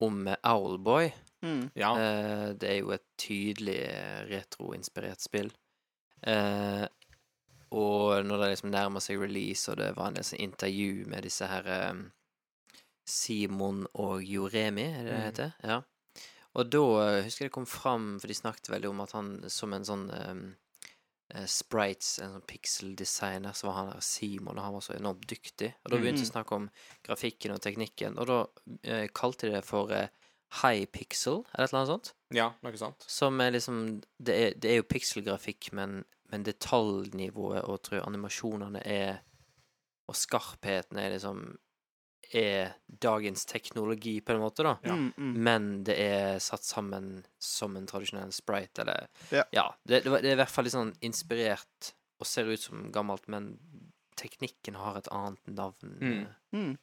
om 0.00 0.22
Owlboy. 0.48 1.10
Mm. 1.44 1.66
Ja. 1.76 1.90
Uh, 1.92 2.46
det 2.56 2.68
er 2.70 2.78
jo 2.78 2.94
et 2.94 3.02
tydelig 3.20 3.82
retroinspirert 4.30 5.20
spill. 5.20 5.50
Uh, 6.24 6.86
og 7.76 8.24
når 8.24 8.40
det 8.40 8.48
liksom 8.54 8.72
nærmer 8.72 9.04
seg 9.04 9.20
release, 9.20 9.68
og 9.68 9.76
det 9.76 9.90
var 9.98 10.08
en 10.08 10.16
del 10.16 10.24
sånn 10.24 10.40
intervju 10.46 11.04
med 11.12 11.26
disse 11.28 11.44
her 11.52 11.68
um, 11.92 12.00
Simon 13.04 13.84
og 14.00 14.24
Joremi, 14.24 14.88
er 14.88 15.04
det 15.04 15.10
det 15.12 15.18
Mm. 15.18 15.26
heter? 15.28 15.52
Ja. 15.68 15.82
Og 16.56 16.70
da 16.72 16.82
husker 17.22 17.44
jeg 17.44 17.50
det 17.50 17.54
kom 17.54 17.66
fram, 17.66 18.18
for 18.20 18.26
de 18.26 18.34
snakket 18.40 18.70
veldig 18.72 18.88
om 18.90 19.00
at 19.04 19.12
han 19.12 19.28
som 19.52 19.72
en 19.76 19.84
sånn 19.84 20.08
eh, 20.10 20.40
sprites, 21.46 22.18
en 22.18 22.34
sånn 22.34 22.46
pixel-designer, 22.48 23.54
så 23.56 23.68
var 23.68 23.76
han 23.76 23.90
der 23.92 24.04
Simon, 24.04 24.58
og 24.58 24.64
han 24.64 24.74
var 24.76 24.84
så 24.84 24.96
enormt 24.96 25.26
dyktig. 25.30 25.72
Og 25.84 25.92
da 25.92 26.00
begynte 26.00 26.24
de 26.24 26.28
å 26.28 26.32
snakke 26.32 26.58
om 26.58 26.66
grafikken 27.06 27.54
og 27.54 27.62
teknikken, 27.64 28.18
og 28.18 28.30
da 28.30 28.38
eh, 28.82 29.06
kalte 29.14 29.48
de 29.48 29.54
det 29.54 29.64
for 29.66 29.94
eh, 29.94 30.10
high 30.62 30.88
pixel, 30.90 31.44
eller 31.54 31.68
et 31.68 31.72
eller 31.72 31.80
annet 31.80 31.92
sånt. 31.94 32.12
ja, 32.34 32.48
noe 32.64 32.80
sånt. 32.80 33.06
Som 33.06 33.40
er 33.40 33.54
liksom 33.54 34.00
Det 34.18 34.34
er, 34.34 34.54
det 34.58 34.70
er 34.70 34.80
jo 34.80 34.88
pixelgrafikk, 34.90 35.70
men, 35.78 36.00
men 36.32 36.46
detaljnivået 36.46 37.62
og 37.62 37.82
tror 37.82 38.00
jeg 38.00 38.06
animasjonene 38.06 38.82
er 38.84 39.20
Og 40.10 40.16
skarpheten 40.18 40.98
er 40.98 41.12
liksom 41.14 41.44
Er 42.32 42.74
dagens 43.00 43.44
teknologi, 43.48 44.20
på 44.20 44.32
en 44.32 44.40
måte, 44.40 44.62
da. 44.62 44.76
Ja. 44.86 44.94
Mm, 44.94 45.12
mm. 45.16 45.32
Men 45.42 45.64
det 45.84 45.96
er 45.98 46.38
satt 46.38 46.62
sammen 46.62 47.24
som 47.42 47.74
en 47.76 47.86
tradisjonell 47.90 48.30
sprite, 48.32 48.82
eller 48.84 49.08
Ja. 49.52 49.64
det, 49.84 50.04
det, 50.04 50.22
det 50.22 50.30
er 50.30 50.36
i 50.36 50.40
hvert 50.42 50.50
fall 50.52 50.64
litt 50.64 50.74
sånn 50.76 50.92
inspirert 51.02 51.92
og 52.20 52.26
ser 52.26 52.44
ut 52.52 52.60
som 52.60 52.92
gammelt, 52.92 53.26
men 53.28 53.58
teknikken 54.20 54.76
har 54.76 54.98
et 55.00 55.08
annet 55.10 55.40
navn. 55.48 55.96
Mm. 56.00 56.26
Mm. 56.54 56.78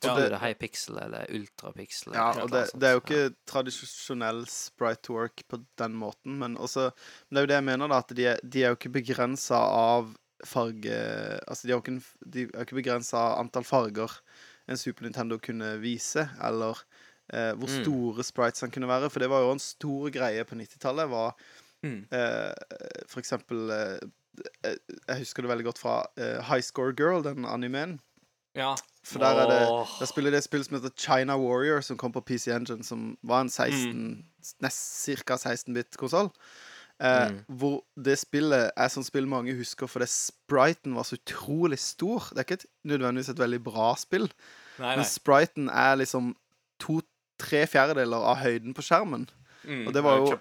Så 0.00 0.10
Og 0.10 0.16
blir 0.16 0.22
det- 0.24 0.30
det 0.30 0.40
high 0.40 0.54
pixel 0.58 0.98
eller 0.98 1.26
ultrapixel. 1.30 2.14
Ja, 2.14 2.30
og 2.42 2.50
det, 2.50 2.70
det 2.74 2.88
er 2.88 2.92
jo 2.96 3.00
Ja. 3.00 3.04
ikke 3.04 3.36
tradisjonell 3.46 4.46
sprite 4.48 5.02
to 5.02 5.12
work 5.14 5.42
på 5.48 5.64
den 5.76 5.92
måten, 5.94 6.38
men 6.38 6.56
også 6.56 6.92
Men 7.30 7.34
det 7.34 7.38
er 7.38 7.42
jo 7.42 7.46
det 7.46 7.54
jeg 7.60 7.64
mener, 7.64 7.88
da, 7.88 7.98
at 7.98 8.08
de 8.08 8.24
er, 8.26 8.40
de 8.48 8.62
er 8.64 8.68
jo 8.70 8.76
ikke 8.76 8.92
begrensa 9.02 9.56
av 9.56 10.16
farge 10.44 11.40
Altså, 11.46 11.66
de 11.66 11.72
er 11.72 11.76
jo 11.76 11.82
ikke, 11.82 12.04
de 12.30 12.42
er 12.42 12.46
jo 12.54 12.64
ikke 12.64 12.82
begrensa 12.82 13.16
av 13.18 13.38
antall 13.44 13.64
farger 13.64 14.10
en 14.70 14.76
Super 14.78 15.02
Nintendo 15.06 15.38
kunne 15.42 15.74
vise, 15.82 16.28
eller 16.42 16.78
eh, 17.32 17.52
hvor 17.54 17.68
Mm. 17.68 17.82
store 17.84 18.24
sprites 18.24 18.60
han 18.60 18.70
kunne 18.70 18.88
være, 18.88 19.10
for 19.10 19.20
det 19.22 19.28
var 19.30 19.40
jo 19.44 19.52
en 19.52 19.58
stor 19.62 20.10
greie 20.10 20.44
på 20.44 20.54
90-tallet, 20.58 21.10
var 21.10 21.34
Mm. 21.82 22.06
eh, 22.12 22.52
for 23.08 23.20
eksempel 23.20 23.70
eh, 23.70 23.98
eh, 24.64 24.76
Jeg 25.08 25.18
husker 25.18 25.42
det 25.42 25.48
veldig 25.50 25.64
godt 25.64 25.78
fra 25.78 26.04
eh, 26.16 26.42
High 26.42 26.62
Score 26.62 26.92
Girl, 26.92 27.22
den 27.24 27.44
animeen. 27.44 28.00
Ja. 28.54 28.74
For 29.04 29.18
der 29.18 29.26
er 29.38 29.46
det. 29.48 29.88
Der 30.00 30.06
spiller 30.06 30.30
det 30.30 30.38
et 30.38 30.44
spill 30.44 30.64
som 30.64 30.74
heter 30.76 30.90
China 30.96 31.36
Warrior, 31.38 31.80
som 31.80 31.96
kom 31.96 32.12
på 32.12 32.20
PC 32.20 32.50
Engine, 32.52 32.84
som 32.84 33.16
var 33.22 33.40
en 33.40 33.48
16 33.48 33.94
Mm. 33.94 34.24
Nest 34.60 35.04
ca. 35.24 35.36
16-bit-konsoll. 35.36 36.30
Eh, 37.00 37.30
Mm. 37.30 37.44
Hvor 37.48 37.84
det 37.96 38.18
spillet 38.18 38.70
er 38.76 38.88
sånn 38.88 39.04
spill 39.04 39.26
mange 39.26 39.54
husker 39.56 39.86
fordi 39.88 40.06
spriten 40.06 40.94
var 40.94 41.02
så 41.04 41.16
utrolig 41.16 41.78
stor. 41.78 42.28
Det 42.34 42.38
er 42.38 42.44
ikke 42.44 42.58
et, 42.60 42.66
nødvendigvis 42.84 43.28
et 43.30 43.38
veldig 43.38 43.62
bra 43.64 43.94
spill, 43.96 44.28
Nei, 44.80 44.94
men 44.98 45.06
spriten 45.08 45.68
er 45.70 45.98
liksom 46.00 46.32
to-tre 46.80 47.66
fjerdedeler 47.68 48.24
av 48.32 48.40
høyden 48.42 48.74
på 48.76 48.84
skjermen. 48.84 49.26
Mm, 49.68 49.82
og 49.86 49.92
det 49.92 50.02
var 50.04 50.20
jo-. 50.22 50.36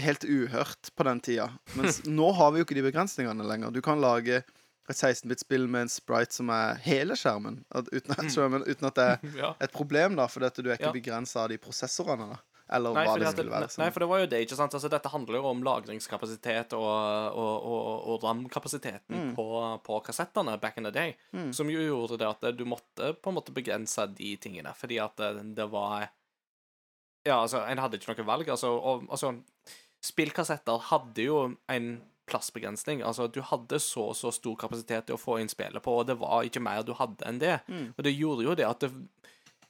Helt 0.00 0.24
uhørt 0.24 0.90
på 0.96 1.04
den 1.08 1.20
tida. 1.20 1.50
Mens 1.76 2.00
nå 2.18 2.30
har 2.38 2.52
vi 2.54 2.62
jo 2.62 2.66
ikke 2.68 2.78
de 2.78 2.86
begrensningene 2.88 3.44
lenger. 3.46 3.74
Du 3.74 3.82
kan 3.84 4.00
lage 4.00 4.40
et 4.86 4.94
16-bit-spill 4.96 5.66
med 5.68 5.86
en 5.86 5.90
sprite 5.92 6.32
som 6.38 6.48
er 6.54 6.78
hele 6.84 7.16
skjermen, 7.18 7.60
uten, 7.74 8.12
at, 8.14 8.28
skjermen, 8.32 8.62
uten 8.70 8.86
at 8.88 8.96
det 8.98 9.06
er 9.12 9.54
et 9.66 9.72
problem, 9.74 10.14
da, 10.16 10.28
fordi 10.30 10.46
at 10.48 10.60
du 10.62 10.68
er 10.70 10.76
ikke 10.78 10.92
Ja. 10.92 10.94
begrensa 10.94 11.42
av 11.44 11.50
de 11.52 11.58
prosessorene, 11.58 12.28
da. 12.36 12.38
Eller 12.68 12.94
Nei, 12.96 13.04
hva 13.06 13.18
det 13.20 13.28
skulle 13.30 13.52
være. 13.52 13.68
nei, 13.78 13.90
for 13.94 14.02
det 14.02 14.08
var 14.10 14.18
jo 14.18 14.26
det, 14.32 14.40
ikke 14.42 14.56
sant? 14.58 14.74
Altså, 14.74 14.88
dette 14.90 15.10
handler 15.12 15.36
jo 15.38 15.44
om 15.52 15.60
lagringskapasitet 15.62 16.72
og, 16.74 17.36
og, 17.38 17.66
og, 17.70 18.08
og 18.16 18.24
RAM-kapasiteten 18.26 19.14
Mm. 19.16 19.34
på, 19.36 19.44
på 19.86 20.00
kassettene 20.02 20.56
back 20.60 20.78
in 20.78 20.84
the 20.84 20.90
day, 20.90 21.14
Mm. 21.32 21.52
som 21.54 21.70
jo 21.70 21.78
gjorde 21.78 22.18
det 22.18 22.26
at 22.26 22.56
du 22.58 22.64
måtte 22.66 23.12
på 23.22 23.30
en 23.30 23.36
måte 23.38 23.54
begrense 23.54 24.08
de 24.18 24.36
tingene, 24.36 24.74
fordi 24.74 24.98
at 24.98 25.14
det, 25.16 25.54
det 25.54 25.68
var 25.70 26.08
Ja, 27.26 27.40
altså, 27.42 27.62
en 27.70 27.78
hadde 27.78 27.98
ikke 27.98 28.14
noe 28.18 28.26
valg. 28.26 28.48
Altså, 28.48 28.68
og, 28.78 29.06
altså 29.10 29.32
Spillkassetter 30.02 30.78
hadde 30.90 31.24
jo 31.24 31.38
en 31.72 31.88
plassbegrensning. 32.26 33.02
Altså, 33.06 33.28
du 33.30 33.40
hadde 33.42 33.78
så 33.82 34.08
og 34.10 34.16
så 34.18 34.32
stor 34.34 34.56
kapasitet 34.58 35.06
til 35.06 35.16
å 35.16 35.20
få 35.20 35.38
inn 35.40 35.48
spillet 35.50 35.82
på, 35.82 35.94
og 36.00 36.06
det 36.08 36.18
var 36.20 36.42
ikke 36.46 36.62
mer 36.62 36.82
du 36.86 36.92
hadde 36.98 37.26
enn 37.26 37.38
det. 37.42 37.60
Mm. 37.70 37.92
Og 37.96 38.02
det 38.06 38.12
gjorde 38.16 38.46
jo 38.46 38.54
det 38.58 38.66
at 38.66 38.80
det, 38.82 38.90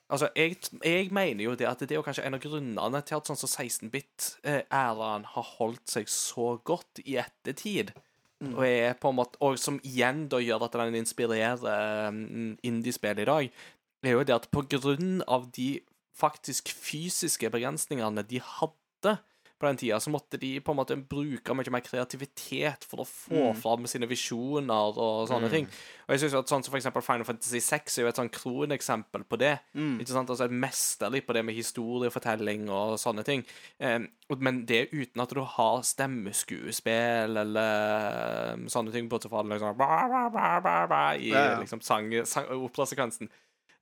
Altså, 0.06 0.28
jeg, 0.38 0.56
jeg 0.84 1.08
mener 1.10 1.44
jo 1.44 1.54
det 1.58 1.66
at 1.66 1.80
det 1.82 1.90
er 1.90 1.98
jo 1.98 2.04
kanskje 2.06 2.26
en 2.28 2.36
av 2.36 2.42
grunnene 2.42 3.00
til 3.02 3.18
at 3.18 3.26
sånn 3.26 3.38
som 3.40 3.50
16-bit-æraen 3.50 5.26
har 5.32 5.48
holdt 5.56 5.90
seg 5.90 6.10
så 6.10 6.52
godt 6.62 7.02
i 7.02 7.16
ettertid. 7.18 7.90
og 8.52 8.62
er 8.68 8.92
på 9.00 9.08
en 9.10 9.16
måte 9.16 9.38
Og 9.40 9.58
som 9.58 9.80
igjen 9.82 10.26
da 10.28 10.38
gjør 10.38 10.66
at 10.66 10.76
den 10.76 10.98
inspirerer 11.00 12.10
um, 12.12 12.54
indiespill 12.62 13.18
i 13.18 13.28
dag, 13.28 13.50
er 14.04 14.12
jo 14.12 14.22
det 14.22 14.36
at 14.36 14.50
på 14.52 14.62
grunn 14.70 15.22
av 15.26 15.48
de 15.56 15.80
faktisk 16.16 16.70
fysiske 16.70 17.50
begrensningene 17.50 18.22
de 18.28 18.40
hadde 18.40 19.16
på 19.58 19.66
den 19.68 19.78
tida, 19.80 19.98
så 20.00 20.10
måtte 20.12 20.38
de 20.40 20.50
på 20.60 20.72
en 20.74 20.78
måte 20.78 20.96
bruke 21.08 21.54
mye 21.56 21.72
mer 21.72 21.84
kreativitet 21.84 22.84
for 22.84 23.02
å 23.02 23.06
få 23.08 23.52
fram 23.56 23.86
sine 23.88 24.08
visjoner 24.10 24.98
og 25.00 25.28
sånne 25.30 25.48
ting. 25.52 25.68
Og 26.06 26.14
jeg 26.14 26.22
synes 26.22 26.36
at 26.38 26.52
sånn 26.52 26.62
som 26.66 26.74
for 26.74 26.78
eksempel 26.80 27.02
Final 27.02 27.26
Fantasy 27.28 27.62
6 27.64 27.96
er 27.98 28.04
jo 28.04 28.10
et 28.10 28.20
sånn 28.20 28.32
kroneksempel 28.32 29.24
på 29.24 29.38
det. 29.40 29.54
Ikke 30.02 30.12
sant? 30.12 30.30
Altså 30.30 30.44
et 30.46 30.54
mesterlig 30.54 31.24
på 31.26 31.34
det 31.36 31.44
med 31.48 31.56
historiefortelling 31.56 32.68
og 32.68 32.98
sånne 33.00 33.24
ting. 33.26 33.46
Um, 33.80 34.06
men 34.42 34.64
det 34.68 34.88
uten 34.92 35.22
at 35.22 35.32
du 35.32 35.40
har 35.40 35.82
stemmeskuespill 35.86 37.40
eller 37.42 38.62
sånne 38.70 38.92
ting, 38.94 39.08
bortsett 39.08 39.32
fra 39.32 39.42
liksom 39.46 39.82
i 41.16 41.32
liksom 41.62 41.80
sang, 41.80 42.12
sang 42.26 42.48
operasekvensen. 42.60 43.30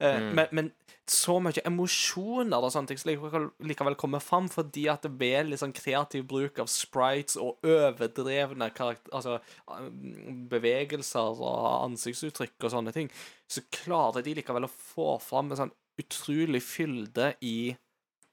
Eh, 0.03 0.21
men, 0.35 0.49
men 0.51 0.71
så 1.07 1.37
mye 1.43 1.63
emosjoner 1.69 2.65
og 2.65 2.73
sånne 2.73 2.91
ting 2.91 2.99
som 2.99 3.11
likevel, 3.13 3.47
likevel 3.69 3.97
kommer 4.01 4.23
fram 4.25 4.49
fordi 4.51 4.87
at 4.91 5.05
det 5.05 5.13
ved 5.21 5.51
litt 5.51 5.61
sånn 5.61 5.75
kreativ 5.77 6.25
bruk 6.31 6.59
av 6.63 6.71
sprites 6.73 7.37
og 7.41 7.63
overdrevne 7.69 8.71
altså, 8.73 9.37
um, 9.69 10.47
bevegelser 10.51 11.43
og 11.45 11.69
ansiktsuttrykk 11.91 12.57
og 12.67 12.75
sånne 12.75 12.95
ting, 12.97 13.11
så 13.47 13.63
klarer 13.75 14.25
de 14.25 14.37
likevel 14.41 14.67
å 14.67 14.73
få 14.73 15.15
fram 15.23 15.53
en 15.53 15.61
sånn 15.65 15.75
utrolig 16.01 16.63
fylde 16.65 17.35
i, 17.45 17.75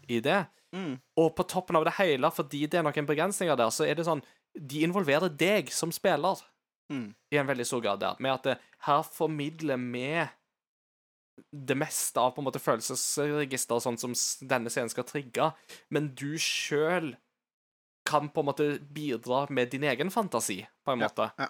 i 0.07 0.21
det. 0.23 0.45
Og 1.19 1.33
på 1.35 1.43
toppen 1.51 1.75
av 1.77 1.83
det 1.85 1.97
hele, 1.99 2.31
fordi 2.31 2.63
det 2.71 2.79
er 2.79 2.87
noen 2.87 3.09
begrensninger 3.09 3.59
der, 3.59 3.73
så 3.75 3.83
er 3.85 3.99
det 3.99 4.07
sånn 4.07 4.23
De 4.51 4.81
involverer 4.83 5.31
deg 5.31 5.69
som 5.71 5.91
spiller 5.95 6.39
Mm. 6.91 7.13
i 7.31 7.37
en 7.37 7.47
veldig 7.47 7.65
stor 7.65 7.81
grad 7.81 8.01
der. 8.03 8.15
Med 8.19 8.33
at 8.33 8.43
det, 8.43 8.57
her 8.83 9.03
formidler 9.07 9.77
vi 9.79 10.27
det 11.51 11.75
meste 11.77 12.19
av 12.21 12.31
på 12.35 12.41
en 12.41 12.47
måte 12.49 12.59
følelsesregister, 12.61 13.79
sånn 13.83 13.97
som 13.99 14.13
denne 14.47 14.69
scenen 14.69 14.89
skal 14.93 15.03
trigge, 15.07 15.51
men 15.89 16.11
du 16.15 16.37
sjøl 16.37 17.15
kan 18.05 18.29
på 18.33 18.41
en 18.41 18.47
måte 18.49 18.67
bidra 18.93 19.45
med 19.49 19.69
din 19.71 19.83
egen 19.83 20.09
fantasi, 20.11 20.61
på 20.85 20.91
en 20.95 20.99
måte. 21.05 21.31
ja. 21.37 21.47
ja. 21.47 21.49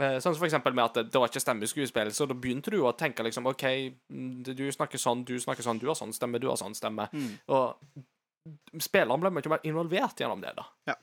Sånn 0.00 0.32
som 0.32 0.38
for 0.40 0.46
eksempel 0.46 0.72
med 0.72 0.84
at 0.86 0.94
det, 0.96 1.02
det 1.12 1.20
var 1.20 1.28
ikke 1.28 1.42
stemmeskuespill, 1.42 2.08
så 2.14 2.24
da 2.30 2.32
begynte 2.32 2.70
du 2.72 2.78
å 2.88 2.92
tenke 2.96 3.20
liksom 3.26 3.44
OK, 3.50 3.64
mm, 4.08 4.38
du 4.56 4.62
snakker 4.72 4.96
sånn, 5.02 5.24
du 5.28 5.34
snakker 5.42 5.66
sånn, 5.66 5.80
du 5.82 5.88
har 5.90 5.98
sånn 5.98 6.14
stemme, 6.16 6.38
du 6.40 6.46
har 6.48 6.56
sånn 6.56 6.76
stemme. 6.78 7.04
Mm. 7.12 7.34
Og 7.52 8.80
spilleren 8.80 9.20
ble 9.20 9.32
mye 9.34 9.52
mer 9.52 9.66
involvert 9.68 10.22
gjennom 10.22 10.40
det, 10.40 10.54
da. 10.56 10.64
Ja. 10.88 10.94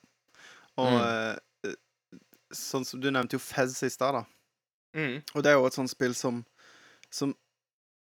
Og 0.81 0.95
Mm. 0.95 1.03
eh, 1.67 1.75
sånn 2.53 2.85
som 2.85 2.99
Du 3.03 3.11
nevnte 3.11 3.33
jo 3.37 3.39
Fez 3.43 3.83
i 3.83 3.89
stad, 3.89 4.13
da. 4.17 4.23
Mm. 4.95 5.21
Og 5.35 5.43
det 5.43 5.51
er 5.51 5.57
jo 5.59 5.65
et 5.67 5.73
sånt 5.77 5.89
spill 5.91 6.15
som 6.15 6.45
Som, 7.11 7.35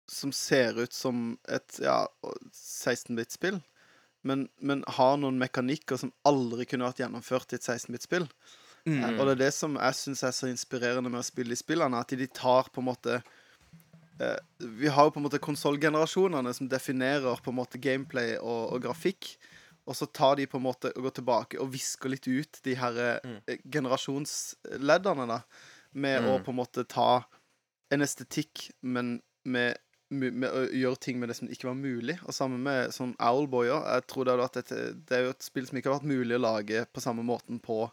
som 0.10 0.34
ser 0.36 0.80
ut 0.82 0.94
som 0.94 1.38
et 1.48 1.80
ja, 1.84 2.08
16-bit-spill, 2.54 3.62
men, 4.24 4.48
men 4.64 4.84
har 4.98 5.18
noen 5.20 5.40
mekanikker 5.40 6.00
som 6.00 6.14
aldri 6.28 6.68
kunne 6.68 6.88
vært 6.88 7.04
gjennomført 7.04 7.54
i 7.54 7.60
et 7.60 7.66
16-bit-spill. 7.66 8.28
Mm. 8.88 9.16
Og 9.16 9.24
det 9.26 9.34
er 9.34 9.42
det 9.46 9.54
som 9.56 9.78
jeg 9.80 9.96
syns 9.96 10.26
er 10.28 10.36
så 10.36 10.50
inspirerende 10.52 11.12
med 11.12 11.22
å 11.22 11.28
spille 11.28 11.56
de 11.56 11.60
spillene, 11.60 12.00
at 12.00 12.12
de 12.20 12.28
tar 12.28 12.68
på 12.74 12.84
en 12.84 12.90
måte 12.90 13.20
eh, 14.20 14.40
Vi 14.60 14.92
har 14.92 15.08
jo 15.08 15.14
på 15.16 15.22
en 15.22 15.28
måte 15.30 15.40
konsollgenerasjonene 15.44 16.52
som 16.56 16.72
definerer 16.72 17.40
på 17.44 17.54
en 17.54 17.60
måte 17.62 17.80
gameplay 17.80 18.36
og, 18.40 18.76
og 18.76 18.84
grafikk. 18.84 19.36
Og 19.84 19.96
så 20.00 20.08
tar 20.08 20.38
de 20.40 20.48
på 20.48 20.60
en 20.60 20.64
måte 20.64 20.92
og 20.96 21.08
går 21.08 21.16
tilbake 21.20 21.60
og 21.60 21.72
visker 21.74 22.12
litt 22.12 22.28
ut 22.28 22.60
de 22.64 22.76
her 22.80 23.00
mm. 23.24 23.40
generasjonsleddene, 23.72 25.28
da. 25.32 25.42
Med 25.94 26.26
å 26.26 26.40
på 26.42 26.50
en 26.50 26.58
måte 26.58 26.88
ta 26.90 27.22
en 27.94 28.02
estetikk, 28.02 28.70
men 28.82 29.18
med, 29.44 29.78
med 30.14 30.50
å 30.50 30.64
gjøre 30.72 31.00
ting 31.00 31.20
med 31.20 31.30
det 31.30 31.36
som 31.38 31.50
ikke 31.52 31.68
var 31.70 31.76
mulig. 31.80 32.18
Og 32.28 32.34
sammen 32.36 32.62
med 32.64 32.94
sånn 32.96 33.16
Owlboy 33.20 33.68
òg. 33.74 33.84
Jeg 33.96 34.08
tror 34.08 34.26
det 34.30 34.36
et 34.58 34.74
Det 35.08 35.18
er 35.18 35.24
jo 35.26 35.34
et 35.36 35.44
spill 35.44 35.68
som 35.68 35.78
ikke 35.78 35.92
har 35.92 36.00
vært 36.00 36.12
mulig 36.14 36.36
å 36.38 36.42
lage 36.44 36.86
på 36.94 37.02
samme 37.04 37.24
måten 37.24 37.60
på 37.60 37.92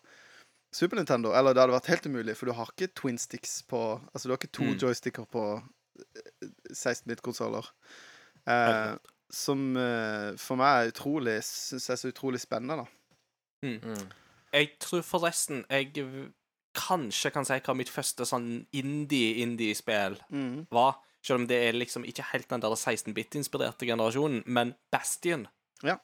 Super 0.72 0.96
Nintendo. 1.00 1.32
Eller 1.34 1.54
det 1.54 1.60
hadde 1.64 1.74
vært 1.78 1.90
helt 1.90 2.06
umulig, 2.06 2.36
for 2.36 2.46
du 2.46 2.52
har 2.52 2.70
ikke 2.70 2.92
twin 2.94 3.18
sticks 3.18 3.62
på 3.62 3.80
Altså, 4.14 4.28
du 4.28 4.32
har 4.34 4.38
ikke 4.38 4.52
to 4.52 4.62
Mm. 4.64 4.78
joysticker 4.78 5.26
på 5.26 5.62
16-bit-konsoller. 6.72 7.66
Eh, 8.46 8.94
som 9.30 9.76
eh, 9.76 10.32
for 10.40 10.56
meg 10.58 10.86
er 10.86 10.90
utrolig 10.94 11.36
Syns 11.44 11.86
jeg 11.86 11.94
er 11.94 12.00
så 12.00 12.10
utrolig 12.10 12.40
spennende, 12.42 12.82
da. 12.82 12.86
Mm. 13.66 14.08
Jeg 14.54 14.70
tror 14.80 15.02
forresten 15.06 15.64
jeg 15.70 15.92
kanskje 16.74 17.30
kan 17.34 17.44
si 17.44 17.58
hva 17.60 17.74
mitt 17.76 17.90
første 17.92 18.24
sånn 18.26 18.64
indie-indie-spill 18.72 20.16
Mm. 20.32 20.66
var. 20.70 20.96
Selv 21.20 21.42
om 21.42 21.48
det 21.50 21.58
er 21.68 21.76
liksom 21.76 22.06
ikke 22.08 22.24
helt 22.32 22.48
den 22.48 22.62
der 22.62 22.76
16-bit-inspirerte 22.76 23.88
generasjonen, 23.88 24.42
men 24.46 24.74
Bastion. 24.92 25.46
Ja. 25.84 25.98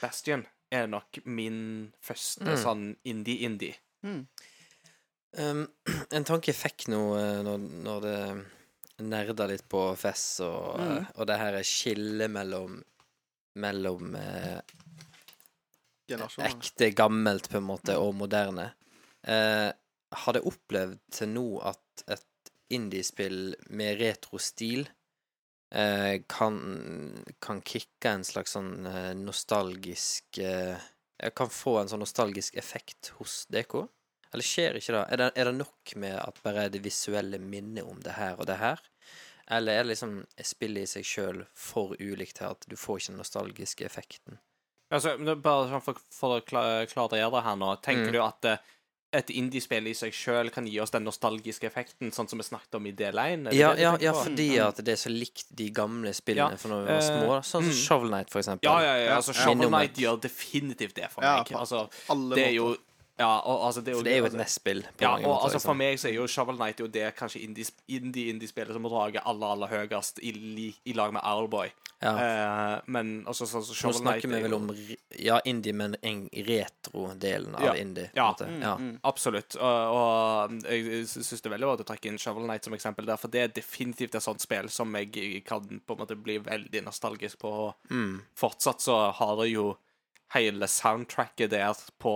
Bastion 0.00 0.46
er 0.70 0.86
nok 0.86 1.18
min 1.24 1.92
første 2.04 2.44
Mm. 2.44 2.60
sånn 2.62 2.84
indie-indie. 3.04 3.74
Um, 4.04 5.66
en 6.16 6.24
tanke 6.24 6.52
jeg 6.52 6.60
fikk 6.60 6.86
nå 6.92 7.00
eh, 7.18 7.40
når, 7.44 7.64
når 7.84 8.04
det 8.04 8.18
nerda 9.08 9.46
litt 9.50 9.66
på 9.68 9.82
Fess, 9.98 10.40
og, 10.44 10.78
mm. 10.78 11.10
og 11.16 11.26
det 11.30 11.38
her 11.38 11.58
skillet 11.66 12.30
mellom 12.30 12.78
Mellom 13.58 14.12
eh, 14.14 14.60
ekte 16.46 16.92
gammelt, 16.94 17.48
på 17.50 17.58
en 17.58 17.66
måte, 17.66 17.96
og 17.98 18.12
moderne. 18.14 18.68
Eh, 19.26 19.66
har 20.22 20.36
det 20.36 20.44
opplevd 20.46 21.00
til 21.10 21.32
nå 21.32 21.46
at 21.66 22.04
et 22.06 22.27
indiespill 22.74 23.54
med 23.70 23.98
retro-stil 24.00 24.88
eh, 25.74 26.20
kan, 26.28 26.58
kan 27.40 27.62
kicke 27.62 28.10
en 28.12 28.24
slags 28.26 28.56
sånn 28.56 28.86
eh, 28.86 29.12
nostalgisk 29.18 30.38
eh, 30.42 30.76
Kan 31.34 31.50
få 31.50 31.78
en 31.80 31.88
sånn 31.90 32.04
nostalgisk 32.04 32.54
effekt 32.60 33.12
hos 33.18 33.40
DK? 33.50 33.80
Eller 34.30 34.44
skjer 34.44 34.76
ikke 34.78 34.92
det? 34.94 35.04
Er 35.10 35.18
det, 35.22 35.30
er 35.34 35.48
det 35.48 35.54
nok 35.56 35.94
med 35.96 36.14
at 36.20 36.36
bare 36.44 36.68
det 36.70 36.82
visuelle 36.84 37.40
minner 37.40 37.88
om 37.88 37.98
det 38.04 38.14
her 38.18 38.36
og 38.38 38.46
det 38.46 38.58
her? 38.60 38.78
Eller 39.50 39.78
er 39.80 39.86
det 39.86 39.94
liksom 39.94 40.18
spillet 40.44 40.84
i 40.84 40.90
seg 40.92 41.06
sjøl 41.08 41.40
for 41.56 41.96
ulikt 41.98 42.36
til 42.38 42.50
at 42.52 42.66
du 42.68 42.76
får 42.76 43.00
ikke 43.00 43.14
den 43.14 43.22
nostalgiske 43.22 43.86
effekten? 43.88 44.38
Altså, 44.92 45.16
det 45.20 45.34
bare 45.44 45.68
sånn 45.72 45.84
for, 45.84 45.98
for 46.12 46.36
å 46.38 46.44
klare 46.44 46.84
det 46.86 47.44
her 47.44 47.56
nå. 47.60 47.72
Tenker 47.84 48.12
Mm. 48.12 48.14
du 48.14 48.20
at 48.24 48.44
eh, 48.48 48.62
et 49.16 49.30
indiespill 49.32 49.86
i 49.88 49.94
seg 49.96 50.12
sjøl 50.12 50.50
kan 50.52 50.66
gi 50.68 50.76
oss 50.82 50.92
den 50.92 51.06
nostalgiske 51.08 51.68
effekten, 51.70 52.10
sånn 52.12 52.28
som 52.28 52.40
vi 52.40 52.44
snakket 52.44 52.76
om 52.76 52.88
i 52.90 52.92
del 52.96 53.16
1? 53.18 53.48
Er 53.48 53.56
Ja, 53.56 53.70
ja, 53.78 53.94
ja, 54.02 54.12
fordi 54.12 54.38
fordi 54.38 54.58
at 54.62 54.82
det 54.84 54.94
er 54.94 55.00
så 55.00 55.12
likt 55.12 55.46
de 55.56 55.68
gamle 55.74 56.12
spillene 56.16 56.56
Ja, 56.56 56.60
fra 56.60 56.72
når 56.72 56.82
vi 56.82 56.90
var 56.90 56.98
eh, 56.98 57.08
små. 57.08 57.38
Sånn 57.40 57.64
som 57.64 57.70
mm. 57.70 57.78
Shovel 57.80 58.12
Knight, 58.12 58.32
for 58.32 58.42
eksempel. 58.42 58.68
Ja, 58.68 58.76
ja, 58.84 58.96
ja. 59.04 59.16
Altså, 59.16 59.34
Shovel 59.36 59.70
Knight 59.72 60.00
gjør 60.00 60.20
definitivt 60.28 60.96
det 60.98 61.08
for 61.12 61.24
meg. 61.24 61.52
Altså, 61.56 61.86
det 62.34 62.44
er 62.50 62.54
jo 62.58 62.68
måter. 62.72 62.87
Ja, 63.18 63.40
og, 63.40 63.64
altså, 63.66 63.80
det 63.82 63.90
er 63.90 63.96
jo 63.96 63.98
For 63.98 64.04
det 64.06 64.12
er 64.12 64.18
jo 64.18 64.24
et 64.24 64.32
altså, 64.32 64.38
NES-spill. 64.44 64.82
på 64.82 65.02
Ja, 65.02 65.10
mange 65.10 65.26
og 65.26 65.32
måter, 65.34 65.44
altså 65.48 65.58
for 65.58 65.74
liksom. 65.74 65.78
meg 65.82 65.98
så 65.98 66.08
er 66.08 66.14
jo 66.14 66.26
Shovel 66.30 66.56
Knight 66.60 66.78
jo 66.80 66.86
det 66.86 67.06
kanskje 67.18 67.40
indie-indie-spillet 67.98 68.72
som 68.76 68.86
rager 68.86 69.24
aller, 69.26 69.46
aller 69.56 69.72
høyest 69.72 70.20
i, 70.22 70.30
li- 70.32 70.76
i 70.86 70.94
lag 70.94 71.12
med 71.12 71.22
Owlboy. 71.26 71.70
Ja. 71.98 72.12
Eh, 72.14 72.80
men 72.94 73.24
altså 73.26 73.42
så, 73.50 73.58
så 73.66 73.74
Nå 73.74 73.78
Shovel 73.80 74.04
Knight 74.04 74.22
snakker 74.22 74.30
vi 74.30 74.36
er 74.38 74.44
vel 74.46 74.54
jo- 74.54 74.60
om 74.60 74.68
re- 74.70 74.98
ja, 75.18 75.40
indie, 75.50 75.72
men 75.74 75.96
en 76.06 76.28
retro-delen 76.46 77.54
av 77.58 77.64
Ja, 77.64 77.74
indie. 77.74 78.10
på 78.14 78.18
en 78.18 78.22
ja, 78.22 78.28
måte. 78.30 78.46
Mm, 78.46 78.62
ja. 78.62 79.00
Absolutt. 79.10 79.56
Og, 79.56 79.96
og 79.98 80.54
jeg 80.70 81.06
syns 81.10 81.42
det 81.42 81.50
er 81.50 81.56
veldig 81.56 81.66
bra 81.66 81.74
at 81.74 81.82
du 81.82 81.88
trekker 81.90 82.12
inn 82.12 82.18
Shovel 82.22 82.46
Knight 82.46 82.64
som 82.68 82.74
eksempel 82.78 83.06
der, 83.08 83.16
for 83.18 83.28
det 83.34 83.42
er 83.42 83.48
definitivt 83.58 84.14
et 84.14 84.22
sånt 84.24 84.40
spill 84.44 84.70
som 84.70 84.94
jeg 84.94 85.42
kan 85.48 85.66
på 85.66 85.96
en 85.98 86.02
måte 86.04 86.14
bli 86.18 86.38
veldig 86.38 86.84
nostalgisk 86.86 87.40
på. 87.42 87.52
Mm. 87.90 88.20
Fortsatt 88.38 88.80
så 88.84 89.00
har 89.18 89.36
det 89.42 89.50
jo 89.56 89.72
hele 90.34 90.66
soundtracket 90.68 91.50
der 91.50 91.74
på, 91.98 92.12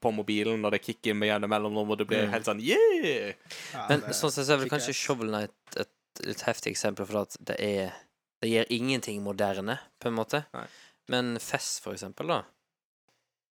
på 0.00 0.10
mobilen 0.14 0.62
når 0.62 0.70
det 0.76 0.82
kicker 0.86 1.14
med 1.14 1.44
mellomrom, 1.48 1.90
og 1.90 1.98
du 1.98 2.04
blir 2.04 2.24
Mm. 2.26 2.30
helt 2.32 2.46
sånn 2.48 2.60
yeah! 2.64 3.34
Ja, 3.74 3.86
Men 3.88 4.00
det- 4.00 4.14
sånn 4.16 4.30
sett 4.32 4.46
så 4.46 4.54
er 4.54 4.62
vel 4.62 4.70
kanskje. 4.72 4.94
Shovel 4.94 5.28
Knight 5.28 5.76
et 5.76 6.24
litt 6.26 6.40
heftig 6.46 6.72
eksempel, 6.72 7.06
for 7.06 7.22
at 7.22 7.36
det 7.40 7.56
er 7.60 7.92
Det 8.42 8.48
gir 8.50 8.64
ingenting 8.70 9.22
moderne, 9.22 9.78
på 10.00 10.08
en 10.08 10.14
måte. 10.16 10.44
Nei. 10.52 10.66
Men 11.08 11.38
Fess, 11.38 11.78
for 11.78 11.92
eksempel, 11.94 12.26
da? 12.26 12.42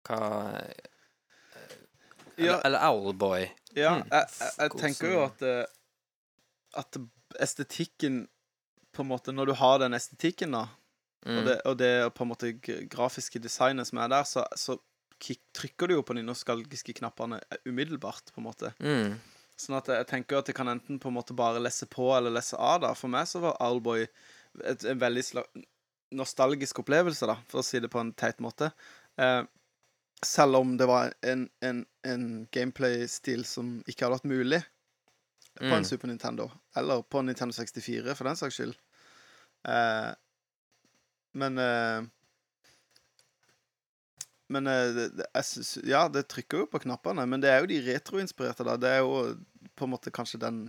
Hva 0.07 0.63
Ja. 2.37 2.59
Eller, 2.59 2.65
eller 2.65 2.79
Owlboy. 2.91 3.49
Ja, 3.75 3.95
Mm. 3.97 4.07
jeg, 4.11 4.25
jeg, 4.39 4.51
jeg 4.59 4.71
tenker 4.79 5.11
jo 5.11 5.23
at 5.25 5.41
eh, 5.41 5.65
At 6.77 6.97
estetikken 7.39 8.27
På 8.93 9.01
en 9.03 9.09
måte 9.09 9.33
Når 9.33 9.45
du 9.45 9.53
har 9.53 9.79
den 9.79 9.93
estetikken, 9.93 10.51
da, 10.51 10.67
Mm. 11.25 11.37
og, 11.39 11.45
det, 11.47 11.55
og 11.65 11.77
det 11.79 11.91
på 12.15 12.23
en 12.23 12.29
måte 12.29 12.51
grafiske 12.91 13.39
designet 13.41 13.89
som 13.89 13.97
er 14.03 14.11
der, 14.13 14.27
så, 14.29 14.45
så 14.55 14.77
trykker 15.57 15.89
du 15.89 15.95
jo 15.97 16.03
på 16.05 16.13
de 16.13 16.21
nostalgiske 16.23 16.93
knappene 16.99 17.39
umiddelbart, 17.65 18.29
på 18.33 18.41
en 18.41 18.45
måte. 18.45 18.69
Mm. 18.79 19.15
Sånn 19.57 19.79
at 19.79 19.89
jeg 19.89 20.05
tenker 20.11 20.37
at 20.37 20.51
jeg 20.51 20.55
kan 20.59 20.69
enten 20.69 20.99
på 21.01 21.09
en 21.09 21.15
måte 21.17 21.33
bare 21.33 21.59
lese 21.63 21.87
på 21.89 22.11
eller 22.13 22.35
lese 22.35 22.59
av. 22.61 22.83
da 22.85 22.91
For 22.93 23.09
meg 23.09 23.25
så 23.25 23.41
var 23.41 23.57
Arlboy 23.65 24.03
et, 24.05 24.85
en 24.85 25.01
veldig 25.01 25.23
nostalgisk 26.15 26.83
opplevelse, 26.83 27.25
da, 27.27 27.39
for 27.49 27.63
å 27.63 27.65
si 27.65 27.81
det 27.81 27.89
på 27.91 27.99
en 27.99 28.13
teit 28.13 28.37
måte. 28.43 28.69
Eh, 29.17 29.41
selv 30.23 30.61
om 30.61 30.77
det 30.77 30.85
var 30.89 31.11
en, 31.25 31.47
en, 31.65 31.81
en 32.05 32.27
gameplay-stil 32.53 33.43
som 33.49 33.79
ikke 33.89 34.05
hadde 34.05 34.19
vært 34.19 34.31
mulig 34.31 34.61
på 35.57 35.65
Mm. 35.65 35.73
en 35.73 35.85
Super 35.89 36.07
Nintendo, 36.07 36.51
eller 36.77 37.01
på 37.01 37.17
en 37.17 37.25
Nintendo 37.25 37.55
64, 37.57 38.13
for 38.13 38.27
den 38.29 38.37
saks 38.37 38.59
skyld. 38.59 38.75
Eh, 39.65 40.11
men 41.37 41.61
eh, 41.61 42.05
Men 44.49 44.67
eh, 44.71 44.93
det, 44.95 45.25
synes, 45.43 45.73
ja, 45.83 46.05
det 46.07 46.27
trykker 46.31 46.61
jo 46.63 46.67
på 46.71 46.79
knappene, 46.85 47.25
men 47.27 47.41
det 47.43 47.49
er 47.51 47.59
jo 47.59 47.67
de 47.67 47.81
retroinspirerte, 47.83 48.63
da. 48.63 48.77
Det 48.79 48.91
er 48.95 49.01
jo 49.03 49.35
på 49.75 49.87
en 49.87 49.91
måte 49.91 50.13
kanskje 50.15 50.39
den 50.39 50.61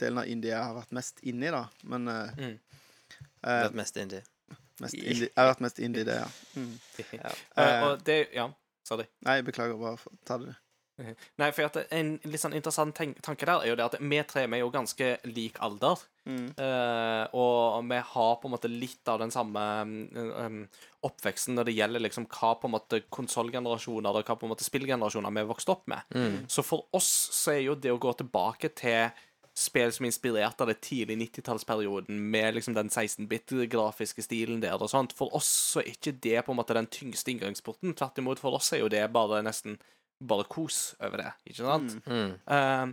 delen 0.00 0.22
av 0.22 0.30
indie 0.32 0.54
jeg 0.54 0.62
har 0.62 0.72
vært 0.76 0.94
mest 0.96 1.20
inni, 1.20 1.50
da. 1.52 1.66
Men 1.84 2.08
eh, 2.12 2.30
Mm. 2.40 2.54
Uh, 3.46 3.50
er 3.68 3.76
mest 3.76 3.96
indie. 4.00 4.22
mest 4.82 4.96
indie, 4.96 5.28
Jeg 5.28 5.36
har 5.36 5.46
vært 5.52 5.60
mest 5.62 5.78
indie 5.78 6.02
i 6.02 6.06
det, 6.08 6.16
ja. 6.18 6.30
Mm. 6.56 6.72
Eh, 7.60 7.84
og 7.86 8.00
det 8.04 8.16
Ja, 8.34 8.48
sorry. 8.84 9.06
Nei, 9.28 9.36
beklager, 9.46 9.76
bare 9.78 10.16
ta 10.26 10.40
det. 10.42 10.56
Nei, 11.40 11.50
for 11.52 11.68
at 11.68 11.92
en 11.94 12.14
litt 12.24 12.40
sånn 12.42 12.56
interessant 12.56 12.96
tanke 12.96 13.48
der 13.48 13.62
er 13.62 13.70
jo 13.70 13.76
det 13.78 13.86
at 13.86 13.96
vi 14.00 14.20
tre 14.28 14.46
vi 14.46 14.58
er 14.58 14.64
jo 14.64 14.72
ganske 14.74 15.10
lik 15.28 15.60
alder. 15.64 16.02
Mm. 16.26 16.48
Eh, 16.58 17.36
og 17.38 17.84
vi 17.86 18.00
har 18.12 18.32
på 18.40 18.48
en 18.48 18.54
måte 18.56 18.70
litt 18.72 19.12
av 19.12 19.20
den 19.22 19.30
samme 19.30 19.62
um, 19.86 19.92
um, 20.16 20.58
oppveksten 21.06 21.54
når 21.54 21.68
det 21.68 21.76
gjelder 21.76 22.02
liksom 22.02 22.26
hva 22.32 22.56
på 22.58 22.66
en 22.66 22.74
måte 22.74 23.04
konsollgenerasjoner 23.14 24.18
og 24.18 24.26
hva 24.26 24.38
på 24.40 24.48
en 24.48 24.54
måte 24.54 24.66
spillgenerasjoner 24.66 25.36
vi 25.36 25.44
er 25.44 25.52
vokst 25.52 25.70
opp 25.70 25.86
med. 25.92 26.16
Så 26.50 26.64
for 26.66 26.88
oss 26.96 27.12
så 27.36 27.54
er 27.54 27.66
jo 27.68 27.78
det 27.78 27.94
å 27.94 28.02
gå 28.02 28.16
tilbake 28.18 28.72
til 28.74 29.12
spill 29.56 29.92
som 29.92 30.04
er 30.04 30.10
inspirert 30.10 30.60
av 30.60 30.68
det 30.68 30.80
tidlig 30.84 31.16
90-tallsperioden, 31.22 32.18
med 32.30 32.58
liksom 32.58 32.74
den 32.76 32.90
16-bit-grafiske 32.92 34.24
stilen 34.24 34.60
der 34.60 34.76
og 34.76 34.90
sånt, 34.92 35.14
for 35.16 35.32
oss 35.36 35.48
så 35.72 35.80
er 35.80 35.94
ikke 35.94 36.12
det 36.12 36.42
på 36.44 36.52
en 36.52 36.60
måte 36.60 36.76
den 36.76 36.90
tyngste 36.92 37.32
inngangsporten. 37.32 37.94
Tvert 37.96 38.20
imot, 38.20 38.42
for 38.42 38.58
oss 38.58 38.74
er 38.76 38.84
jo 38.84 38.92
det 38.92 39.06
bare 39.16 39.40
nesten 39.46 39.78
bare 40.20 40.46
kos 40.50 40.94
over 41.00 41.16
det, 41.22 41.32
ikke 41.50 41.64
sant? 41.64 41.96
Mm. 42.06 42.32
Uh, 42.48 42.86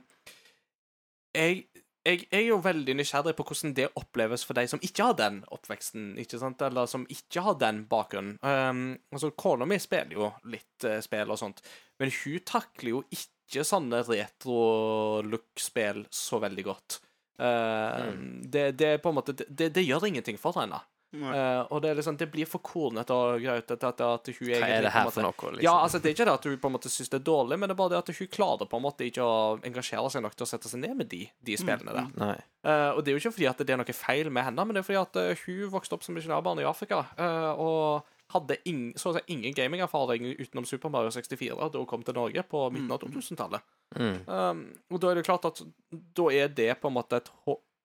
jeg, 1.33 1.65
jeg 2.03 2.27
er 2.35 2.43
jo 2.49 2.57
veldig 2.63 2.95
nysgjerrig 2.99 3.35
på 3.37 3.45
hvordan 3.47 3.75
det 3.77 3.95
oppleves 3.99 4.43
for 4.45 4.53
de 4.59 4.65
som 4.69 4.81
ikke 4.83 5.03
har 5.07 5.15
den 5.19 5.43
oppveksten, 5.55 6.17
ikke 6.21 6.39
sant? 6.41 6.61
eller 6.65 6.85
som 6.91 7.07
ikke 7.11 7.41
har 7.45 7.55
den 7.61 7.85
bakgrunnen. 7.89 8.37
Um, 8.43 8.99
altså, 9.13 9.31
Kona 9.39 9.65
mi 9.69 9.77
spiller 9.81 10.15
jo 10.17 10.31
litt 10.51 10.83
uh, 10.89 10.99
spill 11.05 11.31
og 11.31 11.39
sånt, 11.39 11.59
men 12.01 12.09
hun 12.23 12.39
takler 12.45 12.89
jo 12.97 13.01
ikke 13.13 13.63
sånne 13.67 14.03
retro-look-spill 14.07 16.05
så 16.11 16.39
veldig 16.43 16.65
godt. 16.67 16.99
Eh, 17.39 18.13
det, 18.41 18.71
det 18.77 18.87
er 18.87 18.99
på 19.01 19.09
en 19.09 19.15
måte 19.17 19.33
Det, 19.33 19.71
det 19.73 19.81
gjør 19.81 20.05
ingenting 20.07 20.37
for 20.37 20.53
henne. 20.59 20.77
Eh, 21.13 21.61
og 21.69 21.81
det 21.83 21.91
er 21.91 21.97
liksom 21.99 22.17
Det 22.17 22.25
blir 22.33 22.47
for 22.49 22.63
kornete 22.65 23.13
og 23.13 23.41
grautete 23.43 23.89
at, 23.91 23.99
at 24.01 24.29
hun 24.31 24.47
Hva 24.47 24.55
egentlig 24.57 24.77
er 24.79 24.85
det 24.87 24.93
her 24.95 25.05
måte- 25.05 25.13
for 25.13 25.27
noe, 25.27 25.51
liksom? 25.53 25.63
Ja, 25.67 25.73
altså 25.83 25.99
Det 26.01 26.09
er 26.09 26.15
ikke 26.15 26.25
det 26.25 26.33
at 26.33 26.47
hun 26.49 26.57
på 26.63 26.71
en 26.71 26.73
måte 26.73 26.89
syns 26.89 27.11
det 27.13 27.19
er 27.19 27.25
dårlig, 27.27 27.59
men 27.59 27.69
det 27.69 27.75
er 27.75 27.81
bare 27.83 27.93
det 27.93 27.99
at 28.01 28.17
hun 28.17 28.31
klarer 28.33 28.69
på 28.69 28.79
en 28.79 28.85
måte 28.87 29.05
ikke 29.05 29.27
å 29.27 29.35
engasjere 29.61 30.09
seg 30.09 30.23
nok 30.25 30.33
til 30.35 30.47
å 30.47 30.49
sette 30.49 30.71
seg 30.71 30.81
ned 30.81 30.97
med 30.97 31.11
de, 31.11 31.21
de 31.45 31.57
spillene 31.59 31.93
der. 31.93 32.09
Nei. 32.17 32.37
Uh, 32.63 32.95
og 32.95 33.03
det 33.03 33.11
er 33.11 33.17
jo 33.17 33.21
ikke 33.21 33.35
fordi 33.35 33.49
at 33.51 33.61
det 33.61 33.75
er 33.75 33.81
noe 33.83 33.93
feil 33.97 34.31
med 34.33 34.47
henne, 34.47 34.65
men 34.65 34.73
det 34.73 34.81
er 34.81 34.87
fordi 34.87 35.01
at 35.01 35.21
eh, 35.21 35.45
hun 35.45 35.69
vokste 35.75 35.97
opp 35.97 36.03
som 36.05 36.15
misjonærbarn 36.17 36.63
i 36.63 36.67
Afrika 36.67 37.03
eh, 37.19 37.51
og 37.59 38.07
hadde 38.33 38.57
ing, 38.69 38.93
så 38.97 39.11
å 39.11 39.17
si 39.17 39.21
ingen 39.35 39.53
gamingerfaring 39.53 40.25
utenom 40.39 40.65
Super 40.65 40.89
Mario 40.89 41.11
64 41.13 41.53
da 41.69 41.77
hun 41.77 41.89
kom 41.89 42.01
til 42.05 42.15
Norge 42.17 42.43
på 42.49 42.63
midten 42.73 42.95
av 42.95 43.03
2000-tallet. 43.03 43.61
Mm. 43.99 44.15
Um, 44.25 44.63
og 44.89 45.03
da 45.03 45.11
er 45.11 45.19
det 45.19 45.25
klart 45.27 45.45
at 45.45 45.61
da 45.91 46.25
er 46.33 46.49
det 46.49 46.71
på 46.81 46.89
en 46.89 46.97
måte 46.97 47.19
et 47.21 47.29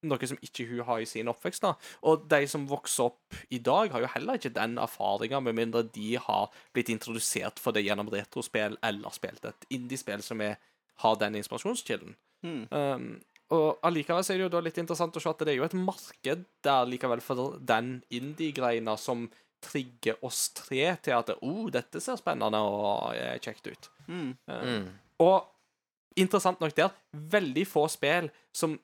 noe 0.06 0.28
som 0.30 0.38
ikke 0.44 0.66
hun 0.68 0.84
har 0.86 1.02
i 1.02 1.08
sin 1.08 1.30
oppvekst. 1.30 1.64
da. 1.64 1.74
Og 2.06 2.28
de 2.30 2.42
som 2.50 2.66
vokser 2.70 3.08
opp 3.08 3.38
i 3.50 3.58
dag, 3.58 3.90
har 3.92 4.04
jo 4.04 4.12
heller 4.14 4.38
ikke 4.38 4.54
den 4.54 4.78
erfaringa, 4.78 5.40
med 5.40 5.58
mindre 5.58 5.82
de 5.82 6.16
har 6.22 6.52
blitt 6.72 6.92
introdusert 6.92 7.58
for 7.62 7.74
det 7.74 7.86
gjennom 7.86 8.10
retrospill 8.12 8.78
eller 8.82 9.16
spilt 9.16 9.44
et 9.48 9.66
indiespill 9.74 10.22
som 10.22 10.40
er, 10.44 10.58
har 11.02 11.18
den 11.18 11.38
inspirasjonskilden. 11.40 12.14
Mm. 12.46 12.62
Um, 12.70 13.10
og 13.56 13.80
allikevel 13.86 14.24
så 14.24 14.34
er 14.34 14.38
det 14.38 14.48
jo 14.48 14.54
da 14.54 14.62
litt 14.62 14.78
interessant 14.78 15.16
å 15.16 15.22
se 15.22 15.30
at 15.30 15.42
det 15.42 15.54
er 15.54 15.60
jo 15.62 15.66
et 15.66 15.76
marked 15.76 16.42
der 16.64 16.88
likevel 16.88 17.22
for 17.24 17.56
den 17.64 18.02
indie-greina 18.12 18.96
som 19.00 19.26
trigger 19.64 20.20
oss 20.22 20.50
tre 20.54 20.92
til 21.02 21.16
at 21.16 21.32
oh, 21.40 21.66
dette 21.72 22.02
ser 22.02 22.18
spennende 22.20 22.60
og 22.62 23.16
kjekt 23.42 23.70
ut. 23.72 23.88
Mm. 24.06 24.34
Mm. 24.46 24.84
Og 25.24 25.48
interessant 26.18 26.60
nok 26.62 26.76
der, 26.76 26.92
veldig 27.12 27.64
få 27.68 27.86
spill 27.90 28.28
som 28.54 28.76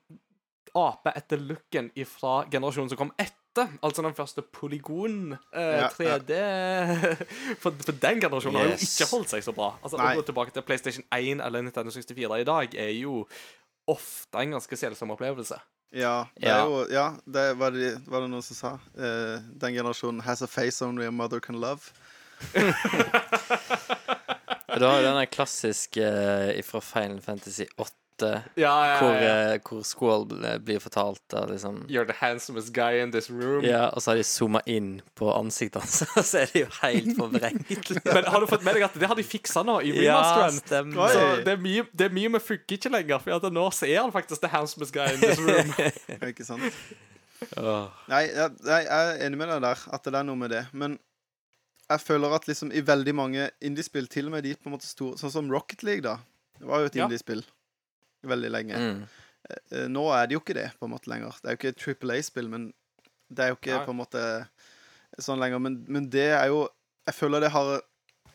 aper 0.74 1.16
etter 1.16 1.40
looken 1.40 1.90
fra 2.10 2.44
generasjonen 2.50 2.90
som 2.92 2.98
kom 3.00 3.12
etter. 3.18 3.40
Altså 3.86 4.02
den 4.02 4.14
første 4.18 4.42
polygon 4.42 5.36
eh, 5.54 5.76
Ja, 5.78 5.88
3D 5.94 6.38
for, 7.62 7.70
for 7.86 7.92
den 8.02 8.18
generasjonen 8.24 8.58
har 8.58 8.72
jo 8.72 8.78
ikke 8.82 9.06
holdt 9.12 9.30
seg 9.30 9.44
så 9.46 9.54
bra. 9.54 9.68
Altså 9.82 10.00
Nei. 10.00 10.08
Å 10.10 10.18
gå 10.18 10.24
tilbake 10.26 10.50
til 10.56 10.64
PlayStation 10.66 11.06
1 11.14 11.38
eller 11.44 11.62
Nintendo 11.62 11.94
64 11.94 12.40
i 12.42 12.48
dag 12.48 12.74
er 12.74 12.90
jo 12.98 13.20
ofte 13.86 14.40
en 14.42 14.56
ganske 14.56 14.76
selsom 14.80 15.12
opplevelse. 15.14 15.60
Ja, 15.94 16.24
det 16.34 16.48
Ja. 16.50 16.56
er 16.56 16.66
jo 16.66 16.80
Ja, 16.90 17.06
det 17.30 17.44
var 17.60 17.70
det, 17.70 17.92
var 18.10 18.24
det 18.24 18.30
noen 18.32 18.42
som 18.42 18.56
sa. 18.58 18.72
Uh, 18.98 19.38
den 19.62 19.76
generasjonen 19.78 20.24
has 20.26 20.42
a 20.42 20.48
face 20.50 20.82
only 20.82 21.06
a 21.06 21.12
mother 21.14 21.38
can 21.38 21.60
love. 21.62 21.92
Du 24.74 24.82
har 24.82 24.98
jo 24.98 25.04
denne 25.06 25.26
klassiske 25.30 26.02
uh, 26.02 26.62
fra 26.66 26.80
Final 26.82 27.20
Fantasy 27.22 27.66
8, 27.78 27.92
Ja, 28.22 28.74
ja, 28.86 28.98
hvor, 29.00 29.12
ja. 29.18 29.30
eh, 29.54 29.58
hvor 29.66 29.82
Squall 29.84 30.24
bl- 30.30 30.58
blir 30.62 30.78
fortalt 30.78 31.18
da, 31.32 31.40
liksom 31.50 31.80
You're 31.90 32.06
the 32.06 32.14
handsomest 32.20 32.70
guy 32.72 33.00
in 33.02 33.10
this 33.10 33.30
room. 33.30 33.64
Ja, 33.66 33.88
og 33.90 34.02
så 34.04 34.12
har 34.12 34.16
de 34.20 34.22
zooma 34.28 34.60
inn 34.70 35.00
på 35.18 35.32
ansiktet 35.34 35.82
hans, 35.82 36.02
og 36.16 36.24
så 36.30 36.38
er 36.44 36.52
det 36.52 36.62
jo 36.62 36.68
helt 36.82 37.16
forvrengt. 37.20 37.90
Men 38.06 38.24
har 38.30 38.40
du 38.40 38.46
fått 38.46 38.62
med 38.64 38.74
deg 38.78 38.84
at 38.86 38.94
det 39.02 39.08
har 39.10 39.18
de 39.18 39.24
fiksa 39.26 39.64
nå 39.66 39.80
i 39.82 39.90
Ja, 40.04 40.20
remasteren? 40.20 40.60
stemmer. 40.62 41.08
Så 41.10 41.24
det 41.48 41.56
er 41.56 41.62
mye, 41.64 41.86
det 41.92 42.06
er 42.06 42.14
mye 42.14 42.30
vi 42.36 42.42
funker 42.52 42.78
ikke 42.78 42.92
lenger, 42.94 43.18
for 43.24 43.34
at 43.40 43.48
nå 43.52 43.66
er 43.88 43.98
han 44.02 44.12
faktisk 44.14 44.40
the 44.46 44.52
handsomest 44.54 44.94
guy 44.94 45.10
in 45.14 45.20
this 45.24 45.40
room. 45.42 45.74
Ikke 46.30 46.44
sant? 46.46 46.62
Åh. 47.58 47.88
Nei, 48.08 48.22
jeg, 48.30 48.54
jeg 48.64 48.86
er 48.94 49.18
enig 49.26 49.36
med 49.42 49.50
deg 49.50 49.60
der, 49.66 49.82
at 49.92 50.06
det 50.06 50.14
er 50.16 50.24
noe 50.30 50.38
med 50.38 50.54
det. 50.54 50.62
Men 50.72 50.94
jeg 51.90 52.00
føler 52.00 52.32
at 52.38 52.46
liksom 52.48 52.70
i 52.72 52.80
veldig 52.86 53.12
mange 53.18 53.50
indiespill, 53.60 54.06
til 54.08 54.30
og 54.30 54.36
med 54.38 54.46
de 54.46 54.54
på 54.56 54.70
en 54.70 54.76
måte 54.78 54.88
store 54.88 55.18
Sånn 55.20 55.32
som 55.34 55.50
Rocket 55.52 55.82
League, 55.84 56.00
da. 56.06 56.14
Det 56.60 56.70
var 56.70 56.80
jo 56.80 56.88
et 56.88 56.96
Ja. 56.96 57.04
indiespill 57.08 57.42
veldig 58.30 58.50
lenge. 58.52 58.80
Mm. 58.80 59.02
Eh, 59.50 59.86
Nå 59.92 60.04
er 60.14 60.28
det 60.28 60.36
jo 60.36 60.42
ikke 60.42 60.56
det 60.56 60.70
på 60.78 60.88
en 60.88 60.94
måte 60.94 61.10
lenger. 61.12 61.36
Det 61.40 61.50
er 61.50 61.56
jo 61.56 61.60
ikke 61.60 61.76
Triple 61.80 62.18
A-spill, 62.18 62.48
men 62.52 62.70
det 63.28 63.44
er 63.44 63.52
jo 63.52 63.58
ikke 63.58 63.76
Nei. 63.76 63.84
på 63.86 63.94
en 63.94 64.00
måte 64.00 64.22
sånn 65.22 65.42
lenger. 65.42 65.62
Men, 65.62 65.80
men 65.88 66.08
det 66.12 66.30
er 66.36 66.48
jo 66.52 66.66
Jeg 67.04 67.16
føler 67.18 67.44
det 67.44 67.52
har 67.54 67.74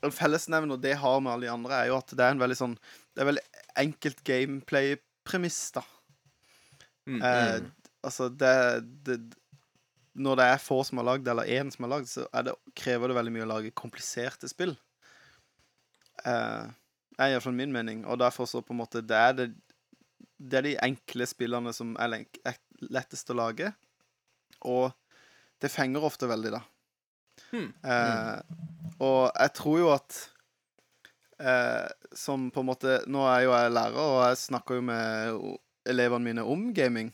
En 0.05 0.13
fellesnevner 0.15 0.79
det 0.79 0.95
har 1.01 1.19
med 1.19 1.33
alle 1.33 1.47
de 1.47 1.53
andre, 1.53 1.75
er 1.75 1.91
jo 1.91 1.97
at 1.99 2.13
det 2.15 2.25
er 2.25 2.35
en 2.35 2.43
veldig 2.43 2.57
sånn 2.57 2.75
Det 3.13 3.23
er 3.23 3.29
veldig 3.31 3.45
enkelt 3.79 4.23
gameplay-premiss, 4.27 5.59
da. 5.77 5.83
Mm. 7.07 7.21
Eh, 7.23 7.59
altså, 8.03 8.27
det, 8.29 8.55
det 9.07 9.19
Når 10.19 10.39
det 10.39 10.47
er 10.51 10.63
få 10.63 10.81
som 10.83 10.99
har 10.99 11.07
lagd, 11.07 11.27
eller 11.31 11.47
én 11.47 11.71
som 11.71 11.85
har 11.85 11.93
lagd, 11.97 12.09
så 12.11 12.25
det, 12.43 12.55
krever 12.75 13.11
det 13.11 13.17
veldig 13.19 13.33
mye 13.35 13.45
å 13.45 13.51
lage 13.53 13.75
kompliserte 13.77 14.49
spill. 14.51 14.73
Eh, 16.27 16.65
er 17.19 17.33
iallfall 17.33 17.55
min 17.55 17.71
mening. 17.71 18.03
Og 18.07 18.19
derfor 18.19 18.49
så 18.49 18.61
på 18.63 18.73
en 18.75 18.81
måte 18.81 19.01
Det 19.05 19.15
er, 19.15 19.33
det, 19.37 19.47
det 20.39 20.59
er 20.59 20.65
de 20.65 20.75
enkle 20.87 21.27
spillene 21.27 21.73
som 21.75 21.93
er, 21.99 22.23
lettest 22.89 23.29
å 23.31 23.37
lage. 23.37 23.71
Og 24.67 24.89
det 25.59 25.71
fenger 25.71 26.05
ofte 26.07 26.29
veldig, 26.31 26.55
da. 26.55 26.63
Hmm. 27.51 27.69
Eh, 27.83 28.97
og 29.03 29.21
jeg 29.31 29.51
tror 29.55 29.77
jo 29.79 29.85
at 29.93 30.15
eh, 31.39 31.87
Som 32.11 32.49
på 32.51 32.59
en 32.59 32.67
måte 32.67 32.97
Nå 33.07 33.21
er 33.31 33.45
jo 33.45 33.53
jeg 33.55 33.71
lærer, 33.71 33.95
og 33.95 34.17
jeg 34.27 34.41
snakker 34.41 34.75
jo 34.75 34.83
med 34.89 35.39
elevene 35.87 36.25
mine 36.27 36.43
om 36.43 36.65
gaming. 36.75 37.13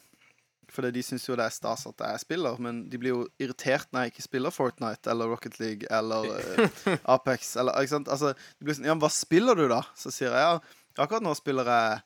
Fordi 0.73 0.89
de 0.95 1.03
syns 1.05 1.27
jo 1.29 1.37
det 1.37 1.45
er 1.45 1.53
stas 1.53 1.85
at 1.87 2.01
jeg 2.01 2.23
spiller, 2.23 2.57
men 2.59 2.81
de 2.89 2.99
blir 2.99 3.13
jo 3.13 3.21
irritert 3.39 3.87
når 3.93 4.07
jeg 4.07 4.15
ikke 4.15 4.25
spiller 4.25 4.53
Fortnite 4.53 5.11
eller 5.13 5.29
Rocket 5.31 5.59
League 5.61 5.87
eller 5.93 6.25
eh, 6.41 6.97
Apex 7.13 7.53
eller 7.61 7.77
Ikke 7.79 7.93
sant? 7.93 8.11
Altså, 8.11 8.33
de 8.33 8.67
blir 8.67 8.77
sånn 8.77 8.89
Ja, 8.89 8.97
hva 8.99 9.11
spiller 9.13 9.57
du, 9.57 9.67
da? 9.71 9.83
Så 9.95 10.11
sier 10.13 10.33
jeg 10.33 10.41
ja, 10.41 10.57
akkurat 10.97 11.23
nå 11.23 11.35
spiller 11.37 11.69
jeg 11.69 12.01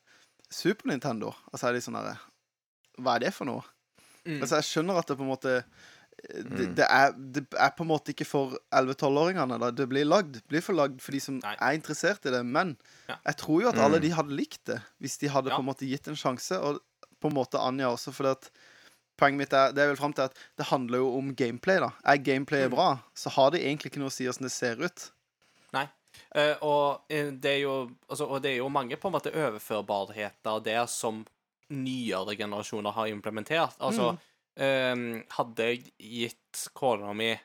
Super 0.52 0.88
Nintendo. 0.90 1.34
Og 1.54 1.60
så 1.60 1.70
er 1.70 1.74
de 1.78 1.82
sånn 1.86 1.96
herre 2.00 2.18
Hva 3.00 3.16
er 3.16 3.20
det 3.28 3.34
for 3.36 3.46
noe? 3.46 3.64
Mm. 4.26 4.42
Altså, 4.42 4.58
jeg 4.60 4.68
skjønner 4.68 4.98
at 5.00 5.08
det 5.08 5.18
på 5.18 5.24
en 5.24 5.32
måte 5.32 5.64
det, 6.20 6.76
det, 6.76 6.84
er, 6.84 7.14
det 7.16 7.46
er 7.56 7.70
på 7.78 7.86
en 7.86 7.88
måte 7.94 8.12
ikke 8.12 8.26
for 8.28 8.58
11-12-åringene. 8.76 9.70
Det 9.72 9.86
blir 9.88 10.04
lagd 10.04 10.42
blir 10.52 10.60
for 10.66 10.76
lagd 10.76 10.98
for 11.00 11.16
de 11.16 11.22
som 11.24 11.38
Nei. 11.40 11.54
er 11.56 11.78
interessert 11.78 12.26
i 12.28 12.34
det. 12.34 12.42
Men 12.46 12.74
Ja. 13.08 13.16
jeg 13.30 13.38
tror 13.38 13.62
jo 13.64 13.70
at 13.70 13.80
alle 13.80 14.02
de 14.04 14.10
hadde 14.12 14.36
likt 14.36 14.66
det 14.68 14.82
hvis 15.00 15.16
de 15.22 15.30
hadde 15.32 15.50
Ja. 15.50 15.56
på 15.56 15.64
en 15.64 15.70
måte 15.70 15.88
gitt 15.88 16.08
en 16.12 16.20
sjanse. 16.20 16.60
Og 16.60 16.82
på 17.22 17.30
en 17.32 17.36
måte 17.38 17.56
Anja 17.64 17.88
også, 17.88 18.12
for 18.14 18.28
at 18.34 18.50
poenget 19.18 19.38
mitt 19.38 19.54
er 19.54 19.72
Det 19.72 19.80
er 19.84 19.88
vel 19.94 19.96
frem 20.00 20.14
til 20.14 20.24
at 20.28 20.36
det 20.58 20.66
handler 20.68 20.98
jo 21.00 21.18
om 21.18 21.34
gameplay. 21.36 21.80
da 21.80 21.92
Er 22.04 22.18
gameplayet 22.18 22.68
Mm. 22.70 22.76
bra, 22.76 23.00
så 23.16 23.30
har 23.32 23.52
det 23.52 23.62
egentlig 23.64 23.92
ikke 23.94 24.00
noe 24.00 24.10
å 24.12 24.12
si 24.12 24.28
åssen 24.28 24.44
det 24.44 24.52
ser 24.52 24.76
ut. 24.84 25.12
Eh, 26.36 26.56
og 26.61 27.02
eh, 27.10 27.31
det 27.31 27.61
jo 27.61 27.91
altså, 28.10 28.26
Og 28.30 28.41
det 28.41 28.52
er 28.52 28.57
jo 28.57 28.69
mange 28.69 28.95
på 28.98 29.07
en 29.10 29.14
måte 29.14 29.31
overførbarheter 29.34 30.64
der 30.64 30.86
som 30.88 31.26
nyere 31.69 32.36
generasjoner 32.38 32.91
har 32.95 33.07
implementert. 33.11 33.76
Altså, 33.80 34.18
eh, 34.57 35.23
hadde 35.38 35.68
jeg 35.69 35.84
gitt 35.99 36.68
kona 36.73 37.14
mi 37.14 37.36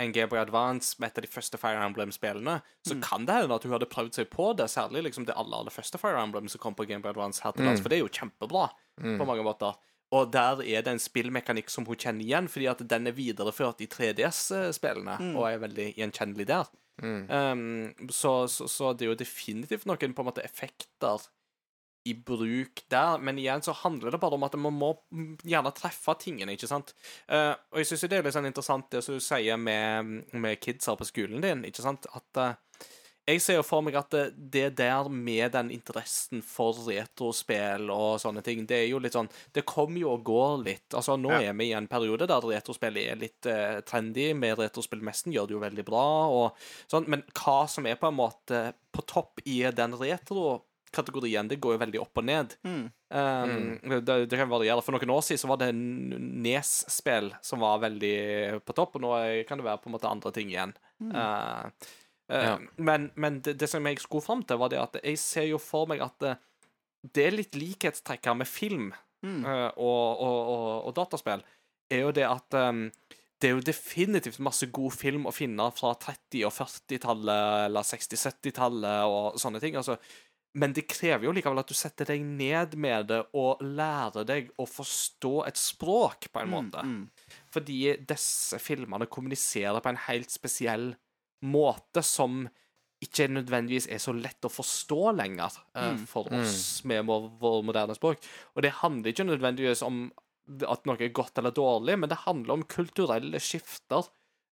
en 0.00 0.12
Game 0.12 0.28
Boy 0.32 0.38
Advance 0.40 0.96
med 0.98 1.10
et 1.10 1.18
av 1.18 1.22
de 1.22 1.28
første 1.28 1.58
Fire 1.60 1.76
Emblem-spillene, 1.84 2.62
så 2.86 2.94
Mm. 2.96 3.02
kan 3.02 3.26
det 3.26 3.34
hende 3.34 3.54
at 3.54 3.62
hun 3.62 3.72
hadde 3.72 3.86
prøvd 3.86 4.14
seg 4.14 4.30
på 4.30 4.56
det, 4.56 4.64
særlig 4.70 5.02
liksom 5.04 5.26
det 5.26 5.34
aller, 5.36 5.58
aller 5.58 5.70
første 5.70 5.98
Fire 6.00 6.16
Emblem 6.22 6.48
som 6.48 6.58
kom 6.58 6.74
på 6.74 6.86
Game 6.88 7.02
Boy 7.02 7.10
Advance 7.10 7.42
her 7.42 7.52
til 7.52 7.64
lands, 7.66 7.80
Mm. 7.80 7.82
for 7.82 7.88
det 7.90 7.98
er 7.98 8.06
jo 8.06 8.08
kjempebra 8.08 8.70
på 9.18 9.26
mange 9.26 9.44
måter. 9.44 9.76
Og 10.12 10.32
der 10.32 10.62
er 10.62 10.82
det 10.82 10.88
en 10.88 10.98
spillmekanikk 10.98 11.68
som 11.70 11.84
hun 11.84 11.96
kjenner 11.96 12.24
igjen, 12.24 12.48
fordi 12.48 12.66
at 12.70 12.78
den 12.88 13.06
er 13.06 13.12
videreført 13.12 13.80
i 13.82 13.86
3DS-spillene, 13.86 15.36
og 15.36 15.44
er 15.46 15.58
veldig 15.58 15.94
gjenkjennelig 15.96 16.46
der. 16.46 16.64
Um, 17.00 18.10
så, 18.12 18.44
så, 18.52 18.68
så 18.68 18.92
det 18.92 19.06
er 19.06 19.12
jo 19.14 19.20
definitivt 19.20 19.86
noen 19.88 20.14
på 20.16 20.24
en 20.24 20.28
måte 20.30 20.44
effekter 20.44 21.28
i 22.08 22.14
bruk 22.16 22.80
der, 22.88 23.18
men 23.20 23.38
igjen 23.38 23.62
så 23.62 23.74
handler 23.76 24.14
det 24.14 24.20
bare 24.22 24.36
om 24.38 24.46
at 24.46 24.56
man 24.56 24.72
må 24.72 24.94
mm, 25.12 25.34
gjerne 25.44 25.72
treffe 25.76 26.14
tingene, 26.22 26.54
ikke 26.56 26.70
sant? 26.70 26.94
Uh, 27.28 27.52
og 27.72 27.82
jeg 27.82 27.90
syns 27.90 28.06
det 28.08 28.18
er 28.18 28.24
litt 28.24 28.36
sånn 28.36 28.48
interessant 28.48 28.88
det 28.94 29.02
som 29.04 29.18
du 29.18 29.24
sier 29.24 29.60
med, 29.60 30.24
med 30.32 30.64
her 30.64 30.96
på 30.96 31.08
skolen 31.08 31.44
din, 31.44 31.66
ikke 31.68 31.84
sant? 31.84 32.08
At 32.16 32.40
eh, 32.40 32.56
jeg 33.30 33.40
ser 33.44 33.56
jo 33.58 33.64
for 33.66 33.82
meg 33.86 33.96
at 33.98 34.10
det, 34.12 34.24
det 34.54 34.64
der 34.78 35.08
med 35.10 35.52
den 35.54 35.70
interessen 35.74 36.42
for 36.46 36.76
retrospill 36.86 37.90
og 37.94 38.18
sånne 38.22 38.42
ting, 38.46 38.64
det 38.68 38.78
er 38.82 38.88
jo 38.90 39.00
litt 39.02 39.16
sånn 39.16 39.28
Det 39.54 39.64
kommer 39.68 40.00
jo 40.02 40.12
og 40.14 40.24
går 40.26 40.64
litt. 40.66 40.88
Altså, 40.94 41.16
nå 41.20 41.30
Ja. 41.32 41.40
er 41.50 41.56
vi 41.58 41.70
i 41.70 41.76
en 41.78 41.88
periode 41.90 42.26
der 42.30 42.46
retrospill 42.50 42.96
er 43.00 43.16
litt 43.20 43.46
uh, 43.50 43.80
trendy. 43.86 44.30
Med 44.34 44.58
retrospillmessen 44.58 45.32
gjør 45.34 45.46
det 45.50 45.56
jo 45.56 45.62
veldig 45.64 45.84
bra, 45.86 46.04
og 46.28 46.64
sånn. 46.90 47.08
Men 47.10 47.22
hva 47.34 47.60
som 47.70 47.86
er 47.86 47.96
på 48.00 48.08
en 48.10 48.18
måte 48.18 48.64
på 48.92 49.04
topp 49.06 49.40
i 49.46 49.62
den 49.70 49.94
retro-kategorien, 49.94 51.48
det 51.48 51.60
går 51.62 51.76
jo 51.76 51.82
veldig 51.84 52.00
opp 52.02 52.18
og 52.20 52.26
ned. 52.26 52.56
Mm. 52.66 52.84
Um, 53.10 54.02
det, 54.04 54.16
det 54.30 54.38
kan 54.38 54.50
variere. 54.50 54.82
For 54.82 54.94
noen 54.94 55.12
år 55.14 55.22
siden 55.26 55.42
så 55.44 55.50
var 55.50 55.60
det 55.62 55.70
Nes-spill 55.74 57.32
som 57.42 57.62
var 57.62 57.80
veldig 57.82 58.60
på 58.66 58.76
topp, 58.76 58.98
og 58.98 59.04
nå 59.04 59.14
kan 59.48 59.58
det 59.60 59.66
være 59.66 59.82
på 59.82 59.90
en 59.90 59.96
måte 59.96 60.10
andre 60.10 60.32
ting 60.34 60.50
igjen. 60.52 60.74
Mm. 61.00 61.14
uh, 61.14 61.90
Ja. 62.30 62.56
Men, 62.78 63.10
men 63.18 63.40
det, 63.42 63.56
det 63.60 63.68
som 63.70 63.86
jeg 63.86 63.98
skulle 64.02 64.24
fram 64.24 64.42
til, 64.46 64.60
var 64.60 64.70
det 64.72 64.80
at 64.80 64.98
jeg 65.02 65.18
ser 65.18 65.48
jo 65.50 65.58
for 65.62 65.90
meg 65.90 66.02
at 66.04 66.16
det, 66.22 66.36
det 67.16 67.26
er 67.26 67.38
litt 67.38 67.56
likhetstrekk 67.58 68.30
her 68.30 68.38
med 68.38 68.50
film 68.50 68.90
Mm. 69.20 69.44
uh, 69.44 69.68
og, 69.76 70.20
og, 70.24 70.38
og, 70.48 70.86
og 70.88 70.94
dataspill. 70.96 71.42
Er 71.92 72.06
jo 72.06 72.12
det 72.16 72.24
at 72.24 72.56
um, 72.56 72.86
det 73.40 73.48
er 73.48 73.54
jo 73.56 73.64
definitivt 73.64 74.40
masse 74.44 74.68
god 74.72 74.94
film 74.96 75.26
å 75.28 75.34
finne 75.34 75.66
fra 75.76 75.94
30- 75.96 76.46
og 76.48 76.54
40-tallet 76.56 77.66
eller 77.66 77.86
60-70-tallet 77.88 79.12
og 79.12 79.40
sånne 79.40 79.62
ting. 79.62 79.76
altså 79.80 79.98
men 80.58 80.72
det 80.74 80.88
krever 80.90 81.28
jo 81.28 81.32
likevel 81.36 81.60
at 81.62 81.68
du 81.70 81.76
setter 81.78 82.08
deg 82.10 82.24
ned 82.26 82.72
med 82.74 83.04
det 83.06 83.20
og 83.38 83.60
lærer 83.62 84.24
deg 84.26 84.48
å 84.58 84.64
forstå 84.66 85.44
et 85.46 85.60
språk, 85.60 86.26
på 86.34 86.40
en 86.42 86.50
måte. 86.50 86.82
Mm. 86.82 87.04
Fordi 87.54 87.76
disse 88.10 88.58
filmene 88.58 89.06
kommuniserer 89.06 89.78
på 89.78 89.92
en 89.92 90.00
helt 90.08 90.34
spesiell 90.34 90.88
måte 90.90 91.09
som 92.06 92.42
ikke 93.00 93.30
nødvendigvis 93.32 93.88
er 93.88 94.00
så 94.02 94.12
lett 94.12 94.44
å 94.44 94.52
forstå 94.52 95.14
lenger 95.16 95.54
uh, 95.72 95.96
for 96.08 96.28
oss 96.36 96.82
med 96.84 97.06
vår, 97.08 97.30
vår 97.40 97.62
moderne 97.64 97.96
språk. 97.96 98.20
Og 98.54 98.64
det 98.66 98.76
handler 98.82 99.14
ikke 99.14 99.24
nødvendigvis 99.24 99.80
om 99.86 100.10
at 100.66 100.88
noe 100.88 100.98
er 101.00 101.12
godt 101.14 101.38
eller 101.40 101.54
dårlig, 101.54 101.96
men 102.00 102.10
det 102.10 102.24
handler 102.26 102.58
om 102.58 102.66
kulturelle 102.68 103.40
skifter. 103.40 104.08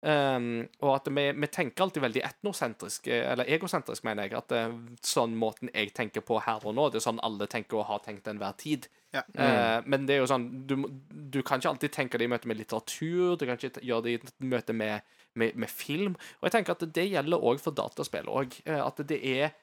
Um, 0.05 0.67
og 0.85 0.91
at 0.93 1.07
vi, 1.09 1.23
vi 1.33 1.47
tenker 1.49 1.83
alltid 1.87 2.03
veldig 2.03 2.21
etnosentrisk, 2.21 3.07
eh, 3.09 3.23
eller 3.31 3.49
egosentrisk, 3.49 4.05
mener 4.05 4.27
jeg. 4.27 4.37
At 4.37 4.51
det 4.51 4.59
er 4.61 4.75
sånn 5.03 5.33
måten 5.39 5.71
jeg 5.73 5.91
tenker 5.97 6.23
på 6.25 6.37
her 6.45 6.63
og 6.63 6.77
nå, 6.77 6.89
det 6.93 7.01
er 7.01 7.07
sånn 7.07 7.23
alle 7.25 7.49
tenker 7.49 7.81
og 7.81 7.89
har 7.89 8.03
tenkt 8.05 8.29
enhver 8.29 8.53
tid. 8.61 8.85
Ja. 9.15 9.23
Eh, 9.33 9.79
men 9.89 10.05
det 10.05 10.15
er 10.15 10.21
jo 10.21 10.29
sånn 10.29 10.47
du, 10.69 10.75
du 11.09 11.39
kan 11.41 11.59
ikke 11.59 11.73
alltid 11.73 11.95
tenke 11.95 12.21
det 12.21 12.27
i 12.27 12.31
møte 12.31 12.49
med 12.49 12.59
litteratur, 12.61 13.39
du 13.39 13.47
kan 13.47 13.57
ikke 13.57 13.81
gjøre 13.81 14.05
det 14.05 14.13
i 14.13 14.47
møte 14.53 14.75
med, 14.77 15.16
med, 15.37 15.55
med 15.55 15.69
film. 15.71 16.15
Og 16.41 16.47
jeg 16.49 16.55
tenker 16.57 16.75
at 16.75 16.85
det 16.95 17.05
gjelder 17.11 17.45
òg 17.51 17.61
for 17.63 17.75
dataspill 17.77 18.27
Også. 18.29 18.63
At 18.73 19.01
det 19.09 19.19
er 19.23 19.53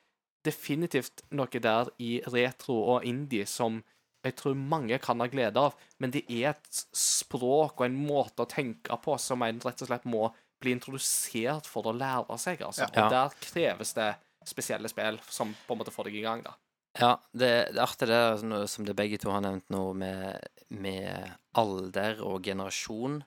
definitivt 0.45 1.23
noe 1.35 1.61
der 1.63 1.89
i 2.05 2.19
retro 2.29 2.77
og 2.97 3.05
indie 3.09 3.47
som 3.49 3.83
jeg 4.25 4.37
tror 4.41 4.55
mange 4.57 4.97
kan 5.05 5.21
ha 5.21 5.27
glede 5.29 5.61
av, 5.61 5.75
men 6.01 6.13
det 6.15 6.23
er 6.33 6.55
et 6.55 6.79
språk 6.97 7.77
og 7.83 7.85
en 7.85 7.97
måte 8.07 8.45
å 8.45 8.49
tenke 8.49 8.97
på 9.05 9.19
som 9.21 9.43
en 9.45 9.59
rett 9.61 9.83
og 9.85 9.91
slett 9.91 10.07
må 10.09 10.31
bli 10.65 10.73
introdusert 10.73 11.69
for 11.69 11.91
å 11.91 11.93
lære 11.93 12.39
seg, 12.41 12.63
altså. 12.65 12.87
Ja. 12.89 13.05
Og 13.05 13.13
der 13.13 13.35
kreves 13.45 13.93
det 13.99 14.15
spesielle 14.49 14.89
spill 14.89 15.19
som 15.29 15.53
på 15.67 15.75
en 15.77 15.83
måte 15.83 15.93
får 15.93 16.09
deg 16.09 16.17
i 16.23 16.25
gang, 16.25 16.41
da. 16.47 16.55
Ja, 16.97 17.11
det, 17.37 17.51
det 17.75 17.83
artig 17.85 18.07
det 18.09 18.15
der, 18.17 18.37
som- 18.41 18.67
som 18.71 18.85
det 18.89 18.97
begge 18.97 19.19
to 19.21 19.29
har 19.35 19.43
nevnt 19.45 19.69
nå, 19.75 19.83
med, 19.93 20.41
med 20.71 21.35
alder 21.61 22.21
og 22.25 22.41
generasjon. 22.49 23.21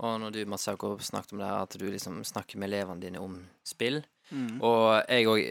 Og 0.00 0.20
når 0.22 0.32
du, 0.32 0.38
Mats 0.48 0.68
Jakob, 0.68 1.02
snakket 1.04 1.34
om 1.34 1.42
det 1.42 1.48
her, 1.50 1.66
at 1.66 1.76
du 1.76 1.84
liksom 1.90 2.22
snakker 2.24 2.60
med 2.60 2.70
elevene 2.70 3.02
dine 3.02 3.20
om 3.20 3.36
spill. 3.66 4.00
Mm. 4.30 4.60
Og 4.64 4.86
jeg 5.10 5.28
òg 5.28 5.42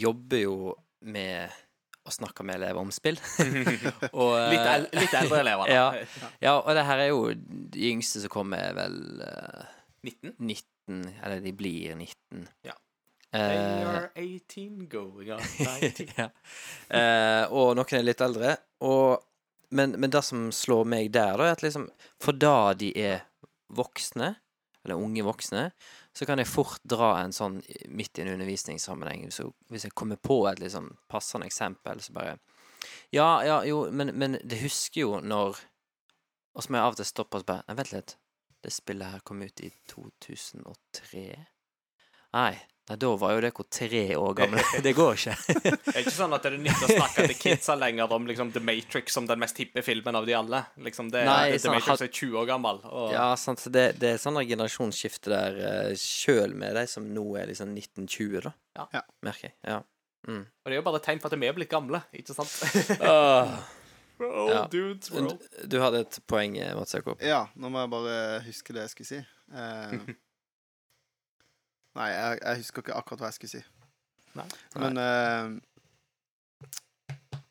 jobber 0.00 0.42
jo 0.42 0.56
med 1.04 1.54
å 2.04 2.12
snakke 2.12 2.44
med 2.44 2.58
elever 2.58 2.82
om 2.82 2.90
spill. 2.92 3.18
og, 4.20 4.32
eh, 4.36 4.50
Litt, 4.52 4.66
el 4.68 4.86
litt 4.98 5.16
eldre 5.16 5.40
elever, 5.44 5.70
da. 5.70 5.74
Ja. 5.78 6.30
ja, 6.42 6.54
og 6.58 6.72
det 6.76 6.84
her 6.88 7.04
er 7.06 7.10
jo 7.12 7.20
De 7.32 7.90
yngste 7.90 8.24
som 8.24 8.32
kommer, 8.32 8.60
er 8.60 8.76
vel 8.76 8.98
uh, 9.24 9.68
19? 10.04 10.34
19, 10.36 11.04
eller 11.24 11.44
de 11.44 11.52
blir 11.56 11.94
19. 11.96 12.48
Ja. 12.66 12.74
Eh, 13.34 13.52
They 13.54 13.84
are 13.88 14.10
18 14.14 14.88
going 14.92 15.32
on 15.32 15.40
19. 15.80 16.10
ja. 16.18 16.28
uh, 16.90 17.54
og 17.54 17.72
noen 17.78 17.96
er 18.00 18.04
litt 18.04 18.24
eldre. 18.24 18.56
Og, 18.84 19.24
men, 19.74 19.96
men 19.96 20.12
det 20.12 20.24
som 20.26 20.50
slår 20.52 20.84
meg 20.90 21.08
der, 21.14 21.38
da, 21.40 21.48
er 21.48 21.56
at 21.56 21.64
liksom 21.64 21.88
For 22.22 22.36
da 22.36 22.74
de 22.78 22.92
er 23.00 23.24
voksne, 23.72 24.34
eller 24.84 25.00
unge 25.00 25.24
voksne, 25.24 25.68
så 26.12 26.26
kan 26.28 26.40
jeg 26.40 26.50
fort 26.50 26.82
dra 26.84 27.14
en 27.22 27.32
sånn 27.32 27.60
midt 27.88 28.18
i 28.18 28.24
en 28.24 28.34
undervisningssammenheng. 28.34 29.30
Så 29.32 29.48
hvis 29.72 29.86
jeg 29.88 29.96
kommer 29.96 30.20
på 30.20 30.42
et 30.50 30.60
liksom 30.60 30.90
passende 31.08 31.48
eksempel, 31.48 32.02
så 32.04 32.12
bare 32.16 32.36
Ja, 33.10 33.44
ja, 33.44 33.62
jo, 33.64 33.86
men, 33.90 34.12
men 34.18 34.36
det 34.44 34.60
husker 34.60 35.00
jo 35.00 35.20
når 35.20 35.56
Og 36.54 36.62
så 36.62 36.70
må 36.70 36.76
jeg 36.76 36.84
av 36.84 36.92
og 36.92 36.98
til 37.00 37.08
stoppe 37.08 37.38
og 37.38 37.42
så 37.42 37.56
Nei, 37.56 37.76
vent 37.78 37.92
litt. 37.92 38.16
Det 38.62 38.70
spillet 38.72 39.10
her 39.10 39.22
kom 39.26 39.40
ut 39.42 39.60
i 39.60 39.70
2003. 39.90 41.24
Nei, 42.36 42.52
nei 42.90 42.96
da 43.00 43.10
var 43.16 43.32
jo 43.32 43.40
dere 43.40 43.64
tre 43.72 44.00
år 44.16 44.34
gamle. 44.40 44.62
Det 44.84 44.92
går 44.96 45.14
ikke. 45.16 45.34
Det 45.64 45.94
er 45.94 46.00
ikke 46.02 46.12
sånn 46.12 46.34
at 46.36 46.42
det 46.44 46.50
er 46.52 46.58
nytt 46.66 46.82
å 46.84 46.88
snakke 46.90 47.24
til 47.30 47.38
kidsa 47.40 47.76
lenger 47.80 48.12
om 48.12 48.26
liksom, 48.28 48.50
The 48.52 48.60
Matrix 48.60 49.16
som 49.16 49.26
den 49.30 49.40
mest 49.40 49.56
hippe 49.62 49.82
filmen 49.86 50.18
av 50.18 50.26
de 50.28 50.34
alle. 50.36 50.60
Liksom, 50.84 51.08
det, 51.14 51.22
Nei, 51.28 51.54
The 51.54 51.62
sånn, 51.64 51.78
Matrix 51.78 52.04
er 52.04 52.12
20 52.12 52.36
år 52.42 52.50
gammel. 52.52 52.82
Og, 52.90 53.12
Ja, 53.14 53.30
sant. 53.40 53.62
Så 53.64 53.72
det, 53.72 53.86
det 54.02 54.14
er 54.14 54.20
sånn 54.20 54.36
generasjonsskifte 54.44 55.32
der, 55.32 55.56
uh, 55.64 55.94
sjøl 55.96 56.52
med 56.60 56.76
de 56.76 56.84
som 56.90 57.06
nå 57.14 57.24
er 57.40 57.48
liksom 57.52 57.72
1920, 57.72 58.40
da. 58.48 58.52
Ja. 58.76 58.88
Ja. 59.00 59.04
Merker 59.24 59.48
jeg. 59.50 59.56
Ja. 59.64 59.80
Mm. 60.24 60.40
og 60.40 60.70
det 60.70 60.72
er 60.72 60.78
jo 60.78 60.84
bare 60.86 60.96
et 61.02 61.04
tegn 61.04 61.18
for 61.20 61.28
at 61.28 61.36
vi 61.36 61.48
er 61.50 61.52
blitt 61.52 61.68
gamle, 61.68 61.98
ikke 62.16 62.32
sant? 62.32 62.48
uh. 63.04 63.58
Ja. 64.20 64.62
dudes, 64.70 65.10
bro. 65.10 65.26
du- 65.34 65.66
du 65.68 65.80
hadde 65.82 66.00
et 66.04 66.18
poeng, 66.30 66.54
eh, 66.56 66.70
Mats 66.78 66.94
Jakob. 66.94 67.20
Ja, 67.20 67.46
nå 67.60 67.68
må 67.68 67.80
jeg 67.82 67.90
bare 67.92 68.14
huske 68.46 68.72
det 68.72 68.84
jeg 68.86 68.92
skulle 68.94 69.08
si. 69.10 69.18
Eh, 69.52 70.14
nei, 71.98 72.08
jeg, 72.10 72.42
jeg 72.42 72.62
husker 72.62 72.84
ikke 72.84 72.98
akkurat 72.98 73.24
hva 73.24 73.30
jeg 73.30 73.38
skulle 73.38 73.54
si. 73.54 73.62
Nei. 74.34 74.48
Men 74.82 74.98
uh, 74.98 75.54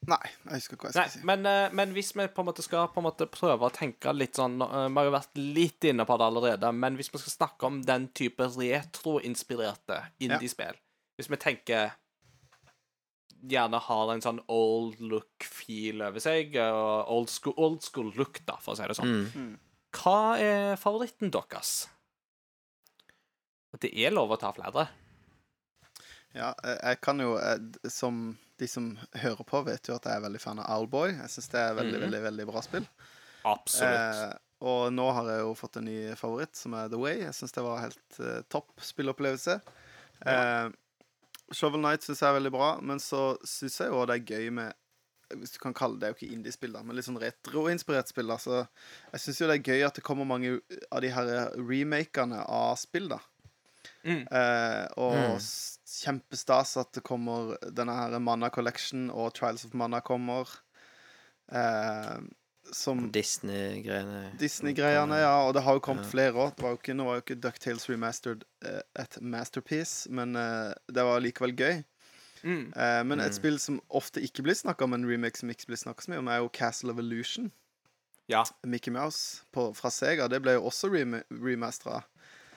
Nei, 0.03 0.19
jeg 0.49 0.59
husker 0.59 0.75
ikke 0.75 0.89
hva 0.89 0.91
jeg 0.91 0.97
Nei, 0.99 1.07
skulle 1.07 1.21
si. 1.21 1.27
men, 1.29 1.47
uh, 1.47 1.75
men 1.79 1.95
hvis 1.95 2.11
vi 2.17 2.27
på 2.35 2.43
en 2.43 2.49
måte 2.49 2.65
skal 2.65 2.89
på 2.91 2.99
en 2.99 3.07
måte 3.07 3.27
prøve 3.31 3.69
å 3.69 3.73
tenke 3.73 4.11
litt 4.15 4.35
sånn 4.39 4.57
uh, 4.59 4.87
Vi 4.89 4.97
har 4.99 5.07
jo 5.07 5.15
vært 5.15 5.39
litt 5.39 5.87
inne 5.87 6.05
på 6.07 6.17
det 6.19 6.27
allerede, 6.27 6.71
men 6.75 6.99
hvis 6.99 7.11
vi 7.13 7.21
skal 7.21 7.37
snakke 7.37 7.69
om 7.69 7.81
den 7.87 8.09
type 8.15 8.49
retroinspirerte 8.57 10.01
indiespill 10.23 10.75
Hvis 11.19 11.31
vi 11.31 11.39
tenker 11.39 11.95
Gjerne 13.43 13.79
har 13.83 14.11
en 14.13 14.23
sånn 14.23 14.39
old 14.51 15.01
look-feel 15.03 15.99
over 16.05 16.23
seg, 16.23 16.53
og 16.63 17.09
old 17.11 17.31
school, 17.31 17.55
old 17.59 17.81
school 17.83 18.13
look, 18.15 18.39
da, 18.47 18.55
for 18.63 18.71
å 18.71 18.77
si 18.79 18.87
det 18.87 18.95
sånn. 18.95 19.17
Mm. 19.35 19.49
Hva 19.99 20.37
er 20.39 20.79
favoritten 20.79 21.33
deres? 21.33 21.73
Og 23.73 23.81
Det 23.81 23.91
er 23.97 24.13
lov 24.13 24.31
å 24.33 24.39
ta 24.39 24.53
flere. 24.55 24.87
Ja, 26.33 26.53
eh, 26.63 26.79
jeg 26.79 27.01
kan 27.05 27.19
jo 27.21 27.35
eh, 27.37 27.59
Som 27.89 28.37
de 28.61 28.67
som 28.69 28.93
hører 29.17 29.43
på, 29.43 29.61
vet 29.65 29.89
jo 29.89 29.97
at 29.97 30.07
jeg 30.07 30.17
er 30.17 30.23
veldig 30.23 30.41
fan 30.41 30.61
av 30.61 30.69
Owlboy. 30.77 31.15
Jeg 31.17 31.31
syns 31.33 31.49
det 31.51 31.61
er 31.61 31.77
veldig, 31.77 31.97
mm. 31.97 32.03
veldig, 32.05 32.21
veldig 32.27 32.45
bra 32.49 32.61
spill. 32.65 32.85
Absolutt. 33.49 34.19
Eh, 34.21 34.35
og 34.63 34.93
nå 34.95 35.09
har 35.17 35.31
jeg 35.33 35.41
jo 35.43 35.55
fått 35.59 35.81
en 35.81 35.89
ny 35.89 35.97
favoritt, 36.15 36.55
som 36.55 36.75
er 36.79 36.91
The 36.91 36.99
Way. 37.01 37.25
Jeg 37.25 37.35
syns 37.35 37.55
det 37.55 37.65
var 37.65 37.81
helt 37.83 38.19
eh, 38.21 38.39
topp 38.53 38.71
spillopplevelse. 38.85 39.57
Eh, 40.23 40.69
Shovel 41.51 41.83
Knight 41.83 42.05
syns 42.05 42.23
jeg 42.23 42.29
er 42.29 42.37
veldig 42.37 42.53
bra, 42.53 42.69
men 42.85 43.01
så 43.03 43.33
syns 43.47 43.81
jeg 43.81 43.91
jo 43.91 44.05
det 44.07 44.21
er 44.21 44.37
gøy 44.37 44.53
med 44.61 44.79
Hvis 45.33 45.55
du 45.55 45.59
kan 45.59 45.73
kalle 45.73 45.97
det 45.97 46.03
det 46.03 46.07
er 46.07 46.13
jo 46.13 46.17
ikke 46.19 46.35
indie-spill, 46.37 46.73
da, 46.75 46.83
men 46.85 46.95
litt 46.95 47.07
sånn 47.07 47.19
retroinspirert 47.19 48.11
spill. 48.11 48.29
da, 48.29 48.37
så 48.39 48.61
Jeg 49.11 49.25
syns 49.25 49.41
jo 49.41 49.49
det 49.49 49.59
er 49.59 49.73
gøy 49.73 49.85
at 49.87 49.97
det 49.97 50.05
kommer 50.05 50.29
mange 50.29 50.59
av 50.93 51.01
de 51.01 51.09
her 51.11 51.33
remakene 51.57 52.43
av 52.45 52.77
spill, 52.79 53.09
da. 53.11 53.19
Mm. 54.03 54.25
Eh, 54.31 54.87
og 54.97 55.13
Mm. 55.15 55.37
kjempestas 55.87 56.75
at 56.81 56.91
det 56.93 57.03
kommer 57.03 57.53
denne 57.71 57.93
her 57.95 58.19
Mana 58.19 58.49
Collection 58.49 59.09
og 59.11 59.33
Trials 59.33 59.63
of 59.65 59.73
Mana 59.73 60.01
kommer. 60.01 60.49
Eh, 61.51 62.17
som 62.71 63.11
Disney-greiene. 63.11 64.31
Disney-greiene, 64.39 65.17
ja. 65.19 65.33
Og 65.47 65.53
det 65.53 65.63
har 65.63 65.73
jo 65.77 65.79
kommet 65.83 66.05
flere 66.07 66.31
òg. 66.33 66.55
Nå 66.95 67.05
var 67.05 67.19
jo 67.19 67.21
ikke 67.25 67.39
Ducktales 67.43 67.87
Remastered 67.89 68.43
eh, 68.65 68.81
et 69.03 69.17
masterpiece, 69.21 70.07
men 70.09 70.35
eh, 70.39 70.73
det 70.91 71.03
var 71.03 71.19
likevel 71.23 71.55
gøy. 71.59 71.83
Mm. 72.43 72.73
Eh, 72.75 73.01
men 73.07 73.19
et 73.23 73.35
spill 73.35 73.59
som 73.59 73.81
ofte 73.89 74.19
ikke 74.23 74.43
blir 74.43 74.55
snakka 74.55 74.83
om, 74.87 74.93
en 74.93 75.05
remake 75.07 75.37
som 75.39 75.49
ikke 75.51 75.67
blir 75.71 75.79
snakka 75.79 76.03
så 76.03 76.11
mye 76.11 76.19
om, 76.23 76.27
er 76.31 76.41
jo 76.43 76.49
Castle 76.55 76.91
of 76.91 76.99
Illusion. 76.99 77.51
Ja. 78.31 78.43
Mickey 78.65 78.91
Mouse 78.95 79.43
på, 79.51 79.69
fra 79.75 79.91
Sega. 79.91 80.29
Det 80.31 80.39
ble 80.41 80.55
jo 80.55 80.63
også 80.71 80.91
rem 80.91 81.21
remastera. 81.31 82.03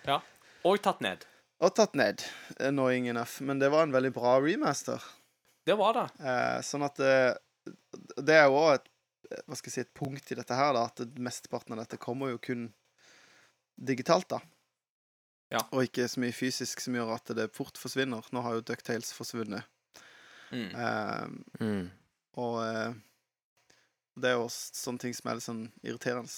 ja. 0.06 0.20
Og 0.66 0.80
tatt 0.82 0.98
ned. 1.04 1.22
Og 1.64 1.72
tatt 1.76 1.94
ned. 1.96 2.20
Annoying 2.60 3.08
enough. 3.08 3.38
Men 3.40 3.58
det 3.62 3.70
var 3.72 3.86
en 3.86 3.94
veldig 3.94 4.12
bra 4.16 4.36
remaster. 4.44 5.02
Det 5.66 5.74
var 5.78 5.96
det. 5.96 6.06
Eh, 6.20 6.58
sånn 6.62 6.84
at 6.86 6.98
det, 7.00 7.14
det 8.22 8.36
er 8.36 8.44
jo 8.50 8.58
òg 8.60 8.74
et 8.76 8.92
hva 9.42 9.56
skal 9.58 9.72
jeg 9.72 9.74
si, 9.74 9.82
et 9.82 9.96
punkt 9.98 10.28
i 10.30 10.36
dette 10.38 10.54
her, 10.54 10.68
da, 10.76 10.84
at 10.86 11.00
mesteparten 11.18 11.74
av 11.74 11.80
dette 11.80 11.96
kommer 11.98 12.30
jo 12.30 12.36
kun 12.38 12.68
digitalt, 13.74 14.28
da. 14.30 14.38
Ja. 15.50 15.64
Og 15.74 15.82
ikke 15.88 16.06
så 16.10 16.20
mye 16.22 16.34
fysisk 16.34 16.78
som 16.84 16.94
gjør 16.94 17.10
at 17.16 17.32
det 17.34 17.48
fort 17.56 17.74
forsvinner. 17.80 18.22
Nå 18.30 18.42
har 18.44 18.54
jo 18.54 18.62
Ducktales 18.68 19.10
forsvunnet. 19.16 19.66
Mm. 20.54 20.68
Eh, 20.70 21.26
Mm. 21.58 21.90
og 22.38 22.60
eh, 22.62 22.94
det 24.20 24.30
er 24.30 24.36
jo 24.38 24.46
sånne 24.52 25.02
ting 25.02 25.14
som 25.16 25.30
er 25.32 25.40
litt 25.40 25.46
sånn 25.48 25.64
irriterende. 25.82 26.30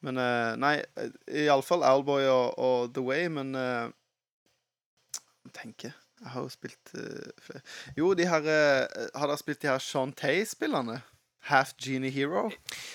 Men 0.00 0.16
eh, 0.22 0.56
nei, 0.56 0.74
eh, 0.96 1.12
iallfall 1.44 1.84
Owlboy 1.84 2.24
og, 2.32 2.56
og 2.56 2.94
The 2.96 3.04
Way, 3.04 3.28
men 3.36 3.52
eh, 3.60 3.92
tenker 5.54 5.92
Jeg 6.22 6.30
har 6.32 6.42
jo 6.46 6.48
spilt 6.48 6.92
uh, 6.96 7.30
flere 7.44 7.60
Jo, 7.98 8.14
de 8.14 8.26
her 8.26 8.40
uh, 8.48 9.06
Har 9.20 9.26
dere 9.28 9.36
spilt 9.38 9.60
de 9.62 9.68
her 9.68 9.78
Shantae-spillene? 9.82 11.02
Half 11.46 11.76
Genie 11.78 12.10
Hero? 12.10 12.48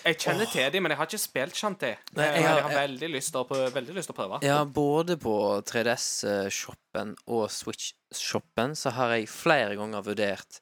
Jeg 0.03 0.17
kjenner 0.19 0.49
til 0.51 0.65
dem, 0.73 0.83
men 0.83 0.91
jeg 0.91 0.97
har 0.99 1.07
ikke 1.07 1.19
spilt 1.23 1.55
Shantae. 1.55 1.93
Nei, 2.17 2.25
jeg, 2.25 2.41
jeg 2.41 2.47
har- 2.49 2.57
jeg 2.57 2.63
har 2.65 2.73
veldig 2.81 3.09
lyst 3.13 3.31
til 3.31 3.39
å 3.39 3.47
prøve. 3.47 3.69
Veldig 3.77 3.93
lyst 3.95 4.09
til 4.09 4.15
å 4.15 4.17
prøve. 4.17 4.39
Ja, 4.43 4.57
både 4.65 5.15
på 5.15 5.35
3DS-shoppen 5.69 7.13
og 7.31 7.45
Switch-shoppen 7.53 8.75
så 8.75 8.91
har 8.97 9.13
jeg 9.15 9.29
flere 9.31 9.77
ganger 9.79 10.03
vurdert 10.03 10.59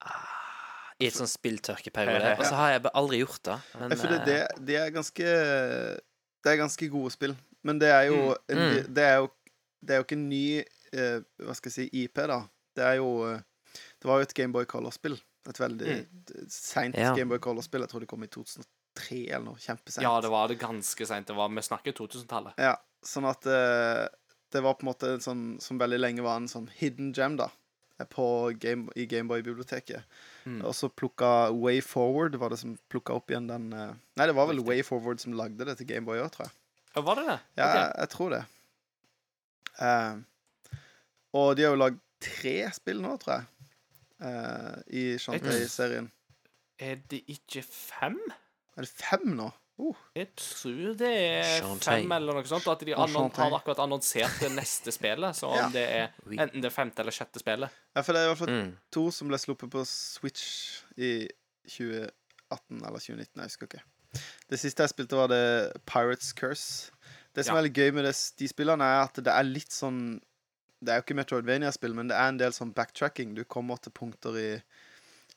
ah, 0.00 0.24
I 1.00 1.10
et 1.10 1.18
sånn 1.18 1.28
spilltørkeperiode. 1.30 2.32
Og 2.40 2.46
så 2.48 2.56
har 2.58 2.72
jeg 2.78 2.86
aldri 2.94 3.20
gjort 3.20 3.42
det. 3.50 3.58
Men 3.78 3.92
Jeg 3.92 4.00
føler 4.06 4.24
det, 4.26 4.38
det, 4.70 4.76
er 4.86 4.90
ganske 4.96 5.28
Det 5.28 6.52
er 6.54 6.58
ganske 6.62 6.88
gode 6.90 7.12
spill. 7.14 7.36
Men 7.66 7.78
det 7.82 7.92
er 7.92 8.08
jo 8.08 8.34
Mm. 8.48 8.88
Det 8.94 9.04
er 9.04 9.16
jo 9.20 9.28
Det 9.84 9.94
er 9.94 10.00
jo 10.00 10.04
ikke 10.08 10.16
en 10.18 10.28
ny 10.32 10.64
eh, 10.92 11.20
Hva 11.44 11.56
skal 11.56 11.72
jeg 11.72 11.76
si 11.76 12.04
IP, 12.04 12.20
da. 12.30 12.42
Det 12.76 12.84
er 12.86 12.98
jo 13.00 13.10
eh, 13.28 13.40
Det 13.98 14.08
var 14.10 14.20
jo 14.20 14.28
et 14.28 14.34
Gameboy 14.36 14.68
Color-spill. 14.70 15.18
Et 15.48 15.60
veldig 15.60 15.94
mm. 15.94 16.48
seint 16.52 16.98
Ja. 16.98 17.14
Gameboy 17.16 17.40
Color-spill. 17.42 17.84
Jeg 17.86 17.92
tror 17.92 18.04
det 18.04 18.10
kom 18.10 18.24
i 18.26 18.30
2003 18.30 19.20
eller 19.28 19.46
noe. 19.50 19.60
Kjempeseint. 19.62 20.04
Ja, 20.04 20.16
det 20.24 20.32
var 20.32 20.50
det 20.50 20.58
ganske 20.60 21.08
seint. 21.08 21.30
Vi 21.32 21.66
snakker 21.70 21.96
2000-tallet. 21.96 22.58
Ja, 22.60 22.74
sånn 23.06 23.28
at 23.28 23.46
eh, 23.48 24.04
det 24.52 24.64
var 24.64 24.76
på 24.78 24.86
en 24.86 24.90
måte 24.92 25.14
en 25.16 25.24
sånn 25.24 25.46
som 25.62 25.80
veldig 25.80 26.00
lenge 26.00 26.24
var 26.24 26.40
en 26.40 26.50
sånn 26.50 26.68
hidden 26.78 27.12
gem, 27.16 27.36
da. 27.40 27.50
eh, 27.98 28.06
På 28.08 28.50
game, 28.60 28.92
I 28.96 29.06
Gameboy-biblioteket. 29.10 30.04
Mm. 30.44 30.62
Og 30.64 30.74
så 30.76 30.88
plukka 30.88 31.50
Way 31.52 31.82
Forward 31.84 32.36
var 32.40 32.52
det 32.52 32.60
som 32.62 32.76
plukka 32.88 33.16
opp 33.18 33.30
igjen 33.32 33.50
den 33.50 33.72
eh, 33.76 33.92
Nei, 34.16 34.28
det 34.30 34.36
var 34.38 34.48
vel 34.50 34.64
Way 34.64 34.82
Forward 34.86 35.20
som 35.20 35.36
lagde 35.36 35.68
det 35.68 35.78
til 35.80 35.90
Gameboy 35.90 36.22
òg, 36.22 36.32
tror 36.34 36.48
jeg. 36.48 36.56
Ja, 36.94 37.04
var 37.04 37.20
det 37.20 37.28
det? 37.28 37.38
Ja, 37.60 37.68
jeg, 37.68 37.90
jeg 38.00 38.12
tror 38.14 38.34
det. 38.34 38.42
Eh, 39.78 40.14
og 41.34 41.56
de 41.56 41.62
har 41.66 41.74
jo 41.74 41.80
lagd 41.82 41.98
tre 42.20 42.56
spill 42.74 43.00
nå, 43.04 43.16
tror 43.22 43.34
jeg. 43.38 43.46
eh, 44.20 44.82
I 44.90 45.02
Shantay-serien 45.22 46.10
Er 46.80 46.96
det 47.10 47.24
ikke 47.28 47.62
fem? 47.64 48.18
Er 48.76 48.82
det 48.86 48.90
fem 48.90 49.34
nå? 49.38 49.50
Uh, 49.78 49.94
Jeg 50.16 50.32
tror 50.34 50.96
det 50.98 51.08
er 51.14 51.60
Shantae. 51.60 52.00
fem 52.00 52.10
eller 52.16 52.34
noe 52.34 52.48
sånt. 52.50 52.66
At 52.66 52.80
de 52.82 52.94
annon 52.98 53.30
har 53.36 53.52
akkurat 53.54 53.78
annonsert 53.84 54.40
det 54.42 54.50
neste 54.50 54.90
spillet. 54.90 55.36
Så 55.38 55.46
om 55.46 55.54
Ja. 55.54 55.68
det 55.70 55.84
er 55.86 56.08
enten 56.34 56.60
det 56.64 56.72
femte 56.74 56.98
eller 57.04 57.14
sjette 57.14 57.38
spillet. 57.38 57.70
ja, 57.94 58.02
for 58.02 58.12
det 58.12 58.20
er 58.22 58.24
i 58.26 58.32
hvert 58.32 58.38
fall 58.42 58.50
mm. 58.56 58.72
to 58.90 59.04
som 59.14 59.28
ble 59.30 59.38
sluppet 59.38 59.70
på 59.70 59.84
Switch 59.86 60.82
i 60.98 61.28
2018 61.70 62.82
eller 62.82 62.98
2019, 62.98 63.26
jeg 63.38 63.44
husker 63.52 63.66
ikke. 63.70 63.82
Det 64.50 64.58
siste 64.58 64.82
jeg 64.82 64.90
spilte, 64.94 65.14
var 65.20 65.28
det 65.30 65.44
Pirates 65.86 66.32
Curse. 66.34 66.90
Det 67.36 67.44
som 67.46 67.54
Ja. 67.54 67.60
er 67.60 67.68
litt 67.68 67.76
gøy 67.78 67.92
med 67.94 68.04
det, 68.08 68.14
de 68.38 68.48
spillene, 68.48 68.82
er 68.82 69.02
at 69.04 69.14
det 69.14 69.28
er 69.30 69.44
litt 69.46 69.70
sånn 69.70 70.20
Det 70.78 70.92
er 70.92 71.00
jo 71.00 71.04
ikke 71.06 71.16
Metroidvania-spill, 71.18 71.94
men 71.96 72.10
det 72.10 72.16
er 72.18 72.32
en 72.32 72.40
del 72.40 72.54
sånn 72.54 72.74
backtracking. 72.74 73.34
Du 73.34 73.42
kommer 73.50 73.80
til 73.82 73.94
punkter 73.94 74.36
i 74.38 74.48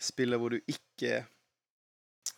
spillet 0.02 0.42
hvor 0.42 0.54
du 0.54 0.62
ikke 0.62 1.24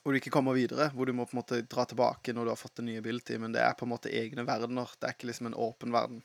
Hvor 0.04 0.16
du 0.16 0.20
ikke 0.20 0.32
kommer 0.32 0.56
videre. 0.56 0.90
Hvor 0.96 1.08
du 1.08 1.14
må 1.16 1.26
på 1.28 1.36
en 1.36 1.42
måte 1.42 1.62
dra 1.68 1.84
tilbake 1.88 2.34
når 2.36 2.46
du 2.46 2.52
har 2.52 2.60
fått 2.60 2.80
en 2.80 2.88
ny 2.88 2.98
ability. 3.00 3.38
Men 3.40 3.56
det 3.56 3.62
er 3.64 3.76
på 3.80 3.86
en 3.86 3.92
måte 3.92 4.12
egne 4.12 4.46
verdener. 4.48 4.92
Det 5.00 5.08
er 5.08 5.16
ikke 5.16 5.30
liksom 5.30 5.52
en 5.52 5.60
åpen 5.60 5.96
verden. 5.96 6.24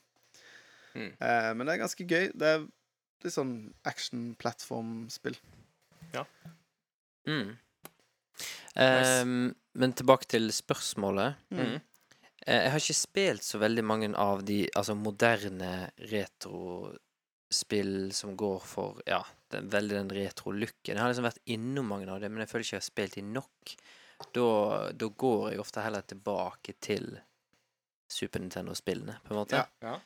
Mm. 0.94 1.10
Eh, 1.10 1.50
men 1.54 1.66
det 1.66 1.74
er 1.74 1.82
ganske 1.82 2.06
gøy. 2.06 2.30
Det 2.34 2.52
er 2.54 2.66
litt 3.24 3.34
sånn 3.34 3.54
action-plattformspill. 3.86 5.38
Mm. 7.28 7.56
Ehm, 8.78 9.54
men 9.78 9.94
tilbake 9.98 10.28
til 10.30 10.50
spørsmålet. 10.54 11.38
Mm. 11.50 11.78
Eh, 12.48 12.62
Jeg 12.64 12.72
har 12.72 12.80
ikke 12.80 12.96
spilt 12.96 13.44
så 13.44 13.60
veldig 13.60 13.84
mange 13.84 14.08
av 14.16 14.42
de 14.48 14.62
altså 14.72 14.94
moderne 14.96 15.90
retrospill 16.10 17.94
som 18.16 18.36
går 18.40 18.60
for 18.64 19.02
ja, 19.08 19.20
den, 19.52 19.68
veldig 19.72 19.96
den 19.98 20.12
retro-looken. 20.16 20.94
Jeg 20.96 21.02
har 21.02 21.12
liksom 21.12 21.28
vært 21.28 21.42
innom 21.44 21.86
mange 21.92 22.08
av 22.12 22.20
dem, 22.24 22.32
men 22.34 22.44
jeg 22.44 22.52
føler 22.52 22.64
ikke 22.66 22.76
jeg 22.78 22.84
har 22.84 22.90
spilt 22.92 23.14
de 23.18 23.24
nok. 23.28 23.74
Da, 24.34 24.48
da 24.98 25.06
går 25.24 25.50
jeg 25.52 25.62
ofte 25.62 25.84
heller 25.84 26.02
tilbake 26.08 26.74
til 26.82 27.12
Super 28.10 28.40
Nintendo-spillene, 28.42 29.18
på 29.24 29.34
en 29.34 29.38
måte. 29.42 29.60
Ja. 29.60 29.66
Ja. 29.84 29.98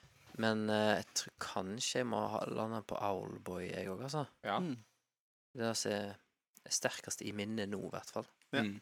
Men 0.42 0.64
uh, 0.70 0.96
jeg 0.98 1.06
tror 1.14 1.34
kanskje 1.44 2.00
jeg 2.00 2.08
må 2.10 2.20
ha 2.32 2.40
landa 2.50 2.80
på 2.88 2.96
Owlboy, 2.98 3.68
jeg 3.68 3.90
òg, 3.92 4.00
altså. 4.08 4.24
Ja. 4.44 4.56
Mm. 4.64 4.76
Det 5.52 5.62
er 5.62 5.68
altså 5.70 5.90
er 5.92 6.72
sterkest 6.72 7.22
i 7.26 7.32
minnet 7.36 7.70
nå, 7.70 7.80
i 7.86 7.92
hvert 7.92 8.10
fall. 8.14 8.26
Ja. 8.54 8.62
Mm. 8.64 8.80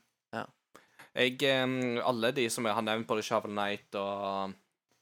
Ja. 1.15 1.21
Jeg, 1.27 2.03
alle 2.07 2.33
de 2.33 2.49
som 2.51 2.65
jeg 2.67 2.75
har 2.75 2.83
nevnt, 2.87 3.07
både 3.07 3.23
Shovel 3.27 3.51
Knight 3.51 3.95
og, 3.99 4.53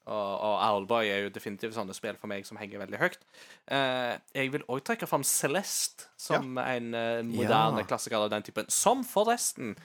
og, 0.08 0.30
og 0.40 0.54
Owlboy, 0.64 1.04
er 1.12 1.26
jo 1.26 1.28
definitivt 1.34 1.74
sånne 1.76 1.92
spill 1.96 2.16
for 2.16 2.28
meg 2.32 2.46
som 2.48 2.56
henger 2.56 2.80
veldig 2.80 2.98
høyt. 3.02 3.18
Eh, 3.68 4.14
jeg 4.34 4.52
vil 4.54 4.64
òg 4.72 4.80
trekke 4.88 5.06
fram 5.10 5.22
Celeste 5.28 6.08
som 6.16 6.56
en 6.58 6.94
eh, 6.94 7.22
moderne 7.28 7.82
Ja. 7.84 7.86
klassiker 7.90 8.16
av 8.24 8.30
den 8.32 8.42
typen. 8.46 8.68
Som 8.72 9.04
forresten 9.04 9.76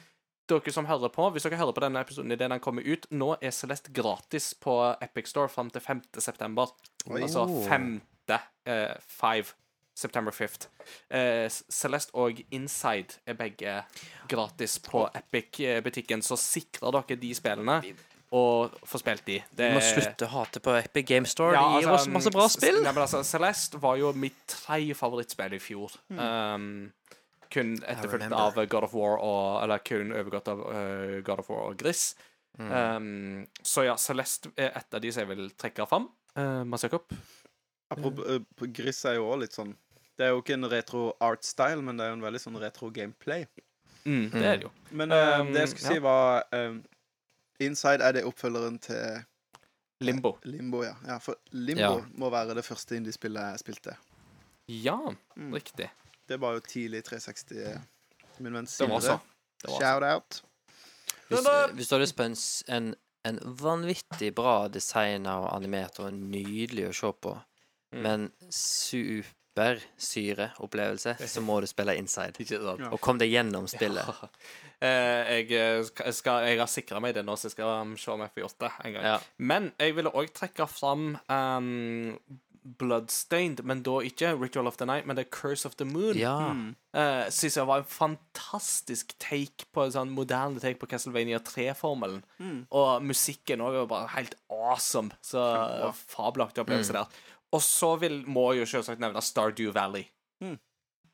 dere 0.47 0.71
som 0.75 0.85
hører 0.85 1.07
på, 1.11 1.29
hvis 1.31 1.43
dere 1.47 1.55
hører 1.59 1.71
på 1.75 1.81
denne 1.83 2.01
episoden 2.03 2.31
idet 2.31 2.49
den 2.51 2.59
kommer 2.63 2.83
ut, 2.83 3.05
nå 3.11 3.33
er 3.41 3.51
Celeste 3.55 3.91
gratis 3.95 4.53
på 4.59 4.73
Epic 5.01 5.27
Store 5.31 5.47
fram 5.51 5.69
til 5.71 5.81
5. 5.81 6.01
september. 6.19 6.71
Altså 7.09 7.45
Oh. 7.47 7.61
5. 7.67 8.01
Eh, 8.65 8.95
5. 9.19 9.43
September 9.95 10.33
5th. 10.33 10.67
Eh, 11.09 11.45
Celeste 11.49 12.15
og 12.17 12.39
Inside 12.51 13.19
er 13.25 13.37
begge 13.37 13.75
gratis 14.29 14.79
på 14.81 15.05
Epic-butikken, 15.13 16.23
så 16.25 16.37
sikrer 16.39 16.95
dere 16.95 17.19
de 17.21 17.31
spillene 17.37 17.77
og 18.33 18.73
får 18.89 19.03
spilt 19.03 19.25
de. 19.27 19.37
Det 19.53 19.69
Du 19.69 19.75
må 19.77 19.83
slutte 19.85 20.25
å 20.25 20.31
hate 20.39 20.61
på 20.63 20.73
Epic 20.79 21.05
Game 21.05 21.29
Store. 21.29 21.53
Ja, 21.53 21.61
de 21.61 21.83
gir 21.83 21.91
altså, 21.91 22.09
oss 22.09 22.13
masse 22.15 22.33
bra 22.33 22.47
spill. 22.49 22.79
Ja, 22.81 22.89
men 22.89 23.03
altså, 23.05 23.21
Celeste 23.27 23.81
var 23.81 23.99
jo 24.01 24.09
mitt 24.17 24.39
tredje 24.49 24.97
favorittspill 24.97 25.53
i 25.53 25.61
fjor. 25.61 25.93
Mm. 26.09 26.23
Um, 26.23 27.17
kun 27.53 27.75
etterfulgt 27.85 28.33
av 28.33 28.57
God 28.57 28.87
of 28.87 28.95
War 28.97 29.19
og 29.21 29.59
Eller 29.61 29.83
kun 29.85 30.09
overgått 30.15 30.49
av 30.49 30.63
uh, 30.65 31.19
God 31.25 31.43
of 31.43 31.51
War 31.53 31.67
og 31.69 31.77
Gris. 31.77 32.15
Mm. 32.57 32.73
Um, 32.73 33.45
så 33.61 33.85
ja, 33.85 33.95
Celeste 34.01 34.49
er 34.57 34.73
et 34.81 34.97
av 34.97 35.01
de 35.01 35.13
som 35.13 35.21
jeg 35.21 35.29
vil 35.35 35.53
trekke 35.53 35.85
fram. 35.89 36.09
Uh, 36.33 36.63
Mats 36.65 36.87
Jakob? 36.87 37.05
Apropos 37.93 38.29
eh, 38.29 38.67
Gris 38.75 39.03
er 39.09 39.17
jo 39.19 39.27
også 39.29 39.41
litt 39.43 39.57
sånn 39.57 39.75
Det 40.17 40.25
er 40.27 40.33
jo 40.33 40.41
ikke 40.43 40.57
en 40.57 40.69
retro 40.69 41.03
art 41.25 41.45
style, 41.47 41.81
men 41.81 41.97
det 41.97 42.05
er 42.05 42.11
jo 42.11 42.17
en 42.19 42.25
veldig 42.25 42.41
sånn 42.43 42.57
retro 42.61 42.89
gameplay. 42.93 43.47
Mm, 44.05 44.27
det 44.33 44.43
er 44.45 44.57
det 44.59 44.67
jo. 44.67 44.71
Men 44.91 45.11
eh, 45.15 45.39
Um, 45.39 45.53
det 45.55 45.63
jeg 45.63 45.71
skulle 45.71 45.87
ja. 45.87 45.95
si, 45.95 46.03
var 46.03 46.43
eh, 46.53 46.75
Inside 47.65 48.03
er 48.03 48.17
det 48.19 48.25
oppfølgeren 48.29 48.77
til 48.83 49.23
Limbo. 50.03 50.35
Limbo, 50.43 50.83
ja. 50.83 50.95
ja 51.07 51.17
for 51.23 51.39
Limbo 51.55 51.81
Ja. 51.81 51.93
må 52.19 52.29
være 52.33 52.55
det 52.57 52.65
første 52.65 52.97
indiespillet 52.99 53.53
jeg 53.53 53.59
spilte. 53.63 53.97
Ja, 54.67 54.97
Mm. 55.35 55.53
riktig. 55.53 55.89
Det 56.27 56.39
var 56.39 56.53
jo 56.53 56.59
tidlig 56.59 57.03
360. 57.03 57.79
Min 58.39 58.53
venn 58.53 58.65
Det 58.65 58.89
var 58.89 58.99
så. 58.99 59.07
Sindre. 59.07 59.19
Det 59.61 59.69
var 59.69 59.79
så. 59.79 59.81
Shout 59.81 60.03
out. 60.03 60.43
Hvis, 61.27 61.47
hvis 61.73 61.87
du 61.87 61.95
hadde 61.95 62.07
spent 62.07 62.63
en, 62.67 62.95
en, 63.25 63.39
vanvittig 63.43 64.33
bra 64.35 64.67
designer 64.67 65.45
og 65.45 65.55
animert 65.55 65.99
og 65.99 66.13
nydelig 66.13 66.89
å 66.89 66.93
se 66.93 67.11
på. 67.21 67.33
Men 67.93 68.31
supersyreopplevelse, 68.49 71.15
så 71.29 71.41
må 71.45 71.61
du 71.61 71.67
spille 71.69 71.95
Inside. 71.99 72.33
Ikke 72.43 72.59
sant? 72.61 72.81
Og 72.91 72.99
kom 73.03 73.17
deg 73.21 73.29
gjennom 73.33 73.65
spillet. 73.71 74.07
Ja. 74.07 74.13
jeg, 75.37 75.45
eh, 75.51 75.83
jeg 75.83 76.13
skal, 76.17 76.35
jeg 76.49 76.57
har 76.61 76.69
sikra 76.71 76.97
meg 77.03 77.11
det 77.17 77.23
nå, 77.27 77.33
så 77.37 77.43
jeg 77.49 77.55
skal 77.57 77.69
um, 77.83 77.93
se 77.99 78.07
om 78.13 78.21
jeg 78.25 78.33
får 78.33 78.43
gjort 78.47 78.59
det 78.65 78.71
en 78.79 78.91
gang. 78.97 79.05
Ja. 79.13 79.19
Men 79.37 79.63
jeg 79.79 79.89
ville 79.99 80.13
òg 80.13 80.27
trekke 80.35 80.65
fram 80.71 81.03
um, 81.27 82.17
Bloodstained, 82.63 83.59
men 83.67 83.81
da 83.83 83.97
ikke 84.07 84.29
Ritual 84.39 84.69
of 84.69 84.77
the 84.79 84.85
Night, 84.87 85.05
men 85.05 85.17
The 85.19 85.25
Curse 85.27 85.67
of 85.67 85.75
the 85.75 85.85
Moon. 85.85 86.15
Ja. 86.15 86.55
Uh, 86.95 87.27
Syns 87.33 87.57
jeg 87.57 87.67
var 87.67 87.83
en 87.83 87.89
fantastisk 87.89 89.11
take 89.19 89.65
på 89.75 89.83
en 89.83 89.91
sånn 89.95 90.13
moderne 90.15 90.59
take 90.63 90.79
på 90.79 90.87
Castlevania 90.91 91.39
3-formelen. 91.43 92.23
Og 92.71 93.03
musikken 93.03 93.61
òg 93.63 93.73
var 93.81 93.89
bare 93.91 94.13
helt 94.15 94.35
awesome. 94.47 95.11
Så 95.25 95.43
fabelaktig 96.13 96.63
opplevelse 96.63 96.95
der. 96.95 97.21
Og 97.53 97.61
så 97.61 97.93
vil, 98.01 98.23
må 98.27 98.51
jeg 98.53 98.63
jo 98.63 98.69
selvsagt 98.77 99.01
nevne 99.03 99.21
Stardew 99.21 99.71
Valley. 99.75 100.07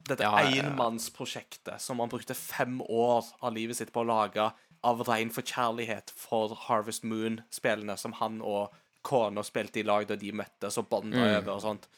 Dette 0.09 0.23
Ja, 0.23 0.41
ja, 0.41 0.49
ja. 0.55 0.63
enmannsprosjektet 0.63 1.81
som 1.83 1.99
han 1.99 2.09
brukte 2.09 2.33
fem 2.33 2.79
år 2.81 3.25
av 3.43 3.53
livet 3.53 3.77
sitt 3.77 3.91
på 3.93 4.01
å 4.01 4.07
lage 4.07 4.45
av 4.87 5.01
rein 5.09 5.29
forkjærlighet 5.35 6.13
for 6.15 6.55
Harvest 6.67 7.03
Moon-spillene 7.03 7.97
som 7.99 8.15
han 8.21 8.39
og 8.41 8.73
kona 9.03 9.43
spilte 9.43 9.81
i 9.81 9.83
lag 9.83 10.07
da 10.07 10.15
de 10.19 10.31
møttes 10.35 10.77
og 10.79 10.87
bonda 10.91 11.19
over 11.39 11.51
og 11.57 11.61
sånt. 11.61 11.89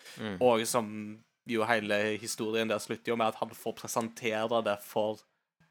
Og 0.42 0.66
som 0.68 0.90
jo 1.50 1.66
hele 1.70 2.18
historien 2.22 2.70
der 2.70 2.82
slutter 2.82 3.14
jo 3.14 3.18
med 3.18 3.32
at 3.32 3.40
han 3.42 3.54
får 3.54 3.78
presentere 3.84 4.62
det 4.66 4.78
for 4.86 5.22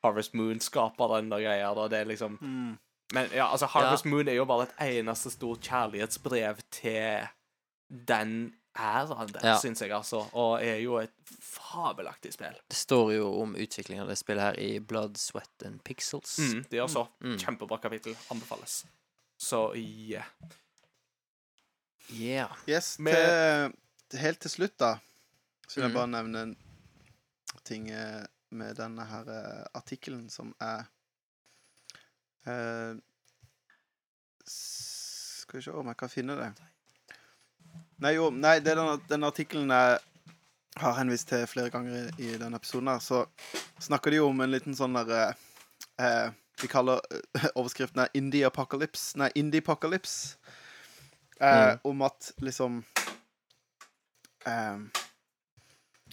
Harvest 0.04 0.34
Moon-skaperen 0.38 1.32
og 1.34 1.42
greier. 1.42 1.74
Og 1.76 1.90
Det 1.90 1.98
er 1.98 2.08
liksom 2.08 2.38
Men 3.12 3.26
ja, 3.34 3.50
altså, 3.50 3.66
Harvest 3.66 4.06
Moon 4.06 4.28
er 4.28 4.38
jo 4.38 4.46
bare 4.46 4.68
et 4.68 5.02
eneste 5.02 5.30
stort 5.34 5.66
kjærlighetsbrev 5.66 6.62
til 6.70 7.26
den 7.90 8.54
æraen 8.78 9.32
der, 9.32 9.40
Ja. 9.44 9.56
syns 9.58 9.80
jeg, 9.82 9.90
altså. 9.92 10.20
Og 10.32 10.62
er 10.62 10.76
jo 10.80 10.96
et 10.98 11.12
fabelaktig 11.42 12.32
spill. 12.32 12.54
Det 12.68 12.76
står 12.76 13.12
jo 13.16 13.40
om 13.42 13.54
utviklingen 13.56 14.02
av 14.02 14.08
det 14.08 14.18
spillet 14.18 14.42
her 14.42 14.58
i 14.62 14.78
Blood, 14.78 15.16
Sweat 15.18 15.62
and 15.66 15.82
Pixels. 15.84 16.38
Mm, 16.38 16.62
det 16.70 16.78
gjør 16.78 16.88
så. 16.88 17.08
Kjempebra 17.38 17.78
kapittel. 17.82 18.16
Anbefales. 18.30 18.84
Så 19.38 19.74
yeah. 19.74 20.24
Yeah. 22.12 22.50
Yes, 22.68 22.98
Med- 22.98 23.72
til, 24.08 24.18
helt 24.18 24.40
til 24.40 24.50
slutt, 24.50 24.78
da, 24.78 24.96
så 25.68 25.74
vil 25.80 25.82
jeg 25.84 25.90
Mhm. 25.90 25.94
bare 25.98 26.08
nevne 26.08 26.42
en 26.42 26.56
ting 27.64 27.90
eh, 27.90 28.24
med 28.50 28.76
denne 28.76 29.04
her 29.06 29.28
eh, 29.28 29.66
artikkelen 29.74 30.28
som 30.30 30.54
er 30.60 30.84
uh, 32.46 32.96
Skal 34.46 35.58
vi 35.58 35.62
se 35.62 35.70
om 35.72 35.86
jeg 35.86 35.96
kan 35.96 36.08
finne 36.08 36.36
det. 36.38 36.52
Nei, 38.00 38.14
jo, 38.16 38.30
nei, 38.32 38.58
det 38.64 38.72
er 38.72 38.80
den, 38.80 39.02
den 39.10 39.26
artikkelen 39.28 39.72
jeg 39.74 39.98
har 40.80 40.94
henvist 40.96 41.28
til 41.28 41.44
flere 41.50 41.72
ganger 41.72 41.96
i, 41.98 42.30
i 42.30 42.36
denne 42.40 42.56
episoden, 42.56 42.88
her, 42.88 43.02
så 43.04 43.24
snakker 43.82 44.14
de 44.14 44.20
jo 44.20 44.30
om 44.30 44.40
en 44.40 44.52
liten 44.52 44.76
sånn 44.76 44.96
der 44.96 45.10
eh, 45.16 45.42
eh, 46.00 46.30
De 46.62 46.68
kaller 46.70 47.02
eh, 47.12 47.50
overskriften 47.58 48.04
er 48.04 48.16
Indie 48.16 48.46
Apocalypse. 48.48 49.18
Nei, 49.20 49.30
Indie 49.40 49.60
Apocalypse. 49.64 50.38
Eh, 51.40 51.76
Om 51.88 52.02
at 52.04 52.32
liksom 52.44 52.82
eh, 54.44 54.80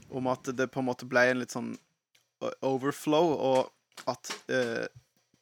Om 0.07 0.29
at 0.31 0.51
det 0.55 0.69
på 0.71 0.79
en 0.79 0.87
måte 0.87 1.07
ble 1.09 1.25
en 1.27 1.41
litt 1.41 1.51
sånn 1.51 1.73
overflow, 2.61 3.33
og 3.33 4.07
at 4.07 4.29
eh, 4.53 4.85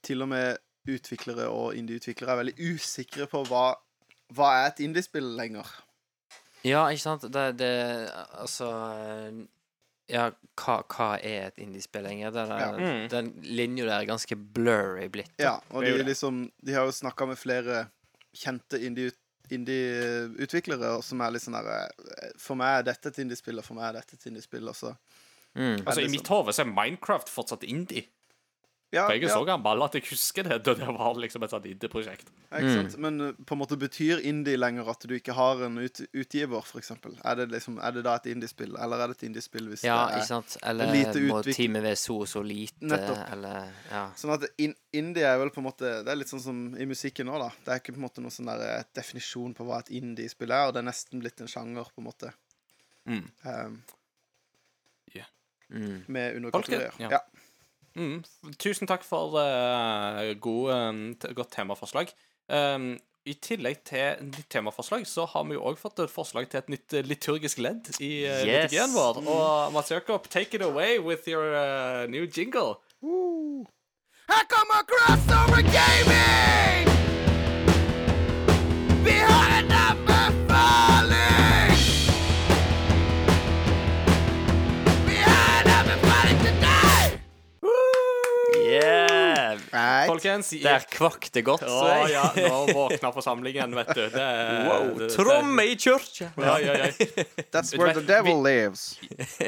til 0.05 0.23
og 0.23 0.31
med 0.31 0.61
utviklere 0.89 1.49
og 1.51 1.75
indieutviklere 1.77 2.31
er 2.31 2.39
veldig 2.39 2.69
usikre 2.73 3.27
på 3.29 3.41
hva, 3.49 3.65
hva 4.33 4.51
er 4.61 4.69
et 4.69 4.81
indiespill 4.85 5.27
lenger. 5.37 5.67
Ja, 6.65 6.87
ikke 6.89 7.03
sant? 7.03 7.21
Det, 7.31 7.43
det 7.59 7.71
Altså 8.41 8.69
eh, 8.97 9.43
Ja, 10.09 10.27
hva, 10.57 10.79
hva 10.85 11.07
er 11.17 11.47
et 11.47 11.57
indiespill 11.61 12.03
lenger? 12.05 12.31
Den, 12.33 12.49
Ja. 12.53 12.71
der- 12.77 13.07
den 13.09 13.29
linja 13.41 13.85
der 13.87 13.99
er 14.01 14.05
ganske 14.09 14.35
blurry 14.37 15.07
blitt. 15.09 15.31
Ja, 15.41 15.55
og 15.71 15.83
de, 15.85 15.95
liksom, 16.05 16.43
de 16.63 16.73
har 16.73 16.85
jo 16.85 16.91
snakka 16.93 17.25
med 17.27 17.37
flere 17.41 17.87
kjente 18.37 18.77
indie- 18.85 19.13
indie-utviklere 19.49 21.01
som 21.03 21.21
er 21.21 21.31
litt 21.35 21.41
sånn 21.45 21.57
eh, 21.57 22.31
For 22.41 22.55
meg 22.59 22.79
er 22.79 22.87
dette 22.91 23.11
et 23.11 23.19
indiespill, 23.23 23.57
og 23.61 23.65
for 23.67 23.77
meg 23.77 23.89
er 23.89 23.99
dette 24.01 24.17
et 24.19 24.27
indiespill. 24.31 24.67
Og 24.69 24.75
så 24.75 24.95
Mm. 25.55 25.85
Altså, 25.87 25.99
I 26.01 26.03
liksom- 26.03 26.11
mitt 26.11 26.27
hode 26.27 26.51
så 26.53 26.59
er 26.65 26.65
Minecraft 26.65 27.29
fortsatt 27.29 27.63
indie. 27.63 28.07
Ja, 28.95 29.03
For 29.09 29.13
jeg 29.17 29.25
er 29.25 29.27
ja, 29.27 29.33
så 29.35 29.45
gammel 29.47 29.83
at 29.83 29.95
jeg 29.97 30.05
husker 30.07 30.47
det 30.47 30.57
da 30.65 30.73
det 30.79 30.87
var 30.95 31.17
liksom 31.19 31.43
et 31.43 31.51
sånt 31.51 31.65
indie-prosjekt. 31.67 32.29
sant? 32.49 32.93
Men 33.03 33.19
eh, 33.25 33.31
på 33.45 33.55
en 33.57 33.59
måte 33.59 33.75
betyr 33.81 34.21
indie 34.23 34.55
lenger 34.57 34.87
at 34.93 35.03
du 35.09 35.13
ikke 35.17 35.35
har 35.35 35.61
en 35.67 35.75
ut, 35.83 35.99
utgiver, 36.15 36.63
eksempel? 36.79 37.17
Er 37.27 37.35
det, 37.41 37.49
liksom, 37.51 37.77
er 37.83 37.91
det 37.97 38.05
da 38.07 38.13
et 38.21 38.29
indiespill, 38.31 38.77
eller 38.79 39.03
er 39.03 39.11
det 39.11 39.17
et 39.19 39.25
indiespill 39.29 39.67
hvis 39.73 39.83
Ja, 39.83 39.97
det 40.07 40.15
er 40.15 40.23
ikke 40.23 40.29
sant? 40.31 40.55
Eller 40.63 40.93
lite 40.95 41.23
må 41.27 41.41
teamet 41.45 41.83
være 41.83 41.99
så 41.99 42.17
og 42.23 42.29
så 42.31 42.43
lite, 42.47 42.79
Nettopp. 42.87 43.21
eller 43.35 43.67
Ja. 43.91 44.05
Sånn 44.15 44.33
at 44.37 44.47
in 44.57 44.73
indie 44.95 45.27
er 45.27 45.37
vel 45.43 45.51
på 45.51 45.59
en 45.59 45.67
måte 45.67 45.89
Det 46.05 46.07
er 46.13 46.15
litt 46.21 46.31
sånn 46.31 46.41
som 46.45 46.63
i 46.79 46.85
musikken 46.87 47.27
nå, 47.27 47.35
da. 47.41 47.51
Det 47.65 47.73
er 47.75 47.81
ikke 47.83 47.93
på 47.97 47.99
en 47.99 48.07
måte 48.07 48.23
noen 48.23 48.31
sånn 48.31 48.47
der 48.53 48.63
eh, 48.79 48.87
definisjon 48.95 49.53
på 49.57 49.67
hva 49.67 49.81
et 49.83 49.91
indie-spill 49.99 50.55
er, 50.55 50.69
og 50.69 50.73
det 50.77 50.81
er 50.85 50.89
nesten 50.89 51.19
blitt 51.19 51.43
en 51.43 51.51
sjanger, 51.51 51.91
på 51.91 51.99
en 52.01 52.07
måte. 52.07 52.31
Mm. 53.05 53.25
Um, 53.43 53.77
Mm. 55.69 56.03
med 56.07 56.21
er- 56.31 56.35
underkategorier. 56.37 56.91
ja. 56.99 57.07
Ja. 57.09 57.19
Mm. 57.95 58.23
Tusen 58.59 58.87
takk 58.89 59.03
for 59.07 59.37
uh, 59.39 60.33
god, 60.43 60.71
um, 60.75 61.03
godt 61.37 61.51
temaforslag. 61.55 62.09
Um, 62.51 62.97
I 63.25 63.33
tillegg 63.41 63.79
til 63.87 64.19
nytt 64.27 64.49
temaforslag 64.53 65.07
så 65.09 65.23
har 65.31 65.45
vi 65.47 65.55
jo 65.55 65.63
òg 65.65 65.79
fått 65.81 66.03
et 66.03 66.11
forslag 66.13 66.45
til 66.51 66.59
et 66.59 66.67
nytt 66.69 66.93
eh, 66.93 67.05
liturgisk 67.07 67.57
ledd 67.63 67.87
i 67.97 68.11
uh, 68.27 68.43
Yes. 68.45 68.45
liturgien 68.45 68.93
vår. 68.93 69.21
Og 69.25 69.73
Mats 69.73 69.89
Jakob, 69.95 70.27
take 70.29 70.53
it 70.53 70.61
away 70.61 70.99
with 70.99 71.25
your 71.27 71.55
uh, 71.55 72.05
new 72.11 72.27
jingle. 72.27 72.75
I 74.29 74.43
come 74.49 74.71
across 74.71 75.25
over 75.31 75.61
gaming 75.61 76.94
Folkens 90.15 90.53
i- 90.53 90.61
Der 90.63 90.79
kvakk 90.91 91.29
det 91.31 91.43
godt. 91.45 91.61
så 91.61 91.83
Å 91.85 92.09
ja, 92.09 92.23
nå 92.35 92.65
våkna 92.73 93.11
forsamlingen, 93.13 93.75
vet 93.75 93.93
du. 93.95 94.01
Det 94.09 94.25
Wow, 94.67 94.87
det- 94.97 95.07
det- 95.07 95.15
tromme 95.15 95.63
i 95.65 95.75
kirka! 95.75 96.31
Ja, 96.37 96.57
ja, 96.59 96.73
ja. 96.77 96.91
That's 97.53 97.75
where 97.77 97.93
vet, 97.93 97.95
the 98.01 98.07
devil 98.13 98.41
vi- 98.43 98.49
lives. 98.51 98.99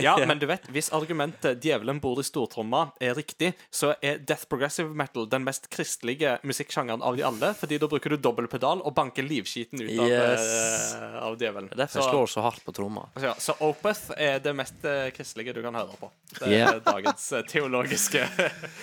Ja, 0.02 0.18
men 0.26 0.40
du 0.40 0.46
vet, 0.48 0.68
hvis 0.68 0.90
argumentet 0.94 1.62
'djevelen 1.62 2.00
bor 2.02 2.20
i 2.20 2.24
stortromma' 2.24 2.92
er 3.02 3.14
riktig, 3.16 3.54
så 3.72 3.96
er 4.02 4.18
death 4.20 4.46
progressive 4.50 4.90
metal 4.94 5.26
den 5.28 5.44
mest 5.44 5.70
kristelige 5.70 6.38
musikksjangeren 6.44 7.02
av 7.04 7.16
de 7.18 7.24
alle, 7.24 7.54
fordi 7.54 7.78
da 7.80 7.88
bruker 7.88 8.10
du 8.10 8.18
dobbel 8.18 8.48
pedal 8.48 8.82
og 8.84 8.94
banker 8.96 9.24
livskiten 9.24 9.82
ut 9.82 10.00
av, 10.00 10.08
Yes. 10.08 10.96
uh, 10.96 11.24
av 11.28 11.38
djevelen. 11.38 11.70
Derfor 11.76 12.02
Så- 12.02 12.10
slår 12.12 12.28
så 12.28 12.42
hardt 12.42 12.64
på 12.66 12.74
tromma. 12.74 13.08
Ja, 13.22 13.34
så 13.40 13.56
Opeth 13.62 14.12
er 14.18 14.40
det 14.40 14.54
mest 14.56 14.84
uh, 14.84 15.10
kristelige 15.12 15.54
du 15.54 15.62
kan 15.62 15.74
høre 15.76 15.96
på. 16.00 16.10
Det 16.40 16.48
er 16.48 16.52
yeah. 16.52 16.80
dagens 16.80 17.32
uh, 17.34 17.42
teologiske 17.48 18.24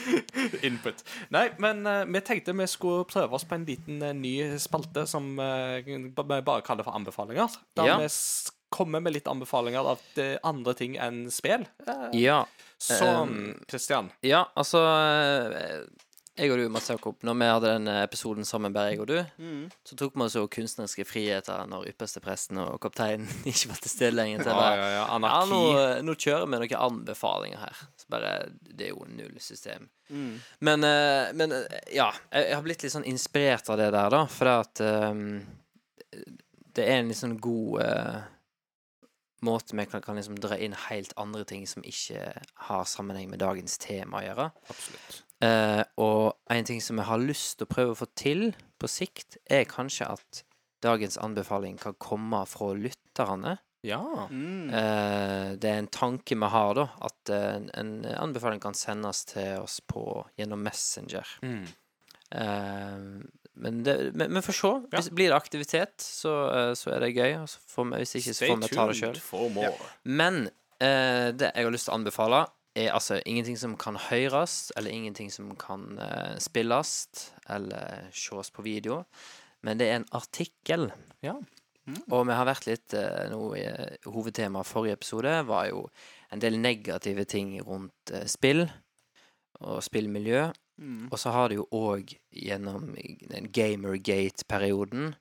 input. 0.68 1.02
Nei, 1.34 1.48
men 1.62 1.73
eh, 1.86 2.04
vi 2.14 2.20
tenkte 2.24 2.54
vi 2.56 2.66
skulle 2.70 3.04
prøve 3.10 3.34
oss 3.38 3.44
på 3.48 3.56
en 3.58 3.64
liten 3.68 4.02
eh, 4.02 4.14
ny 4.14 4.34
spalte 4.62 5.06
som 5.10 5.32
eh, 5.42 5.82
vi 5.86 6.08
bare 6.14 6.62
kaller 6.66 6.86
for 6.86 6.94
anbefalinger. 6.96 7.48
Der 7.76 7.86
Ja. 7.90 7.96
vi 8.02 8.08
kommer 8.74 9.00
med 9.00 9.14
litt 9.14 9.28
anbefalinger 9.30 9.86
av 9.94 10.00
eh, 10.18 10.36
andre 10.42 10.74
ting 10.78 10.96
enn 10.98 11.26
spill. 11.30 11.66
Eh, 11.86 12.08
Ja. 12.24 12.44
Så, 12.84 13.06
Um, 13.22 13.54
Christian 13.70 14.10
Ja, 14.26 14.42
altså 14.58 14.80
eh, 14.82 15.86
Jeg 16.34 16.50
og 16.50 16.58
du, 16.58 16.64
Mats 16.74 16.88
Jakob, 16.90 17.20
når 17.22 17.34
vi 17.38 17.46
hadde 17.46 17.72
den 17.76 17.88
episoden 17.92 18.46
sammen, 18.48 18.72
bare 18.74 18.90
jeg 18.90 19.04
og 19.04 19.06
du, 19.06 19.18
så 19.86 19.94
tok 20.00 20.16
vi 20.18 20.24
oss 20.26 20.34
kunstneriske 20.50 21.04
friheter 21.06 21.68
når 21.70 21.92
ypperstepresten 21.92 22.58
og 22.58 22.80
kapteinen 22.82 23.28
ikke 23.50 23.70
var 23.70 23.82
til 23.84 23.92
stede 23.92 24.16
lenger. 24.16 24.42
Til 24.42 24.50
Ja, 24.50 24.64
ja, 24.64 24.74
ja, 24.74 24.88
ja, 24.88 24.96
ja, 24.96 25.04
anarki. 25.14 25.52
nå, 25.52 25.60
nå 26.08 26.16
kjører 26.18 26.48
vi 26.50 26.58
noen 26.58 26.74
anbefalinger 26.88 27.62
her. 27.62 27.84
Så 28.00 28.10
bare, 28.10 28.32
Det 28.66 28.88
er 28.88 28.94
jo 28.96 29.06
null 29.06 29.38
system. 29.38 29.86
Men, 30.58 30.84
eh, 30.84 31.30
men 31.38 31.54
eh, 31.54 31.80
ja, 31.94 32.10
jeg 32.34 32.54
har 32.54 32.66
blitt 32.66 32.82
litt 32.82 32.92
sånn 32.92 33.06
inspirert 33.08 33.70
av 33.70 33.78
det 33.78 33.92
der, 33.94 34.10
da, 34.12 34.24
for 34.26 34.50
at 34.52 34.82
um, 34.84 35.38
det 36.74 36.84
er 36.84 36.98
en 36.98 37.12
litt 37.12 37.20
sånn 37.20 37.38
god 37.42 37.78
uh, 37.80 38.18
måte 39.44 39.76
vi 39.76 39.86
kan, 39.86 40.02
kan 40.02 40.18
liksom 40.18 40.38
dra 40.42 40.58
inn 40.58 40.74
helt 40.88 41.14
andre 41.20 41.44
ting 41.48 41.66
som 41.70 41.84
ikke 41.86 42.26
har 42.68 42.84
sammenheng 42.90 43.30
med 43.30 43.42
dagens 43.44 43.78
tema 43.78 44.20
å 44.20 44.26
gjøre. 44.26 44.50
Absolutt. 44.66 45.22
Eh, 45.42 45.82
og 46.00 46.36
en 46.52 46.66
ting 46.68 46.80
som 46.84 47.00
jeg 47.00 47.08
har 47.08 47.22
lyst 47.22 47.58
til 47.58 47.66
å 47.66 47.74
prøve 47.74 47.94
å 47.94 48.00
få 48.04 48.08
til 48.18 48.50
på 48.78 48.90
sikt, 48.90 49.38
er 49.50 49.66
kanskje 49.68 50.08
at 50.14 50.44
dagens 50.84 51.18
anbefaling 51.18 51.78
kan 51.80 51.96
komme 51.98 52.44
fra 52.48 52.72
lytterne. 52.76 53.58
Ja. 53.84 54.28
Mm. 54.30 54.70
Eh, 54.70 55.48
det 55.60 55.70
er 55.70 55.82
en 55.82 55.92
tanke 55.92 56.36
vi 56.38 56.50
har, 56.54 56.74
da, 56.78 56.88
at 57.04 57.32
eh, 57.32 57.48
en, 57.58 57.70
en 57.76 57.94
anbefaling 58.16 58.62
kan 58.62 58.76
sendes 58.76 59.24
til 59.28 59.60
oss 59.60 59.80
på, 59.84 60.22
gjennom 60.40 60.62
Messenger. 60.64 61.36
Mm. 61.44 61.64
Eh, 62.30 63.02
men 63.54 63.82
det, 63.86 63.96
men, 64.16 64.32
men 64.32 64.42
får 64.42 64.56
se. 64.58 64.72
Ja. 64.88 64.96
Hvis 64.96 65.12
blir 65.14 65.30
det 65.30 65.36
aktivitet, 65.36 65.94
så, 66.02 66.32
så 66.74 66.94
er 66.96 67.04
det 67.04 67.12
gøy. 67.14 67.36
Og 67.42 67.48
så 67.52 67.60
får 67.70 67.90
vi, 67.90 68.00
hvis 68.02 68.16
ikke, 68.20 68.34
så 68.34 68.48
får 68.48 68.62
vi 68.64 68.70
ta 68.72 68.86
det 68.90 68.96
sjøl. 68.98 69.20
Men 70.10 70.40
eh, 70.82 71.28
det 71.36 71.52
jeg 71.52 71.68
har 71.68 71.74
lyst 71.76 71.88
til 71.90 71.94
å 71.94 71.98
anbefale, 72.00 72.40
er 72.74 72.92
altså 72.92 73.20
ingenting 73.26 73.58
som 73.58 73.76
kan 73.78 73.96
høres, 74.10 74.72
eller 74.76 74.90
ingenting 74.90 75.30
som 75.32 75.52
kan 75.56 75.98
uh, 75.98 76.36
spilles, 76.42 77.08
eller 77.48 78.08
ses 78.12 78.50
på 78.50 78.64
video. 78.66 79.04
Men 79.62 79.78
det 79.78 79.90
er 79.90 80.00
en 80.02 80.10
artikkel 80.12 80.90
Ja. 81.24 81.38
Og 82.08 82.22
vi 82.24 82.32
har 82.32 82.46
vært 82.48 82.64
litt 82.64 82.94
uh, 82.96 83.26
nå 83.28 83.40
i 83.58 83.64
eh, 83.68 83.96
Hovedtemaet 84.08 84.64
forrige 84.64 84.96
episode 84.96 85.32
var 85.44 85.66
jo 85.68 85.82
en 86.32 86.40
del 86.40 86.56
negative 86.56 87.26
ting 87.28 87.58
rundt 87.60 88.12
uh, 88.14 88.22
spill 88.24 88.64
og 89.60 89.82
spillmiljø. 89.84 90.46
Mm. 90.80 91.10
Og 91.12 91.18
så 91.20 91.34
har 91.36 91.52
det 91.52 91.58
jo 91.58 91.66
òg 91.76 92.14
gjennom 92.32 92.88
den 93.28 93.50
Gamergate-perioden 93.52 95.12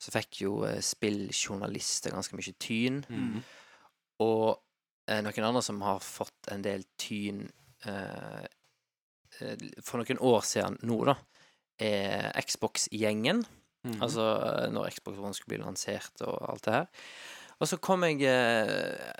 så 0.00 0.12
fikk 0.12 0.42
jo 0.44 0.60
eh, 0.68 0.80
spilljournalister 0.84 2.14
ganske 2.14 2.36
mye 2.36 2.54
tyn. 2.62 3.02
Mm. 3.08 3.40
Og 4.24 4.48
eh, 4.52 4.62
noen 5.06 5.46
andre 5.46 5.62
som 5.62 5.82
har 5.86 6.00
fått 6.02 6.48
en 6.50 6.64
del 6.64 6.82
tyn 6.98 7.44
eh, 7.86 8.44
eh, 9.40 9.64
for 9.84 10.02
noen 10.02 10.20
år 10.22 10.44
siden 10.46 10.78
nå, 10.86 10.98
da, 11.08 11.16
er 11.78 12.32
Xbox-gjengen. 12.42 13.44
Mhm. 13.86 13.98
Altså 14.02 14.28
eh, 14.42 14.68
når 14.74 14.90
Xbox 14.96 15.18
One 15.22 15.36
skulle 15.36 15.56
bli 15.56 15.64
lansert 15.64 16.24
og 16.26 16.38
alt 16.50 16.66
det 16.66 16.78
her. 16.78 16.88
Og 17.60 17.70
så 17.70 17.78
kom 17.80 18.04
jeg 18.04 18.24
eh, 18.28 19.12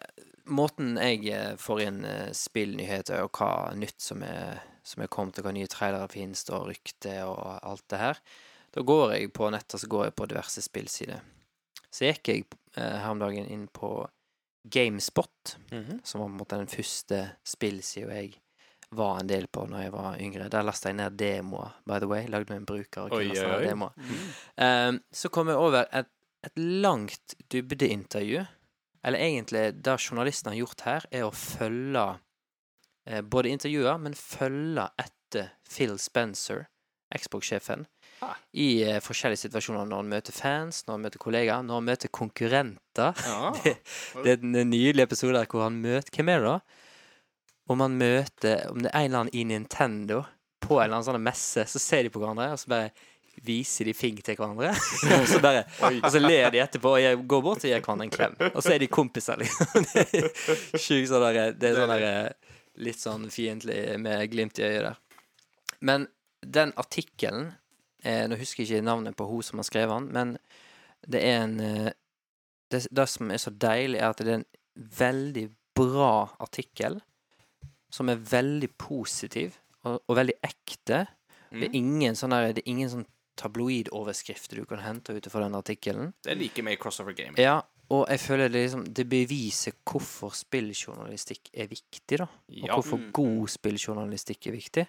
Måten 0.46 0.94
jeg 1.00 1.24
eh, 1.34 1.54
får 1.58 1.80
inn 1.82 2.04
eh, 2.06 2.32
spillnyheter 2.36 3.24
og 3.24 3.34
hva 3.34 3.72
nytt 3.74 3.98
som 3.98 4.20
er, 4.22 4.60
som 4.86 5.02
er 5.02 5.10
kommet, 5.10 5.40
og 5.40 5.48
hva 5.48 5.52
nye 5.56 5.66
trailere 5.66 6.06
finnes, 6.12 6.44
og 6.54 6.68
rykter 6.68 7.24
og 7.26 7.56
alt 7.66 7.82
det 7.90 7.98
her. 7.98 8.20
Da 8.70 8.84
går 8.86 9.16
jeg 9.16 9.32
på 9.34 9.48
nettet, 9.50 9.80
så 9.82 9.88
går 9.90 10.04
jeg 10.06 10.14
på 10.14 10.28
diverse 10.30 10.62
spillsider. 10.62 11.24
Så 11.90 12.06
gikk 12.06 12.30
jeg 12.30 12.44
eh, 12.76 12.98
her 13.02 13.10
om 13.10 13.24
dagen 13.24 13.48
inn 13.50 13.66
på 13.74 13.90
GameSpot, 14.70 15.56
Mhm. 15.72 16.00
som 16.04 16.20
var 16.20 16.28
på 16.28 16.32
en 16.32 16.38
måte 16.40 16.58
den 16.58 16.66
første 16.72 17.20
spillsida 17.44 18.12
jeg 18.14 18.34
var 18.96 19.20
en 19.20 19.26
del 19.26 19.46
på 19.48 19.64
når 19.68 19.82
jeg 19.82 19.92
var 19.92 20.18
yngre. 20.22 20.48
Der 20.50 20.62
lasta 20.62 20.88
jeg 20.88 20.96
ned 20.96 21.16
demoer, 21.18 21.72
by 21.86 21.98
the 21.98 22.06
way. 22.06 22.26
Lagde 22.26 22.48
meg 22.50 22.60
en 22.62 22.66
bruker 22.66 23.02
og 23.02 23.10
kunne 23.10 23.28
laste 23.28 23.46
ned 23.48 23.68
demoer. 23.68 23.92
Um, 24.56 25.00
så 25.12 25.28
kom 25.28 25.48
jeg 25.48 25.56
over 25.56 25.84
et, 25.92 26.06
et 26.44 26.52
langt 26.56 27.34
dybdeintervju. 27.52 28.46
Eller 29.04 29.18
egentlig, 29.18 29.82
det 29.82 29.98
journalisten 30.00 30.50
har 30.52 30.56
gjort 30.58 30.80
her, 30.86 31.04
er 31.12 31.22
å 31.26 31.32
følge 31.34 32.18
eh, 33.06 33.20
både 33.22 33.50
intervjuer, 33.54 33.98
men 34.02 34.14
følge 34.18 34.88
etter 34.98 35.50
Phil 35.68 35.98
Spencer, 35.98 36.66
Xbox-sjefen, 37.14 37.86
Ah. 38.24 38.36
i 38.56 38.80
uh, 38.86 38.96
forskjellige 39.04 39.42
situasjoner. 39.44 39.84
Når 39.88 40.02
han 40.02 40.12
møter 40.14 40.36
fans, 40.36 40.82
når 40.86 40.96
han 40.96 41.04
møter 41.04 41.22
kollegaer, 41.22 41.64
når 41.66 41.80
han 41.80 41.88
møter 41.90 42.12
konkurrenter. 42.14 43.26
Ja. 43.26 43.50
Det 44.24 44.36
er 44.36 44.40
en 44.40 44.56
nydelig 44.70 45.04
episode 45.04 45.36
der 45.36 45.50
hvor 45.50 45.66
han 45.66 45.76
møter 45.82 46.14
Hvem 46.14 46.32
er 46.32 46.40
det, 46.40 46.54
da? 46.54 46.86
Om 47.66 47.82
han 47.82 47.98
møter 47.98 48.70
Om 48.70 48.80
det 48.84 48.90
er 48.92 49.02
en 49.02 49.10
eller 49.10 49.24
annen 49.24 49.36
i 49.36 49.44
Nintendo 49.44 50.22
på 50.66 50.78
en 50.80 50.86
eller 50.86 50.96
annen 50.96 51.06
sånn 51.06 51.22
messe, 51.22 51.62
så 51.68 51.78
ser 51.78 52.06
de 52.06 52.10
på 52.10 52.18
hverandre, 52.18 52.48
og 52.56 52.58
så 52.58 52.70
bare 52.72 52.88
viser 53.44 53.86
de 53.86 53.92
fing 53.94 54.16
til 54.24 54.34
hverandre. 54.38 54.72
og, 55.18 55.26
så 55.28 55.38
bare, 55.44 55.62
og 56.00 56.08
så 56.10 56.22
ler 56.22 56.48
de 56.50 56.62
etterpå 56.64 56.94
og 56.96 57.02
jeg 57.02 57.20
går 57.28 57.42
bort 57.44 57.62
og 57.62 57.70
gir 57.70 57.84
hverandre 57.84 58.06
en 58.08 58.14
klem. 58.14 58.34
Og 58.48 58.58
så 58.64 58.72
er 58.74 58.82
de 58.82 58.88
kompiser, 58.90 59.38
liksom. 59.42 59.86
Det 59.92 60.06
er 60.24 60.80
Sjukt 60.80 61.12
sånn 61.12 61.26
der, 61.28 61.52
Det 61.54 61.70
er 61.70 61.78
sånn 61.78 61.92
der 61.92 62.08
litt 62.82 63.00
sånn 63.00 63.28
fiendtlig 63.32 63.78
med 64.02 64.24
glimt 64.32 64.58
i 64.60 64.66
øyet 64.66 64.88
der. 64.88 64.98
Men 65.86 66.08
den 66.40 66.72
artikkelen 66.80 67.52
eh, 68.06 68.24
Nå 68.30 68.38
husker 68.40 68.62
jeg 68.62 68.78
ikke 68.78 68.86
navnet 68.86 69.16
på 69.18 69.26
hun 69.28 69.42
som 69.44 69.60
har 69.62 69.66
skrevet 69.68 69.98
den, 69.98 70.08
men 70.14 70.36
det 71.06 71.22
er 71.26 71.42
en 71.42 71.58
eh, 71.60 71.90
det, 72.72 72.86
det 72.90 73.08
som 73.10 73.30
er 73.30 73.42
så 73.42 73.52
deilig, 73.54 74.00
er 74.00 74.08
at 74.10 74.22
det 74.22 74.32
er 74.32 74.40
en 74.40 74.48
veldig 74.98 75.44
bra 75.76 76.12
artikkel 76.42 77.00
som 77.92 78.08
er 78.10 78.18
veldig 78.18 78.70
positiv 78.80 79.58
og, 79.86 80.00
og 80.08 80.16
veldig 80.18 80.34
ekte. 80.44 81.04
Det 81.52 81.68
er 81.68 81.76
ingen 81.78 82.16
sånn 82.18 82.34
der, 82.34 82.50
det 82.56 82.64
er 82.64 82.72
ingen 82.72 82.90
sånn 82.90 83.06
tabloidoverskrifter 83.38 84.60
du 84.60 84.66
kan 84.68 84.82
hente 84.82 85.14
ut 85.14 85.28
fra 85.30 85.44
den 85.44 85.56
artikkelen. 85.56 86.12
Det 86.24 86.32
er 86.34 86.40
like 86.40 86.64
med 86.64 86.76
i 86.76 86.80
crossover 86.80 87.14
gaming. 87.16 87.38
Ja, 87.40 87.60
og 87.92 88.08
jeg 88.10 88.18
føler 88.18 88.50
det 88.50 88.64
liksom 88.64 88.82
Det 88.90 89.04
beviser 89.06 89.76
hvorfor 89.86 90.34
spilljournalistikk 90.34 91.52
er 91.54 91.68
viktig, 91.70 92.18
da. 92.18 92.26
Og 92.26 92.66
Ja. 92.66 92.74
hvorfor 92.74 93.12
god 93.12 93.48
spilljournalistikk 93.52 94.48
er 94.50 94.56
viktig. 94.56 94.86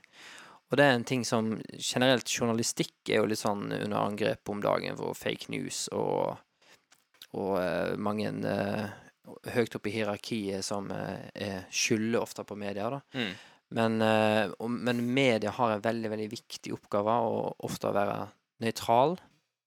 Og 0.68 0.78
det 0.78 0.84
er 0.86 0.96
en 0.98 1.06
ting 1.08 1.24
som 1.26 1.54
generelt 1.80 2.28
Journalistikk 2.28 3.10
er 3.14 3.22
jo 3.22 3.28
litt 3.32 3.40
sånn 3.40 3.70
under 3.72 3.98
angrep 4.02 4.50
om 4.52 4.60
dagen 4.64 4.98
for 5.00 5.16
fake 5.16 5.50
news 5.54 5.86
og 5.96 6.38
og 7.38 7.58
uh, 7.60 7.94
mange 8.00 8.30
uh, 8.48 8.88
høyt 9.52 9.76
oppe 9.76 9.90
i 9.92 9.94
hierarkiet 9.98 10.64
som 10.66 10.88
er 10.96 11.66
skylder 11.70 12.22
ofte 12.24 12.46
på 12.48 12.56
media, 12.58 12.88
da. 12.90 13.02
Mm. 13.14 13.34
Men, 13.76 13.98
og- 14.64 14.70
men 14.72 15.02
media 15.14 15.52
har 15.52 15.74
en 15.74 15.82
veldig, 15.84 16.10
veldig 16.14 16.28
viktig 16.32 16.72
oppgave, 16.78 17.18
og 17.28 17.66
ofte 17.68 17.90
å 17.90 17.94
være 17.98 18.16
nøytral. 18.64 19.18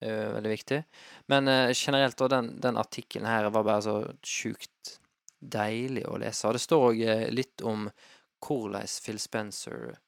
Veldig 0.01 0.53
viktig. 0.55 0.79
Men 1.29 1.45
generelt, 1.77 2.17
og 2.25 2.31
den, 2.33 2.49
den 2.65 2.81
artikkelen 2.81 3.29
her 3.29 3.51
var 3.53 3.67
bare 3.69 3.83
så 3.85 3.97
sjukt 4.25 4.95
deilig 5.39 6.07
å 6.09 6.17
lese. 6.25 6.49
Og 6.49 6.57
det 6.57 6.63
står 6.65 6.87
òg 6.89 7.03
litt 7.37 7.61
om 7.69 7.91
hvordan 8.41 8.89
Phil 9.05 9.21
Spencer 9.21 9.99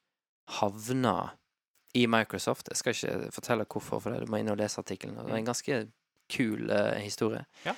havna 0.59 1.31
i 1.93 2.07
Microsoft. 2.07 2.69
Jeg 2.71 2.77
skal 2.79 2.95
ikke 2.95 3.31
fortelle 3.35 3.65
hvorfor, 3.69 4.01
for 4.01 4.13
det. 4.13 4.23
du 4.25 4.31
må 4.31 4.39
inn 4.41 4.49
og 4.51 4.57
lese 4.57 4.81
artikkelen. 4.81 5.15
Det 5.19 5.29
er 5.29 5.41
en 5.41 5.51
ganske 5.51 5.81
kul 6.33 6.71
uh, 6.71 6.95
historie. 7.03 7.43
Ja. 7.67 7.75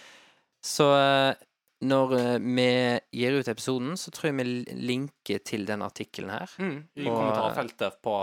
Så 0.64 0.88
uh, 0.96 1.34
når 1.86 2.14
uh, 2.16 2.38
vi 2.40 2.68
gir 3.20 3.40
ut 3.40 3.50
episoden, 3.52 3.98
så 4.00 4.14
tror 4.16 4.32
jeg 4.32 4.38
vi 4.40 4.78
linker 4.88 5.44
til 5.46 5.68
den 5.68 5.84
artikkelen 5.86 6.32
her. 6.32 6.56
Mm. 6.58 6.78
I 6.96 7.10
Og- 7.10 7.18
kommentarfeltet 7.18 8.00
på, 8.02 8.16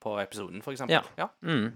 på 0.00 0.14
episoden, 0.22 0.62
for 0.62 0.72
eksempel. 0.72 0.94
Ja. 0.94 1.02
ja. 1.18 1.28
Mm. 1.42 1.74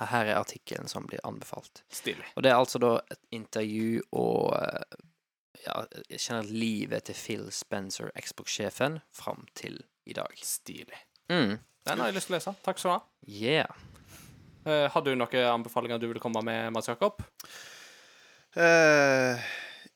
Her 0.00 0.24
er 0.30 0.38
artikkelen 0.38 0.88
som 0.88 1.04
blir 1.10 1.20
anbefalt. 1.26 1.82
Stilig. 1.92 2.24
Og 2.36 2.42
det 2.46 2.52
er 2.52 2.60
altså 2.62 2.78
da 2.80 2.94
et 3.10 3.20
intervju 3.34 4.00
og 4.16 4.54
ja, 5.66 5.82
jeg 6.08 6.20
kjenner 6.22 6.48
livet 6.48 7.04
til 7.10 7.18
Phil 7.18 7.48
Spencer, 7.52 8.08
Xbox-sjefen, 8.16 9.00
fram 9.12 9.44
til 9.58 9.80
i 10.08 10.14
dag. 10.16 10.38
Stilig. 10.40 10.96
Mm. 11.30 11.56
Den 11.86 12.02
har 12.02 12.10
jeg 12.10 12.18
lyst 12.18 12.28
til 12.28 12.34
å 12.34 12.38
lese. 12.40 12.54
Takk 12.66 12.78
skal 12.82 12.90
du 12.90 12.94
ha. 12.98 13.00
Yeah. 13.30 13.70
Uh, 14.66 14.88
har 14.92 15.02
du 15.06 15.14
noen 15.16 15.46
anbefalinger 15.54 16.00
du 16.02 16.08
vil 16.10 16.20
komme 16.20 16.42
med, 16.44 16.72
Mads 16.74 16.90
Jakob? 16.90 17.22
Uh, 18.56 19.38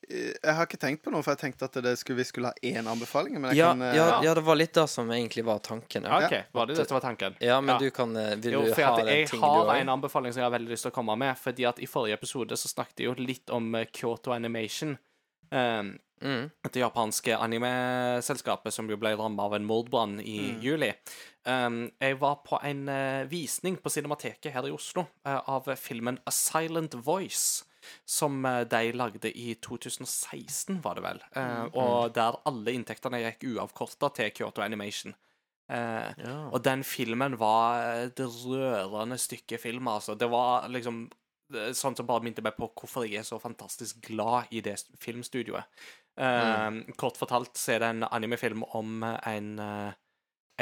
jeg 0.04 0.52
har 0.54 0.66
ikke 0.68 0.78
tenkt 0.80 1.00
på 1.04 1.10
noe, 1.12 1.24
for 1.24 1.32
jeg 1.32 1.40
tenkte 1.46 1.64
at 1.66 1.76
det 1.84 1.94
skulle, 1.96 2.18
vi 2.20 2.26
skulle 2.28 2.50
ha 2.52 2.58
én 2.68 2.86
anbefaling. 2.90 3.38
Men 3.40 3.50
jeg 3.54 3.62
Ja, 3.62 3.70
kan 3.72 3.82
eh, 3.82 3.94
ja, 3.96 4.08
ja, 4.26 4.34
det 4.36 4.42
var 4.44 4.58
litt 4.60 4.74
det 4.76 4.84
som 4.92 5.08
egentlig 5.10 5.44
var 5.46 5.62
tanken. 5.64 6.04
Ja, 6.04 6.18
Ja, 6.20 6.26
OK. 6.28 6.52
Var 6.58 6.66
det 6.68 6.76
det 6.76 6.84
som 6.88 6.98
var 6.98 7.04
tanken? 7.06 7.36
ja 7.40 7.60
men 7.60 7.72
Ja. 7.74 7.78
du 7.80 7.90
kan 7.90 8.12
Vil 8.40 8.52
Jo, 8.52 8.62
du 8.68 8.74
ha 8.74 8.96
den 8.98 9.06
jeg 9.08 9.30
du 9.30 9.38
har 9.40 9.64
du 9.64 9.70
en 9.80 9.88
anbefaling 9.88 10.32
som 10.32 10.42
jeg 10.42 10.50
har 10.50 10.58
veldig 10.58 10.70
lyst 10.74 10.84
til 10.84 10.92
å 10.92 10.94
komme 10.94 11.16
med. 11.16 11.38
Fordi 11.40 11.64
at 11.68 11.78
i 11.80 11.86
forrige 11.86 12.18
episode 12.20 12.52
så 12.52 12.68
snakket 12.68 13.00
jeg 13.00 13.06
jo 13.08 13.14
litt 13.16 13.48
om 13.50 13.72
Kyoto 13.92 14.32
Animation. 14.36 14.98
Um, 15.50 15.98
Mm. 16.24 16.46
det 16.72 16.80
japanske 16.80 17.36
anime-selskapet 17.36 18.72
som 18.74 18.88
jo 18.90 18.96
ble 19.00 19.12
rammet 19.18 19.42
av 19.44 19.54
en 19.58 19.66
mordbrann 19.68 20.18
i 20.22 20.54
juli. 20.62 20.90
Um, 21.44 21.90
jeg 22.00 22.16
var 22.22 22.38
på 22.46 22.58
en 22.64 22.86
uh, 22.88 23.26
visning 23.28 23.76
på 23.76 23.92
Cinemateket 23.92 24.52
her 24.54 24.64
i 24.68 24.72
Oslo 24.72 25.04
uh, 25.28 25.40
av 25.52 25.68
filmen 25.76 26.18
A 26.24 26.32
Silent 26.32 26.96
Voice. 27.04 27.64
Som 28.08 28.38
uh, 28.48 28.62
de 28.64 28.94
lagde 28.96 29.28
i 29.36 29.52
2016, 29.60 30.78
var 30.80 30.96
det 30.96 31.02
vel. 31.04 31.18
Mm. 31.36 31.74
Og 31.76 32.14
der 32.16 32.38
alle 32.48 32.72
inntektene 32.72 33.20
gikk 33.26 33.44
uavkorta 33.52 34.08
til 34.16 34.32
Kyoto 34.32 34.64
Animation. 34.64 35.12
Uh, 35.68 36.08
Ja. 36.20 36.32
og 36.52 36.62
den 36.64 36.82
filmen 36.84 37.36
var 37.40 38.04
et 38.06 38.20
rørende 38.20 39.16
stykke 39.20 39.58
film, 39.60 39.88
altså. 39.88 40.16
Det 40.16 40.28
var 40.32 40.66
liksom 40.72 41.06
sånn 41.76 41.94
som 41.96 42.06
bare 42.08 42.24
minte 42.24 42.40
meg 42.42 42.56
på 42.56 42.70
hvorfor 42.72 43.04
jeg 43.04 43.20
er 43.20 43.26
så 43.28 43.36
fantastisk 43.38 44.00
glad 44.08 44.48
i 44.50 44.62
det 44.64 44.78
st- 44.80 44.96
filmstudioet. 44.98 45.64
Eh, 46.16 46.70
Kort 47.00 47.18
fortalt 47.18 47.58
så 47.58 47.74
er 47.74 47.82
det 47.82 47.92
en 47.94 48.06
animefilm 48.06 48.64
om 48.78 49.02
en 49.04 49.48
eh, 49.58 49.94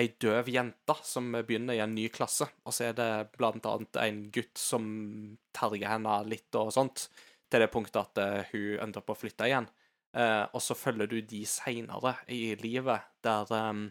ei 0.01 0.07
døv 0.21 0.49
jente 0.49 0.95
som 1.05 1.29
begynner 1.35 1.77
i 1.77 1.83
en 1.85 1.95
ny 1.95 2.07
klasse, 2.13 2.49
og 2.65 2.73
så 2.73 2.89
er 2.89 2.97
det 2.97 3.11
blant 3.37 3.67
annet 3.69 3.99
en 4.01 4.23
gutt 4.33 4.57
som 4.61 4.87
terger 5.53 5.91
henne 5.93 6.17
litt 6.29 6.55
og 6.57 6.73
sånt, 6.73 7.09
til 7.53 7.61
det 7.61 7.69
punktet 7.75 8.01
at 8.01 8.23
eh, 8.23 8.53
hun 8.55 8.81
ender 8.87 9.03
opp 9.03 9.13
å 9.13 9.19
flytte 9.19 9.51
igjen. 9.51 9.69
Eh, 10.17 10.45
og 10.53 10.61
så 10.65 10.77
følger 10.77 11.09
du 11.09 11.19
de 11.25 11.43
seinere 11.49 12.17
i 12.33 12.55
livet, 12.61 13.05
der 13.25 13.53
eh, 13.57 13.83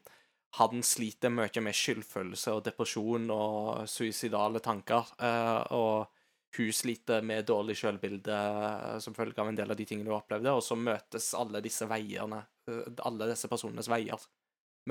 han 0.58 0.84
sliter 0.84 1.32
mye 1.32 1.64
med 1.64 1.78
skyldfølelse 1.78 2.58
og 2.58 2.66
depresjon 2.66 3.30
og 3.34 3.86
suicidale 3.90 4.60
tanker. 4.66 5.14
eh, 5.22 5.62
og 5.78 6.10
hun 6.58 6.72
sliter 6.76 7.24
med 7.24 7.46
dårlig 7.48 7.78
selvbilde 7.80 8.36
eh, 8.36 8.98
som 9.04 9.16
følge 9.16 9.40
av 9.40 9.52
en 9.52 9.56
del 9.58 9.72
av 9.72 9.78
de 9.80 9.86
tingene 9.88 10.12
hun 10.12 10.18
opplevde. 10.20 10.52
Og 10.52 10.64
så 10.66 10.76
møtes 10.76 11.32
alle 11.38 11.62
disse 11.64 11.88
veiene, 11.88 12.42
eh, 12.68 12.90
alle 13.08 13.30
disse 13.32 13.48
personenes 13.52 13.88
veier, 13.92 14.20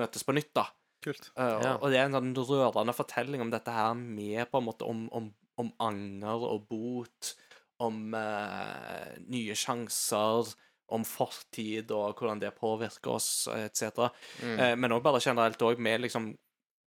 møtes 0.01 0.25
på 0.25 0.37
nytt, 0.37 0.55
da. 0.57 0.67
Kult. 1.05 1.31
Uh, 1.37 1.61
Ja. 1.65 1.77
Og 1.81 1.91
det 1.91 2.01
er 2.01 2.09
en 2.09 2.17
sånn 2.17 2.35
rørende 2.37 2.93
fortelling 2.97 3.41
om 3.45 3.53
dette 3.53 3.73
her 3.73 3.95
med 3.97 4.51
på 4.51 4.61
en 4.61 4.67
måte 4.67 4.89
om, 4.89 5.07
om, 5.17 5.31
om 5.61 5.71
anger 5.81 6.45
og 6.49 6.67
bot, 6.69 7.35
om 7.81 8.13
uh, 8.13 9.17
nye 9.33 9.57
sjanser, 9.57 10.53
om 10.91 11.05
fortid 11.07 11.93
og 11.95 12.19
hvordan 12.19 12.41
det 12.43 12.51
påvirker 12.59 13.15
oss, 13.15 13.49
etc. 13.55 14.11
Mm. 14.43 14.57
Uh, 14.59 14.77
men 14.77 14.93
òg 14.97 15.05
bare 15.05 15.23
generelt 15.25 15.63
òg 15.65 15.81
med 15.81 16.05
liksom 16.05 16.33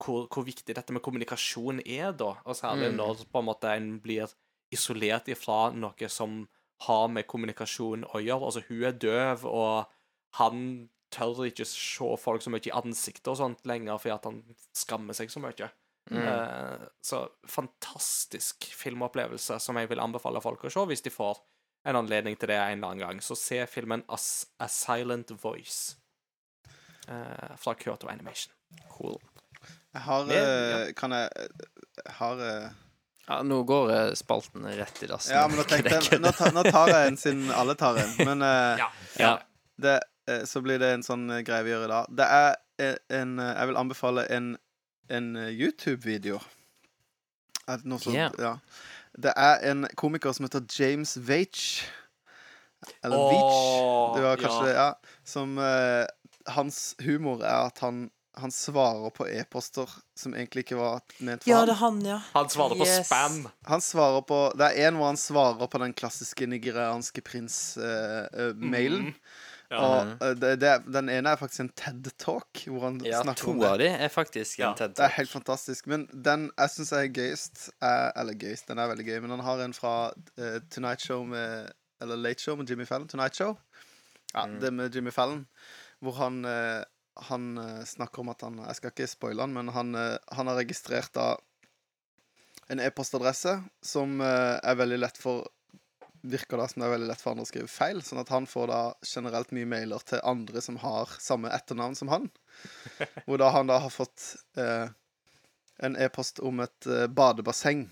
hvor, 0.02 0.26
hvor 0.28 0.44
viktig 0.44 0.74
dette 0.76 0.92
med 0.92 1.02
kommunikasjon 1.02 1.80
er, 1.82 2.10
da. 2.12 2.34
Og 2.44 2.58
særlig 2.58 2.92
Mm. 2.92 2.98
når 3.00 3.24
på 3.32 3.40
en 3.40 3.48
måte 3.48 3.70
en 3.72 3.94
blir 4.02 4.28
isolert 4.76 5.28
ifra 5.32 5.70
noe 5.74 6.08
som 6.12 6.44
har 6.86 7.08
med 7.08 7.26
kommunikasjon 7.26 8.04
å 8.12 8.20
gjøre. 8.20 8.44
Altså, 8.50 8.62
hun 8.68 8.84
er 8.84 8.98
døv, 9.00 9.46
og 9.48 9.88
han 10.36 10.60
tør 11.14 11.46
ikke 11.48 11.64
se 11.64 12.08
folk 12.20 12.42
så 12.44 12.50
mye 12.52 12.66
i 12.68 12.74
ansiktet 12.76 13.30
og 13.32 13.38
sånt 13.40 13.62
lenger 13.68 13.96
fordi 14.02 14.12
at 14.16 14.24
han 14.28 14.40
skammer 14.76 15.16
seg 15.16 15.32
så 15.32 15.40
mye. 15.40 15.70
Eh, 16.06 16.82
så 17.02 17.24
fantastisk 17.50 18.68
filmopplevelse 18.78 19.56
som 19.62 19.78
jeg 19.80 19.88
vil 19.90 20.02
anbefale 20.02 20.38
folk 20.44 20.62
å 20.68 20.70
se 20.70 20.84
hvis 20.86 21.02
de 21.02 21.10
får 21.10 21.40
en 21.86 21.98
anledning 21.98 22.36
til 22.38 22.50
det 22.52 22.58
en 22.60 22.76
eller 22.78 22.92
annen 22.92 23.02
gang. 23.06 23.22
Så 23.24 23.34
se 23.38 23.62
filmen 23.70 24.04
As 24.12 24.44
A 24.62 24.68
Silent 24.70 25.32
Voice 25.42 25.96
uh, 27.08 27.54
fra 27.58 27.74
Kyoto 27.78 28.08
Animation. 28.10 28.52
Cool. 28.90 29.18
Jeg 29.94 30.02
har 30.02 30.24
Det- 30.26 30.36
ja. 30.36 30.92
Kan 30.92 31.10
jeg 31.12 31.30
Jeg 32.04 32.12
har 32.20 32.40
eh, 32.40 32.70
Ja, 33.28 33.42
nå 33.42 33.62
går 33.62 33.92
eh, 33.92 34.12
spalten 34.14 34.66
rett 34.66 35.02
i 35.02 35.06
dass. 35.06 35.30
Ja, 35.30 35.48
men 35.48 35.56
da 35.60 35.64
tenkte 35.64 35.98
jeg 35.98 36.20
Nå 36.22 36.30
tar, 36.32 36.52
nå 36.54 36.62
tar 36.62 36.92
jeg 36.92 37.10
en 37.10 37.18
siden 37.18 37.48
alle 37.50 37.74
tar 37.78 37.98
en. 37.98 38.12
Men 38.22 38.44
uh, 38.46 38.78
Ja. 38.82 38.90
Ja. 39.18 39.32
det, 39.82 39.98
eh, 40.30 40.44
så 40.46 40.62
blir 40.62 40.78
det 40.82 40.92
en 40.94 41.06
sånn 41.06 41.26
greie 41.46 41.66
vi 41.66 41.74
gjør 41.74 41.88
i 41.88 41.90
dag. 41.90 42.12
Det 42.20 42.28
er 42.38 42.54
en 43.16 43.38
Jeg 43.40 43.68
vil 43.70 43.78
anbefale 43.80 44.26
en, 44.30 44.50
en 45.08 45.28
YouTube-video. 45.48 46.38
Det 47.66 47.80
noe 47.88 47.98
sånt? 47.98 48.14
Yeah. 48.14 48.34
Ja. 48.38 48.54
Det 49.16 49.32
er 49.32 49.62
en 49.72 49.86
komiker 49.96 50.36
som 50.36 50.46
heter 50.46 50.62
James 50.70 51.16
Veitch. 51.16 51.86
Eller 53.02 53.16
oh, 53.16 53.30
Veitch. 53.32 53.62
Det 54.14 54.26
var 54.26 54.42
kanskje 54.44 54.68
ja. 54.70 54.90
Ja. 54.92 55.16
Som 55.26 55.56
Hans 56.52 56.94
humor 57.02 57.40
er 57.42 57.72
at 57.72 57.80
han 57.82 58.04
han 58.36 58.50
svarer 58.52 59.10
på 59.16 59.24
e-poster 59.28 59.88
som 60.16 60.34
egentlig 60.36 60.64
ikke 60.66 60.76
var 60.78 61.00
ment 61.24 61.42
for 61.44 61.50
ja, 61.50 61.62
det 61.64 61.72
er 61.72 61.80
han, 61.80 62.00
ja. 62.04 62.18
Han 62.34 62.48
svarer 62.52 62.76
på 62.76 62.84
Yes. 62.86 63.06
spam. 63.08 63.38
Han 63.70 63.80
svarer 63.80 64.20
på 64.28 64.40
Det 64.58 64.66
er 64.70 64.88
en 64.90 64.96
hvor 65.00 65.06
han 65.12 65.16
svarer 65.20 65.66
på 65.72 65.78
den 65.80 65.94
klassiske 65.96 66.46
nigerianske 66.46 67.22
prins-mailen. 67.24 69.14
Ja. 69.70 69.78
Og 69.82 70.10
eh, 70.22 70.34
det, 70.38 70.52
det, 70.62 70.72
den 70.94 71.08
ene 71.10 71.32
er 71.32 71.38
faktisk 71.40 71.64
en 71.64 71.72
TED-talk, 71.74 72.60
hvor 72.70 72.84
han 72.84 73.00
Ja, 73.02 73.22
snakker 73.24 73.40
to 73.42 73.50
om 73.50 73.58
det. 73.64 73.70
av 73.72 73.78
de 73.80 73.88
er 74.06 74.12
faktisk 74.14 74.60
Ja, 74.60 74.68
en 74.70 74.76
TED 74.78 74.94
Det 74.94 75.02
er 75.08 75.14
helt 75.16 75.32
fantastisk. 75.32 75.88
Men 75.90 76.04
den 76.12 76.50
jeg 76.54 76.70
syns 76.76 76.92
er 76.94 77.08
gøyest 77.10 77.64
er, 77.82 78.12
Eller 78.14 78.38
gøyest, 78.38 78.68
den 78.70 78.78
er 78.78 78.92
veldig 78.92 79.06
gøy, 79.08 79.18
men 79.24 79.34
han 79.34 79.42
har 79.42 79.64
en 79.64 79.74
fra 79.74 79.94
uh, 80.38 80.58
Tonight 80.70 81.02
Show 81.02 81.24
med 81.26 81.72
Eller 82.00 82.16
Late 82.16 82.42
Show 82.44 82.56
med 82.60 82.70
Jimmy 82.70 82.86
Fallon. 82.86 83.08
Tonight 83.10 83.34
Show. 83.34 83.56
Ja, 84.34 84.46
det 84.60 84.70
med 84.72 84.94
Jimmy 84.94 85.10
Fallon. 85.10 85.46
Hvor 86.04 86.12
han 86.20 86.44
eh, 86.44 86.84
Han 87.16 87.58
eh, 87.58 87.84
snakker 87.84 88.20
om 88.20 88.28
at 88.28 88.42
han 88.44 88.58
Jeg 88.66 88.78
skal 88.78 88.92
ikke 88.92 89.10
spoile 89.10 89.44
han, 89.44 89.54
men 89.56 89.72
han, 89.72 89.94
eh, 89.94 90.16
han 90.36 90.50
har 90.50 90.58
registrert 90.60 91.12
da 91.16 91.34
en 92.68 92.82
e-postadresse 92.82 93.60
som 93.82 94.20
eh, 94.20 94.56
er 94.58 94.80
veldig 94.80 94.98
lett 95.04 95.20
for 95.20 95.46
Virker 96.26 96.58
da 96.58 96.64
som 96.66 96.82
det 96.82 96.86
er 96.88 96.94
veldig 96.96 97.06
lett 97.06 97.20
for 97.22 97.36
andre 97.36 97.44
å 97.44 97.46
skrive 97.46 97.70
feil, 97.70 98.00
sånn 98.02 98.18
at 98.18 98.32
han 98.34 98.48
får 98.50 98.64
da 98.66 98.78
generelt 99.06 99.52
mye 99.54 99.68
mailer 99.70 100.02
til 100.02 100.18
andre 100.26 100.58
som 100.64 100.80
har 100.82 101.12
samme 101.22 101.52
etternavn 101.54 101.94
som 101.94 102.10
han. 102.10 102.26
Hvor 103.28 103.38
da 103.38 103.52
han 103.54 103.70
da 103.70 103.76
har 103.84 103.92
fått 103.94 104.32
eh, 104.58 104.88
en 105.86 105.98
e-post 106.02 106.42
om 106.42 106.64
et 106.64 106.88
badebasseng. 107.14 107.84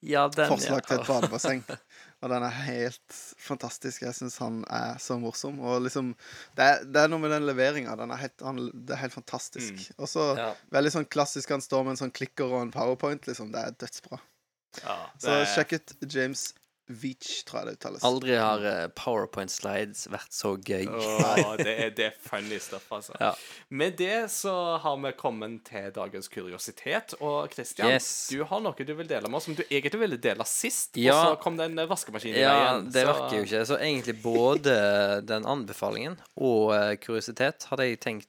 Ja, 0.00 0.24
den, 0.32 0.48
Forslag 0.48 0.86
til 0.88 1.02
et 1.02 1.10
badebasseng. 1.10 1.60
Og 2.22 2.28
den 2.28 2.42
er 2.44 2.52
helt 2.66 3.14
fantastisk. 3.40 4.02
Jeg 4.04 4.12
syns 4.18 4.36
han 4.42 4.58
er 4.68 4.98
så 5.00 5.16
morsom. 5.20 5.58
Og 5.64 5.80
liksom 5.86 6.10
Det 6.56 6.66
er, 6.66 6.82
det 6.84 7.00
er 7.04 7.08
noe 7.08 7.18
med 7.22 7.30
den 7.32 7.46
leveringa. 7.48 7.94
Den 7.96 8.10
er 8.12 8.20
helt, 8.20 8.36
det 8.86 8.92
er 8.96 9.00
helt 9.06 9.14
fantastisk. 9.16 9.86
Og 9.98 10.06
så 10.08 10.36
Ja. 10.36 10.50
veldig 10.70 10.92
sånn 10.92 11.08
klassisk 11.08 11.48
han 11.50 11.60
står 11.64 11.84
med 11.84 11.90
en 11.96 12.02
sånn 12.04 12.12
klikker 12.12 12.44
og 12.52 12.60
en 12.62 12.70
powerpoint, 12.74 13.24
liksom. 13.26 13.52
Det 13.52 13.60
er 13.64 13.70
dødsbra. 13.72 14.20
Ja, 14.84 14.98
Så 15.18 15.32
sjekk 15.54 15.72
ut 15.80 15.94
James 16.12 16.52
Veach, 16.90 17.44
tror 17.46 17.60
jeg 17.60 17.66
det 17.68 17.72
uttales. 17.78 18.02
Aldri 18.04 18.34
har 18.34 18.64
eh, 18.66 18.86
powerpoint 18.98 19.50
slides 19.52 20.08
vært 20.10 20.32
så 20.34 20.56
gøy. 20.58 20.88
Åh, 20.90 21.52
det 21.60 21.74
er, 21.84 21.90
det 21.94 22.06
er 22.08 22.16
funny 22.24 22.58
stuff, 22.58 22.88
altså. 22.92 23.14
Ja. 23.20 23.28
Med 23.70 23.94
det 24.00 24.30
så 24.34 24.54
har 24.82 24.96
vi 25.04 25.12
kommet 25.18 25.60
til 25.68 25.90
dagens 25.94 26.28
kuriositet. 26.32 27.14
Og 27.20 27.52
Christian, 27.54 27.92
Yes. 27.94 28.10
du 28.32 28.42
har 28.44 28.60
noe 28.64 28.74
du 28.86 28.94
vil 28.98 29.06
dele 29.10 29.28
med 29.30 29.38
oss 29.38 29.46
som 29.50 29.54
du 29.54 29.62
egentlig 29.70 30.00
ville 30.02 30.18
dele 30.18 30.44
sist. 30.50 30.96
Ja. 30.98 31.14
Og 31.14 31.22
så 31.36 31.42
kom 31.44 31.56
det 31.60 31.70
en 31.70 31.84
vaskemaskin 31.90 32.34
i 32.34 32.40
Ja, 32.42 32.56
veien. 32.58 32.90
det 32.92 33.06
så- 33.06 33.12
virker 33.14 33.36
jo 33.36 33.44
ikke. 33.46 33.64
Så 33.70 33.78
egentlig 33.78 34.16
både 34.22 34.76
den 35.30 35.46
anbefalingen 35.46 36.18
og 36.36 36.74
eh, 36.74 36.96
kuriositet 36.96 37.68
hadde 37.70 37.86
jeg 37.86 38.00
tenkt 38.00 38.28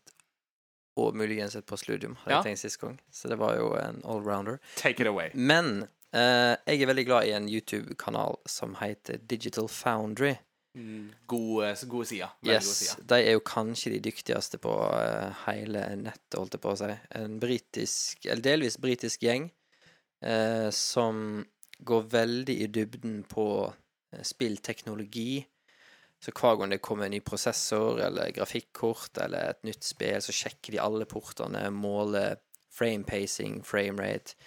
og 1.00 1.16
muligens 1.16 1.56
et 1.56 1.66
postludium, 1.66 2.18
hadde 2.26 2.34
Ja. 2.36 2.42
jeg 2.44 2.52
tenkt 2.52 2.60
sist 2.66 2.80
gang. 2.82 3.00
Så 3.12 3.30
det 3.32 3.38
var 3.40 3.56
jo 3.56 3.74
en 3.80 4.02
allrounder. 4.04 4.60
Take 4.76 5.00
it 5.02 5.08
away. 5.08 5.30
Men 5.34 5.84
eh, 5.84 5.88
jeg 6.12 6.82
er 6.82 6.90
veldig 6.90 7.06
glad 7.08 7.28
i 7.28 7.36
en 7.38 7.48
YouTube-kanal 7.48 8.40
som 8.50 8.76
heter 8.82 9.22
Digital 9.32 9.70
Foundry. 9.72 10.36
Gode, 11.28 11.76
gode 11.88 12.06
sider. 12.06 12.32
Yes, 12.48 12.66
sider. 12.66 13.04
De 13.10 13.18
er 13.20 13.36
jo 13.36 13.44
kanskje 13.44 13.92
de 13.92 14.04
dyktigste 14.08 14.60
på 14.62 14.72
eh, 14.96 15.42
hele 15.46 15.84
nettet, 16.00 16.38
holdt 16.38 16.56
jeg 16.56 16.64
på 16.64 16.72
å 16.72 16.78
si. 16.80 16.92
En 17.20 17.40
britisk, 17.42 18.28
eller 18.28 18.46
delvis 18.46 18.80
britisk 18.80 19.26
gjeng 19.28 19.50
eh, 20.24 20.70
som 20.72 21.42
går 21.84 22.08
veldig 22.14 22.56
i 22.64 22.70
dybden 22.72 23.20
på 23.28 23.48
eh, 23.68 24.24
spillteknologi. 24.24 25.44
Så 26.22 26.32
hver 26.38 26.62
gang 26.62 26.72
det 26.72 26.84
kommer 26.86 27.10
en 27.10 27.16
ny 27.18 27.20
prosessor 27.26 28.00
eller 28.06 28.32
grafikkort 28.36 29.20
eller 29.26 29.52
et 29.52 29.64
nytt 29.68 29.84
spill, 29.84 30.22
så 30.24 30.36
sjekker 30.36 30.78
de 30.78 30.84
alle 30.84 31.08
portene, 31.10 31.66
måler 31.74 32.38
frame 32.72 33.04
pacing, 33.04 33.60
frame 33.68 34.00
rate, 34.00 34.38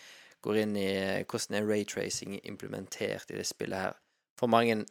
går 0.44 0.60
inn 0.64 0.76
i 0.78 0.90
hvordan 1.24 1.58
er 1.58 1.68
raytracing 1.68 2.38
implementert 2.42 3.32
i 3.32 3.38
det 3.38 3.46
spillet 3.48 3.86
her. 3.86 3.98
For 4.38 4.50
mange 4.50 4.82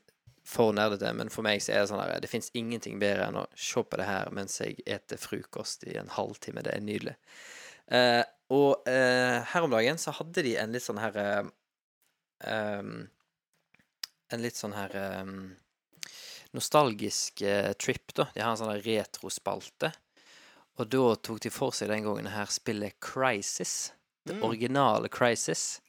for 0.47 0.75
nerdete, 0.75 1.13
men 1.15 1.31
for 1.31 1.45
meg 1.45 1.61
så 1.63 1.71
er 1.71 1.84
det 1.84 1.89
sånn 1.91 2.01
her 2.01 2.19
Det 2.19 2.31
fins 2.31 2.51
ingenting 2.57 2.97
bedre 2.99 3.30
enn 3.30 3.39
å 3.39 3.45
se 3.55 3.84
på 3.88 3.99
det 3.99 4.07
her 4.09 4.31
mens 4.35 4.59
jeg 4.59 4.84
eter 4.84 5.19
frokost 5.21 5.85
i 5.88 5.95
en 5.99 6.11
halvtime. 6.11 6.63
Det 6.65 6.73
er 6.75 6.84
nydelig. 6.84 7.15
Eh, 7.88 8.23
og 8.53 8.88
eh, 8.89 9.39
her 9.53 9.65
om 9.65 9.71
dagen 9.71 9.99
så 9.99 10.11
hadde 10.15 10.43
de 10.45 10.57
en 10.59 10.73
litt 10.75 10.84
sånn 10.84 11.01
her 11.01 11.19
eh, 11.19 11.43
En 14.34 14.41
litt 14.41 14.57
sånn 14.57 14.73
her 14.73 14.95
nostalgisk 16.53 17.41
eh, 17.41 17.73
trip, 17.73 18.13
da. 18.13 18.27
De 18.34 18.41
har 18.41 18.53
en 18.53 18.59
sånn 18.59 18.81
retrospalte. 18.85 19.91
Og 20.81 20.89
da 20.89 21.03
tok 21.21 21.41
de 21.43 21.51
for 21.53 21.73
seg 21.75 21.91
den 21.91 22.05
gangen 22.05 22.30
her 22.34 22.49
spillet 22.49 22.97
Crisis. 23.03 23.93
Det 24.24 24.40
originale 24.41 25.10
Crisis. 25.12 25.82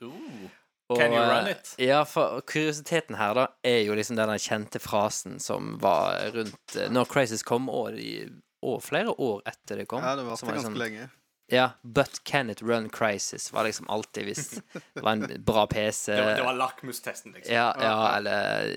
Og, 0.89 0.99
Can 0.99 1.13
you 1.13 1.21
run 1.21 1.47
eh, 1.47 1.51
it? 1.55 1.75
Ja, 1.81 2.03
for 2.05 2.43
kuriositeten 2.45 3.17
her 3.17 3.35
da 3.39 3.45
er 3.65 3.81
jo 3.87 3.95
liksom 3.97 4.19
den 4.19 4.33
kjente 4.43 4.81
frasen 4.83 5.39
som 5.41 5.79
var 5.81 6.19
rundt 6.35 6.77
eh, 6.77 6.91
Når 6.93 7.09
Crisis 7.09 7.45
kom, 7.47 7.71
og, 7.73 7.95
de, 7.97 8.27
og 8.65 8.83
flere 8.85 9.15
år 9.17 9.41
etter 9.49 9.81
det 9.81 9.87
kom. 9.89 10.05
Ja, 10.05 10.17
det 10.19 10.27
varte 10.29 10.45
var 10.45 10.59
ganske 10.59 10.73
liksom- 10.75 10.81
lenge. 10.83 11.11
Ja, 11.53 11.71
But 11.83 12.25
can 12.25 12.51
it 12.51 12.63
run 12.63 12.89
Crisis? 12.89 13.53
Var 13.53 13.65
liksom 13.65 13.89
alltid 13.89 14.25
hvis 14.25 14.47
det 14.95 15.03
var 15.03 15.13
en 15.13 15.43
bra 15.45 15.67
PC. 15.67 16.13
Det 16.13 16.25
var, 16.25 16.37
det 16.37 16.45
var 16.45 16.57
lakmustesten, 16.57 17.33
liksom. 17.33 17.55
Ja, 17.55 17.75
ja, 17.81 18.17
eller 18.17 18.75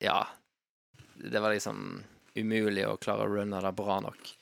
Ja. 0.00 0.26
Det 1.16 1.40
var 1.40 1.52
liksom 1.52 2.02
umulig 2.34 2.86
å 2.88 2.96
klare 3.00 3.24
å 3.24 3.32
runne 3.32 3.60
det 3.60 3.72
bra 3.76 4.00
nok. 4.00 4.32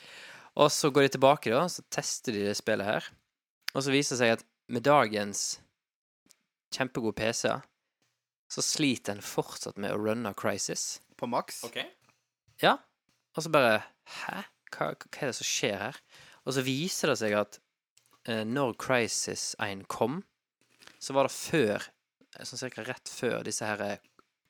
Og 0.54 0.70
så 0.70 0.90
går 0.90 1.06
de 1.06 1.12
tilbake, 1.16 1.50
da, 1.50 1.66
så 1.70 1.82
tester 1.90 2.34
de 2.34 2.44
det 2.46 2.56
spillet 2.58 2.86
her. 2.86 3.06
Og 3.74 3.82
så 3.82 3.90
viser 3.94 4.14
det 4.14 4.20
seg 4.22 4.34
at 4.36 4.44
med 4.68 4.84
dagens 4.86 5.60
kjempegode 6.74 7.16
PC-er, 7.18 7.64
så 8.50 8.62
sliter 8.62 9.16
en 9.16 9.24
fortsatt 9.24 9.78
med 9.80 9.94
å 9.94 10.00
runne 10.00 10.34
Crisis. 10.38 11.00
På 11.18 11.28
maks. 11.30 11.62
OK? 11.66 11.80
Ja. 12.62 12.78
Og 13.34 13.46
så 13.46 13.50
bare 13.50 13.80
Hæ? 14.04 14.44
Hva, 14.74 14.90
hva 14.92 15.22
er 15.22 15.30
det 15.30 15.36
som 15.38 15.48
skjer 15.48 15.78
her? 15.80 15.98
Og 16.44 16.56
så 16.56 16.64
viser 16.66 17.10
det 17.10 17.18
seg 17.22 17.34
at 17.38 17.58
eh, 18.28 18.42
når 18.44 18.74
Crisis 18.80 19.54
1 19.62 19.86
kom, 19.88 20.20
så 21.00 21.16
var 21.16 21.28
det 21.28 21.36
før 21.36 21.90
Sånn 22.42 22.58
cirka 22.58 22.82
rett 22.82 23.06
før 23.06 23.44
disse 23.46 23.62
her 23.62 23.78
eh, 23.84 24.00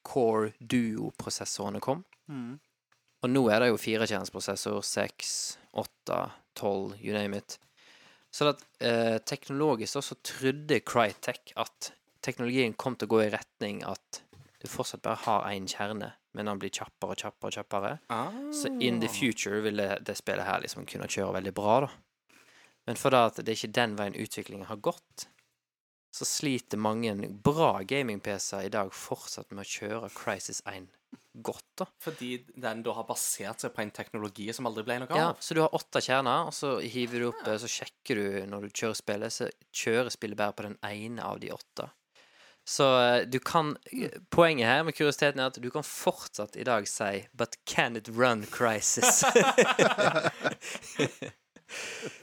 Core 0.09 0.55
Duo-prosessorene 0.57 1.83
kom. 1.85 2.01
Mm. 2.33 2.57
Og 3.25 3.29
nå 3.33 3.43
er 3.53 3.61
det 3.61 3.69
jo 3.71 3.81
firekjernsprosessor, 3.81 4.81
6, 4.85 5.35
8, 5.85 6.19
12, 6.61 6.97
you 7.01 7.13
name 7.17 7.37
it. 7.37 7.59
Så 8.35 8.49
at, 8.51 8.65
eh, 8.83 9.21
teknologisk 9.23 10.01
også 10.01 10.17
trodde 10.27 10.81
Crytek 10.83 11.53
at 11.61 11.93
teknologien 12.25 12.75
kom 12.75 12.97
til 12.97 13.07
å 13.07 13.13
gå 13.15 13.21
i 13.23 13.31
retning 13.31 13.85
at 13.87 14.23
du 14.59 14.67
fortsatt 14.71 15.05
bare 15.05 15.21
har 15.27 15.45
én 15.53 15.69
kjerne, 15.71 16.15
men 16.35 16.49
den 16.49 16.59
blir 16.59 16.73
kjappere 16.73 17.15
og 17.15 17.21
kjappere 17.21 17.51
og 17.51 17.59
kjappere. 17.59 17.93
Så 18.57 18.73
in 18.83 18.99
the 19.01 19.09
future 19.13 19.61
vil 19.63 19.77
det, 19.77 20.05
det 20.09 20.17
spillet 20.19 20.49
her 20.49 20.65
liksom 20.65 20.87
kunne 20.89 21.07
kjøre 21.07 21.37
veldig 21.37 21.55
bra, 21.55 21.77
da. 21.85 21.93
Men 22.89 22.99
for 23.01 23.15
det, 23.15 23.45
det 23.45 23.53
er 23.53 23.61
ikke 23.61 23.77
den 23.77 23.95
veien 24.01 24.19
utviklingen 24.19 24.67
har 24.67 24.83
gått, 24.83 25.29
så 26.15 26.27
sliter 26.27 26.79
mange 26.79 27.15
bra 27.45 27.83
gaming-PC-er 27.83 28.67
i 28.67 28.73
dag 28.73 28.93
fortsatt 28.95 29.51
med 29.53 29.65
å 29.65 29.71
kjøre 29.71 30.11
Crisis 30.15 30.63
1 30.67 30.89
godt, 31.33 31.67
da. 31.81 31.87
Fordi 32.03 32.31
den 32.61 32.83
da 32.87 32.95
har 32.97 33.07
basert 33.09 33.65
seg 33.65 33.75
på 33.75 33.83
en 33.85 33.93
teknologi 33.95 34.49
som 34.55 34.69
aldri 34.71 34.85
ble 34.87 35.01
noe 35.03 35.11
av? 35.11 35.19
Ja, 35.19 35.33
så 35.41 35.57
du 35.57 35.63
har 35.65 35.75
åtte 35.77 36.03
kjerner, 36.05 36.49
og 36.51 36.55
så 36.57 36.77
hiver 36.81 37.25
du 37.25 37.29
opp, 37.33 37.45
så 37.63 37.71
sjekker 37.71 38.21
du 38.21 38.27
når 38.51 38.67
du 38.67 38.73
kjører 38.73 38.99
spillet, 38.99 39.35
så 39.35 39.51
kjører 39.75 40.15
spillet 40.15 40.41
bare 40.41 40.57
på 40.57 40.67
den 40.69 40.79
ene 40.87 41.27
av 41.27 41.43
de 41.43 41.53
åtte. 41.55 41.89
Så 42.65 42.87
eh, 43.01 43.23
du 43.29 43.39
kan 43.45 43.77
Poenget 44.33 44.67
her 44.67 44.85
med 44.89 44.97
kuriositeten 44.97 45.41
er 45.43 45.51
at 45.53 45.59
du 45.61 45.69
kan 45.73 45.85
fortsatt 45.85 46.57
i 46.57 46.65
dag 46.65 46.89
si 46.89 47.29
But 47.37 47.59
can 47.69 47.97
it 48.01 48.09
run 48.09 48.47
crisis? 48.49 49.21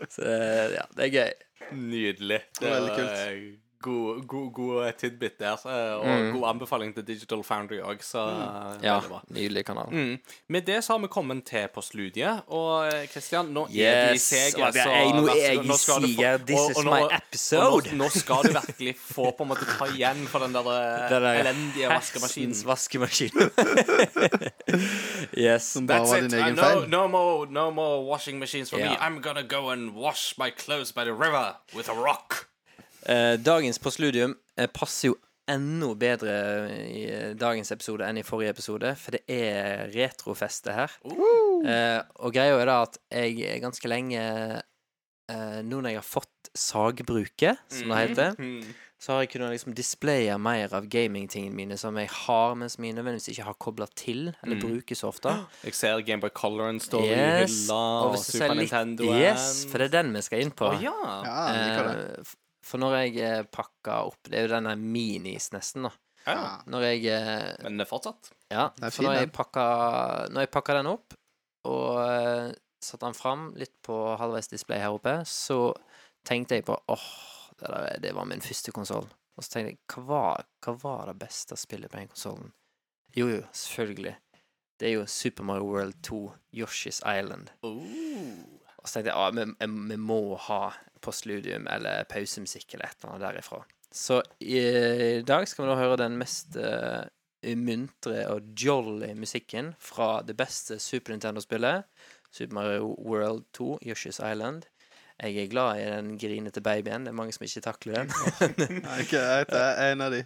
Så 0.09 0.21
eh, 0.25 0.73
ja, 0.77 0.85
det 0.95 1.03
er 1.05 1.11
gøy. 1.11 1.31
Nydelig. 1.77 2.39
Det 2.57 2.67
er 2.67 2.73
Veldig 2.73 2.95
kult. 2.95 3.67
Eh, 3.81 4.25
god, 4.27 4.27
god, 4.27 4.53
god 4.53 4.93
tidbit 4.99 5.39
der. 5.39 5.53
eh, 5.65 5.99
Og 6.01 6.05
Mm. 6.21 6.31
god 6.39 6.49
anbefaling 6.49 6.93
til 6.95 7.03
Digital 7.07 7.43
Foundry 7.43 7.79
òg, 7.81 8.01
så 8.03 8.19
eh, 8.29 8.83
Ja, 8.83 8.99
nydelig 9.29 9.65
kanal. 9.65 9.87
Mm. 9.91 10.17
Med 10.49 10.61
det 10.61 10.83
så 10.83 10.93
har 10.93 10.99
vi 10.99 11.07
kommet 11.07 11.45
til 11.45 11.67
på 11.73 11.81
studiet, 11.81 12.41
og 12.47 12.91
Kristian, 13.13 13.45
nå 13.45 13.61
nå 13.61 13.67
er 13.81 14.07
du 14.09 14.13
i 14.13 14.17
seger, 14.17 14.65
er- 14.65 15.13
nå 15.13 15.27
er 15.27 15.35
jeg 15.35 15.65
i 15.65 15.77
seger, 15.77 16.37
This 16.37 16.77
is 16.77 16.83
my 16.85 17.01
episode. 17.11 17.91
Nå, 17.91 18.03
nå 18.03 18.09
skal 18.09 18.35
du 18.43 18.49
virkelig 18.53 18.95
få 18.97 19.31
på 19.37 19.43
en 19.43 19.49
måte 19.49 19.65
ta 19.77 19.85
igjen 19.85 20.27
for 20.27 20.39
den 20.39 20.53
der 20.53 20.59
eh, 20.59 21.09
Den 21.11 21.21
der 21.23 21.33
elendige 21.43 21.87
vaskemaskinen. 21.89 22.55
vaskemaskinen. 22.65 23.51
yes. 25.37 25.77
That's 25.81 26.11
it. 26.13 26.33
Uh, 26.33 26.49
no, 26.55 26.85
no 26.85 27.07
more, 27.07 27.45
no 27.47 27.71
more 27.71 28.03
washing 28.05 28.39
machines 28.39 28.69
for 28.69 28.77
me. 28.77 28.83
I'm 28.99 29.21
gonna 29.21 29.43
go 29.43 29.69
and 29.69 29.93
wash 29.95 30.37
my 30.37 30.49
clothes 30.51 30.91
by 30.91 31.03
the 31.03 31.13
river 31.13 31.55
with 31.75 31.89
a 31.89 31.93
rock. 31.93 32.47
Eh, 33.09 33.35
dagens 33.41 33.79
postludium 33.81 34.35
eh, 34.57 34.67
passer 34.67 35.09
jo 35.11 35.15
enda 35.49 35.89
bedre 35.99 36.35
i 36.85 37.05
eh, 37.09 37.31
dagens 37.35 37.71
episode 37.73 38.05
enn 38.07 38.19
i 38.21 38.23
forrige 38.23 38.53
episode, 38.53 38.91
for 39.01 39.17
det 39.17 39.23
er 39.27 39.87
retrofeste 39.95 40.71
her. 40.75 40.93
Eh, 41.05 41.99
og 42.21 42.33
greia 42.35 42.59
er 42.61 42.69
da 42.69 42.81
at 42.85 42.99
jeg 43.11 43.61
ganske 43.63 43.89
lenge 43.91 44.21
eh, 44.21 44.61
Nå 45.63 45.77
når 45.81 45.93
jeg 45.93 45.99
har 46.01 46.07
fått 46.07 46.49
sagbruket, 46.57 47.59
som 47.71 47.91
det 47.93 47.99
heter, 48.09 48.33
Mm. 48.41 48.65
så 48.99 49.13
har 49.13 49.21
jeg 49.23 49.29
kunnet 49.31 49.53
liksom 49.53 49.73
displaye 49.73 50.35
mer 50.37 50.73
av 50.75 50.85
gamingtingene 50.91 51.55
mine 51.55 51.77
som 51.79 51.95
jeg 51.97 52.09
har, 52.11 52.53
men 52.59 52.69
som 52.69 52.83
jeg 52.83 52.93
nødvendigvis 52.97 53.29
ikke 53.31 53.45
har 53.47 53.55
kobla 53.55 53.87
til, 53.95 54.33
eller 54.43 54.59
bruker 54.59 54.93
så 54.99 55.07
ofte. 55.07 55.31
Jeg 55.63 55.73
ser 55.73 56.01
Gameboy 56.05 56.29
Color 56.35 56.77
står 56.83 57.05
i 57.07 57.15
Yes. 57.15 57.55
hylla, 57.63 57.79
Og 58.09 58.17
Super 58.19 58.53
litt 58.53 58.71
Nintendo 58.71 59.07
Yes, 59.15 59.65
for 59.71 59.77
det 59.79 59.87
er 59.93 60.03
den 60.03 60.13
vi 60.13 60.21
skal 60.27 60.41
inn 60.43 60.51
på. 60.51 60.67
Å 60.67 60.81
ja. 60.83 60.97
Ja, 61.23 62.23
Eh, 62.61 62.67
For 62.67 62.81
når 62.81 62.95
jeg 62.99 63.17
eh, 63.25 63.43
pakka 63.49 63.97
opp 64.07 64.29
Det 64.29 64.37
er 64.37 64.45
jo 64.47 64.53
denne 64.55 64.75
minis, 64.77 65.49
nesten, 65.51 65.87
da. 65.87 65.91
ja. 66.27 66.61
Når 66.69 66.85
jeg 66.91 67.05
eh, 67.09 67.55
Men 67.65 67.79
det 67.79 67.87
er 67.87 67.89
fortsatt. 67.89 68.31
Ja, 68.51 68.69
Det 68.77 68.87
er 68.87 68.93
for 68.93 69.01
fin, 69.01 69.09
når 69.09 69.17
jeg 69.17 69.27
den. 69.29 69.35
pakka 69.35 69.65
Når 70.29 70.45
jeg 70.45 70.51
pakka 70.53 70.77
den 70.79 70.91
opp 70.93 71.17
og 71.69 71.99
uh, 72.01 72.47
satte 72.81 73.05
den 73.05 73.13
fram 73.13 73.51
litt 73.53 73.75
på 73.85 73.93
halvveis 74.17 74.47
display 74.49 74.79
her 74.81 74.95
oppe, 74.95 75.11
så 75.29 75.75
tenkte 76.25 76.57
jeg 76.57 76.65
på 76.65 76.73
åh, 76.89 77.03
det, 77.59 77.99
det 78.01 78.15
var 78.17 78.25
min 78.25 78.41
første 78.41 78.73
konsoll. 78.73 79.05
Og 79.37 79.45
så 79.45 79.53
tenkte 79.53 79.75
jeg 79.75 79.77
hva 79.93 80.01
var, 80.09 80.47
hva 80.65 80.73
var 80.81 81.11
det 81.11 81.19
beste 81.21 81.53
spillet 81.61 81.91
på 81.93 81.99
den 81.99 82.09
konsollen? 82.09 82.49
Jo, 83.13 83.27
jo, 83.29 83.43
selvfølgelig. 83.53 84.15
Det 84.81 84.89
er 84.89 84.95
jo 84.95 85.05
Super 85.05 85.45
Mario 85.45 85.69
World 85.69 86.01
2, 86.01 86.23
Yoshi's 86.57 87.03
Island. 87.05 87.53
Og 88.81 88.89
så 88.89 88.97
tenkte 88.97 89.13
jeg 89.13 89.17
ah, 89.17 89.31
vi, 89.35 89.69
vi 89.91 89.99
må 90.01 90.21
ha 90.47 90.63
postludium 91.01 91.67
eller 91.69 92.05
pausemusikk 92.09 92.75
eller 92.75 92.89
et 92.89 92.97
eller 92.99 93.13
annet 93.13 93.27
derifra. 93.27 93.61
Så 93.91 94.21
i, 94.39 95.21
dag 95.27 95.47
skal 95.49 95.65
vi 95.65 95.71
da 95.71 95.79
høre 95.79 95.99
den 95.99 96.15
mest 96.19 96.55
uh, 96.55 97.03
muntre 97.57 98.23
og 98.31 98.53
jolly 98.57 99.11
musikken 99.17 99.73
fra 99.81 100.21
det 100.25 100.37
beste 100.39 100.79
Super 100.79 101.13
Nintendo-spillet, 101.13 101.83
Super 102.31 102.55
Mario 102.55 102.93
World 102.95 103.43
2, 103.57 103.79
Yoshi's 103.83 104.21
Island. 104.21 104.69
Jeg 105.21 105.37
er 105.37 105.49
glad 105.51 105.77
i 105.77 105.85
den 105.85 106.15
grinete 106.17 106.63
babyen. 106.65 107.03
Det 107.05 107.11
er 107.11 107.17
mange 107.17 107.33
som 107.35 107.43
ikke 107.45 107.61
takler 107.61 107.99
den. 108.01 108.13
Ikke 109.03 109.19
jeg, 109.19 109.43
vet 109.43 109.51
det. 109.51 109.59
jeg 109.59 109.75
er 109.77 109.91
en 109.91 110.01
av 110.01 110.15
de. 110.15 110.21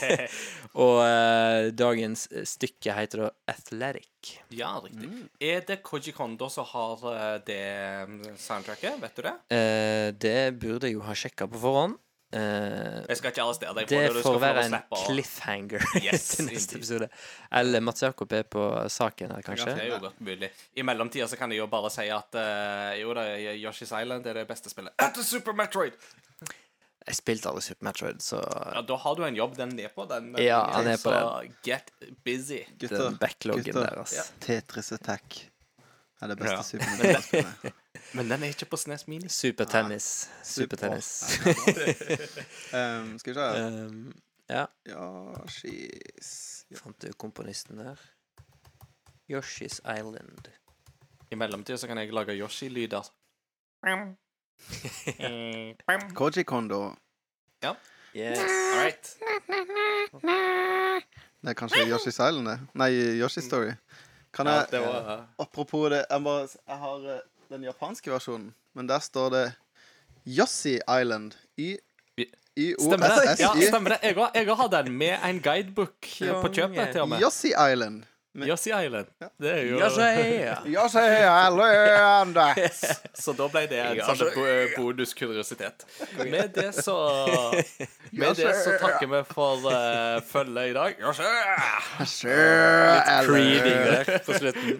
og 0.84 0.98
uh, 1.00 1.70
dagens 1.72 2.26
stykke 2.52 2.96
heter 2.98 3.24
da 3.24 3.30
Athletic. 3.48 4.34
Ja, 4.52 4.74
riktig. 4.84 5.08
Er 5.40 5.64
det 5.64 5.80
Koji 5.86 6.12
Kondo 6.12 6.50
som 6.52 6.68
har 6.68 7.06
eh, 7.14 7.38
det 7.46 7.64
mm, 8.10 8.20
soundtracket? 8.36 9.00
Vet 9.00 9.16
du 9.16 9.24
det? 9.24 9.34
Uh, 9.48 10.12
det 10.20 10.38
burde 10.60 10.90
jeg 10.90 10.98
jo 10.98 11.06
ha 11.08 11.16
sjekka 11.16 11.48
på 11.48 11.62
forhånd. 11.64 11.96
Eh, 12.32 13.00
Jeg 13.08 13.16
skal 13.18 13.32
ikke 13.32 13.42
arrestere 13.42 13.72
deg. 13.74 13.88
på 13.90 14.00
Det 14.14 14.22
får 14.22 14.36
være 14.38 14.64
en 14.68 14.76
cliffhanger 15.04 15.82
Yes, 16.04 16.28
til 16.36 16.46
neste 16.46 16.76
indeed. 16.76 16.76
episode. 16.78 17.08
Eller 17.58 17.80
Mats 17.82 18.02
Jakob 18.02 18.32
er 18.38 18.44
på 18.46 18.62
saken 18.88 19.30
her, 19.34 19.36
Det 19.42 19.44
kanskje. 19.48 19.74
er 19.74 19.88
jo 19.90 19.98
godt 20.04 20.20
mulig. 20.20 20.50
I 20.78 20.82
mellomtida 20.86 21.26
så 21.26 21.36
kan 21.40 21.50
jeg 21.50 21.58
jo 21.58 21.66
bare 21.66 21.90
si 21.90 22.06
at 22.08 22.38
uh, 22.38 22.92
jo 23.00 23.14
da, 23.18 23.24
Yoshi's 23.58 23.90
Island 23.90 24.26
er 24.30 24.34
det 24.34 24.46
beste 24.48 24.70
spillet. 24.70 24.94
Etter 25.02 25.26
Super 25.26 25.52
Metroid! 25.58 25.92
Jeg 27.08 27.16
spilte 27.16 27.48
aldri 27.50 27.62
Super 27.64 27.84
Metroid, 27.88 28.20
så 28.22 28.38
Ja, 28.76 28.82
Da 28.86 28.96
har 29.02 29.14
du 29.18 29.24
en 29.26 29.34
jobb. 29.34 29.56
Den 29.56 29.72
er 29.80 29.88
på 29.88 30.04
den. 30.06 30.34
Ja, 30.38 30.60
han 30.70 30.86
er 30.86 30.98
på 31.00 31.10
så 31.10 31.48
get 31.66 31.90
busy. 32.24 32.60
Gutter, 32.78 33.08
den 33.08 33.16
backloggen 33.18 33.64
gutter. 33.64 33.86
der, 33.88 33.98
altså. 34.04 34.22
Tetris 34.44 34.92
Attack 34.92 35.40
er 36.22 36.28
det 36.30 36.38
beste 36.38 36.54
Ja. 36.54 36.62
Super 36.62 36.86
Nintendo-spillet. 36.94 37.72
Men 38.14 38.30
den 38.30 38.42
er 38.42 38.46
ikke 38.54 38.66
på 38.66 38.76
SNES 38.76 39.08
Mini. 39.08 39.28
Supertennis. 39.28 40.30
Supertennis. 40.44 41.08
Um, 42.74 43.18
skal 43.18 43.32
vi 43.32 43.34
se 43.34 43.40
Um, 43.86 44.12
ja, 44.48 44.64
Yoshis 44.88 46.64
fant 46.78 47.02
du 47.02 47.12
komponisten 47.18 47.78
der? 47.78 47.96
Yoshi's 49.30 49.80
Island. 49.98 50.48
I 51.30 51.34
mellomtida 51.34 51.78
så 51.78 51.86
kan 51.86 51.98
jeg 51.98 52.12
lage 52.12 52.32
Yoshi-lyder. 52.38 53.02
Koji 56.14 56.44
Kondo. 56.44 56.94
Ja. 57.62 57.74
Yes. 58.14 58.38
All 58.38 58.84
right. 58.84 59.16
Det 61.42 61.50
er 61.50 61.54
kanskje 61.54 61.84
Yoshi's 61.94 62.28
Island, 62.28 62.48
det. 62.48 62.60
Nei, 62.74 62.90
Yoshi 63.20 63.40
Story. 63.40 63.70
Kan 64.34 64.46
Ja, 64.46 64.52
jeg 64.52 64.66
det 64.70 64.80
var 64.80 65.26
Apropos 65.38 65.90
det, 65.90 66.04
jeg, 66.10 66.22
må, 66.22 66.38
jeg 66.38 66.76
har 66.78 67.14
eh, 67.14 67.20
den 67.50 67.64
japanske 67.66 68.12
versjonen, 68.12 68.52
men 68.78 68.86
der 68.86 69.02
står 69.02 69.30
det 69.34 69.46
Yossi 70.26 70.78
Island. 70.78 71.34
Y 71.58 71.76
Stemmer 72.78 73.08
det? 73.08 73.36
Ja, 73.40 73.50
stemmer 73.54 73.94
det. 73.94 73.98
Jeg 74.02 74.16
Jeg 74.34 74.56
har 74.56 74.68
den 74.68 74.92
med 74.98 75.18
en 75.24 75.40
guidebook 75.40 76.06
eh, 76.20 76.42
på 76.42 76.48
kjøpet, 76.52 76.92
til 76.92 77.00
og 77.00 77.08
med. 77.08 77.22
Yossi 77.22 77.52
Island. 77.54 78.04
Yossi 78.34 78.70
Island. 78.70 79.06
Det 79.42 79.50
er 79.50 79.62
jo 79.62 79.78
Yoshi! 79.80 80.70
Yossi 80.70 80.98
Island. 80.98 82.36
Så 83.22 83.32
da 83.34 83.48
ble 83.50 83.64
det 83.66 83.80
en 83.82 83.98
sånn 84.06 84.30
bonuskuriositet. 84.76 85.82
Med 86.20 86.52
det 86.54 86.70
så 86.78 86.94
Med 88.20 88.38
det 88.38 88.52
så 88.62 88.76
takker 88.78 89.10
vi 89.10 89.22
for 89.26 89.66
uh, 89.66 90.22
følget 90.30 90.70
i 90.70 90.74
dag. 90.78 90.94
Yossi! 91.02 91.26
Creeding 93.26 93.80
der 93.90 94.22
på 94.26 94.38
slutten. 94.38 94.78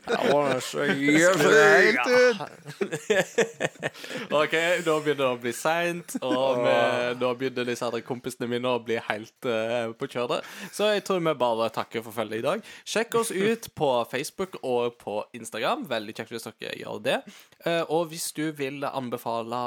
OK, 4.31 4.57
nå 4.87 4.97
begynner 5.03 5.25
det 5.25 5.27
å 5.27 5.41
bli 5.43 5.55
seint, 5.57 6.17
og 6.23 6.63
nå 7.19 7.35
begynner 7.35 7.67
disse 7.67 7.87
andre 7.87 8.03
kompisene 8.07 8.47
mine 8.51 8.71
å 8.71 8.79
bli 8.85 9.01
helt 9.11 9.51
uh, 9.51 9.91
på 9.99 10.07
kjøret. 10.11 10.47
Så 10.71 10.93
jeg 10.95 11.03
tror 11.07 11.19
vi 11.27 11.35
bare 11.43 11.71
takker 11.75 12.07
for 12.07 12.15
følget 12.15 12.45
i 12.45 12.47
dag. 12.47 12.67
Sjekk 12.87 13.21
oss 13.25 13.35
ut 13.35 13.40
på 13.75 13.89
Facebook 14.11 14.57
og 14.63 14.97
på 15.01 15.17
Instagram. 15.37 15.87
Veldig 15.91 16.15
kjekt 16.17 16.33
hvis 16.35 16.47
dere 16.47 16.75
gjør 16.79 17.01
det. 17.05 17.17
Eh, 17.65 17.83
og 17.89 18.11
hvis 18.13 18.31
du 18.37 18.51
vil 18.57 18.85
anbefale 18.87 19.61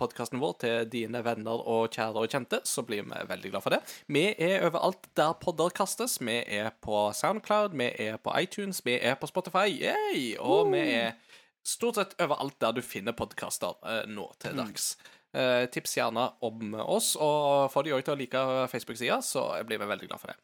podkasten 0.00 0.42
vår 0.42 0.54
til 0.62 0.90
dine 0.92 1.22
venner 1.26 1.62
og 1.62 1.90
kjære 1.94 2.22
og 2.22 2.32
kjente, 2.32 2.60
så 2.64 2.84
blir 2.86 3.06
vi 3.06 3.24
veldig 3.30 3.52
glad 3.54 3.64
for 3.64 3.76
det. 3.76 3.82
Vi 4.12 4.28
er 4.32 4.66
overalt 4.68 5.10
der 5.18 5.34
podder 5.42 5.74
kastes. 5.74 6.18
Vi 6.20 6.38
er 6.42 6.72
på 6.84 7.08
Soundcloud, 7.16 7.76
vi 7.76 7.90
er 8.06 8.16
på 8.22 8.34
iTunes, 8.40 8.82
vi 8.86 8.98
er 9.00 9.18
på 9.20 9.30
Spotify. 9.30 9.68
Yay! 9.72 10.36
Og 10.38 10.72
vi 10.72 10.82
er 10.96 11.14
stort 11.66 11.98
sett 11.98 12.16
overalt 12.22 12.58
der 12.62 12.76
du 12.76 12.82
finner 12.84 13.16
podkaster 13.16 13.76
eh, 13.84 14.04
nå 14.10 14.30
til 14.42 14.56
dags. 14.58 14.94
Eh, 15.36 15.66
tips 15.68 15.98
gjerne 15.98 16.30
om 16.46 16.74
oss, 16.80 17.14
og 17.20 17.68
få 17.72 17.82
de 17.84 17.92
òg 17.92 18.04
til 18.06 18.14
å 18.14 18.20
like 18.20 18.44
Facebook-sida, 18.72 19.18
så 19.20 19.50
blir 19.68 19.82
vi 19.82 19.88
veldig 19.90 20.08
glad 20.08 20.22
for 20.22 20.32
det. 20.32 20.38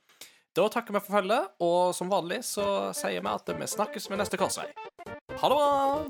Da 0.57 0.69
takker 0.69 0.93
vi 0.93 1.01
for 1.01 1.17
følget, 1.17 1.47
og 1.65 1.95
som 1.97 2.11
vanlig 2.13 2.43
så 2.45 2.65
sier 2.97 3.25
vi 3.25 3.31
at 3.31 3.53
vi 3.57 3.69
snakkes 3.73 4.11
ved 4.11 4.21
neste 4.21 4.37
korsvei. 4.37 4.67
Ha 5.41 5.49
det 5.49 5.57
bra! 5.57 6.05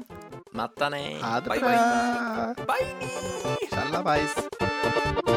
Matane. 0.59 1.03
Ha 1.23 1.37
det 1.39 1.61
bra. 1.63 2.57
Bye, 2.59 2.67
bye. 2.67 2.89
Bye! 2.91 3.69
Tjallabais. 3.71 5.32